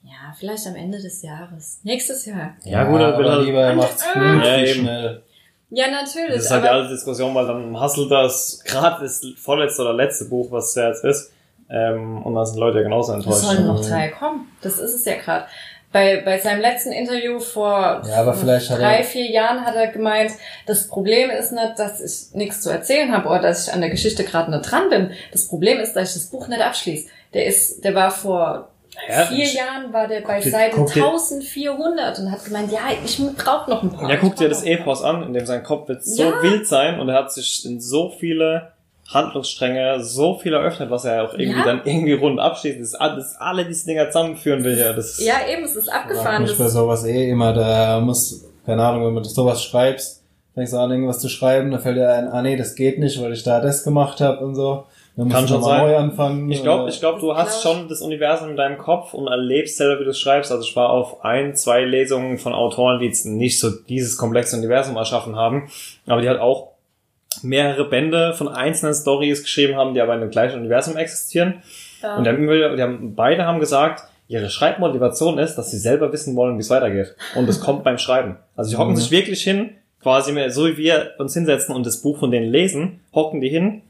ja, 0.04 0.34
vielleicht 0.38 0.66
am 0.66 0.76
Ende 0.76 1.00
des 1.00 1.22
Jahres. 1.22 1.80
Nächstes 1.84 2.26
Jahr. 2.26 2.54
Ja, 2.64 2.84
gut, 2.84 3.00
dann 3.00 3.18
will 3.18 3.26
aber 3.26 3.38
er- 3.38 3.42
lieber 3.44 3.60
er 3.62 3.74
macht's 3.74 4.04
Ah. 4.14 4.34
gut, 4.34 4.44
Ja, 4.44 4.56
wie 4.58 4.64
eben. 4.66 4.80
schnell. 4.80 5.22
Ja, 5.70 5.86
natürlich. 5.90 6.34
Das 6.36 6.44
ist 6.44 6.50
halt 6.50 6.64
die 6.64 6.68
alte 6.68 6.88
Diskussion, 6.90 7.34
weil 7.34 7.46
dann 7.46 7.80
hasselt 7.80 8.10
das 8.10 8.62
gerade 8.64 9.02
das 9.02 9.24
vorletzte 9.38 9.82
oder 9.82 9.94
letzte 9.94 10.26
Buch, 10.26 10.50
was 10.50 10.68
es 10.70 10.74
ja 10.74 10.88
jetzt 10.88 11.04
ist. 11.04 11.32
Ähm, 11.70 12.22
und 12.22 12.34
dann 12.34 12.44
sind 12.44 12.58
Leute 12.58 12.76
ja 12.78 12.82
genauso 12.82 13.12
Es 13.12 13.16
enttäuscht. 13.24 13.40
sollen 13.40 13.66
noch 13.66 13.80
drei 13.80 14.08
kommen. 14.08 14.48
Das 14.60 14.78
ist 14.78 14.94
es 14.94 15.04
ja 15.06 15.16
gerade. 15.16 15.46
Bei, 15.92 16.22
bei 16.24 16.38
seinem 16.38 16.62
letzten 16.62 16.90
Interview 16.92 17.38
vor 17.38 18.02
Ja, 18.08 18.16
aber 18.22 18.32
vielleicht 18.34 18.70
hat 18.70 18.78
drei, 18.80 18.96
er- 18.98 19.04
vier 19.04 19.30
Jahren 19.30 19.64
hat 19.66 19.74
er 19.76 19.88
gemeint, 19.88 20.32
das 20.66 20.88
Problem 20.88 21.28
ist 21.30 21.52
nicht, 21.52 21.72
dass 21.78 22.00
ich 22.00 22.34
nichts 22.34 22.62
zu 22.62 22.70
erzählen 22.70 23.12
habe 23.12 23.28
oder 23.28 23.42
dass 23.42 23.66
ich 23.68 23.74
an 23.74 23.80
der 23.82 23.90
Geschichte 23.90 24.24
gerade 24.24 24.50
nicht 24.50 24.70
dran 24.70 24.88
bin. 24.88 25.10
Das 25.32 25.46
Problem 25.48 25.78
ist, 25.80 25.92
dass 25.94 26.08
ich 26.08 26.22
das 26.22 26.30
Buch 26.30 26.48
nicht 26.48 26.62
abschließe. 26.62 27.08
Der 27.34 27.44
ist, 27.46 27.84
der 27.84 27.94
war 27.94 28.10
vor 28.10 28.68
Ja, 29.08 29.24
vier 29.26 29.46
Jahren 29.46 29.92
war 29.92 30.08
der 30.08 30.20
bei 30.22 30.40
Guck 30.40 30.50
Seite 30.50 30.76
guck 30.76 30.92
dir- 30.92 31.04
1400 31.04 32.18
und 32.20 32.30
hat 32.32 32.44
gemeint, 32.44 32.72
ja, 32.72 32.80
ich 33.04 33.20
brauche 33.36 33.70
noch 33.70 33.82
ein 33.82 33.90
paar. 33.92 34.08
Ja, 34.10 34.16
guck 34.16 34.36
dir 34.36 34.48
das. 34.48 34.62
Epos 34.64 35.02
an, 35.02 35.22
in 35.24 35.32
dem 35.34 35.44
sein 35.46 35.62
Kopf 35.62 35.88
wird 35.88 36.04
so 36.04 36.22
Ja. 36.22 36.42
wild 36.42 36.66
sein 36.66 37.00
und 37.00 37.08
er 37.08 37.16
hat 37.16 37.32
sich 37.32 37.64
in 37.66 37.80
so 37.80 38.10
viele 38.18 38.71
Handlungsstränge 39.08 40.02
so 40.02 40.38
viel 40.38 40.52
eröffnet, 40.54 40.90
was 40.90 41.04
er 41.04 41.24
auch 41.24 41.34
irgendwie 41.34 41.58
Ja. 41.60 41.64
dann 41.64 41.82
irgendwie 41.84 42.12
rund 42.14 42.40
abschließt, 42.40 42.80
dass, 42.80 42.92
dass 42.92 43.36
alle 43.40 43.64
diese 43.64 43.86
Dinger 43.86 44.06
zusammenführen 44.10 44.64
will. 44.64 44.78
Ja, 44.78 44.92
das 44.92 45.22
Ja, 45.24 45.34
eben, 45.52 45.64
es 45.64 45.76
ist 45.76 45.88
abgefahren. 45.88 46.42
mich 46.42 46.56
bei 46.56 46.64
Das, 46.64 46.72
sowas 46.72 47.04
eh 47.04 47.30
immer, 47.30 47.52
da 47.52 48.00
muss, 48.00 48.44
keine 48.64 48.82
Ahnung, 48.84 49.06
wenn 49.06 49.22
du 49.22 49.28
sowas 49.28 49.62
schreibst, 49.62 50.22
fängst 50.54 50.72
du 50.72 50.78
an, 50.78 50.90
irgendwas 50.90 51.18
zu 51.20 51.28
schreiben, 51.28 51.70
dann 51.70 51.80
fällt 51.80 51.96
dir 51.96 52.12
ein, 52.12 52.28
ah 52.28 52.42
nee, 52.42 52.56
das 52.56 52.74
geht 52.74 52.98
nicht, 52.98 53.20
weil 53.22 53.32
ich 53.32 53.42
da 53.42 53.60
das 53.60 53.84
gemacht 53.84 54.20
habe 54.20 54.44
und 54.44 54.54
so. 54.54 54.84
Dann 55.14 55.28
Kann 55.28 55.42
du 55.42 55.48
schon 55.52 55.62
sein. 55.62 55.78
neu 55.82 55.94
anfangen. 55.96 56.50
Ich 56.50 56.62
glaube, 56.62 56.88
ich 56.88 56.98
glaube, 56.98 57.20
du 57.20 57.36
hast 57.36 57.60
glaub- 57.60 57.76
schon 57.76 57.88
das 57.88 58.00
Universum 58.00 58.48
in 58.48 58.56
deinem 58.56 58.78
Kopf 58.78 59.12
und 59.12 59.26
erlebst 59.28 59.76
selber, 59.76 60.00
wie 60.00 60.04
du 60.04 60.10
es 60.10 60.18
schreibst. 60.18 60.50
Also 60.50 60.64
ich 60.66 60.74
war 60.74 60.88
auf 60.88 61.22
ein, 61.22 61.54
zwei 61.54 61.84
Lesungen 61.84 62.38
von 62.38 62.54
Autoren, 62.54 62.98
die 62.98 63.06
jetzt 63.06 63.26
nicht 63.26 63.60
so 63.60 63.68
dieses 63.70 64.16
komplexe 64.16 64.56
Universum 64.56 64.96
erschaffen 64.96 65.36
haben, 65.36 65.68
aber 66.06 66.22
die 66.22 66.28
halt 66.30 66.40
auch 66.40 66.71
mehrere 67.42 67.88
Bände 67.88 68.34
von 68.34 68.48
einzelnen 68.48 68.94
Stories 68.94 69.42
geschrieben 69.42 69.76
haben, 69.76 69.94
die 69.94 70.00
aber 70.00 70.14
in 70.14 70.20
dem 70.20 70.30
gleichen 70.30 70.58
Universum 70.60 70.96
existieren. 70.96 71.62
ja. 72.02 72.16
Und 72.16 72.24
die 72.24 72.30
haben, 72.30 72.46
die 72.76 72.82
haben, 72.82 73.14
beide 73.14 73.44
haben 73.46 73.60
gesagt, 73.60 74.04
ihre 74.28 74.48
Schreibmotivation 74.50 75.38
ist, 75.38 75.56
dass 75.56 75.70
sie 75.70 75.78
selber 75.78 76.12
wissen 76.12 76.34
wollen, 76.36 76.56
wie 76.56 76.60
es 76.60 76.70
weitergeht. 76.70 77.14
Und 77.34 77.48
das 77.48 77.60
kommt 77.60 77.84
beim 77.84 77.98
Schreiben. 77.98 78.36
Also 78.56 78.70
die 78.70 78.76
hocken 78.76 78.92
Mhm. 78.92 78.96
sich 78.96 79.10
wirklich 79.10 79.42
hin, 79.42 79.70
quasi 80.02 80.32
mehr, 80.32 80.50
so 80.50 80.66
wie 80.66 80.76
wir 80.76 81.12
uns 81.18 81.34
hinsetzen 81.34 81.74
und 81.74 81.84
das 81.86 81.98
Buch 82.02 82.18
von 82.18 82.30
denen 82.30 82.50
lesen, 82.50 83.00
hocken 83.14 83.40
die 83.40 83.48
hin, 83.50 83.82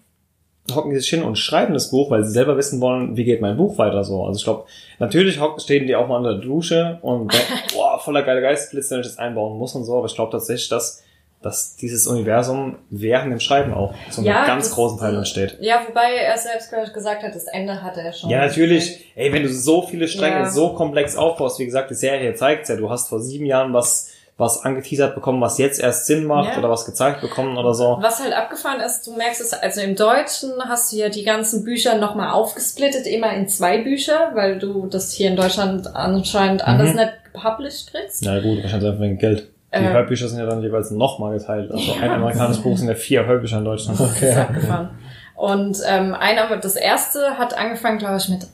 hocken 0.74 0.90
die 0.92 0.98
sich 0.98 1.08
hin 1.10 1.22
und 1.22 1.38
schreiben 1.38 1.74
das 1.74 1.90
Buch, 1.90 2.10
weil 2.10 2.22
sie 2.24 2.30
selber 2.32 2.56
wissen 2.56 2.80
wollen, 2.80 3.16
wie 3.16 3.24
geht 3.24 3.40
mein 3.40 3.56
Buch 3.56 3.78
weiter 3.78 4.04
so. 4.04 4.24
Also 4.24 4.36
ich 4.38 4.44
glaube, 4.44 4.64
natürlich 4.98 5.40
hocken, 5.40 5.60
stehen 5.60 5.86
die 5.86 5.96
auch 5.96 6.06
mal 6.08 6.18
in 6.18 6.24
der 6.24 6.34
Dusche 6.34 6.98
und 7.02 7.32
denken, 7.32 7.52
boah, 7.74 7.98
voller 8.00 8.22
geile 8.22 8.40
Geistblitze, 8.40 8.94
wenn 8.94 9.00
ich 9.00 9.06
das 9.08 9.18
einbauen 9.18 9.58
muss 9.58 9.74
und 9.74 9.84
so, 9.84 9.96
aber 9.98 10.06
ich 10.06 10.14
glaube 10.14 10.32
tatsächlich, 10.32 10.68
dass 10.68 11.02
dass 11.42 11.76
dieses 11.76 12.06
Universum 12.06 12.76
während 12.90 13.32
dem 13.32 13.40
Schreiben 13.40 13.74
auch 13.74 13.94
zu 14.10 14.20
einem 14.20 14.28
Ja, 14.28 14.46
ganz 14.46 14.66
das- 14.66 14.74
großen 14.74 14.98
Teil 14.98 15.16
entsteht. 15.16 15.58
ja, 15.60 15.80
wobei 15.86 16.14
er 16.14 16.38
selbst 16.38 16.70
gesagt 16.94 17.22
hat, 17.22 17.34
das 17.34 17.44
Ende 17.44 17.82
hatte 17.82 18.00
er 18.00 18.12
schon. 18.12 18.30
Ja, 18.30 18.46
natürlich. 18.46 19.12
Ey, 19.16 19.32
wenn 19.32 19.42
du 19.42 19.48
so 19.48 19.82
viele 19.82 20.06
Stränge 20.08 20.36
Ja. 20.40 20.50
so 20.50 20.70
komplex 20.74 21.16
aufbaust, 21.16 21.58
wie 21.58 21.66
gesagt, 21.66 21.90
die 21.90 21.94
Serie 21.94 22.34
zeigt 22.34 22.68
ja, 22.68 22.76
du 22.76 22.88
hast 22.90 23.08
vor 23.08 23.20
sieben 23.20 23.44
Jahren 23.46 23.72
was, 23.72 24.08
was 24.38 24.64
angeteasert 24.64 25.14
bekommen, 25.14 25.40
was 25.40 25.58
jetzt 25.58 25.78
erst 25.78 26.06
Sinn 26.06 26.24
macht 26.24 26.52
Ja. 26.52 26.58
oder 26.58 26.70
was 26.70 26.86
gezeigt 26.86 27.20
bekommen 27.20 27.58
oder 27.58 27.74
so. 27.74 27.98
Was 28.00 28.20
halt 28.20 28.32
abgefahren 28.32 28.80
ist, 28.80 29.06
du 29.06 29.12
merkst 29.16 29.40
es, 29.40 29.52
also 29.52 29.80
im 29.82 29.94
Deutschen 29.94 30.52
hast 30.68 30.92
du 30.92 30.96
ja 30.96 31.08
die 31.10 31.22
ganzen 31.22 31.64
Bücher 31.64 31.96
nochmal 31.98 32.32
aufgesplittet, 32.32 33.06
immer 33.06 33.32
in 33.34 33.48
zwei 33.48 33.78
Bücher, 33.82 34.30
weil 34.34 34.58
du 34.58 34.86
das 34.86 35.12
hier 35.12 35.28
in 35.28 35.36
Deutschland 35.36 35.94
anscheinend 35.94 36.62
anders 36.66 36.90
Mhm. 36.90 36.96
nicht 36.96 37.12
gepublished 37.34 37.90
kriegst. 37.92 38.22
Na 38.24 38.40
gut, 38.40 38.62
wahrscheinlich 38.62 38.88
einfach 38.88 39.00
wegen 39.02 39.18
Geld. 39.18 39.48
Die 39.74 39.78
Äh. 39.78 39.92
Hörbücher 39.92 40.28
sind 40.28 40.38
ja 40.38 40.46
dann 40.46 40.62
jeweils 40.62 40.90
nochmal 40.90 41.38
geteilt. 41.38 41.70
Also 41.70 41.92
Ja. 41.92 42.02
ein 42.02 42.10
amerikanisches 42.10 42.62
Buch 42.62 42.76
sind 42.76 42.88
ja 42.88 42.94
vier 42.94 43.24
Hörbücher 43.26 43.58
in 43.58 43.64
Deutschland. 43.64 43.98
Das 44.00 44.20
ist 44.22 44.36
abgefahren. 44.36 44.90
Und 45.34 45.78
ähm, 45.88 46.14
ein, 46.14 46.38
aber 46.38 46.56
das 46.58 46.76
erste 46.76 47.38
hat 47.38 47.56
angefangen, 47.56 47.98
glaube 47.98 48.16
ich, 48.18 48.28
mit 48.28 48.46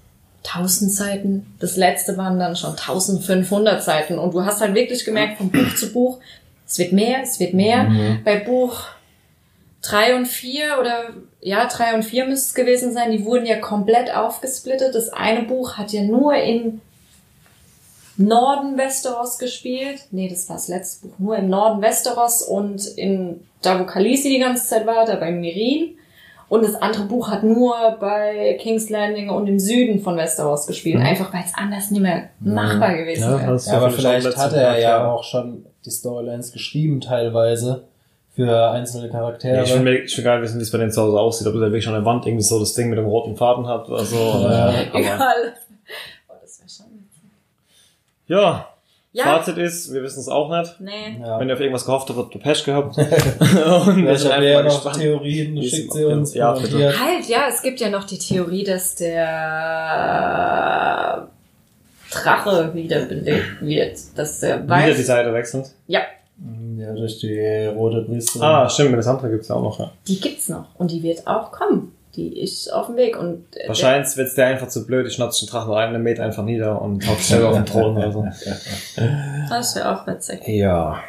1000 0.46 0.90
Seiten. 0.92 1.54
Das 1.58 1.76
letzte 1.76 2.16
waren 2.16 2.38
dann 2.38 2.54
schon 2.56 2.70
1500 2.70 3.82
Seiten. 3.82 4.18
Und 4.18 4.32
du 4.32 4.44
hast 4.44 4.60
halt 4.60 4.74
wirklich 4.74 5.04
gemerkt, 5.04 5.38
von 5.38 5.50
Buch 5.50 5.74
zu 5.74 5.92
Buch, 5.92 6.18
es 6.66 6.78
wird 6.78 6.92
mehr, 6.92 7.18
es 7.22 7.40
wird 7.40 7.52
mehr. 7.54 7.84
Mhm. 7.84 8.20
Bei 8.24 8.36
Buch 8.38 8.84
drei 9.82 10.16
und 10.16 10.26
vier 10.26 10.76
oder 10.80 11.10
ja, 11.40 11.66
drei 11.66 11.94
und 11.94 12.04
vier 12.04 12.26
müsste 12.26 12.48
es 12.48 12.54
gewesen 12.54 12.92
sein, 12.92 13.10
die 13.10 13.24
wurden 13.24 13.46
ja 13.46 13.56
komplett 13.58 14.14
aufgesplittet. 14.14 14.94
Das 14.94 15.08
eine 15.12 15.42
Buch 15.42 15.76
hat 15.78 15.92
ja 15.92 16.02
nur 16.02 16.34
in 16.34 16.80
Norden 18.18 18.76
Westeros 18.76 19.38
gespielt. 19.38 20.00
Nee, 20.10 20.28
das 20.28 20.48
war 20.48 20.56
das 20.56 20.68
letzte 20.68 21.06
Buch. 21.06 21.14
Nur 21.18 21.36
im 21.36 21.48
Norden 21.48 21.80
Westeros 21.80 22.42
und 22.42 22.84
in 22.96 23.40
da, 23.62 23.78
wo 23.80 23.84
Khaleesi 23.84 24.28
die 24.28 24.38
ganze 24.38 24.66
Zeit 24.66 24.86
war, 24.86 25.04
da 25.06 25.16
bei 25.16 25.30
Mirin. 25.32 25.94
Und 26.48 26.64
das 26.64 26.74
andere 26.76 27.04
Buch 27.04 27.30
hat 27.30 27.42
nur 27.44 27.74
bei 28.00 28.56
King's 28.60 28.88
Landing 28.88 29.28
und 29.28 29.46
im 29.48 29.58
Süden 29.58 30.00
von 30.00 30.16
Westeros 30.16 30.66
gespielt. 30.66 30.96
Mhm. 30.98 31.04
Einfach 31.06 31.32
weil 31.32 31.42
es 31.44 31.52
anders 31.54 31.90
nicht 31.90 32.00
mehr 32.00 32.30
machbar 32.40 32.96
gewesen 32.96 33.22
Ja, 33.22 33.40
wäre. 33.40 33.56
Ja, 33.58 33.72
aber 33.76 33.90
schon 33.90 33.98
vielleicht 34.00 34.36
hat 34.36 34.52
er 34.54 34.78
ja 34.80 35.06
auch 35.10 35.24
schon 35.24 35.66
die 35.84 35.90
Storylines 35.90 36.52
geschrieben 36.52 37.00
teilweise 37.00 37.84
für 38.34 38.70
einzelne 38.70 39.10
Charaktere. 39.10 39.56
Ja, 39.58 39.62
ich 39.64 39.74
will, 39.74 39.80
mir- 39.80 40.22
gar 40.24 40.36
nicht 40.38 40.44
wissen, 40.48 40.58
wie 40.58 40.62
es 40.62 40.70
bei 40.72 40.78
denen 40.78 40.90
zu 40.92 41.02
Hause 41.02 41.20
aussieht, 41.20 41.46
ob 41.48 41.52
der 41.54 41.62
wirklich 41.62 41.86
an 41.86 41.94
der 41.94 42.04
Wand 42.04 42.24
irgendwie 42.26 42.44
so 42.44 42.58
das 42.58 42.72
Ding 42.72 42.88
mit 42.88 42.98
dem 42.98 43.06
roten 43.06 43.36
Faden 43.36 43.66
hat 43.66 43.88
oder 43.88 44.04
so. 44.04 44.16
Ja. 44.16 44.70
äh, 44.72 44.86
aber, 44.88 44.98
Egal. 45.00 45.34
Oh, 46.28 46.32
das 46.40 46.60
wäre 46.60 46.68
schon. 46.70 46.86
Ja, 48.28 48.68
Ja. 49.12 49.24
Fazit 49.24 49.58
ist, 49.58 49.92
wir 49.92 50.02
wissen 50.02 50.20
es 50.20 50.28
auch 50.28 50.50
nicht. 50.50 50.80
Nee. 50.80 51.18
ja. 51.20 51.38
Wenn 51.40 51.48
ihr 51.48 51.54
auf 51.54 51.60
irgendwas 51.60 51.84
gehofft 51.84 52.08
habt, 52.08 52.18
habt 52.18 52.34
ihr 52.34 52.40
Pech 52.40 52.64
gehabt. 52.64 52.96
und 52.98 54.04
ihr 54.04 54.12
ja 54.14 54.30
einfach 54.30 54.84
noch. 54.84 54.92
Theorien, 54.92 55.62
schickt 55.62 55.92
sie 55.92 56.04
uns. 56.04 56.34
Ja, 56.34 56.52
bitte. 56.52 56.92
Halt, 56.98 57.26
ja, 57.26 57.46
es 57.48 57.62
gibt 57.62 57.80
ja 57.80 57.90
noch 57.90 58.04
die 58.04 58.18
Theorie, 58.18 58.64
dass 58.64 58.94
der 58.96 61.28
Drache 62.10 62.74
wiederbelebt 62.74 63.60
wird. 63.60 63.98
Dass 64.16 64.40
der 64.40 64.64
Wieder 64.64 64.86
die 64.86 64.98
weiß. 64.98 65.06
Seite 65.06 65.32
wechselnd. 65.32 65.70
Ja, 65.86 66.00
Ja, 66.76 66.92
durch 66.92 67.18
die 67.18 67.66
rote 67.66 68.02
Priesterin. 68.02 68.46
Ah, 68.46 68.68
stimmt, 68.68 68.96
das 68.96 69.06
andere 69.06 69.30
gibt's 69.30 69.48
ja 69.48 69.56
auch 69.56 69.62
noch. 69.62 69.78
Ja. 69.78 69.90
die 70.06 70.20
gibt's 70.20 70.48
noch. 70.48 70.66
Und 70.76 70.90
die 70.90 71.02
wird 71.02 71.26
auch 71.26 71.50
kommen. 71.50 71.94
Die 72.16 72.40
ist 72.40 72.72
auf 72.72 72.86
dem 72.86 72.96
Weg. 72.96 73.18
Und 73.18 73.44
äh, 73.56 73.68
Wahrscheinlich 73.68 74.16
wird's 74.16 74.34
der 74.34 74.46
einfach 74.46 74.68
zu 74.68 74.86
blöd, 74.86 75.06
ich 75.06 75.14
schnatze 75.14 75.44
den 75.44 75.50
Drachen 75.50 75.72
rein, 75.72 75.90
der 75.90 76.00
mäht 76.00 76.20
einfach 76.20 76.42
nieder 76.42 76.80
und 76.80 77.06
haut 77.06 77.20
selber 77.20 77.50
auf 77.50 77.56
den 77.56 77.66
Thron 77.66 77.96
oder 77.96 78.12
so. 78.12 78.26
Das 79.48 79.74
wäre 79.76 79.94
auch 79.94 80.06
witzig. 80.06 80.46
Ja. 80.46 81.00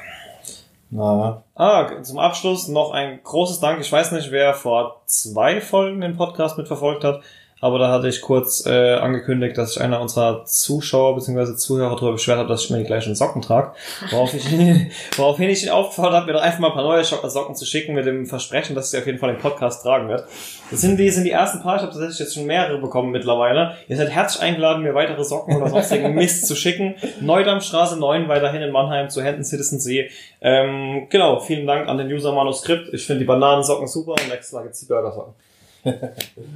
Na, 0.91 1.43
Ah, 1.55 2.01
zum 2.01 2.19
Abschluss 2.19 2.67
noch 2.67 2.91
ein 2.91 3.19
großes 3.23 3.59
Dank. 3.59 3.79
Ich 3.81 3.91
weiß 3.91 4.11
nicht, 4.13 4.31
wer 4.31 4.53
vor 4.53 5.01
zwei 5.05 5.61
Folgen 5.61 6.01
den 6.01 6.15
Podcast 6.15 6.57
mitverfolgt 6.57 7.03
hat, 7.03 7.21
aber 7.61 7.79
da 7.79 7.91
hatte 7.91 8.07
ich 8.07 8.21
kurz 8.21 8.65
äh, 8.65 8.93
angekündigt, 8.95 9.57
dass 9.57 9.73
sich 9.73 9.81
einer 9.81 9.99
unserer 10.01 10.45
Zuschauer 10.45 11.15
bzw. 11.15 11.55
Zuhörer 11.55 11.95
darüber 11.95 12.13
beschwert 12.13 12.39
hat, 12.39 12.49
dass 12.49 12.63
ich 12.63 12.69
mir 12.69 12.77
die 12.77 12.85
gleichen 12.85 13.15
Socken 13.15 13.41
trage. 13.41 13.73
Worauf 14.11 14.33
ich, 14.33 14.45
woraufhin 15.17 15.49
ich 15.49 15.63
ihn 15.63 15.69
aufgefordert 15.69 16.13
habe, 16.13 16.25
mir 16.27 16.33
doch 16.33 16.41
einfach 16.41 16.59
mal 16.59 16.67
ein 16.67 16.73
paar 16.73 16.83
neue 16.83 17.03
Socken 17.03 17.55
zu 17.55 17.65
schicken 17.65 17.95
mit 17.95 18.05
dem 18.05 18.25
Versprechen, 18.25 18.75
dass 18.75 18.85
ich 18.85 18.91
sie 18.91 18.97
auf 18.97 19.05
jeden 19.05 19.19
Fall 19.19 19.31
im 19.31 19.37
Podcast 19.37 19.83
tragen 19.83 20.07
werde. 20.07 20.25
Das 20.71 20.81
sind 20.81 20.97
die, 20.97 21.09
sind 21.09 21.23
die 21.25 21.31
ersten 21.31 21.61
paar, 21.61 21.75
ich 21.75 21.81
habe 21.81 21.91
tatsächlich 21.91 22.19
jetzt 22.19 22.35
schon 22.35 22.45
mehrere 22.45 22.77
bekommen 22.77 23.11
mittlerweile. 23.11 23.75
Ihr 23.87 23.97
seid 23.97 24.09
herzlich 24.09 24.41
eingeladen, 24.41 24.83
mir 24.83 24.93
weitere 24.93 25.23
Socken 25.23 25.57
oder 25.57 25.69
sonstigen 25.69 26.13
Mist 26.15 26.47
zu 26.47 26.55
schicken. 26.55 26.95
Neudamstraße 27.19 27.97
9, 27.99 28.27
weiterhin 28.27 28.61
in 28.61 28.71
Mannheim 28.71 29.09
zu 29.09 29.21
Händen 29.21 29.43
Citizen 29.43 29.79
See. 29.79 30.09
Ähm, 30.41 31.07
genau, 31.09 31.39
vielen 31.39 31.67
Dank 31.67 31.87
an 31.87 31.97
den 31.97 32.07
User 32.07 32.31
Manuskript. 32.31 32.93
Ich 32.93 33.05
finde 33.05 33.19
die 33.19 33.25
Bananensocken 33.25 33.87
super 33.87 34.11
und 34.11 34.29
nächstes 34.29 34.53
Mal 34.53 34.63
gibt's 34.63 34.79
die 34.79 34.85
Burgersocken. 34.85 35.33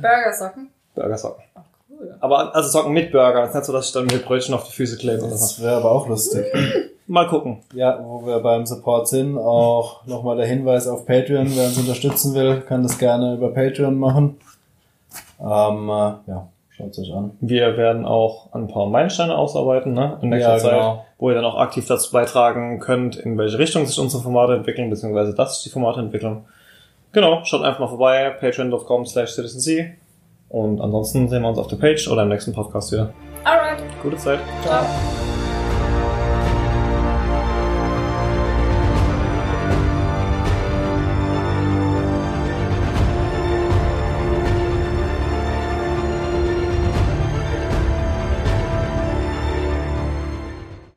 Burgersocken. 0.02 0.73
Burgersocken. 0.96 1.44
Cool. 1.90 2.16
Aber 2.20 2.56
also 2.56 2.70
Socken 2.70 2.94
mit 2.94 3.12
Burger. 3.12 3.42
Das 3.42 3.50
ist 3.50 3.56
nicht 3.56 3.66
so, 3.66 3.74
dass 3.74 3.88
ich 3.88 3.94
dann 3.94 4.06
mit 4.06 4.26
Brötchen 4.26 4.54
auf 4.56 4.66
die 4.66 4.72
Füße 4.74 4.98
klebe 4.98 5.22
das 5.22 5.62
wäre 5.62 5.78
aber 5.78 5.92
auch 5.92 6.08
lustig. 6.08 6.46
Mal 7.08 7.28
gucken. 7.28 7.58
Ja, 7.74 8.00
wo 8.02 8.26
wir 8.26 8.40
beim 8.40 8.66
Support 8.66 9.10
sind, 9.10 9.38
auch 9.38 10.06
nochmal 10.06 10.38
der 10.38 10.46
Hinweis 10.46 10.88
auf 10.88 11.06
Patreon. 11.06 11.48
Wer 11.54 11.66
uns 11.66 11.78
unterstützen 11.78 12.34
will, 12.34 12.62
kann 12.62 12.82
das 12.84 12.98
gerne 12.98 13.36
über 13.36 13.50
Patreon 13.54 13.98
machen. 14.00 14.38
Ähm, 15.42 15.90
äh, 15.90 16.32
ja, 16.32 16.48
schaut 16.70 16.98
euch 16.98 17.14
an. 17.14 17.32
Wir 17.42 17.76
werden 17.76 18.06
auch 18.06 18.54
ein 18.54 18.70
paar 18.70 18.86
Meilensteine 18.88 19.38
ausarbeiten, 19.38 19.94
ne? 19.94 20.18
In 20.22 20.30
nächster 20.30 20.54
Ja, 20.54 20.58
Zeit, 20.60 20.72
genau. 20.72 21.06
wo 21.18 21.30
ihr 21.30 21.36
dann 21.36 21.44
auch 21.44 21.58
aktiv 21.58 21.86
dazu 21.88 22.10
beitragen 22.14 22.80
könnt, 22.80 23.18
in 23.18 23.38
welche 23.38 23.60
Richtung 23.60 23.86
sich 23.86 24.00
unsere 24.00 24.24
Formate 24.24 24.54
entwickeln, 24.56 24.90
beziehungsweise 24.90 25.34
dass 25.36 25.56
sich 25.56 25.64
die 25.66 25.70
Formate 25.72 26.00
entwickeln. 26.00 26.46
Genau, 27.12 27.44
schaut 27.44 27.64
einfach 27.64 27.82
mal 27.82 27.88
vorbei, 27.90 28.30
patreon.com 28.40 29.06
slash 29.06 29.34
citizenc. 29.34 29.98
Und 30.54 30.82
ansonsten 30.82 31.28
sehen 31.30 31.42
wir 31.42 31.50
uns 31.50 31.58
auf 31.58 31.68
der 31.68 31.78
Page 31.78 32.08
oder 32.08 32.22
im 32.22 32.30
nächsten 32.30 32.54
Podcast 32.54 32.92
wieder. 32.92 33.12
Alright. 33.44 33.82
Gute 34.04 34.18
Zeit. 34.18 34.40
Ciao. 34.64 34.86